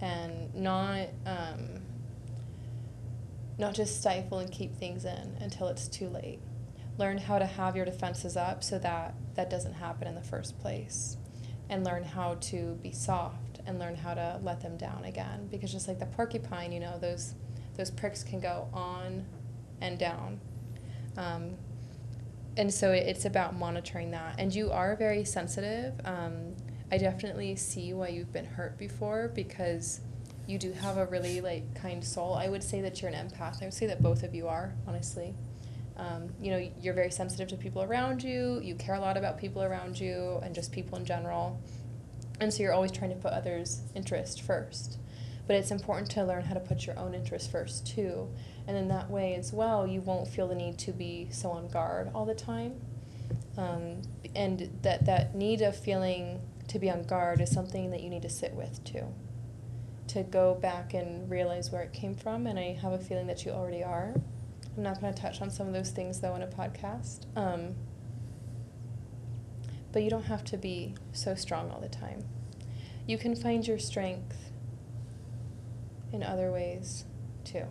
and 0.00 0.54
not 0.54 1.08
um, 1.26 1.82
not 3.58 3.74
just 3.74 3.98
stifle 3.98 4.38
and 4.38 4.52
keep 4.52 4.76
things 4.76 5.04
in 5.04 5.36
until 5.40 5.66
it's 5.66 5.88
too 5.88 6.08
late. 6.08 6.38
Learn 6.98 7.18
how 7.18 7.40
to 7.40 7.46
have 7.46 7.74
your 7.74 7.84
defenses 7.84 8.36
up 8.36 8.62
so 8.62 8.78
that 8.78 9.16
that 9.34 9.50
doesn't 9.50 9.72
happen 9.72 10.06
in 10.06 10.14
the 10.14 10.22
first 10.22 10.56
place. 10.60 11.16
And 11.68 11.82
learn 11.82 12.04
how 12.04 12.36
to 12.42 12.78
be 12.80 12.92
soft 12.92 13.58
and 13.66 13.80
learn 13.80 13.96
how 13.96 14.14
to 14.14 14.38
let 14.44 14.60
them 14.60 14.76
down 14.76 15.02
again. 15.02 15.48
Because 15.50 15.72
just 15.72 15.88
like 15.88 15.98
the 15.98 16.06
porcupine, 16.06 16.70
you 16.70 16.78
know, 16.78 16.96
those 17.00 17.34
those 17.76 17.90
pricks 17.90 18.22
can 18.22 18.38
go 18.38 18.68
on 18.72 19.26
and 19.80 19.98
down. 19.98 20.40
Um, 21.16 21.56
and 22.60 22.72
so 22.72 22.92
it's 22.92 23.24
about 23.24 23.56
monitoring 23.56 24.10
that. 24.10 24.34
And 24.36 24.54
you 24.54 24.70
are 24.70 24.94
very 24.94 25.24
sensitive. 25.24 25.94
Um, 26.04 26.54
I 26.92 26.98
definitely 26.98 27.56
see 27.56 27.94
why 27.94 28.08
you've 28.08 28.34
been 28.34 28.44
hurt 28.44 28.76
before 28.76 29.32
because 29.34 30.02
you 30.46 30.58
do 30.58 30.70
have 30.72 30.98
a 30.98 31.06
really 31.06 31.40
like 31.40 31.74
kind 31.74 32.04
soul. 32.04 32.34
I 32.34 32.50
would 32.50 32.62
say 32.62 32.82
that 32.82 33.00
you're 33.00 33.10
an 33.10 33.28
empath. 33.28 33.62
I 33.62 33.64
would 33.64 33.72
say 33.72 33.86
that 33.86 34.02
both 34.02 34.22
of 34.24 34.34
you 34.34 34.46
are, 34.46 34.74
honestly. 34.86 35.34
Um, 35.96 36.34
you 36.38 36.50
know, 36.50 36.70
you're 36.82 36.92
very 36.92 37.10
sensitive 37.10 37.48
to 37.48 37.56
people 37.56 37.82
around 37.82 38.22
you. 38.22 38.60
You 38.62 38.74
care 38.74 38.94
a 38.94 39.00
lot 39.00 39.16
about 39.16 39.38
people 39.38 39.62
around 39.62 39.98
you 39.98 40.38
and 40.42 40.54
just 40.54 40.70
people 40.70 40.98
in 40.98 41.06
general. 41.06 41.58
And 42.40 42.52
so 42.52 42.62
you're 42.62 42.74
always 42.74 42.92
trying 42.92 43.10
to 43.10 43.16
put 43.16 43.32
others' 43.32 43.80
interest 43.94 44.42
first. 44.42 44.98
But 45.50 45.56
it's 45.56 45.72
important 45.72 46.08
to 46.12 46.22
learn 46.22 46.44
how 46.44 46.54
to 46.54 46.60
put 46.60 46.86
your 46.86 46.96
own 46.96 47.12
interest 47.12 47.50
first 47.50 47.84
too. 47.84 48.28
And 48.68 48.76
in 48.76 48.86
that 48.86 49.10
way 49.10 49.34
as 49.34 49.52
well, 49.52 49.84
you 49.84 50.00
won't 50.00 50.28
feel 50.28 50.46
the 50.46 50.54
need 50.54 50.78
to 50.78 50.92
be 50.92 51.26
so 51.32 51.50
on 51.50 51.66
guard 51.66 52.08
all 52.14 52.24
the 52.24 52.36
time. 52.36 52.80
Um, 53.58 54.02
and 54.36 54.70
that, 54.82 55.06
that 55.06 55.34
need 55.34 55.60
of 55.60 55.76
feeling 55.76 56.40
to 56.68 56.78
be 56.78 56.88
on 56.88 57.02
guard 57.02 57.40
is 57.40 57.50
something 57.50 57.90
that 57.90 58.00
you 58.00 58.10
need 58.10 58.22
to 58.22 58.28
sit 58.28 58.54
with 58.54 58.84
too 58.84 59.12
to 60.06 60.22
go 60.22 60.54
back 60.54 60.94
and 60.94 61.28
realize 61.28 61.72
where 61.72 61.82
it 61.82 61.92
came 61.92 62.14
from, 62.14 62.46
and 62.46 62.56
I 62.56 62.78
have 62.80 62.92
a 62.92 62.98
feeling 63.00 63.26
that 63.26 63.44
you 63.44 63.50
already 63.50 63.82
are. 63.82 64.14
I'm 64.76 64.82
not 64.84 65.00
going 65.00 65.12
to 65.12 65.20
touch 65.20 65.42
on 65.42 65.50
some 65.50 65.66
of 65.66 65.72
those 65.72 65.90
things 65.90 66.20
though 66.20 66.36
in 66.36 66.42
a 66.42 66.46
podcast. 66.46 67.26
Um, 67.34 67.74
but 69.90 70.04
you 70.04 70.10
don't 70.10 70.26
have 70.26 70.44
to 70.44 70.56
be 70.56 70.94
so 71.12 71.34
strong 71.34 71.72
all 71.72 71.80
the 71.80 71.88
time. 71.88 72.22
You 73.08 73.18
can 73.18 73.34
find 73.34 73.66
your 73.66 73.80
strength 73.80 74.49
in 76.12 76.22
other 76.22 76.50
ways 76.50 77.04
too. 77.44 77.64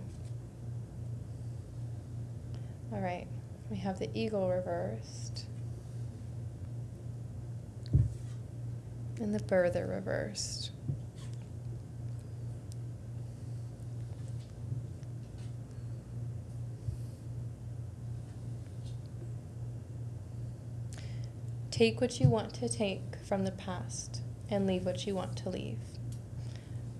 All 2.91 2.99
right, 2.99 3.27
we 3.69 3.77
have 3.77 3.99
the 3.99 4.09
eagle 4.13 4.49
reversed. 4.49 5.45
And 9.21 9.35
the 9.35 9.39
birther 9.39 9.87
reversed. 9.87 10.71
Take 21.69 22.01
what 22.01 22.19
you 22.19 22.27
want 22.27 22.53
to 22.55 22.67
take 22.67 23.15
from 23.23 23.45
the 23.45 23.51
past 23.51 24.21
and 24.49 24.65
leave 24.65 24.85
what 24.85 25.05
you 25.05 25.15
want 25.15 25.37
to 25.37 25.49
leave. 25.49 25.77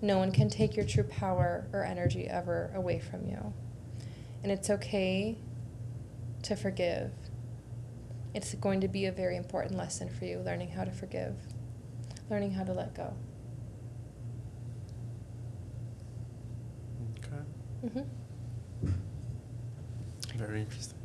No 0.02 0.18
one 0.18 0.32
can 0.32 0.50
take 0.50 0.76
your 0.76 0.86
true 0.86 1.04
power 1.04 1.68
or 1.74 1.84
energy 1.84 2.28
ever 2.28 2.72
away 2.74 3.00
from 3.00 3.26
you. 3.26 3.54
And 4.44 4.52
it's 4.52 4.70
okay 4.70 5.38
to 6.44 6.56
forgive. 6.56 7.12
It's 8.34 8.54
going 8.56 8.82
to 8.82 8.88
be 8.88 9.06
a 9.06 9.12
very 9.12 9.36
important 9.36 9.76
lesson 9.78 10.10
for 10.10 10.26
you, 10.26 10.40
learning 10.40 10.70
how 10.70 10.86
to 10.86 10.92
forgive, 10.92 11.36
learning 12.30 12.52
how 12.52 12.64
to 12.64 12.74
let 12.74 12.94
go. 12.96 13.14
Okay. 17.18 17.92
hmm 17.94 18.90
Very 20.38 20.62
interesting. 20.62 20.98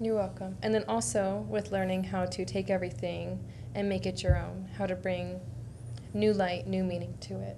You're 0.00 0.16
welcome. 0.16 0.56
And 0.62 0.74
then 0.74 0.84
also 0.88 1.46
with 1.48 1.70
learning 1.70 2.04
how 2.04 2.24
to 2.26 2.44
take 2.44 2.70
everything 2.70 3.38
and 3.74 3.88
make 3.88 4.04
it 4.06 4.22
your 4.22 4.36
own, 4.36 4.68
how 4.76 4.86
to 4.86 4.96
bring 4.96 5.40
new 6.12 6.32
light, 6.32 6.66
new 6.66 6.82
meaning 6.82 7.16
to 7.20 7.40
it, 7.40 7.56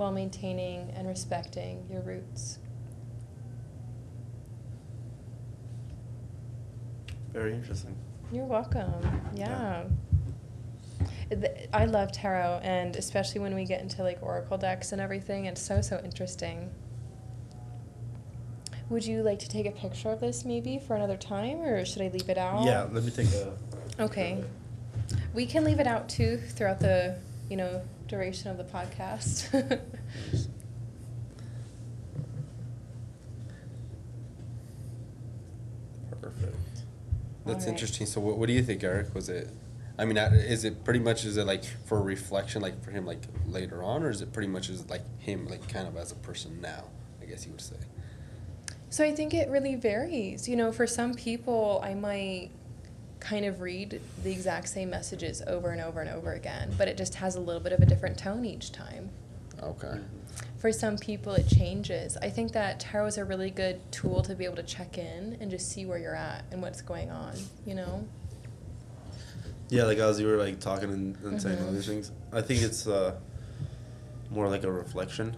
while 0.00 0.10
maintaining 0.10 0.90
and 0.96 1.06
respecting 1.06 1.86
your 1.90 2.00
roots. 2.00 2.58
Very 7.32 7.54
interesting. 7.54 7.94
You're 8.32 8.46
welcome. 8.46 8.92
Yeah. 9.34 9.84
Th- 11.30 11.68
I 11.72 11.84
love 11.84 12.10
tarot, 12.10 12.60
and 12.62 12.96
especially 12.96 13.40
when 13.40 13.54
we 13.54 13.64
get 13.64 13.82
into 13.82 14.02
like 14.02 14.18
oracle 14.22 14.58
decks 14.58 14.90
and 14.90 15.00
everything, 15.00 15.44
it's 15.44 15.60
so, 15.60 15.80
so 15.80 16.00
interesting. 16.02 16.70
Would 18.88 19.06
you 19.06 19.22
like 19.22 19.38
to 19.40 19.48
take 19.48 19.66
a 19.66 19.70
picture 19.70 20.10
of 20.10 20.18
this 20.18 20.44
maybe 20.44 20.80
for 20.84 20.96
another 20.96 21.16
time, 21.16 21.60
or 21.60 21.84
should 21.84 22.02
I 22.02 22.08
leave 22.08 22.28
it 22.28 22.38
out? 22.38 22.64
Yeah, 22.64 22.88
let 22.90 23.04
me 23.04 23.10
take 23.10 23.28
a. 23.28 23.52
Okay. 24.00 24.42
We 25.34 25.46
can 25.46 25.62
leave 25.62 25.78
it 25.78 25.86
out 25.86 26.08
too 26.08 26.38
throughout 26.38 26.80
the, 26.80 27.16
you 27.50 27.56
know, 27.56 27.82
duration 28.08 28.50
of 28.50 28.56
the 28.56 28.64
podcast. 28.64 29.50
Perfect. 36.20 36.56
That's 37.44 37.64
Alright. 37.64 37.68
interesting. 37.68 38.06
So, 38.06 38.20
what, 38.20 38.38
what 38.38 38.46
do 38.46 38.52
you 38.52 38.62
think, 38.62 38.84
Erick? 38.84 39.14
Was 39.14 39.28
it? 39.28 39.50
I 39.98 40.04
mean, 40.04 40.16
uh, 40.16 40.30
is 40.32 40.64
it 40.64 40.84
pretty 40.84 41.00
much 41.00 41.24
is 41.24 41.36
it 41.36 41.46
like 41.46 41.64
for 41.86 42.00
reflection, 42.00 42.62
like 42.62 42.82
for 42.82 42.90
him, 42.90 43.04
like 43.04 43.20
later 43.46 43.82
on, 43.82 44.02
or 44.02 44.10
is 44.10 44.22
it 44.22 44.32
pretty 44.32 44.48
much 44.48 44.70
is 44.70 44.88
like 44.88 45.02
him, 45.20 45.46
like 45.46 45.68
kind 45.68 45.86
of 45.86 45.96
as 45.96 46.12
a 46.12 46.16
person 46.16 46.60
now? 46.60 46.84
I 47.20 47.26
guess 47.26 47.44
you 47.44 47.52
would 47.52 47.60
say. 47.60 47.76
so 48.88 49.04
I 49.04 49.14
think 49.14 49.34
it 49.34 49.48
really 49.50 49.74
varies. 49.74 50.48
You 50.48 50.56
know, 50.56 50.72
for 50.72 50.86
some 50.86 51.14
people, 51.14 51.80
I 51.84 51.94
might 51.94 52.50
kind 53.20 53.44
of 53.44 53.60
read 53.60 54.00
the 54.24 54.32
exact 54.32 54.68
same 54.68 54.90
messages 54.90 55.42
over 55.46 55.70
and 55.70 55.80
over 55.80 56.00
and 56.00 56.10
over 56.10 56.32
again, 56.32 56.74
but 56.76 56.88
it 56.88 56.96
just 56.96 57.14
has 57.16 57.36
a 57.36 57.40
little 57.40 57.60
bit 57.60 57.72
of 57.72 57.80
a 57.80 57.86
different 57.86 58.18
tone 58.18 58.44
each 58.44 58.72
time. 58.72 59.10
Okay. 59.62 59.98
For 60.58 60.72
some 60.72 60.96
people, 60.98 61.32
it 61.34 61.46
changes. 61.48 62.16
I 62.22 62.30
think 62.30 62.52
that 62.52 62.80
tarot 62.80 63.06
is 63.06 63.18
a 63.18 63.24
really 63.24 63.50
good 63.50 63.80
tool 63.92 64.22
to 64.22 64.34
be 64.34 64.44
able 64.44 64.56
to 64.56 64.62
check 64.62 64.98
in 64.98 65.36
and 65.40 65.50
just 65.50 65.70
see 65.70 65.84
where 65.86 65.98
you're 65.98 66.14
at 66.14 66.44
and 66.50 66.60
what's 66.62 66.80
going 66.82 67.10
on, 67.10 67.34
you 67.66 67.74
know? 67.74 68.06
Yeah, 69.68 69.84
like 69.84 69.98
as 69.98 70.18
you 70.18 70.26
were 70.26 70.36
like 70.36 70.58
talking 70.58 70.90
and, 70.90 71.16
and 71.24 71.40
saying 71.40 71.58
all 71.60 71.66
Mhm. 71.70 71.74
these 71.74 71.86
things, 71.86 72.10
I 72.32 72.40
think 72.40 72.62
it's 72.62 72.86
uh, 72.86 73.14
more 74.30 74.48
like 74.48 74.64
a 74.64 74.72
reflection. 74.72 75.36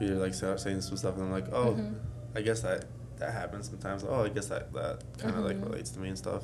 You're 0.00 0.16
like 0.16 0.34
sa- 0.34 0.56
saying 0.56 0.82
some 0.82 0.96
stuff, 0.96 1.14
and 1.14 1.24
I'm 1.24 1.32
like, 1.32 1.48
oh, 1.52 1.72
Mhm. 1.74 1.94
I 2.34 2.42
guess 2.42 2.60
that 2.60 2.84
that 3.18 3.32
happens 3.32 3.70
sometimes. 3.70 4.04
Oh, 4.04 4.24
I 4.24 4.28
guess 4.28 4.46
that 4.48 4.70
that 4.74 5.02
kind 5.16 5.36
of 5.36 5.44
like 5.44 5.56
Mhm. 5.56 5.64
relates 5.70 5.88
to 5.92 6.00
me 6.00 6.08
and 6.10 6.18
stuff. 6.18 6.42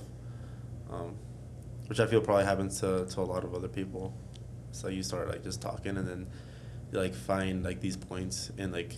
Um, 0.93 1.15
which 1.89 2.01
I 2.01 2.07
feel 2.07 2.21
probably 2.21 2.45
happens 2.45 2.81
to 2.81 3.07
to 3.07 3.21
a 3.21 3.23
lot 3.23 3.45
of 3.45 3.55
other 3.55 3.69
people. 3.69 4.15
So 4.73 4.89
you 4.89 5.03
start 5.03 5.29
like 5.29 5.43
just 5.43 5.61
talking, 5.61 5.97
and 5.97 6.07
then 6.07 6.27
you 6.93 6.99
like 6.99 7.15
find 7.15 7.63
like 7.65 7.81
these 7.81 7.97
points 7.97 8.51
in 8.59 8.73
like 8.73 8.95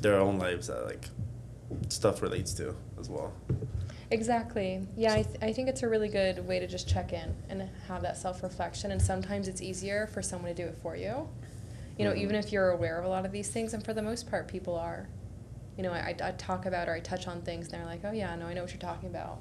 their 0.00 0.18
own 0.18 0.38
lives 0.38 0.66
that 0.68 0.84
like 0.84 1.08
stuff 1.88 2.22
relates 2.22 2.52
to 2.54 2.74
as 2.98 3.08
well. 3.08 3.32
Exactly. 4.10 4.86
Yeah, 4.96 5.14
I, 5.14 5.22
th- 5.22 5.36
I 5.40 5.52
think 5.54 5.68
it's 5.70 5.82
a 5.82 5.88
really 5.88 6.08
good 6.08 6.46
way 6.46 6.58
to 6.58 6.66
just 6.66 6.86
check 6.86 7.14
in 7.14 7.34
and 7.48 7.68
have 7.88 8.02
that 8.02 8.16
self 8.18 8.42
reflection. 8.42 8.90
And 8.90 9.00
sometimes 9.00 9.48
it's 9.48 9.62
easier 9.62 10.06
for 10.06 10.20
someone 10.20 10.54
to 10.54 10.62
do 10.62 10.68
it 10.68 10.76
for 10.82 10.96
you. 10.96 11.28
You 11.98 12.04
know, 12.06 12.12
Mhm. 12.12 12.18
even 12.18 12.36
if 12.36 12.52
you're 12.52 12.70
aware 12.70 12.98
of 12.98 13.04
a 13.04 13.08
lot 13.08 13.24
of 13.24 13.32
these 13.32 13.48
things, 13.48 13.72
and 13.74 13.82
for 13.84 13.94
the 13.94 14.02
most 14.02 14.28
part, 14.30 14.48
people 14.48 14.74
are. 14.76 15.08
You 15.76 15.82
know, 15.82 15.92
I, 15.92 16.14
I 16.22 16.32
talk 16.32 16.66
about 16.66 16.88
or 16.88 16.92
I 16.94 17.00
touch 17.00 17.26
on 17.26 17.40
things, 17.40 17.68
and 17.68 17.80
they're 17.80 17.86
like, 17.88 18.02
oh, 18.04 18.12
yeah, 18.12 18.34
no, 18.36 18.46
I 18.46 18.52
know 18.52 18.60
what 18.60 18.70
you're 18.72 18.78
talking 18.80 19.08
about. 19.08 19.40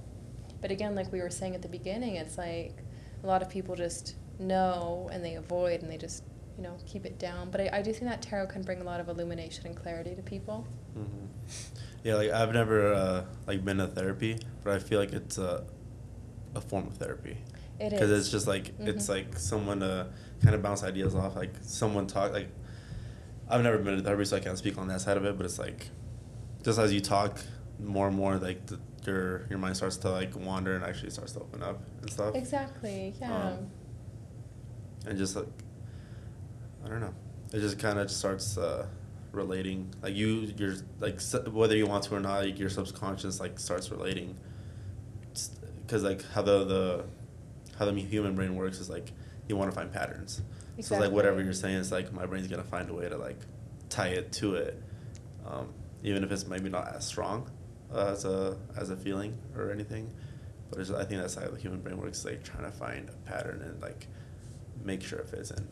But 0.61 0.71
again, 0.71 0.95
like 0.95 1.11
we 1.11 1.21
were 1.21 1.29
saying 1.29 1.55
at 1.55 1.61
the 1.61 1.67
beginning, 1.67 2.15
it's 2.15 2.37
like 2.37 2.75
a 3.23 3.27
lot 3.27 3.41
of 3.41 3.49
people 3.49 3.75
just 3.75 4.15
know 4.39 5.09
and 5.11 5.23
they 5.23 5.35
avoid 5.35 5.81
and 5.81 5.91
they 5.91 5.97
just, 5.97 6.23
you 6.57 6.63
know, 6.63 6.77
keep 6.85 7.05
it 7.05 7.17
down. 7.19 7.49
But 7.51 7.61
I, 7.61 7.69
I 7.79 7.81
do 7.81 7.91
think 7.93 8.05
that 8.09 8.21
tarot 8.21 8.47
can 8.47 8.61
bring 8.61 8.81
a 8.81 8.83
lot 8.83 8.99
of 8.99 9.09
illumination 9.09 9.65
and 9.67 9.75
clarity 9.75 10.15
to 10.15 10.21
people. 10.21 10.67
hmm 10.93 11.25
Yeah, 12.03 12.15
like 12.15 12.31
I've 12.31 12.53
never 12.53 12.93
uh, 12.93 13.25
like 13.47 13.63
been 13.65 13.77
to 13.77 13.87
therapy, 13.87 14.37
but 14.63 14.73
I 14.73 14.79
feel 14.79 14.99
like 14.99 15.13
it's 15.13 15.37
a 15.37 15.65
a 16.53 16.61
form 16.61 16.85
of 16.87 16.93
therapy. 16.97 17.37
It 17.79 17.91
Because 17.91 18.11
it's 18.11 18.29
just 18.29 18.45
like 18.47 18.73
it's 18.79 19.05
Mhm. 19.07 19.09
like 19.09 19.37
someone 19.37 19.79
to 19.79 20.07
kind 20.43 20.53
of 20.55 20.61
bounce 20.61 20.83
ideas 20.83 21.15
off. 21.15 21.35
Like 21.35 21.53
someone 21.61 22.07
talk 22.07 22.33
like 22.33 22.49
I've 23.49 23.63
never 23.63 23.77
been 23.77 23.97
to 23.97 24.03
therapy, 24.03 24.25
so 24.25 24.37
I 24.37 24.39
can't 24.39 24.57
speak 24.57 24.77
on 24.77 24.87
that 24.89 25.01
side 25.01 25.17
of 25.17 25.25
it. 25.25 25.37
But 25.37 25.45
it's 25.45 25.59
like 25.59 25.89
just 26.63 26.77
as 26.79 26.93
you 26.93 26.99
talk 27.01 27.39
more 27.79 28.07
and 28.07 28.15
more, 28.15 28.37
like 28.37 28.65
the, 28.67 28.79
your 29.05 29.47
your 29.49 29.59
mind 29.59 29.77
starts 29.77 29.97
to 29.97 30.09
like 30.09 30.35
wander 30.35 30.75
and 30.75 30.83
actually 30.83 31.09
starts 31.09 31.33
to 31.33 31.39
open 31.39 31.63
up 31.63 31.81
and 32.01 32.11
stuff. 32.11 32.35
Exactly, 32.35 33.13
yeah. 33.19 33.49
Um, 33.49 33.71
and 35.07 35.17
just 35.17 35.35
like 35.35 35.47
I 36.85 36.89
don't 36.89 37.01
know, 37.01 37.13
it 37.53 37.59
just 37.59 37.79
kind 37.79 37.99
of 37.99 38.09
starts 38.11 38.57
uh, 38.57 38.87
relating. 39.31 39.93
Like 40.01 40.15
you, 40.15 40.53
you're 40.57 40.75
like 40.99 41.21
whether 41.51 41.75
you 41.75 41.87
want 41.87 42.03
to 42.05 42.15
or 42.15 42.19
not, 42.19 42.43
like 42.43 42.59
your 42.59 42.69
subconscious 42.69 43.39
like 43.39 43.59
starts 43.59 43.91
relating. 43.91 44.37
Because 45.85 46.03
like 46.03 46.23
how 46.31 46.41
the 46.41 46.63
the 46.63 47.05
how 47.77 47.85
the 47.85 47.93
human 47.99 48.35
brain 48.35 48.55
works 48.55 48.79
is 48.79 48.89
like 48.89 49.11
you 49.47 49.55
want 49.55 49.71
to 49.71 49.75
find 49.75 49.91
patterns. 49.91 50.41
Exactly. 50.77 50.97
So 50.97 51.03
like 51.03 51.13
whatever 51.13 51.41
you're 51.41 51.53
saying 51.53 51.77
is 51.77 51.91
like 51.91 52.13
my 52.13 52.25
brain's 52.25 52.47
gonna 52.47 52.63
find 52.63 52.89
a 52.89 52.93
way 52.93 53.09
to 53.09 53.17
like 53.17 53.39
tie 53.89 54.09
it 54.09 54.31
to 54.33 54.55
it, 54.55 54.81
um, 55.45 55.73
even 56.03 56.23
if 56.23 56.31
it's 56.31 56.47
maybe 56.47 56.69
not 56.69 56.95
as 56.95 57.05
strong 57.05 57.49
uh, 57.93 58.07
as 58.11 58.25
a 58.25 58.57
as 58.77 58.89
a 58.89 58.97
feeling 58.97 59.37
or 59.55 59.71
anything. 59.71 60.09
But 60.69 60.79
I 60.91 61.03
think 61.03 61.21
that's 61.21 61.35
how 61.35 61.47
the 61.49 61.57
human 61.57 61.81
brain 61.81 61.97
works, 61.97 62.23
like 62.23 62.43
trying 62.43 62.63
to 62.63 62.71
find 62.71 63.09
a 63.09 63.29
pattern 63.29 63.61
and 63.61 63.81
like 63.81 64.07
make 64.83 65.01
sure 65.03 65.19
it 65.19 65.27
fits 65.29 65.51
in. 65.51 65.67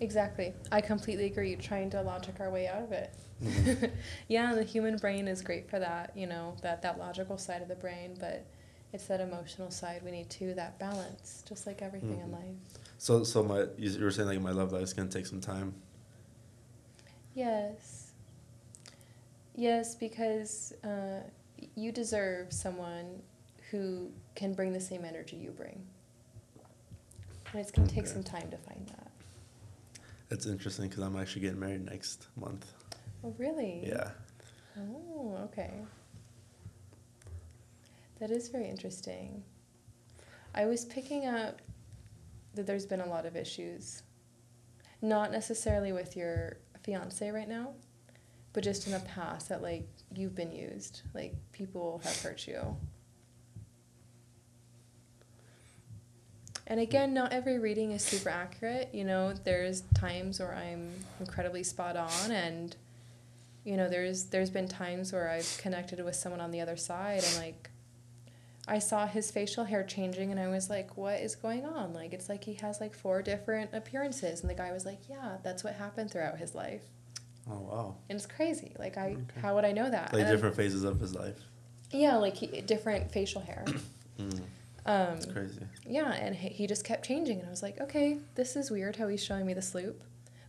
Exactly. 0.00 0.54
I 0.70 0.80
completely 0.80 1.26
agree. 1.26 1.56
Trying 1.56 1.90
to 1.90 2.02
logic 2.02 2.36
our 2.40 2.50
way 2.50 2.68
out 2.68 2.82
of 2.82 2.92
it. 2.92 3.12
Mhm. 3.42 3.90
yeah, 4.28 4.54
the 4.54 4.64
human 4.64 4.96
brain 4.96 5.26
is 5.28 5.42
great 5.42 5.68
for 5.70 5.78
that, 5.78 6.12
you 6.16 6.26
know, 6.26 6.54
that, 6.62 6.82
that 6.82 6.98
logical 6.98 7.38
side 7.38 7.62
of 7.62 7.68
the 7.68 7.74
brain, 7.76 8.16
but 8.20 8.44
it's 8.92 9.06
that 9.06 9.20
emotional 9.20 9.70
side 9.70 10.02
we 10.04 10.10
need 10.10 10.28
too, 10.28 10.54
that 10.54 10.78
balance, 10.78 11.42
just 11.48 11.66
like 11.66 11.80
everything 11.82 12.20
in 12.20 12.28
Mhm. 12.28 12.32
life. 12.32 12.56
So 12.98 13.24
so 13.24 13.42
my 13.42 13.60
you 13.76 13.90
you 13.90 14.04
were 14.04 14.10
saying 14.10 14.28
like 14.28 14.40
my 14.40 14.50
love 14.50 14.72
life 14.72 14.82
is 14.82 14.92
gonna 14.92 15.08
take 15.08 15.26
some 15.26 15.40
time. 15.40 15.74
Yes. 17.34 18.12
Yes, 19.54 19.94
because 19.94 20.72
uh, 20.84 21.20
you 21.78 21.92
deserve 21.92 22.52
someone 22.52 23.22
who 23.70 24.10
can 24.34 24.52
bring 24.52 24.72
the 24.72 24.80
same 24.80 25.04
energy 25.04 25.36
you 25.36 25.50
bring. 25.50 25.86
And 27.52 27.60
it's 27.60 27.70
going 27.70 27.86
to 27.86 27.94
take 27.94 28.04
Okay. 28.04 28.12
some 28.12 28.22
time 28.22 28.50
to 28.50 28.56
find 28.58 28.86
that. 28.88 29.10
That's 30.28 30.46
interesting 30.46 30.88
because 30.88 31.02
I'm 31.02 31.16
actually 31.16 31.42
getting 31.42 31.60
married 31.60 31.84
next 31.84 32.26
month. 32.36 32.66
Oh, 33.24 33.34
really? 33.38 33.84
Yeah. 33.86 34.10
Oh, 34.78 35.38
okay. 35.44 35.72
That 38.20 38.30
is 38.30 38.48
very 38.48 38.68
interesting. 38.68 39.42
I 40.54 40.66
was 40.66 40.84
picking 40.84 41.26
up 41.26 41.62
that 42.54 42.66
there's 42.66 42.86
been 42.86 43.00
a 43.00 43.06
lot 43.06 43.24
of 43.24 43.36
issues. 43.36 44.02
Not 45.00 45.30
necessarily 45.30 45.92
with 45.92 46.16
your 46.16 46.58
fiance 46.82 47.30
right 47.30 47.48
now, 47.48 47.74
but 48.58 48.64
just 48.64 48.88
in 48.88 48.92
the 48.92 48.98
past 48.98 49.50
that 49.50 49.62
like 49.62 49.86
you've 50.16 50.34
been 50.34 50.50
used. 50.50 51.02
Like 51.14 51.32
people 51.52 52.00
have 52.02 52.20
hurt 52.20 52.48
you. 52.48 52.76
And 56.66 56.80
again, 56.80 57.14
not 57.14 57.32
every 57.32 57.60
reading 57.60 57.92
is 57.92 58.02
super 58.02 58.30
accurate. 58.30 58.88
You 58.92 59.04
know, 59.04 59.32
there's 59.32 59.82
times 59.94 60.40
where 60.40 60.56
I'm 60.56 60.90
incredibly 61.20 61.62
spot 61.62 61.96
on 61.96 62.32
and 62.32 62.74
you 63.62 63.76
know 63.76 63.88
there's 63.88 64.24
there's 64.24 64.50
been 64.50 64.66
times 64.66 65.12
where 65.12 65.28
i've 65.28 65.58
connected 65.60 66.02
with 66.02 66.14
someone 66.14 66.40
on 66.40 66.52
the 66.52 66.60
other 66.60 66.76
side 66.76 67.22
and 67.22 67.36
like 67.36 67.68
i 68.66 68.78
saw 68.78 69.06
his 69.06 69.30
facial 69.30 69.64
hair 69.64 69.82
changing 69.84 70.30
and 70.30 70.40
i 70.40 70.48
was 70.48 70.70
like 70.70 70.96
what 70.96 71.20
is 71.20 71.34
going 71.34 71.66
on 71.66 71.92
like 71.92 72.14
it's 72.14 72.30
like 72.30 72.44
he 72.44 72.54
has 72.54 72.80
like 72.80 72.94
four 72.94 73.20
different 73.20 73.68
appearances 73.74 74.40
and 74.40 74.48
the 74.48 74.54
guy 74.54 74.72
was 74.72 74.86
like 74.86 75.00
yeah 75.10 75.36
that's 75.42 75.62
what 75.62 75.74
happened 75.74 76.10
throughout 76.10 76.38
his 76.38 76.54
life 76.54 76.84
Oh 77.50 77.60
wow. 77.60 77.96
and 78.08 78.16
it's 78.16 78.26
crazy 78.26 78.72
like 78.78 78.96
i 78.98 79.10
Okay. 79.12 79.40
how 79.40 79.54
would 79.54 79.64
i 79.64 79.72
know 79.72 79.88
that 79.90 80.12
Like 80.12 80.22
And- 80.22 80.30
different 80.30 80.54
phases 80.56 80.84
of 80.84 81.00
his 81.00 81.14
life. 81.14 81.38
yeah 81.90 82.16
like 82.16 82.34
he, 82.36 82.46
different 82.62 83.10
facial 83.10 83.40
hair 83.40 83.64
Mm, 84.18 84.40
um 84.86 85.16
it's 85.16 85.26
crazy. 85.26 85.60
yeah 85.86 86.12
and 86.12 86.34
he, 86.34 86.48
he 86.48 86.66
just 86.66 86.84
kept 86.84 87.04
changing 87.06 87.38
and 87.38 87.46
i 87.46 87.50
was 87.50 87.62
like 87.62 87.80
okay 87.80 88.18
this 88.34 88.56
is 88.56 88.68
weird 88.70 88.96
how 88.96 89.06
he's 89.08 89.22
showing 89.22 89.46
me 89.46 89.54
this 89.54 89.74
loop 89.74 90.02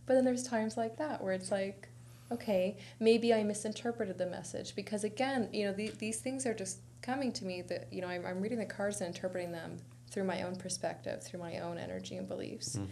but 0.06 0.14
then 0.14 0.24
there's 0.24 0.42
times 0.42 0.76
like 0.76 0.96
that 0.98 1.22
where 1.22 1.32
it's 1.32 1.50
like 1.52 1.88
okay 2.32 2.76
maybe 2.98 3.32
i 3.32 3.42
misinterpreted 3.44 4.18
the 4.18 4.26
message 4.26 4.74
because 4.74 5.04
again 5.04 5.48
you 5.52 5.64
know 5.66 5.72
the, 5.72 5.90
these 5.98 6.18
things 6.18 6.46
are 6.46 6.54
just 6.54 6.78
coming 7.00 7.32
to 7.32 7.44
me 7.44 7.62
that 7.62 7.86
you 7.92 8.00
know 8.00 8.08
I'm, 8.08 8.26
I'm 8.26 8.40
reading 8.40 8.58
the 8.58 8.66
cards 8.66 9.00
and 9.00 9.14
interpreting 9.14 9.52
them 9.52 9.76
through 10.10 10.24
my 10.24 10.42
own 10.42 10.56
perspective 10.56 11.22
through 11.22 11.38
my 11.40 11.60
own 11.60 11.78
energy 11.78 12.16
and 12.16 12.26
beliefs 12.28 12.76
Mhm. 12.76 12.86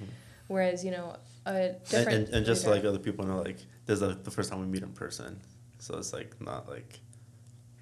whereas 0.46 0.84
you 0.84 0.92
know 0.92 1.16
a 1.46 1.50
And, 1.50 1.84
different 1.88 2.26
and, 2.28 2.34
and 2.36 2.46
just 2.46 2.62
so 2.62 2.70
like 2.70 2.84
other 2.84 2.98
people 3.00 3.26
know, 3.26 3.42
like 3.42 3.58
this 3.88 3.94
is 3.94 4.00
the, 4.00 4.14
the 4.22 4.30
first 4.30 4.50
time 4.50 4.60
we 4.60 4.66
meet 4.66 4.82
in 4.82 4.92
person, 4.92 5.40
so 5.78 5.96
it's 5.96 6.12
like 6.12 6.38
not 6.40 6.68
like 6.68 7.00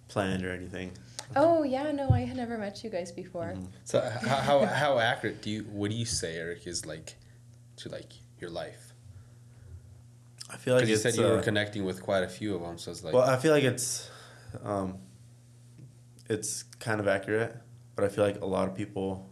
planned 0.09 0.45
or 0.47 0.53
anything. 0.53 0.93
oh 1.35 1.65
yeah 1.65 1.91
no 1.91 2.09
i 2.11 2.21
had 2.21 2.37
never 2.37 2.57
met 2.57 2.85
you 2.85 2.89
guys 2.91 3.11
before 3.11 3.55
Mhm. 3.57 3.67
So 3.85 4.01
how, 4.01 4.37
how 4.49 4.65
how 4.83 4.99
accurate 5.01 5.43
do 5.43 5.51
you 5.51 5.63
what 5.79 5.91
do 5.91 5.97
you 5.97 6.05
say 6.05 6.37
Erick 6.37 6.67
is 6.69 6.87
like 6.87 7.17
to 7.81 7.89
like 7.89 8.13
your 8.41 8.51
life? 8.51 8.83
I 10.49 10.57
feel 10.57 10.75
like 10.75 10.85
Because 10.87 10.91
you 10.91 11.11
said 11.11 11.17
you 11.21 11.27
were 11.27 11.39
uh, 11.39 11.43
connecting 11.43 11.85
with 11.85 11.99
quite 12.09 12.23
a 12.23 12.29
few 12.29 12.55
of 12.55 12.61
them, 12.63 12.79
so 12.79 12.93
it's 12.93 13.03
like 13.03 13.13
well, 13.15 13.29
I 13.29 13.37
feel 13.37 13.53
like 13.53 13.65
it's, 13.65 14.09
um, 14.63 14.99
it's 16.31 16.63
kind 16.79 17.01
of 17.01 17.09
accurate, 17.09 17.57
but 17.97 18.05
I 18.05 18.09
feel 18.09 18.23
like 18.25 18.41
a 18.41 18.47
lot 18.47 18.69
of 18.69 18.75
people, 18.77 19.29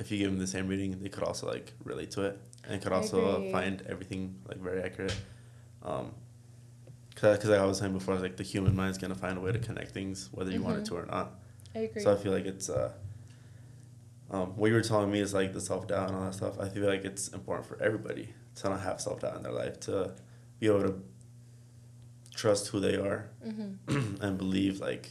if 0.00 0.10
you 0.10 0.18
give 0.18 0.30
them 0.32 0.40
the 0.40 0.46
same 0.48 0.66
reading, 0.66 0.98
they 1.00 1.08
could 1.08 1.22
also 1.22 1.46
like 1.46 1.74
relate 1.84 2.10
to 2.12 2.22
it 2.28 2.40
and 2.68 2.82
could 2.82 2.92
I 2.92 2.96
also 2.96 3.36
agree. 3.36 3.50
find 3.52 3.82
everything 3.88 4.34
like 4.48 4.58
very 4.58 4.82
accurate. 4.82 5.14
Um, 5.82 6.12
because 7.14 7.44
like 7.46 7.58
I 7.58 7.64
was 7.64 7.78
saying 7.78 7.92
before, 7.92 8.14
like 8.16 8.36
the 8.36 8.44
human 8.44 8.76
mind's 8.76 8.96
gonna 8.98 9.14
find 9.14 9.36
a 9.36 9.40
way 9.40 9.50
to 9.52 9.58
connect 9.58 9.90
things 9.90 10.28
whether 10.32 10.50
you 10.52 10.62
want 10.62 10.78
it 10.78 10.80
Mhm. 10.82 10.88
to 10.88 10.94
or 10.96 11.06
not. 11.06 11.40
i 11.74 11.78
agree 11.80 12.00
So 12.02 12.12
I 12.12 12.16
feel 12.16 12.32
like 12.32 12.44
it's 12.46 12.70
uh, 12.70 12.92
um, 14.30 14.56
what 14.56 14.68
you 14.68 14.74
were 14.74 14.82
telling 14.82 15.10
me 15.10 15.20
is 15.20 15.34
like 15.34 15.52
the 15.52 15.60
self 15.60 15.86
doubt 15.88 16.08
and 16.08 16.16
all 16.16 16.24
that 16.26 16.34
stuff. 16.34 16.60
I 16.60 16.68
feel 16.68 16.86
like 16.86 17.04
it's 17.04 17.28
important 17.28 17.66
for 17.66 17.82
everybody 17.82 18.28
to 18.56 18.68
not 18.68 18.80
have 18.80 19.00
self 19.00 19.20
doubt 19.20 19.36
in 19.36 19.42
their 19.42 19.52
life 19.52 19.80
to 19.80 20.12
be 20.60 20.66
able 20.68 20.82
to 20.82 21.02
trust 22.34 22.68
who 22.68 22.78
they 22.78 22.94
are 22.96 23.30
mm-hmm. 23.44 24.16
and 24.22 24.38
believe 24.38 24.80
like 24.80 25.10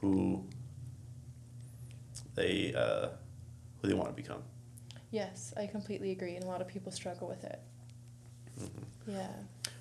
who 0.00 0.44
they 2.34 2.72
uh, 2.74 3.08
who 3.80 3.88
they 3.88 3.94
want 3.94 4.08
to 4.08 4.14
become. 4.22 4.42
yes 5.10 5.52
i 5.56 5.66
completely 5.66 6.10
agree 6.10 6.34
and 6.34 6.44
a 6.44 6.48
lot 6.48 6.60
of 6.60 6.66
people 6.68 6.90
struggle 6.92 7.28
with 7.28 7.44
it 7.44 7.60
Mhm. 8.58 8.68
yeah 9.06 9.28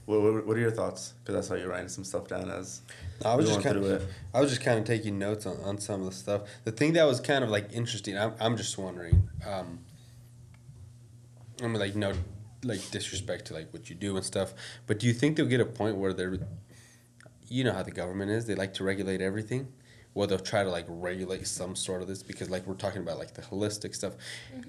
What, 0.05 0.21
what, 0.21 0.47
what 0.47 0.55
are 0.57 0.59
your 0.59 0.71
thoughts? 0.71 1.13
Because 1.23 1.35
I 1.45 1.47
saw 1.47 1.55
you 1.55 1.67
writing 1.67 1.89
some 1.89 2.03
stuff 2.05 2.27
down 2.27 2.49
as 2.49 2.81
I 3.25 3.35
was 3.35 3.47
just 3.47 3.61
kind 3.61 3.77
of, 3.77 3.83
it. 3.83 4.07
I 4.33 4.39
was 4.39 4.49
just 4.51 4.61
kind 4.61 4.79
of 4.79 4.85
taking 4.85 5.19
notes 5.19 5.45
on, 5.45 5.57
on 5.63 5.77
some 5.79 5.99
of 6.01 6.05
the 6.05 6.13
stuff. 6.15 6.43
The 6.63 6.71
thing 6.71 6.93
that 6.93 7.03
was 7.05 7.19
kind 7.19 7.43
of 7.43 7.49
like 7.49 7.73
interesting, 7.73 8.17
I'm, 8.17 8.33
I'm 8.39 8.55
just 8.57 8.77
wondering. 8.77 9.27
Um, 9.45 9.79
I 11.61 11.67
mean, 11.67 11.79
like 11.79 11.95
no, 11.95 12.13
like 12.63 12.89
disrespect 12.91 13.45
to 13.47 13.53
like 13.53 13.73
what 13.73 13.89
you 13.89 13.95
do 13.95 14.15
and 14.15 14.23
stuff. 14.25 14.53
But 14.85 14.99
do 14.99 15.07
you 15.07 15.13
think 15.13 15.35
they'll 15.37 15.45
get 15.47 15.59
a 15.59 15.65
point 15.65 15.97
where 15.97 16.13
they're, 16.13 16.37
you 17.49 17.63
know 17.63 17.73
how 17.73 17.83
the 17.83 17.91
government 17.91 18.31
is? 18.31 18.45
They 18.45 18.55
like 18.55 18.73
to 18.75 18.83
regulate 18.83 19.21
everything. 19.21 19.67
Well, 20.13 20.27
they'll 20.27 20.39
try 20.39 20.63
to 20.63 20.69
like 20.69 20.85
regulate 20.87 21.47
some 21.47 21.75
sort 21.75 22.01
of 22.01 22.07
this 22.07 22.23
because 22.23 22.49
like 22.49 22.65
we're 22.65 22.75
talking 22.75 23.01
about 23.01 23.17
like 23.19 23.33
the 23.33 23.41
holistic 23.41 23.93
stuff, 23.95 24.13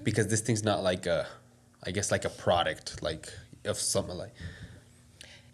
because 0.03 0.27
this 0.27 0.41
thing's 0.41 0.63
not 0.63 0.83
like 0.83 1.05
a, 1.05 1.27
I 1.83 1.91
guess 1.91 2.11
like 2.11 2.25
a 2.25 2.29
product 2.29 3.01
like 3.01 3.31
of 3.65 3.77
something 3.77 4.17
like. 4.17 4.33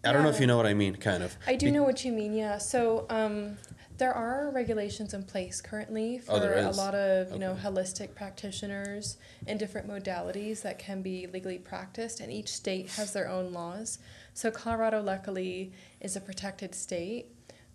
I 0.04 0.12
don't 0.12 0.22
know 0.22 0.28
if 0.28 0.38
you 0.40 0.46
know 0.46 0.56
what 0.56 0.66
I 0.66 0.74
mean, 0.74 0.94
kind 0.96 1.22
of. 1.22 1.36
I 1.46 1.56
do 1.56 1.66
Be- 1.66 1.72
know 1.72 1.82
what 1.82 2.04
you 2.04 2.12
mean, 2.12 2.32
yeah. 2.32 2.58
So 2.58 3.06
um, 3.10 3.56
there 3.98 4.12
are 4.12 4.50
regulations 4.50 5.14
in 5.14 5.24
place 5.24 5.60
currently 5.60 6.20
Oh, 6.28 6.34
for 6.34 6.40
there 6.40 6.58
a 6.58 6.70
lot 6.70 6.94
of 6.94 7.32
you 7.32 7.38
know 7.38 7.56
holistic 7.60 8.14
practitioners 8.14 9.16
in 9.46 9.58
different 9.58 9.88
modalities 9.88 10.62
that 10.62 10.78
can 10.78 11.02
be 11.02 11.26
legally 11.26 11.58
practiced, 11.58 12.20
and 12.20 12.30
each 12.30 12.48
state 12.48 12.90
has 12.90 13.12
their 13.12 13.28
own 13.28 13.52
laws. 13.52 13.98
So 14.34 14.50
Colorado, 14.50 15.02
luckily, 15.02 15.72
is 16.00 16.14
a 16.14 16.20
protected 16.20 16.74
state. 16.74 17.26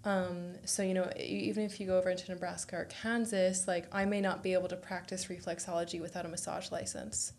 Um, 0.06 0.54
so 0.66 0.84
you 0.84 0.94
know, 0.94 1.12
even 1.18 1.64
if 1.64 1.80
you 1.80 1.88
go 1.88 1.98
over 1.98 2.10
into 2.10 2.32
Nebraska 2.32 2.78
or 2.78 2.86
Kansas, 2.86 3.68
like 3.68 3.88
I 3.94 4.06
may 4.06 4.22
not 4.22 4.42
be 4.42 4.54
able 4.54 4.70
to 4.70 4.78
practice 4.78 5.26
reflexology 5.26 6.00
without 6.00 6.26
a 6.26 6.30
massage 6.30 6.72
license 6.72 7.34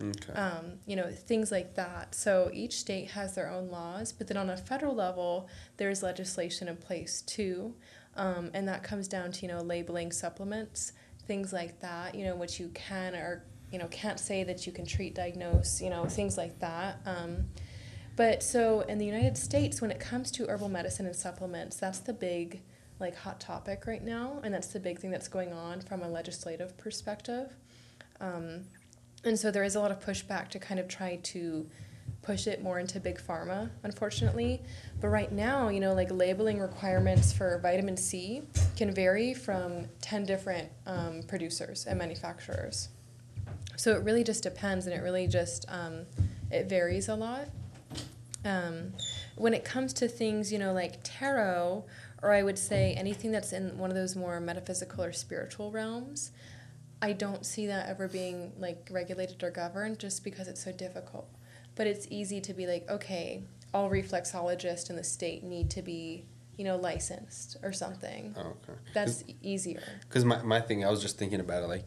Okay. 0.00 0.32
um, 0.32 0.78
you 0.86 0.94
know, 0.94 1.10
things 1.10 1.50
like 1.50 1.74
that. 1.74 2.14
So 2.14 2.50
each 2.52 2.78
state 2.78 3.10
has 3.10 3.34
their 3.34 3.50
own 3.50 3.68
laws, 3.68 4.12
but 4.12 4.28
then 4.28 4.36
on 4.36 4.48
a 4.48 4.56
federal 4.56 4.94
level, 4.94 5.48
there's 5.76 6.02
legislation 6.02 6.68
in 6.68 6.76
place 6.76 7.22
too, 7.22 7.74
um, 8.16 8.50
and 8.54 8.68
that 8.68 8.82
comes 8.84 9.08
down 9.08 9.32
to 9.32 9.42
you 9.42 9.48
know 9.48 9.60
labeling 9.60 10.12
supplements, 10.12 10.92
things 11.26 11.52
like 11.52 11.80
that. 11.80 12.14
You 12.14 12.24
know, 12.26 12.36
which 12.36 12.60
you 12.60 12.68
can 12.74 13.14
or 13.14 13.44
you 13.72 13.78
know 13.78 13.88
can't 13.88 14.20
say 14.20 14.44
that 14.44 14.66
you 14.66 14.72
can 14.72 14.86
treat, 14.86 15.14
diagnose, 15.14 15.82
you 15.82 15.90
know, 15.90 16.06
things 16.06 16.36
like 16.36 16.60
that. 16.60 17.00
Um, 17.04 17.48
but 18.14 18.42
so 18.42 18.80
in 18.82 18.98
the 18.98 19.06
United 19.06 19.36
States, 19.36 19.80
when 19.80 19.90
it 19.90 20.00
comes 20.00 20.30
to 20.32 20.46
herbal 20.46 20.68
medicine 20.68 21.06
and 21.06 21.14
supplements, 21.14 21.76
that's 21.76 22.00
the 22.00 22.12
big 22.12 22.62
like 23.00 23.16
hot 23.16 23.40
topic 23.40 23.84
right 23.86 24.02
now, 24.02 24.40
and 24.42 24.54
that's 24.54 24.68
the 24.68 24.80
big 24.80 24.98
thing 24.98 25.10
that's 25.10 25.28
going 25.28 25.52
on 25.52 25.80
from 25.80 26.02
a 26.02 26.08
legislative 26.08 26.76
perspective. 26.78 27.52
Um, 28.20 28.64
and 29.24 29.38
so 29.38 29.50
there 29.50 29.64
is 29.64 29.74
a 29.74 29.80
lot 29.80 29.90
of 29.90 30.00
pushback 30.00 30.48
to 30.50 30.58
kind 30.58 30.78
of 30.78 30.88
try 30.88 31.16
to 31.16 31.66
push 32.22 32.46
it 32.46 32.62
more 32.62 32.78
into 32.78 33.00
big 33.00 33.18
pharma, 33.18 33.70
unfortunately. 33.82 34.62
But 35.00 35.08
right 35.08 35.32
now, 35.32 35.68
you 35.68 35.80
know, 35.80 35.94
like 35.94 36.10
labeling 36.10 36.60
requirements 36.60 37.32
for 37.32 37.58
vitamin 37.62 37.96
C 37.96 38.42
can 38.76 38.92
vary 38.92 39.34
from 39.34 39.86
10 40.02 40.24
different 40.24 40.68
um, 40.86 41.22
producers 41.26 41.86
and 41.86 41.98
manufacturers. 41.98 42.88
So 43.76 43.92
it 43.92 44.02
really 44.02 44.24
just 44.24 44.42
depends 44.42 44.86
and 44.86 44.94
it 44.94 45.02
really 45.02 45.26
just, 45.26 45.64
um, 45.68 46.04
it 46.50 46.68
varies 46.68 47.08
a 47.08 47.14
lot. 47.14 47.48
Um, 48.44 48.92
when 49.36 49.54
it 49.54 49.64
comes 49.64 49.92
to 49.94 50.08
things, 50.08 50.52
you 50.52 50.58
know, 50.58 50.72
like 50.72 50.98
tarot, 51.02 51.84
or 52.22 52.32
I 52.32 52.42
would 52.42 52.58
say 52.58 52.94
anything 52.94 53.30
that's 53.30 53.52
in 53.52 53.78
one 53.78 53.90
of 53.90 53.96
those 53.96 54.16
more 54.16 54.40
metaphysical 54.40 55.04
or 55.04 55.12
spiritual 55.12 55.70
realms, 55.70 56.32
I 57.00 57.12
don't 57.12 57.46
see 57.46 57.66
that 57.66 57.88
ever 57.88 58.08
being 58.08 58.52
like 58.58 58.88
regulated 58.90 59.42
or 59.42 59.50
governed 59.50 59.98
just 59.98 60.24
because 60.24 60.48
it's 60.48 60.62
so 60.62 60.72
difficult. 60.72 61.28
But 61.74 61.86
it's 61.86 62.06
easy 62.10 62.40
to 62.40 62.52
be 62.52 62.66
like, 62.66 62.88
okay, 62.90 63.44
all 63.72 63.88
reflexologists 63.88 64.90
in 64.90 64.96
the 64.96 65.04
state 65.04 65.44
need 65.44 65.70
to 65.70 65.82
be, 65.82 66.24
you 66.56 66.64
know, 66.64 66.76
licensed 66.76 67.56
or 67.62 67.72
something. 67.72 68.34
Oh, 68.36 68.56
okay. 68.68 68.78
That's 68.94 69.22
easier. 69.42 69.82
Because 70.08 70.24
my, 70.24 70.42
my 70.42 70.60
thing, 70.60 70.84
I 70.84 70.90
was 70.90 71.00
just 71.00 71.18
thinking 71.18 71.38
about 71.38 71.62
it, 71.62 71.66
like, 71.66 71.84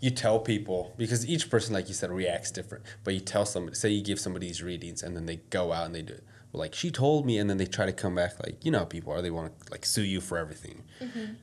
you 0.00 0.10
tell 0.10 0.38
people, 0.40 0.94
because 0.98 1.26
each 1.26 1.48
person, 1.50 1.72
like 1.72 1.88
you 1.88 1.94
said, 1.94 2.10
reacts 2.10 2.50
different, 2.50 2.84
but 3.04 3.14
you 3.14 3.20
tell 3.20 3.46
somebody, 3.46 3.76
say 3.76 3.88
you 3.88 4.02
give 4.02 4.20
somebody 4.20 4.46
these 4.46 4.62
readings 4.62 5.02
and 5.02 5.16
then 5.16 5.26
they 5.26 5.36
go 5.36 5.72
out 5.72 5.86
and 5.86 5.94
they 5.94 6.02
do 6.02 6.14
it. 6.14 6.24
Well, 6.52 6.60
like, 6.60 6.74
she 6.74 6.90
told 6.90 7.24
me, 7.24 7.38
and 7.38 7.48
then 7.48 7.58
they 7.58 7.66
try 7.66 7.86
to 7.86 7.92
come 7.92 8.16
back, 8.16 8.32
like, 8.42 8.64
you 8.64 8.70
know 8.70 8.80
how 8.80 8.84
people 8.84 9.12
are, 9.12 9.22
they 9.22 9.30
want 9.30 9.58
to, 9.58 9.70
like, 9.70 9.86
sue 9.86 10.02
you 10.02 10.20
for 10.20 10.36
everything. 10.36 10.82
Mm-hmm. 11.00 11.34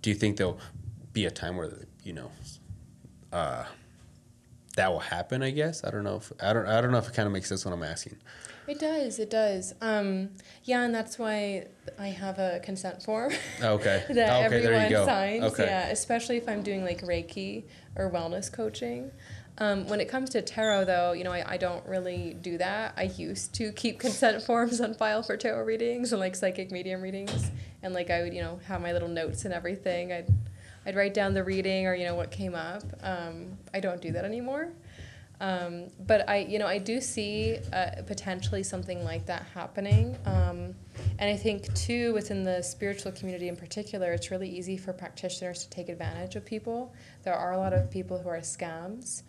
Do 0.00 0.10
you 0.10 0.16
think 0.16 0.36
there'll 0.36 0.60
be 1.12 1.26
a 1.26 1.30
time 1.30 1.56
where, 1.56 1.86
you 2.02 2.12
know, 2.12 2.30
uh, 3.32 3.64
that 4.76 4.90
will 4.90 5.00
happen, 5.00 5.42
I 5.42 5.50
guess? 5.50 5.84
I 5.84 5.90
don't 5.90 6.04
know 6.04 6.16
if, 6.16 6.32
I 6.42 6.52
don't, 6.52 6.66
I 6.66 6.80
don't 6.80 6.92
know 6.92 6.98
if 6.98 7.08
it 7.08 7.14
kind 7.14 7.26
of 7.26 7.32
makes 7.32 7.48
sense 7.48 7.64
what 7.64 7.74
I'm 7.74 7.82
asking. 7.82 8.16
It 8.66 8.78
does, 8.78 9.18
it 9.18 9.28
does. 9.28 9.74
Um, 9.80 10.30
yeah, 10.64 10.82
and 10.82 10.94
that's 10.94 11.18
why 11.18 11.66
I 11.98 12.08
have 12.08 12.38
a 12.38 12.60
consent 12.62 13.02
form. 13.02 13.32
Okay. 13.62 14.04
that 14.10 14.46
Okay, 14.46 14.48
there 14.48 14.60
you 14.60 14.66
everyone 14.66 14.90
go. 14.90 15.06
signs. 15.06 15.44
Okay. 15.44 15.66
Yeah, 15.66 15.88
especially 15.88 16.36
if 16.36 16.48
I'm 16.48 16.62
doing 16.62 16.84
like 16.84 17.02
Reiki 17.02 17.64
or 17.96 18.10
wellness 18.10 18.52
coaching. 18.52 19.10
Um, 19.58 19.86
when 19.88 20.00
it 20.00 20.08
comes 20.08 20.30
to 20.30 20.42
tarot, 20.42 20.86
though, 20.86 21.12
you 21.12 21.24
know, 21.24 21.32
I, 21.32 21.44
I 21.46 21.56
don't 21.58 21.84
really 21.86 22.34
do 22.40 22.56
that. 22.58 22.94
I 22.96 23.04
used 23.04 23.54
to 23.56 23.72
keep 23.72 23.98
consent 24.06 24.42
forms 24.42 24.80
on 24.80 24.94
file 24.94 25.22
for 25.22 25.36
tarot 25.36 25.64
readings 25.64 26.12
and 26.12 26.20
like 26.20 26.34
psychic 26.34 26.70
medium 26.70 27.02
readings, 27.02 27.50
and 27.82 27.92
like 27.92 28.10
I 28.10 28.22
would, 28.22 28.32
you 28.32 28.40
know, 28.40 28.60
have 28.68 28.80
my 28.80 28.92
little 28.92 29.08
notes 29.08 29.44
and 29.44 29.52
everything. 29.52 30.12
I'd 30.12 30.28
I'd 30.86 30.96
write 30.96 31.14
down 31.14 31.34
the 31.34 31.44
reading 31.44 31.86
or 31.86 31.94
you 31.94 32.04
know 32.04 32.14
what 32.14 32.30
came 32.30 32.54
up. 32.54 32.82
Um, 33.02 33.58
I 33.72 33.80
don't 33.80 34.00
do 34.00 34.12
that 34.12 34.24
anymore. 34.24 34.72
Um, 35.42 35.88
but 36.06 36.28
I, 36.28 36.38
you 36.38 36.60
know, 36.60 36.68
I 36.68 36.78
do 36.78 37.00
see 37.00 37.58
uh, 37.72 38.02
potentially 38.06 38.62
something 38.62 39.02
like 39.02 39.26
that 39.26 39.44
happening. 39.54 40.16
Um, 40.24 40.72
and 41.18 41.28
I 41.28 41.36
think 41.36 41.74
too, 41.74 42.12
within 42.14 42.44
the 42.44 42.62
spiritual 42.62 43.10
community 43.10 43.48
in 43.48 43.56
particular, 43.56 44.12
it's 44.12 44.30
really 44.30 44.48
easy 44.48 44.76
for 44.76 44.92
practitioners 44.92 45.64
to 45.64 45.70
take 45.70 45.88
advantage 45.88 46.36
of 46.36 46.44
people. 46.44 46.94
There 47.24 47.34
are 47.34 47.54
a 47.54 47.58
lot 47.58 47.72
of 47.72 47.90
people 47.90 48.18
who 48.18 48.28
are 48.28 48.38
scams. 48.38 49.22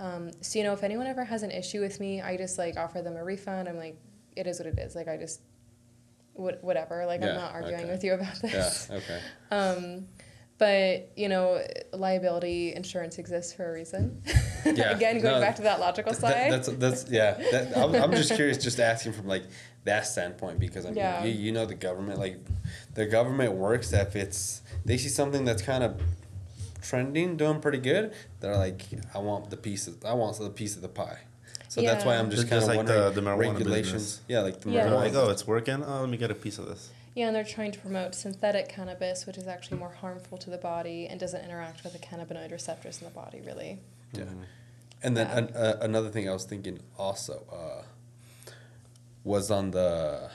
Um, 0.00 0.32
so 0.40 0.58
you 0.58 0.64
know, 0.64 0.72
if 0.72 0.82
anyone 0.82 1.06
ever 1.06 1.22
has 1.22 1.44
an 1.44 1.52
issue 1.52 1.80
with 1.80 2.00
me, 2.00 2.20
I 2.20 2.36
just 2.36 2.58
like 2.58 2.76
offer 2.76 3.00
them 3.00 3.16
a 3.16 3.22
refund. 3.22 3.68
I'm 3.68 3.76
like, 3.76 3.96
it 4.34 4.48
is 4.48 4.58
what 4.58 4.66
it 4.66 4.76
is. 4.76 4.96
Like 4.96 5.06
I 5.06 5.16
just, 5.16 5.40
what, 6.34 6.64
whatever. 6.64 7.06
Like 7.06 7.20
Yeah, 7.20 7.28
I'm 7.28 7.36
not 7.36 7.52
arguing 7.54 7.82
okay. 7.82 7.90
with 7.92 8.02
you 8.02 8.14
about 8.14 8.42
this. 8.42 8.88
Yeah, 8.90 8.96
okay. 8.96 9.20
Um, 9.52 10.08
but 10.60 11.10
you 11.16 11.28
know, 11.28 11.60
liability 11.92 12.72
insurance 12.74 13.18
exists 13.18 13.52
for 13.52 13.68
a 13.68 13.72
reason. 13.72 14.22
Yeah, 14.62 14.90
Again, 14.94 15.18
going 15.22 15.36
no, 15.36 15.40
back 15.40 15.56
to 15.56 15.62
that 15.62 15.80
logical 15.80 16.12
Th- 16.12 16.20
side. 16.20 16.52
that's 16.52 16.68
that's 16.68 17.10
yeah. 17.10 17.32
That, 17.50 17.74
I'm, 17.78 17.94
I'm 17.94 18.10
just 18.12 18.34
curious, 18.34 18.58
just 18.58 18.78
asking 18.78 19.14
from 19.14 19.26
like 19.26 19.44
that 19.84 20.06
standpoint 20.06 20.60
because 20.60 20.84
I 20.84 20.90
mean, 20.90 20.98
Yeah. 20.98 21.24
you, 21.24 21.32
you 21.32 21.50
know, 21.50 21.64
the 21.64 21.74
government 21.74 22.18
like 22.20 22.36
the 22.92 23.06
government 23.06 23.54
works 23.54 23.94
if 23.94 24.14
it's 24.16 24.60
they 24.84 24.98
see 24.98 25.08
something 25.08 25.46
that's 25.46 25.62
kind 25.62 25.82
of 25.82 25.98
trending, 26.82 27.38
doing 27.38 27.60
pretty 27.60 27.78
good. 27.78 28.12
They're 28.40 28.54
like, 28.56 28.82
I 29.14 29.18
want 29.18 29.48
the 29.48 29.56
piece. 29.56 29.86
Of, 29.86 30.04
I 30.04 30.12
want 30.12 30.38
the 30.38 30.50
piece 30.50 30.76
of 30.76 30.82
the 30.82 30.88
pie. 30.88 31.20
So 31.68 31.80
that's 31.80 32.04
why 32.04 32.16
I'm 32.18 32.30
just 32.30 32.42
Just 32.48 32.50
kind 32.50 32.62
of 32.62 32.68
like 32.68 32.76
wondering 32.76 33.14
the- 33.14 33.20
the 33.20 33.26
marijuana 33.26 33.54
regulations. 33.54 33.92
business. 33.92 34.20
Yeah, 34.28 34.40
like 34.40 34.60
the 34.60 34.70
Yeah. 34.70 34.84
They're 34.84 34.92
marijuana. 34.92 34.96
like, 35.00 35.14
oh, 35.14 35.30
it's 35.30 35.46
working. 35.46 35.82
Oh, 35.82 36.00
let 36.00 36.08
me 36.10 36.18
get 36.18 36.30
a 36.30 36.34
piece 36.34 36.58
of 36.58 36.66
this. 36.66 36.90
Yeah, 37.20 37.26
and 37.26 37.36
they're 37.36 37.44
trying 37.44 37.70
to 37.72 37.78
promote 37.78 38.14
synthetic 38.14 38.70
cannabis, 38.70 39.26
which 39.26 39.36
is 39.36 39.46
actually 39.46 39.76
more 39.76 39.90
harmful 39.92 40.38
to 40.38 40.48
the 40.48 40.56
body 40.56 41.06
and 41.06 41.20
doesn't 41.20 41.44
interact 41.44 41.84
with 41.84 41.92
the 41.92 41.98
cannabinoid 41.98 42.50
receptors 42.50 42.98
in 43.02 43.04
the 43.04 43.10
body, 43.12 43.42
really. 43.42 43.78
Yeah. 44.14 44.22
Mhm. 44.24 44.44
And 45.02 45.16
then 45.18 45.26
Yeah. 45.26 45.36
an, 45.36 45.48
uh, 45.54 45.76
another 45.82 46.08
thing 46.08 46.30
I 46.30 46.32
was 46.32 46.44
thinking 46.46 46.80
also 46.98 47.44
uh, 47.52 47.82
was 49.22 49.50
on 49.50 49.70
the. 49.72 50.30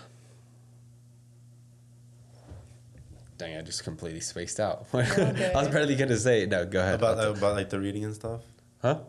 Dang, 3.39 3.57
I 3.57 3.63
just 3.63 3.83
completely 3.83 4.19
spaced 4.21 4.59
out. 4.59 4.85
I 4.93 5.51
was 5.55 5.69
barely 5.69 5.95
gonna 5.95 6.17
say 6.17 6.43
it. 6.43 6.49
No, 6.49 6.67
go 6.67 6.81
ahead. 6.81 6.95
About 6.99 7.17
I'll 7.17 7.29
uh, 7.29 7.33
about 7.33 7.55
like 7.55 7.71
the 7.71 7.79
reading 7.79 8.03
and 8.05 8.13
stuff. 8.13 8.41
Huh? 8.83 8.99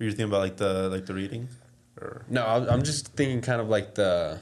Were 0.00 0.06
you 0.06 0.10
thinking 0.10 0.26
about 0.26 0.40
like 0.40 0.56
the 0.56 0.88
like 0.88 1.06
the 1.06 1.14
reading, 1.14 1.48
or 2.00 2.24
No, 2.28 2.44
I'm 2.44 2.68
I'm 2.68 2.82
just 2.82 3.06
thinking 3.14 3.40
kind 3.40 3.60
of 3.60 3.68
like 3.68 3.94
the 3.94 4.40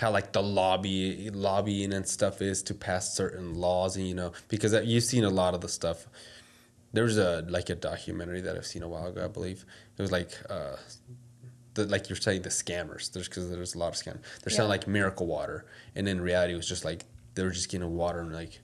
how 0.00 0.10
like 0.10 0.32
the 0.32 0.42
lobby 0.42 1.30
lobbying 1.30 1.92
and 1.92 2.06
stuff 2.06 2.42
is 2.42 2.62
to 2.64 2.74
pass 2.74 3.14
certain 3.14 3.54
laws 3.54 3.96
and 3.96 4.06
you 4.06 4.14
know 4.14 4.32
because 4.48 4.74
you've 4.84 5.04
seen 5.04 5.24
a 5.24 5.30
lot 5.30 5.54
of 5.54 5.60
the 5.60 5.68
stuff. 5.68 6.06
There's 6.92 7.18
a 7.18 7.44
like 7.48 7.68
a 7.68 7.74
documentary 7.74 8.40
that 8.42 8.56
I've 8.56 8.66
seen 8.66 8.82
a 8.82 8.88
while 8.88 9.06
ago, 9.06 9.24
I 9.24 9.28
believe. 9.28 9.64
It 9.98 10.02
was 10.02 10.12
like 10.12 10.30
uh, 10.48 10.76
the 11.74 11.86
like 11.86 12.08
you're 12.08 12.16
saying 12.16 12.42
the 12.42 12.48
scammers. 12.48 13.12
There's 13.12 13.28
because 13.28 13.50
there's 13.50 13.74
a 13.74 13.78
lot 13.78 13.88
of 13.88 13.94
scam. 13.94 14.18
They're 14.42 14.50
selling 14.50 14.70
like 14.70 14.86
miracle 14.86 15.26
water, 15.26 15.66
and 15.94 16.08
in 16.08 16.20
reality, 16.20 16.54
it 16.54 16.56
was 16.56 16.68
just 16.68 16.84
like 16.84 17.04
they 17.34 17.42
were 17.42 17.50
just 17.50 17.70
getting 17.70 17.94
water 17.94 18.20
and 18.20 18.32
like 18.32 18.60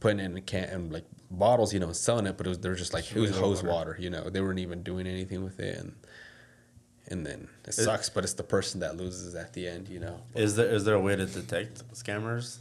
putting 0.00 0.20
it 0.20 0.24
in 0.24 0.36
a 0.36 0.40
can 0.40 0.64
and 0.64 0.92
like 0.92 1.04
bottles, 1.30 1.72
you 1.72 1.80
know, 1.80 1.92
selling 1.92 2.26
it, 2.26 2.36
but 2.36 2.46
it 2.46 2.50
was 2.50 2.58
they're 2.58 2.74
just 2.74 2.92
like 2.92 3.10
it 3.10 3.20
was 3.20 3.30
hose 3.36 3.62
water. 3.62 3.72
water, 3.72 3.96
you 3.98 4.10
know. 4.10 4.28
They 4.28 4.40
weren't 4.40 4.58
even 4.58 4.82
doing 4.82 5.06
anything 5.06 5.42
with 5.42 5.58
it, 5.60 5.78
and 5.78 5.94
and 7.12 7.24
then 7.26 7.48
it 7.64 7.68
It- 7.68 7.72
sucks, 7.72 8.08
but 8.08 8.24
it's 8.24 8.32
the 8.32 8.42
person 8.56 8.80
that 8.80 8.96
loses 8.96 9.34
at 9.34 9.52
the 9.52 9.68
end, 9.68 9.88
you 9.88 10.00
know. 10.00 10.16
is 10.34 10.56
there 10.56 10.68
is 10.74 10.84
there 10.84 10.94
a 10.96 11.00
way 11.00 11.14
to 11.14 11.26
detect 11.26 11.74
scammers? 11.94 12.58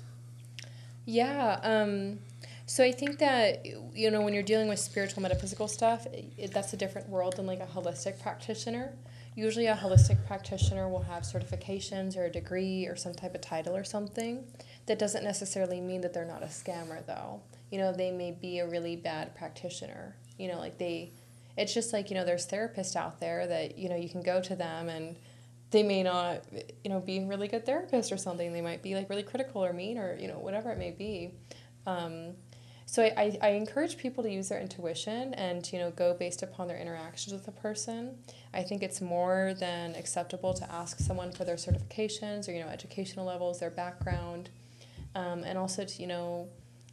Yeah. 1.06 1.60
Um, 1.64 2.20
so 2.66 2.84
I 2.84 2.92
think 2.92 3.20
that 3.20 3.66
you 3.66 4.12
know 4.12 4.22
when 4.22 4.34
you're 4.34 4.44
dealing 4.44 4.70
with 4.70 4.80
spiritual 4.80 5.22
metaphysical 5.24 5.68
stuff, 5.68 6.06
it, 6.38 6.52
that's 6.54 6.74
a 6.74 6.78
different 6.78 7.10
world 7.10 7.38
than 7.38 7.46
like 7.48 7.60
a 7.60 7.66
holistic 7.66 8.22
practitioner. 8.22 8.94
Usually, 9.34 9.68
a 9.68 9.76
holistic 9.76 10.26
practitioner 10.28 10.90
will 10.90 11.04
have 11.04 11.24
certifications 11.24 12.18
or 12.18 12.26
a 12.26 12.30
degree 12.30 12.86
or 12.86 12.98
some 12.98 13.14
type 13.14 13.34
of 13.34 13.40
title 13.42 13.76
or 13.76 13.86
something. 13.86 14.44
That 14.88 15.00
doesn't 15.00 15.24
necessarily 15.24 15.80
mean 15.80 16.02
that 16.02 16.14
they're 16.14 16.26
not 16.26 16.44
a 16.44 16.48
scammer, 16.48 17.06
though. 17.06 17.42
You 17.72 17.78
know, 17.78 17.94
they 17.94 18.12
may 18.12 18.32
be 18.32 18.60
a 18.60 18.68
really 18.68 18.98
bad 18.98 19.34
practitioner. 19.34 20.18
You 20.38 20.50
know, 20.50 20.60
like 20.60 20.78
they, 20.78 21.12
it's 21.58 21.74
just 21.74 21.94
like 21.94 22.10
you 22.10 22.16
know, 22.16 22.26
there's 22.26 22.48
therapists 22.48 22.96
out 22.96 23.20
there 23.20 23.48
that 23.48 23.78
you 23.78 23.90
know 23.90 23.96
you 23.96 24.10
can 24.10 24.22
go 24.22 24.42
to 24.42 24.56
them 24.56 24.90
and 24.90 25.16
they 25.72 25.84
may 25.84 26.04
not 26.04 26.44
you 26.84 26.90
know 26.90 27.00
be 27.00 27.20
a 27.20 27.26
really 27.26 27.48
good 27.48 27.66
therapist 27.66 28.12
or 28.12 28.18
something. 28.18 28.54
They 28.54 28.62
might 28.62 28.82
be 28.82 28.96
like 28.96 29.10
really 29.10 29.24
critical 29.24 29.64
or 29.64 29.74
mean 29.74 29.98
or 29.98 30.18
you 30.18 30.28
know 30.28 30.40
whatever 30.40 30.72
it 30.72 30.78
may 30.78 30.92
be. 30.92 31.32
Um, 31.86 32.34
so 32.86 33.04
I, 33.04 33.14
I, 33.16 33.38
I 33.42 33.50
encourage 33.52 33.98
people 33.98 34.22
to 34.24 34.30
use 34.30 34.50
their 34.50 34.60
intuition 34.60 35.34
and 35.36 35.72
you 35.72 35.80
know 35.80 35.92
go 35.92 36.14
based 36.14 36.44
upon 36.44 36.68
their 36.68 36.78
interactions 36.78 37.34
with 37.34 37.46
the 37.46 37.52
person. 37.52 38.18
I 38.54 38.64
think 38.64 38.84
it's 38.84 39.00
more 39.00 39.54
than 39.60 39.96
acceptable 39.96 40.54
to 40.56 40.70
ask 40.72 41.00
someone 41.00 41.32
for 41.32 41.46
their 41.46 41.56
certifications 41.56 42.50
or 42.50 42.52
you 42.52 42.64
know 42.64 42.70
educational 42.70 43.26
levels 43.26 43.60
their 43.60 43.70
background 43.70 44.50
um, 45.16 45.44
and 45.44 45.58
also 45.58 45.86
to 45.86 46.02
you 46.02 46.08
know 46.08 46.50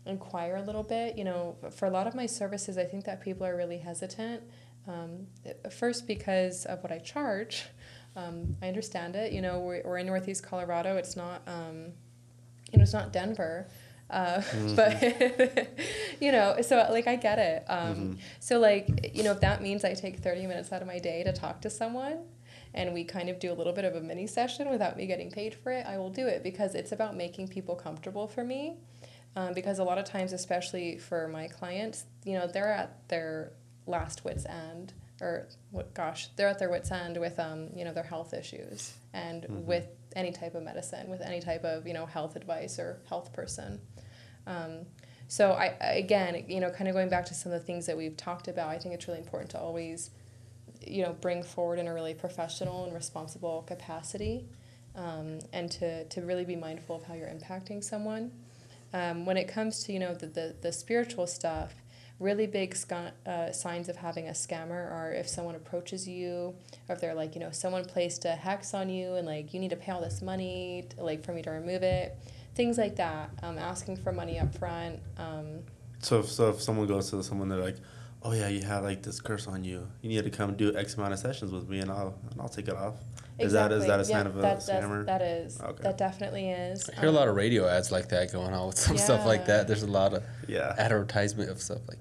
inquire 0.09 0.57
a 0.57 0.63
little 0.63 0.83
bit. 0.83 1.17
You 1.17 1.25
know 1.25 1.57
for 1.71 1.87
a 1.87 1.91
lot 1.91 2.07
of 2.07 2.15
my 2.15 2.27
services 2.27 2.79
i 2.79 2.85
think 2.85 3.05
that 3.05 3.21
people 3.21 3.47
are 3.47 3.57
really 3.57 3.79
hesitant 3.79 4.43
um, 4.87 5.27
first 5.71 6.07
because 6.07 6.65
of 6.67 6.83
what 6.83 6.93
i 6.93 6.99
charge. 6.99 7.65
Um, 8.17 8.57
i 8.63 8.69
understand 8.69 9.17
it. 9.17 9.33
You 9.33 9.43
know 9.43 9.61
we're, 9.61 9.83
we're 9.85 9.99
in 9.99 10.07
northeast 10.07 10.43
colorado. 10.43 10.97
It's 10.97 11.17
not 11.17 11.43
um, 11.47 11.93
you 12.73 12.79
know 12.79 12.83
it's 12.83 12.93
not 12.93 13.13
denver 13.13 13.69
uh, 14.11 14.41
mm-hmm. 14.41 14.75
but 14.75 15.79
you 16.21 16.33
know 16.33 16.57
so 16.63 16.87
like 16.91 17.07
i 17.07 17.17
get 17.17 17.39
it. 17.39 17.65
Um, 17.69 17.95
mm-hmm. 17.95 18.15
so 18.41 18.59
like 18.59 19.15
you 19.15 19.23
know 19.23 19.33
if 19.33 19.41
that 19.41 19.63
means 19.63 19.85
i 19.85 19.95
take 19.95 20.19
30 20.19 20.47
minutes 20.47 20.73
out 20.73 20.83
of 20.83 20.89
my 20.89 20.99
day 20.99 21.23
to 21.25 21.33
talk 21.33 21.61
to 21.63 21.71
someone 21.71 22.25
and 22.75 22.93
we 22.93 23.05
kind 23.05 23.29
of 23.29 23.39
do 23.39 23.51
a 23.51 23.55
little 23.55 23.73
bit 23.73 23.85
of 23.85 23.95
a 23.95 24.01
mini 24.01 24.27
session 24.27 24.69
without 24.69 24.97
me 24.97 25.07
getting 25.07 25.31
paid 25.31 25.55
for 25.55 25.73
it 25.73 25.85
i 25.87 25.99
will 25.99 26.11
do 26.11 26.27
it 26.27 26.43
because 26.43 26.75
it's 26.75 26.93
about 26.93 27.17
making 27.17 27.49
people 27.49 27.75
comfortable 27.75 28.27
for 28.27 28.45
me 28.45 28.77
um, 29.37 29.53
because 29.55 29.79
a 29.79 29.85
lot 29.85 29.99
of 29.99 30.05
times 30.05 30.33
especially 30.33 30.99
for 30.99 31.29
my 31.29 31.49
clients 31.49 32.05
you 32.25 32.35
know 32.35 32.47
they're 32.47 32.73
at 32.73 33.09
their 33.09 33.53
last 33.87 34.25
wits 34.25 34.45
end 34.47 34.93
or 35.21 35.49
what 35.71 35.93
gosh 35.95 36.29
they're 36.37 36.49
at 36.49 36.59
their 36.59 36.71
wits 36.71 36.91
end 36.91 37.17
with 37.17 37.39
um, 37.39 37.69
you 37.75 37.85
know 37.85 37.93
their 37.93 38.05
health 38.05 38.35
issues 38.35 38.95
and 39.13 39.43
mm-hmm. 39.43 39.67
with 39.67 39.87
any 40.17 40.33
type 40.33 40.55
of 40.55 40.63
medicine 40.63 41.09
with 41.09 41.21
any 41.21 41.41
type 41.41 41.65
of 41.65 41.87
you 41.87 41.95
know 41.95 42.07
health 42.07 42.37
advice 42.37 42.79
or 42.79 43.01
health 43.09 43.33
person 43.33 43.81
um, 44.47 44.87
so 45.29 45.53
I 45.53 45.77
again, 45.81 46.45
you 46.49 46.59
know, 46.59 46.71
kind 46.71 46.89
of 46.89 46.95
going 46.95 47.11
back 47.11 47.27
to 47.27 47.35
some 47.35 47.53
of 47.53 47.61
the 47.61 47.65
things 47.65 47.85
that 47.87 47.97
we've 47.97 48.17
talked 48.17 48.49
about, 48.49 48.71
I 48.71 48.79
think 48.79 48.95
it's 48.95 49.07
really 49.07 49.21
important 49.21 49.51
to 49.51 49.61
always, 49.61 50.11
you 50.81 51.03
know, 51.03 51.13
bring 51.13 51.43
forward 51.43 51.79
in 51.79 51.87
a 51.87 51.93
really 51.93 52.15
professional 52.15 52.85
and 52.85 52.95
responsible 52.95 53.63
capacity, 53.67 54.47
um, 54.97 55.39
and 55.53 55.71
to 55.73 56.05
to 56.05 56.23
really 56.23 56.47
be 56.47 56.57
mindful 56.57 56.97
of 56.97 57.03
how 57.05 57.13
you're 57.13 57.29
impacting 57.29 57.85
someone. 57.85 58.33
Um, 58.93 59.27
when 59.27 59.36
it 59.36 59.48
comes 59.48 59.85
to 59.85 59.93
you 59.93 59.98
know 59.98 60.15
the 60.15 60.27
the, 60.27 60.55
the 60.60 60.73
spiritual 60.73 61.27
stuff, 61.27 61.74
really 62.19 62.47
big 62.47 62.74
sc- 62.74 62.93
uh, 63.27 63.52
signs 63.52 63.89
of 63.89 63.97
having 63.97 64.28
a 64.28 64.32
scammer 64.32 64.90
are 64.90 65.12
if 65.12 65.28
someone 65.28 65.55
approaches 65.55 66.09
you 66.09 66.55
or 66.89 66.94
if 66.94 67.01
they're 67.01 67.15
like 67.15 67.35
you 67.35 67.40
know 67.40 67.51
someone 67.51 67.85
placed 67.85 68.24
a 68.24 68.32
hex 68.32 68.74
on 68.74 68.89
you 68.89 69.15
and 69.15 69.27
like 69.27 69.55
you 69.55 69.60
need 69.60 69.70
to 69.70 69.77
pay 69.77 69.93
all 69.93 70.01
this 70.01 70.23
money 70.23 70.86
to, 70.90 71.02
like 71.02 71.24
for 71.24 71.32
me 71.32 71.43
to 71.43 71.51
remove 71.51 71.82
it 71.82 72.16
things 72.59 72.77
like 72.77 72.97
that. 72.97 73.31
Um, 73.43 73.56
asking 73.56 73.98
for 73.98 74.12
money 74.12 74.39
up 74.39 74.52
front. 74.59 74.98
Um, 75.16 75.60
so 76.01 76.19
if, 76.19 76.28
so 76.28 76.51
if 76.51 76.60
someone 76.60 76.89
goes 76.89 77.09
to 77.10 77.23
someone 77.23 77.48
they're 77.48 77.59
like, 77.59 77.77
oh 78.23 78.32
yeah, 78.32 78.48
you 78.48 78.62
have 78.62 78.82
like 78.82 79.02
this 79.02 79.20
curse 79.20 79.47
on 79.47 79.62
you. 79.62 79.89
You 80.02 80.09
need 80.09 80.24
to 80.24 80.31
come 80.31 80.56
do 80.56 80.77
X 80.77 80.97
amount 80.97 81.12
of 81.12 81.20
sessions 81.20 81.52
with 81.52 81.69
me, 81.69 81.78
and 81.78 81.90
I'll 81.90 82.19
and 82.31 82.40
I'll 82.40 82.48
take 82.48 82.69
it 82.69 82.77
off. 82.77 82.97
Is 83.39 83.52
that 83.52 83.70
is 83.73 83.86
that 83.86 84.01
a 84.01 84.05
sign 84.05 84.27
of 84.27 84.36
a 84.36 84.40
that, 84.40 84.59
scammer? 84.59 85.06
That 85.06 85.23
is. 85.23 85.60
Okay. 85.60 85.82
That 85.82 85.97
definitely 85.97 86.51
is. 86.51 86.90
I 86.90 87.01
hear 87.01 87.09
um, 87.09 87.15
a 87.15 87.19
lot 87.19 87.28
of 87.28 87.36
radio 87.36 87.69
ads 87.69 87.93
like 87.93 88.09
that 88.09 88.32
going 88.32 88.52
on 88.52 88.66
with 88.66 88.78
some 88.78 88.97
yeah. 88.97 89.02
stuff 89.02 89.27
like 89.27 89.47
that. 89.47 89.69
There's 89.69 89.85
a 89.85 89.86
lot 89.86 90.15
of 90.15 90.24
yeah 90.48 90.74
advertisement 90.77 91.48
of 91.51 91.60
stuff 91.60 91.78
like, 91.89 91.98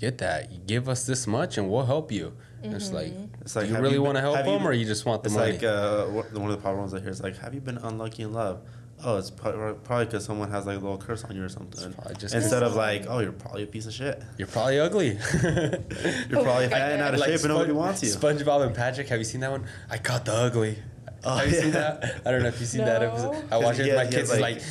get 0.00 0.18
that. 0.18 0.50
You 0.50 0.58
give 0.66 0.88
us 0.88 1.06
this 1.06 1.26
much, 1.26 1.58
and 1.58 1.70
we'll 1.70 1.84
help 1.84 2.10
you. 2.10 2.32
Mm-hmm. 2.62 2.74
It's 2.74 2.90
like, 2.92 3.12
it's 3.40 3.54
like, 3.54 3.68
do 3.68 3.74
you 3.74 3.78
really 3.78 3.94
you 3.94 4.02
want 4.02 4.16
to 4.16 4.20
help 4.20 4.36
them, 4.44 4.66
or 4.66 4.72
you 4.72 4.84
just 4.84 5.04
want 5.04 5.22
the 5.22 5.28
it's 5.28 5.36
money? 5.36 5.52
It's 5.52 5.62
like 5.62 5.70
uh, 5.70 6.06
one 6.06 6.50
of 6.50 6.56
the 6.56 6.62
problems 6.62 6.94
I 6.94 7.00
hear 7.00 7.10
is 7.10 7.22
like, 7.22 7.36
have 7.38 7.54
you 7.54 7.60
been 7.60 7.78
unlucky 7.78 8.22
in 8.22 8.32
love? 8.32 8.62
Oh, 9.04 9.16
it's 9.18 9.30
probably 9.30 10.04
because 10.04 10.24
someone 10.24 10.50
has 10.50 10.66
like 10.66 10.76
a 10.76 10.80
little 10.80 10.98
curse 10.98 11.24
on 11.24 11.34
you 11.34 11.44
or 11.44 11.48
something. 11.48 11.94
Instead 12.20 12.62
of 12.62 12.74
like, 12.74 13.04
oh, 13.08 13.20
you're 13.20 13.32
probably 13.32 13.64
a 13.64 13.66
piece 13.66 13.86
of 13.86 13.92
shit. 13.92 14.22
You're 14.36 14.48
probably 14.48 14.80
ugly. 14.80 15.08
you're 15.42 16.42
probably 16.42 16.68
fat 16.68 16.92
and 16.92 17.02
out 17.02 17.14
of 17.14 17.20
like 17.20 17.30
shape, 17.30 17.40
and 17.40 17.48
nobody 17.48 17.72
wants 17.72 18.02
you. 18.02 18.08
SpongeBob 18.08 18.66
and 18.66 18.74
Patrick, 18.74 19.08
have 19.08 19.18
you 19.18 19.24
seen 19.24 19.40
that 19.40 19.50
one? 19.50 19.66
I 19.90 19.98
caught 19.98 20.24
the 20.24 20.34
ugly. 20.34 20.78
Oh, 21.24 21.36
have 21.36 21.48
you 21.48 21.56
yeah. 21.56 21.62
seen 21.62 21.70
that? 21.72 22.22
I 22.24 22.30
don't 22.30 22.42
know 22.42 22.48
if 22.48 22.60
you've 22.60 22.68
seen 22.68 22.80
no. 22.82 22.86
that 22.86 23.02
episode. 23.02 23.44
I 23.50 23.58
watched 23.58 23.80
it 23.80 23.86
with 23.86 23.96
my 23.96 24.06
kids. 24.06 24.30
Like, 24.30 24.40
like 24.40 24.62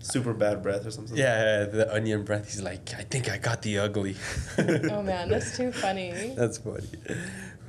super 0.00 0.34
bad 0.34 0.62
breath 0.62 0.86
or 0.86 0.90
something. 0.90 1.16
Yeah, 1.16 1.64
the 1.64 1.92
onion 1.92 2.24
breath. 2.24 2.46
He's 2.46 2.62
like, 2.62 2.92
I 2.94 3.02
think 3.02 3.30
I 3.30 3.38
got 3.38 3.62
the 3.62 3.78
ugly. 3.78 4.16
oh 4.58 5.02
man, 5.02 5.28
that's 5.28 5.56
too 5.56 5.72
funny. 5.72 6.34
That's 6.36 6.58
funny. 6.58 6.86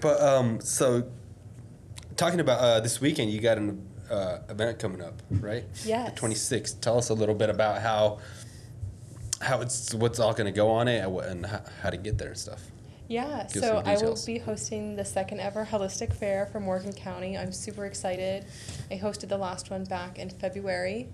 But 0.01 0.21
um, 0.21 0.59
so 0.59 1.09
talking 2.15 2.39
about 2.39 2.59
uh, 2.59 2.79
this 2.79 2.99
weekend, 2.99 3.31
you 3.31 3.39
got 3.39 3.57
an 3.57 3.87
uh, 4.13 4.41
event 4.49 4.79
coming 4.79 5.01
up, 5.01 5.21
right? 5.29 5.63
Yes. 5.85 6.13
The 6.13 6.27
26th. 6.27 6.81
Tell 6.81 6.97
us 6.97 7.09
a 7.09 7.13
little 7.13 7.35
bit 7.35 7.49
about 7.49 7.81
how 7.81 8.19
how 9.41 9.59
it's 9.61 9.93
what's 9.93 10.19
all 10.19 10.33
going 10.33 10.45
to 10.45 10.55
go 10.55 10.69
on 10.69 10.87
it 10.87 11.05
and 11.05 11.45
how, 11.45 11.61
how 11.81 11.89
to 11.89 11.97
get 11.97 12.17
there 12.17 12.29
and 12.29 12.37
stuff. 12.37 12.61
Yeah, 13.09 13.45
Give 13.51 13.61
so 13.61 13.83
I 13.85 13.97
will 13.97 14.17
be 14.25 14.37
hosting 14.37 14.95
the 14.95 15.03
second 15.03 15.41
ever 15.41 15.65
Holistic 15.65 16.13
Fair 16.13 16.45
for 16.47 16.59
Morgan 16.61 16.93
County. 16.93 17.37
I'm 17.37 17.51
super 17.51 17.85
excited. 17.85 18.45
I 18.89 18.95
hosted 18.95 19.27
the 19.27 19.37
last 19.37 19.69
one 19.69 19.83
back 19.83 20.17
in 20.17 20.29
February, 20.29 21.09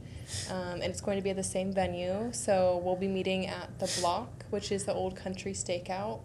um, 0.52 0.74
and 0.74 0.84
it's 0.84 1.02
going 1.02 1.18
to 1.18 1.24
be 1.24 1.32
at 1.32 1.36
the 1.36 1.44
same 1.44 1.74
venue. 1.74 2.30
So 2.32 2.80
we'll 2.84 2.96
be 2.96 3.08
meeting 3.08 3.48
at 3.48 3.80
the 3.80 3.92
Block, 4.00 4.46
which 4.52 4.72
is 4.72 4.86
the 4.86 4.94
Old 4.94 5.16
Country 5.16 5.54
Stakeout. 5.54 6.22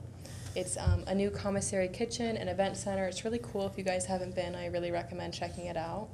It's 0.55 0.77
um, 0.77 1.03
a 1.07 1.15
new 1.15 1.31
commissary 1.31 1.89
kitchen 1.89 2.37
and 2.37 2.49
event 2.49 2.77
center. 2.77 3.07
It's 3.07 3.25
really 3.25 3.41
cool. 3.43 3.67
If 3.67 3.77
you 3.79 3.85
guys 3.85 4.05
haven't 4.05 4.37
been, 4.37 4.55
I 4.55 4.67
really 4.67 4.93
recommend 4.93 5.35
checking 5.35 5.67
it 5.67 5.77
out. 5.77 6.09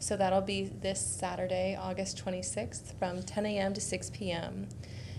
So 0.00 0.16
that'll 0.16 0.40
be 0.40 0.70
this 0.80 1.00
Saturday, 1.00 1.76
August 1.78 2.24
26th, 2.24 2.94
from 2.98 3.22
10 3.22 3.46
a.m. 3.46 3.74
to 3.74 3.80
6 3.80 4.10
p.m. 4.10 4.68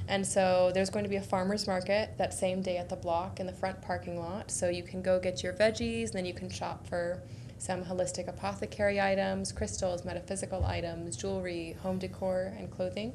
And 0.08 0.26
so 0.26 0.72
there's 0.74 0.90
going 0.90 1.04
to 1.04 1.10
be 1.10 1.18
a 1.18 1.22
farmer's 1.22 1.68
market 1.68 2.18
that 2.18 2.34
same 2.34 2.62
day 2.62 2.78
at 2.78 2.90
the 2.90 2.96
block 2.96 3.40
in 3.40 3.46
the 3.46 3.54
front 3.54 3.82
parking 3.82 4.18
lot. 4.18 4.50
So 4.50 4.70
you 4.70 4.84
can 4.84 5.02
go 5.02 5.20
get 5.20 5.44
your 5.44 5.54
veggies, 5.54 6.06
and 6.06 6.14
then 6.14 6.26
you 6.26 6.34
can 6.34 6.50
shop 6.50 6.88
for 6.88 7.22
some 7.58 7.84
holistic 7.84 8.30
apothecary 8.30 9.02
items, 9.02 9.52
crystals, 9.52 10.06
metaphysical 10.06 10.66
items, 10.66 11.18
jewelry, 11.18 11.76
home 11.84 12.00
decor, 12.00 12.54
and 12.58 12.72
clothing. 12.72 13.14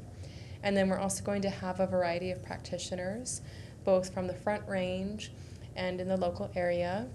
And 0.63 0.77
then 0.77 0.89
we're 0.89 0.99
also 0.99 1.25
going 1.25 1.43
to 1.43 1.51
have 1.51 1.81
a 1.81 1.87
variety 1.87 2.31
of 2.31 2.43
practitioners, 2.43 3.41
both 3.85 4.13
from 4.13 4.27
the 4.27 4.35
front 4.35 4.69
range 4.69 5.33
and 5.75 6.01
in 6.01 6.09
the 6.09 6.17
local 6.17 6.51
area. 6.55 7.09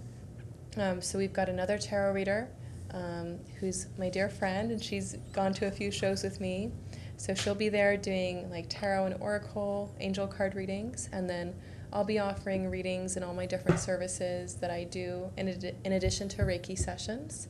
Um, 0.76 1.00
so 1.00 1.18
we've 1.18 1.32
got 1.32 1.48
another 1.48 1.78
tarot 1.78 2.12
reader 2.12 2.48
um, 2.92 3.38
who's 3.58 3.86
my 3.98 4.08
dear 4.08 4.28
friend, 4.28 4.70
and 4.70 4.82
she's 4.82 5.16
gone 5.32 5.52
to 5.54 5.66
a 5.66 5.70
few 5.70 5.90
shows 5.90 6.22
with 6.22 6.40
me. 6.40 6.70
So 7.16 7.34
she'll 7.34 7.54
be 7.54 7.68
there 7.68 7.96
doing 7.96 8.50
like 8.50 8.66
tarot 8.68 9.06
and 9.06 9.16
oracle, 9.20 9.94
angel 10.00 10.26
card 10.26 10.54
readings, 10.54 11.08
and 11.12 11.28
then 11.28 11.54
I'll 11.92 12.04
be 12.04 12.18
offering 12.18 12.70
readings 12.70 13.16
in 13.16 13.22
all 13.22 13.34
my 13.34 13.46
different 13.46 13.80
services 13.80 14.54
that 14.56 14.70
I 14.70 14.84
do 14.84 15.30
in, 15.36 15.48
ad- 15.48 15.74
in 15.84 15.92
addition 15.92 16.28
to 16.30 16.42
Reiki 16.42 16.78
sessions. 16.78 17.48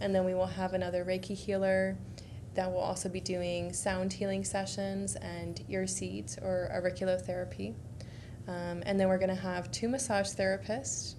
And 0.00 0.14
then 0.14 0.24
we 0.24 0.34
will 0.34 0.46
have 0.46 0.72
another 0.72 1.04
Reiki 1.04 1.34
healer 1.34 1.98
that 2.54 2.70
will 2.70 2.80
also 2.80 3.08
be 3.08 3.20
doing 3.20 3.72
sound 3.72 4.12
healing 4.12 4.44
sessions 4.44 5.16
and 5.16 5.62
ear 5.68 5.86
seeds 5.86 6.38
or 6.40 6.70
auriculotherapy. 6.74 7.74
Um, 8.48 8.82
and 8.86 8.98
then 8.98 9.08
we're 9.08 9.18
going 9.18 9.28
to 9.28 9.34
have 9.34 9.70
two 9.70 9.88
massage 9.88 10.28
therapists 10.28 11.14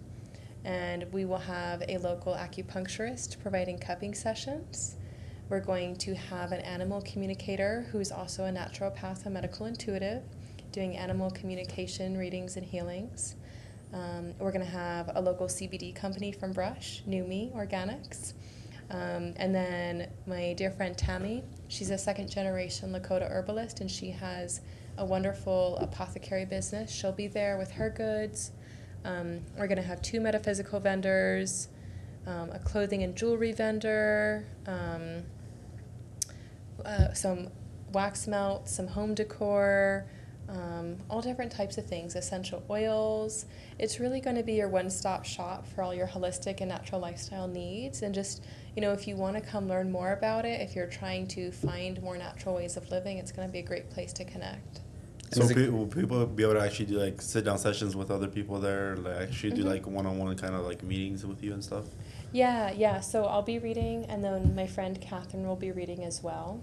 and 0.63 1.11
we 1.11 1.25
will 1.25 1.37
have 1.37 1.83
a 1.87 1.97
local 1.97 2.33
acupuncturist 2.33 3.39
providing 3.41 3.77
cupping 3.77 4.13
sessions. 4.13 4.95
We're 5.49 5.59
going 5.59 5.95
to 5.97 6.15
have 6.15 6.51
an 6.51 6.61
animal 6.61 7.01
communicator 7.01 7.87
who's 7.91 8.11
also 8.11 8.45
a 8.45 8.51
naturopath 8.51 9.25
and 9.25 9.33
medical 9.33 9.65
intuitive 9.65 10.23
doing 10.71 10.95
animal 10.95 11.29
communication 11.31 12.17
readings 12.17 12.55
and 12.55 12.65
healings. 12.65 13.35
Um, 13.93 14.33
we're 14.39 14.51
going 14.51 14.65
to 14.65 14.71
have 14.71 15.11
a 15.15 15.21
local 15.21 15.47
CBD 15.47 15.93
company 15.93 16.31
from 16.31 16.53
Brush, 16.53 17.03
Numi 17.07 17.53
Organics. 17.53 18.33
Um, 18.89 19.33
and 19.37 19.53
then 19.53 20.09
my 20.27 20.53
dear 20.53 20.71
friend 20.71 20.97
Tammy, 20.97 21.43
she's 21.67 21.91
a 21.91 21.97
second 21.97 22.29
generation 22.29 22.91
Lakota 22.91 23.29
herbalist 23.29 23.81
and 23.81 23.89
she 23.89 24.11
has 24.11 24.61
a 24.97 25.05
wonderful 25.05 25.77
apothecary 25.77 26.45
business. 26.45 26.91
She'll 26.91 27.11
be 27.11 27.27
there 27.27 27.57
with 27.57 27.71
her 27.71 27.89
goods. 27.89 28.51
Um, 29.03 29.41
we're 29.57 29.67
going 29.67 29.77
to 29.77 29.83
have 29.83 30.01
two 30.01 30.19
metaphysical 30.19 30.79
vendors, 30.79 31.69
um, 32.27 32.51
a 32.51 32.59
clothing 32.59 33.03
and 33.03 33.15
jewelry 33.15 33.51
vendor, 33.51 34.45
um, 34.67 35.23
uh, 36.85 37.13
some 37.13 37.47
wax 37.91 38.27
melt, 38.27 38.69
some 38.69 38.87
home 38.87 39.13
decor, 39.15 40.05
um, 40.49 40.97
all 41.09 41.21
different 41.21 41.51
types 41.51 41.77
of 41.77 41.85
things, 41.85 42.15
essential 42.15 42.63
oils. 42.69 43.45
It's 43.79 43.99
really 43.99 44.19
going 44.19 44.35
to 44.35 44.43
be 44.43 44.53
your 44.53 44.67
one 44.67 44.89
stop 44.89 45.25
shop 45.25 45.65
for 45.67 45.81
all 45.81 45.93
your 45.93 46.07
holistic 46.07 46.59
and 46.59 46.69
natural 46.69 46.99
lifestyle 46.99 47.47
needs. 47.47 48.01
And 48.01 48.13
just, 48.13 48.43
you 48.75 48.81
know, 48.81 48.91
if 48.91 49.07
you 49.07 49.15
want 49.15 49.35
to 49.37 49.41
come 49.41 49.67
learn 49.67 49.91
more 49.91 50.11
about 50.11 50.45
it, 50.45 50.61
if 50.61 50.75
you're 50.75 50.87
trying 50.87 51.27
to 51.27 51.51
find 51.51 52.01
more 52.03 52.17
natural 52.17 52.55
ways 52.55 52.75
of 52.75 52.89
living, 52.91 53.17
it's 53.17 53.31
going 53.31 53.47
to 53.47 53.51
be 53.51 53.59
a 53.59 53.63
great 53.63 53.89
place 53.89 54.13
to 54.13 54.25
connect. 54.25 54.81
So 55.33 55.47
people, 55.47 55.77
will 55.77 55.87
people 55.87 56.25
be 56.25 56.43
able 56.43 56.55
to 56.55 56.61
actually 56.61 56.87
do 56.87 56.99
like 56.99 57.21
sit 57.21 57.45
down 57.45 57.57
sessions 57.57 57.95
with 57.95 58.11
other 58.11 58.27
people 58.27 58.59
there, 58.59 58.97
like 58.97 59.15
actually 59.15 59.51
mm-hmm. 59.51 59.63
do 59.63 59.69
like 59.69 59.87
one 59.87 60.05
on 60.05 60.17
one 60.17 60.35
kind 60.35 60.53
of 60.53 60.65
like 60.65 60.83
meetings 60.83 61.25
with 61.25 61.41
you 61.41 61.53
and 61.53 61.63
stuff? 61.63 61.85
Yeah, 62.33 62.71
yeah. 62.71 62.99
So 62.99 63.25
I'll 63.25 63.41
be 63.41 63.57
reading, 63.57 64.05
and 64.05 64.23
then 64.23 64.55
my 64.55 64.67
friend 64.67 64.99
Catherine 64.99 65.47
will 65.47 65.55
be 65.55 65.71
reading 65.71 66.03
as 66.03 66.21
well. 66.21 66.61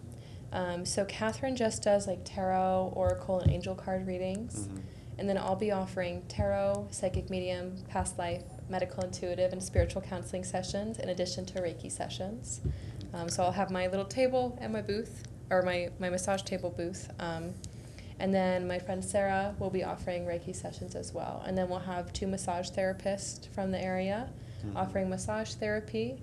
Um, 0.53 0.85
so 0.85 1.05
Catherine 1.07 1.57
just 1.57 1.83
does 1.83 2.07
like 2.07 2.21
tarot, 2.25 2.93
oracle, 2.95 3.41
and 3.41 3.51
angel 3.51 3.75
card 3.75 4.07
readings. 4.07 4.69
Mhm. 4.69 4.81
And 5.19 5.29
then 5.29 5.37
I'll 5.37 5.57
be 5.57 5.73
offering 5.73 6.23
tarot, 6.29 6.89
psychic 6.91 7.29
medium, 7.29 7.77
past 7.89 8.19
life, 8.19 8.45
medical 8.69 9.03
intuitive, 9.03 9.53
and 9.53 9.63
spiritual 9.63 10.01
counseling 10.01 10.45
sessions 10.45 10.99
in 10.99 11.09
addition 11.09 11.45
to 11.47 11.61
Reiki 11.61 11.91
sessions. 11.91 12.61
Um, 13.13 13.29
so 13.29 13.43
I'll 13.43 13.53
have 13.53 13.71
my 13.71 13.89
little 13.89 14.05
table 14.05 14.57
and 14.61 14.73
my 14.73 14.81
booth, 14.81 15.25
or 15.51 15.63
my, 15.63 15.91
my 15.99 16.09
massage 16.09 16.43
table 16.43 16.71
booth. 16.71 17.11
Um, 17.19 17.55
and 18.21 18.35
then 18.35 18.67
my 18.67 18.79
friend 18.79 19.05
Sarah 19.05 19.55
will 19.59 19.71
be 19.71 19.85
offering 19.85 20.25
Reiki 20.25 20.55
sessions 20.55 20.95
as 20.95 21.13
well. 21.15 21.43
And 21.47 21.57
then 21.57 21.69
we'll 21.69 21.79
have 21.81 22.13
two 22.13 22.27
massage 22.27 22.71
therapists 22.71 23.49
from 23.49 23.71
the 23.71 23.81
area 23.81 24.29
Mhm. 24.65 24.77
offering 24.77 25.09
massage 25.09 25.55
therapy, 25.55 26.21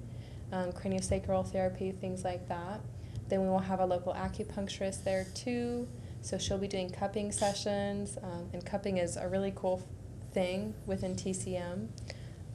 um, 0.52 0.72
craniosacral 0.74 1.46
therapy, 1.48 1.92
things 1.92 2.24
like 2.26 2.48
that. 2.50 2.82
Then 3.30 3.42
we 3.42 3.48
will 3.48 3.60
have 3.60 3.80
a 3.80 3.86
local 3.86 4.14
acupuncturist 4.14 5.04
there 5.04 5.26
too. 5.34 5.88
So 6.22 6.38
she'll 6.38 6.58
be 6.58 6.68
doing 6.68 6.90
cupping 6.90 7.32
sessions, 7.32 8.18
um, 8.22 8.50
and 8.52 8.66
cupping 8.66 8.98
is 8.98 9.16
a 9.16 9.28
really 9.28 9.54
cool 9.56 9.82
thing 10.34 10.74
within 10.86 11.16
TCM. 11.16 11.90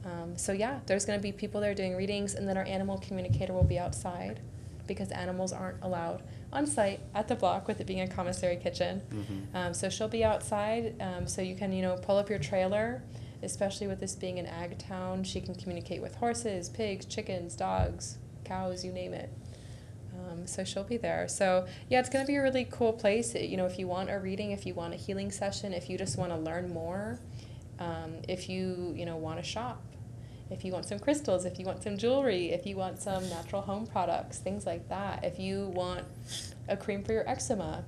Um, 0.05 0.37
so 0.37 0.51
yeah, 0.51 0.79
there's 0.87 1.05
going 1.05 1.17
to 1.19 1.23
be 1.23 1.31
people 1.31 1.61
there 1.61 1.73
doing 1.73 1.95
readings, 1.95 2.35
and 2.35 2.47
then 2.47 2.57
our 2.57 2.63
animal 2.65 2.97
communicator 2.99 3.53
will 3.53 3.63
be 3.63 3.79
outside 3.79 4.39
because 4.87 5.09
animals 5.11 5.53
aren't 5.53 5.81
allowed 5.81 6.21
on 6.53 6.67
site 6.67 6.99
at 7.13 7.27
the 7.27 7.35
block 7.35 7.67
with 7.67 7.79
it 7.79 7.87
being 7.87 8.01
a 8.01 8.07
commissary 8.07 8.57
kitchen. 8.57 9.01
Mhm. 9.09 9.55
Um, 9.55 9.73
so 9.73 9.89
she'll 9.89 10.07
be 10.07 10.23
outside, 10.23 10.95
um, 11.01 11.27
so 11.27 11.41
you 11.41 11.55
can 11.55 11.71
you 11.71 11.81
know 11.81 11.95
pull 11.95 12.17
up 12.17 12.29
your 12.29 12.39
trailer, 12.39 13.03
especially 13.41 13.87
with 13.87 13.99
this 13.99 14.15
being 14.15 14.37
an 14.39 14.45
ag 14.45 14.77
town. 14.77 15.23
She 15.23 15.41
can 15.41 15.55
communicate 15.55 16.01
with 16.01 16.15
horses, 16.15 16.69
pigs, 16.69 17.05
chickens, 17.05 17.55
dogs, 17.55 18.17
cows, 18.43 18.83
you 18.83 18.91
name 18.91 19.13
it. 19.13 19.29
Um, 20.13 20.45
so 20.45 20.63
she'll 20.63 20.83
be 20.83 20.97
there. 20.97 21.27
So 21.27 21.65
yeah, 21.89 21.99
it's 21.99 22.09
gonna 22.09 22.25
be 22.25 22.35
a 22.35 22.41
really 22.41 22.67
cool 22.69 22.93
place. 22.93 23.33
You 23.33 23.57
know, 23.57 23.65
if 23.65 23.79
you 23.79 23.87
want 23.87 24.09
a 24.11 24.19
reading, 24.19 24.51
if 24.51 24.65
you 24.65 24.73
want 24.73 24.93
a 24.93 24.97
healing 24.97 25.31
session, 25.31 25.73
if 25.73 25.89
you 25.89 25.97
just 25.97 26.17
want 26.17 26.31
to 26.31 26.37
learn 26.37 26.71
more, 26.73 27.19
um, 27.79 28.15
if 28.27 28.49
you 28.49 28.93
you 28.95 29.05
know 29.05 29.15
want 29.15 29.37
to 29.39 29.43
shop, 29.43 29.81
if 30.51 30.65
you 30.65 30.71
want 30.73 30.85
some 30.85 30.99
crystals, 30.99 31.45
if 31.45 31.57
you 31.57 31.65
want 31.65 31.81
some 31.81 31.97
jewelry, 31.97 32.51
if 32.51 32.65
you 32.65 32.75
want 32.75 33.01
some 33.01 33.27
natural 33.29 33.61
home 33.61 33.87
products, 33.87 34.37
things 34.37 34.65
like 34.65 34.87
that. 34.89 35.23
If 35.23 35.39
you 35.39 35.67
want 35.67 36.05
a 36.67 36.75
cream 36.75 37.03
for 37.03 37.13
your 37.13 37.27
eczema, 37.27 37.85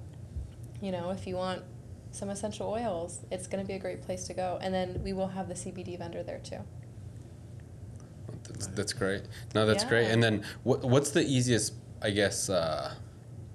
you 0.81 0.91
know, 0.91 1.11
if 1.11 1.27
you 1.27 1.35
want 1.35 1.61
some 2.11 2.29
essential 2.29 2.69
oils, 2.69 3.25
it's 3.31 3.47
going 3.47 3.63
to 3.63 3.67
be 3.67 3.73
a 3.73 3.79
great 3.79 4.01
place 4.01 4.25
to 4.27 4.33
go. 4.33 4.59
And 4.61 4.73
then 4.73 5.01
we 5.03 5.11
will 5.13 5.27
have 5.27 5.49
the 5.49 5.55
CBD 5.55 5.97
vendor 5.97 6.23
there 6.23 6.39
too. 6.39 6.59
That's, 8.47 8.67
that's 8.67 8.93
great. 8.93 9.23
No, 9.53 9.65
that's 9.65 9.83
great. 9.83 10.07
And 10.07 10.23
then 10.23 10.43
what, 10.63 10.83
what's 10.83 11.11
the 11.11 11.23
easiest, 11.23 11.73
I 12.01 12.11
guess, 12.11 12.49
uh, 12.49 12.95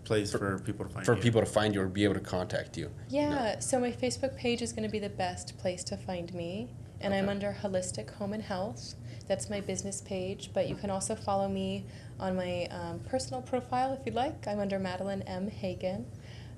Place 0.04 0.32
for, 0.32 0.58
people 0.60 0.86
to 0.86 0.90
find 0.90 1.04
for 1.04 1.16
you. 1.16 1.20
people 1.20 1.42
to 1.42 1.46
find 1.46 1.74
you 1.74 1.82
or 1.82 1.86
be 1.86 2.02
able 2.02 2.14
to 2.14 2.20
contact 2.20 2.78
you? 2.78 2.90
Yeah, 3.10 3.58
so 3.58 3.78
my 3.78 3.92
Facebook 3.92 4.34
page 4.38 4.62
is 4.62 4.72
going 4.72 4.84
to 4.84 4.88
be 4.88 4.98
the 4.98 5.10
best 5.10 5.58
place 5.58 5.84
to 5.84 5.98
find 5.98 6.32
me. 6.32 6.70
And 7.00 7.14
I'm 7.14 7.24
Okay. 7.24 7.30
under 7.30 7.56
Holistic 7.62 8.10
Home 8.14 8.32
and 8.32 8.42
Health. 8.42 8.94
That's 9.28 9.48
my 9.48 9.60
business 9.60 10.00
page. 10.00 10.50
But 10.52 10.68
you 10.68 10.74
can 10.74 10.90
also 10.90 11.14
follow 11.14 11.48
me 11.48 11.86
on 12.18 12.34
my 12.36 12.66
um, 12.70 13.00
personal 13.00 13.42
profile 13.42 13.92
if 13.92 14.04
you'd 14.04 14.14
like. 14.14 14.46
I'm 14.48 14.58
under 14.58 14.78
Madeline 14.78 15.22
M. 15.22 15.48
Hagan. 15.48 16.06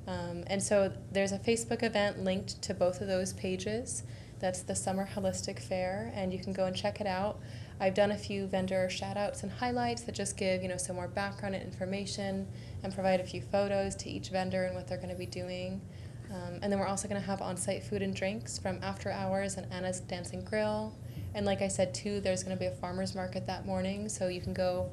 Um, 0.06 0.44
and 0.46 0.62
so 0.62 0.92
there's 1.12 1.32
a 1.32 1.38
Facebook 1.38 1.82
event 1.82 2.24
linked 2.24 2.60
to 2.62 2.74
both 2.74 3.00
of 3.00 3.06
those 3.06 3.32
pages. 3.34 4.02
That's 4.38 4.62
the 4.62 4.74
Summer 4.74 5.06
Holistic 5.14 5.58
Fair, 5.58 6.10
and 6.14 6.32
you 6.32 6.38
can 6.38 6.54
go 6.54 6.64
and 6.64 6.74
check 6.74 7.00
it 7.02 7.06
out. 7.06 7.40
I've 7.78 7.92
done 7.92 8.10
a 8.10 8.16
few 8.16 8.46
vendor 8.46 8.88
shout 8.88 9.18
outs 9.18 9.42
and 9.42 9.52
highlights 9.52 10.02
that 10.02 10.14
just 10.14 10.38
give, 10.38 10.62
you 10.62 10.68
know, 10.68 10.78
some 10.78 10.96
more 10.96 11.08
background 11.08 11.54
and 11.54 11.62
information 11.64 12.46
and 12.82 12.94
provide 12.94 13.20
a 13.20 13.24
few 13.24 13.42
photos 13.42 13.94
to 13.96 14.08
each 14.08 14.30
vendor 14.30 14.64
and 14.64 14.74
what 14.74 14.88
they're 14.88 14.96
going 14.96 15.10
to 15.10 15.14
be 15.14 15.26
doing. 15.26 15.82
Um, 16.30 16.60
and 16.62 16.72
then 16.72 16.78
we're 16.78 16.86
also 16.86 17.08
going 17.08 17.20
to 17.20 17.26
have 17.26 17.42
on 17.42 17.56
site 17.56 17.82
food 17.82 18.02
and 18.02 18.14
drinks 18.14 18.58
from 18.58 18.78
After 18.82 19.10
Hours 19.10 19.56
and 19.56 19.70
Anna's 19.72 20.00
Dancing 20.00 20.44
Grill. 20.44 20.94
And 21.34 21.44
like 21.46 21.62
I 21.62 21.68
said, 21.68 21.94
too, 21.94 22.20
there's 22.20 22.42
going 22.42 22.56
to 22.56 22.60
be 22.60 22.66
a 22.66 22.74
farmer's 22.74 23.14
market 23.14 23.46
that 23.46 23.66
morning, 23.66 24.08
so 24.08 24.28
you 24.28 24.40
can 24.40 24.52
go 24.52 24.90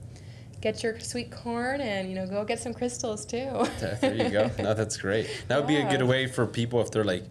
get 0.62 0.84
your 0.84 1.00
sweet 1.00 1.32
corn 1.32 1.82
and, 1.82 2.10
you 2.10 2.16
know, 2.16 2.26
go 2.28 2.44
get 2.44 2.60
some 2.60 2.74
crystals, 2.74 3.26
too. 3.26 3.66
there 4.02 4.16
you 4.16 4.30
go. 4.30 4.52
No, 4.60 4.74
that's 4.74 4.98
great. 4.98 5.30
That 5.48 5.60
would 5.60 5.68
be 5.68 5.78
a 5.78 5.90
good 5.90 6.04
way 6.04 6.28
for 6.28 6.46
people 6.46 6.82
if 6.82 6.92
they're 6.92 7.04
like 7.04 7.24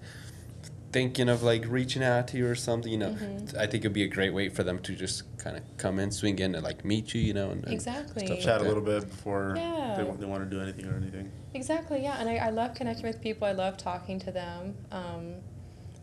thinking 0.97 1.29
of 1.29 1.43
like 1.43 1.63
reaching 1.69 2.03
out 2.03 2.27
to 2.29 2.39
you 2.39 2.47
or 2.49 2.55
something. 2.55 2.91
You 2.91 2.97
know, 2.97 3.11
Mhm. 3.11 3.55
I 3.55 3.67
think 3.67 3.83
it'd 3.85 3.93
be 3.93 4.05
a 4.05 4.09
great 4.09 4.33
way 4.33 4.49
for 4.49 4.63
them 4.63 4.79
to 4.79 4.95
just 4.95 5.25
kind 5.37 5.55
of 5.59 5.63
come 5.77 5.99
in, 5.99 6.11
swing 6.11 6.39
in, 6.39 6.55
and 6.55 6.65
like 6.65 6.87
meet 6.87 7.13
you. 7.15 7.21
You 7.21 7.35
know, 7.35 7.51
and, 7.51 7.63
and 7.65 7.73
Exactly. 7.75 8.25
stuff 8.25 8.41
Chat 8.41 8.61
a 8.63 8.65
little 8.65 8.83
bit 8.83 9.03
before 9.07 9.53
Yeah. 9.59 9.95
they, 9.99 10.05
wa- 10.05 10.15
they 10.17 10.25
want 10.25 10.43
to 10.49 10.57
do 10.57 10.63
anything 10.63 10.87
or 10.87 10.97
anything. 10.97 11.31
Exactly, 11.53 12.03
yeah, 12.03 12.17
and 12.19 12.29
I, 12.31 12.37
I 12.37 12.51
love 12.51 12.73
connecting 12.75 13.05
with 13.07 13.21
people. 13.21 13.47
I 13.47 13.53
love 13.53 13.77
talking 13.77 14.19
to 14.21 14.31
them, 14.31 14.75
um, 14.91 15.35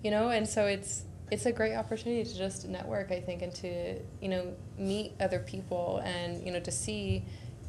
you 0.04 0.12
know, 0.12 0.30
and 0.30 0.48
so 0.48 0.66
it's 0.68 1.06
it's 1.32 1.48
a 1.48 1.52
great 1.52 1.74
opportunity 1.74 2.24
to 2.24 2.38
just 2.38 2.68
network. 2.68 3.12
I 3.12 3.20
think, 3.20 3.42
and 3.42 3.54
to 3.56 4.00
you 4.22 4.30
know 4.30 4.54
meet 4.78 5.14
other 5.20 5.40
people, 5.40 6.02
and 6.06 6.46
you 6.46 6.52
know 6.54 6.60
to 6.60 6.72
see 6.72 7.24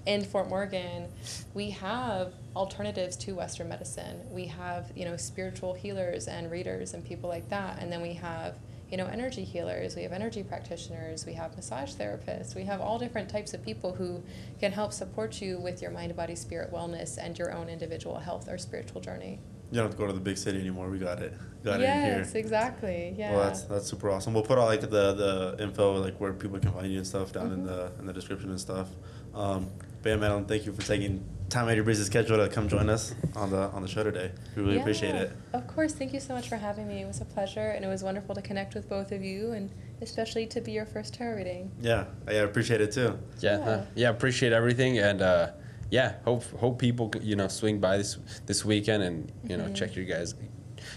in 0.04 0.22
Fort 0.24 0.50
Morgan, 0.50 1.08
we 1.54 1.70
have 1.70 2.34
alternatives 2.56 3.16
to 3.16 3.32
Western 3.34 3.68
medicine. 3.68 4.20
We 4.30 4.46
have 4.46 4.92
you 4.94 5.04
know 5.04 5.16
spiritual 5.16 5.74
healers 5.74 6.28
and 6.28 6.50
readers 6.50 6.94
and 6.94 7.04
people 7.04 7.28
like 7.28 7.48
that, 7.50 7.78
and 7.80 7.90
then 7.92 8.00
we 8.02 8.14
have 8.14 8.56
you 8.90 8.96
know 8.96 9.06
energy 9.06 9.44
healers. 9.44 9.96
We 9.96 10.02
have 10.02 10.12
energy 10.12 10.42
practitioners. 10.42 11.26
We 11.26 11.32
have 11.34 11.56
massage 11.56 11.92
therapists. 11.94 12.54
We 12.54 12.64
have 12.64 12.80
all 12.80 12.98
different 12.98 13.28
types 13.28 13.54
of 13.54 13.64
people 13.64 13.92
who 13.94 14.22
can 14.60 14.72
help 14.72 14.92
support 14.92 15.40
you 15.40 15.58
with 15.58 15.82
your 15.82 15.90
mind, 15.90 16.14
body, 16.16 16.36
spirit 16.36 16.72
wellness 16.72 17.18
and 17.20 17.38
your 17.38 17.52
own 17.52 17.68
individual 17.68 18.18
health 18.18 18.48
or 18.48 18.58
spiritual 18.58 19.00
journey. 19.00 19.40
You 19.70 19.78
don't 19.80 19.86
have 19.86 19.92
to 19.92 19.98
go 19.98 20.06
to 20.06 20.12
the 20.12 20.20
big 20.20 20.36
city 20.36 20.60
anymore. 20.60 20.88
We 20.88 20.98
got 20.98 21.20
it. 21.20 21.32
Got 21.64 21.80
it 21.80 21.84
in 21.84 22.02
here. 22.04 22.18
yes, 22.18 22.34
exactly. 22.34 23.14
Yeah. 23.18 23.32
Well, 23.34 23.44
that's 23.44 23.62
that's 23.62 23.86
super 23.86 24.10
awesome. 24.10 24.34
We'll 24.34 24.44
put 24.44 24.58
all 24.58 24.66
like 24.66 24.82
the 24.82 24.86
the 24.86 25.56
info 25.58 25.94
like 26.00 26.20
where 26.20 26.32
people 26.32 26.60
can 26.60 26.70
find 26.70 26.92
you 26.92 26.98
and 26.98 27.06
stuff 27.06 27.32
down 27.32 27.50
in 27.50 27.62
Mhm. 27.62 27.66
the 27.66 27.92
in 27.98 28.06
the 28.06 28.12
description 28.12 28.50
and 28.50 28.60
stuff. 28.60 28.88
Um, 29.34 29.70
yeah, 30.04 30.16
Madeline, 30.16 30.44
thank 30.44 30.66
you 30.66 30.72
for 30.72 30.82
taking 30.82 31.24
time 31.54 31.66
out 31.66 31.70
of 31.70 31.76
your 31.76 31.84
busy 31.84 32.02
schedule 32.04 32.36
to 32.36 32.48
come 32.48 32.68
join 32.68 32.90
us 32.90 33.14
on 33.36 33.48
the 33.50 33.58
on 33.70 33.80
the 33.82 33.88
show 33.88 34.02
today. 34.02 34.32
We 34.56 34.62
really 34.62 34.80
appreciate 34.80 35.14
it. 35.14 35.30
Of 35.52 35.66
course. 35.68 35.94
Thank 35.94 36.12
you 36.12 36.18
so 36.20 36.34
much 36.34 36.48
for 36.48 36.56
having 36.56 36.88
me. 36.88 37.02
It 37.02 37.06
was 37.06 37.20
a 37.20 37.24
pleasure, 37.24 37.68
and 37.74 37.84
it 37.84 37.88
was 37.88 38.02
wonderful 38.02 38.34
to 38.34 38.42
connect 38.42 38.74
with 38.74 38.88
both 38.88 39.12
of 39.12 39.22
you, 39.22 39.52
and 39.52 39.70
especially 40.02 40.46
to 40.48 40.60
be 40.60 40.72
your 40.72 40.84
first 40.84 41.14
tarot 41.14 41.36
reading. 41.36 41.70
Yeah, 41.80 42.06
I 42.26 42.32
appreciate 42.48 42.80
it 42.80 42.90
too. 42.92 43.18
Yeah, 43.38 43.58
Yeah. 43.58 43.64
huh? 43.64 43.82
yeah, 43.94 44.08
appreciate 44.10 44.52
everything, 44.52 44.98
and 44.98 45.22
uh, 45.22 45.50
yeah, 45.90 46.14
hope 46.24 46.42
hope 46.58 46.78
people 46.80 47.10
you 47.22 47.36
know 47.36 47.46
swing 47.48 47.78
by 47.78 47.98
this 47.98 48.18
this 48.46 48.64
weekend 48.64 49.02
and 49.04 49.30
you 49.48 49.56
know 49.56 49.64
Mhm. 49.66 49.74
check 49.76 49.94
your 49.96 50.04
guys 50.06 50.34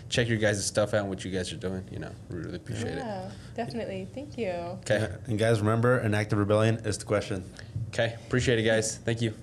check 0.09 0.27
your 0.27 0.37
guys' 0.37 0.65
stuff 0.65 0.93
out 0.93 1.01
and 1.01 1.09
what 1.09 1.23
you 1.23 1.31
guys 1.31 1.53
are 1.53 1.57
doing. 1.57 1.83
You 1.91 1.99
know, 1.99 2.11
we 2.29 2.37
really 2.39 2.57
appreciate 2.57 2.93
it. 2.93 2.97
yeah, 2.97 3.29
definitely. 3.55 4.05
Thank 4.13 4.37
you. 4.37 4.49
Okay, 4.83 5.07
And 5.27 5.39
guys, 5.39 5.61
remember, 5.61 5.97
an 5.99 6.13
act 6.13 6.33
of 6.33 6.39
rebellion 6.39 6.75
is 6.83 6.97
the 6.97 7.05
question. 7.05 7.43
okay, 7.89 8.15
appreciate 8.25 8.59
it, 8.59 8.63
guys. 8.63 8.97
Thank 8.97 9.21
you. 9.21 9.33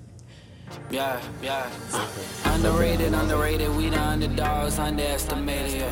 Yeah, 0.90 1.20
yeah. 1.42 1.70
Underrated, 2.44 3.12
underrated. 3.12 3.74
We 3.76 3.90
the 3.90 4.00
underdogs, 4.00 4.78
underestimated. 4.78 5.82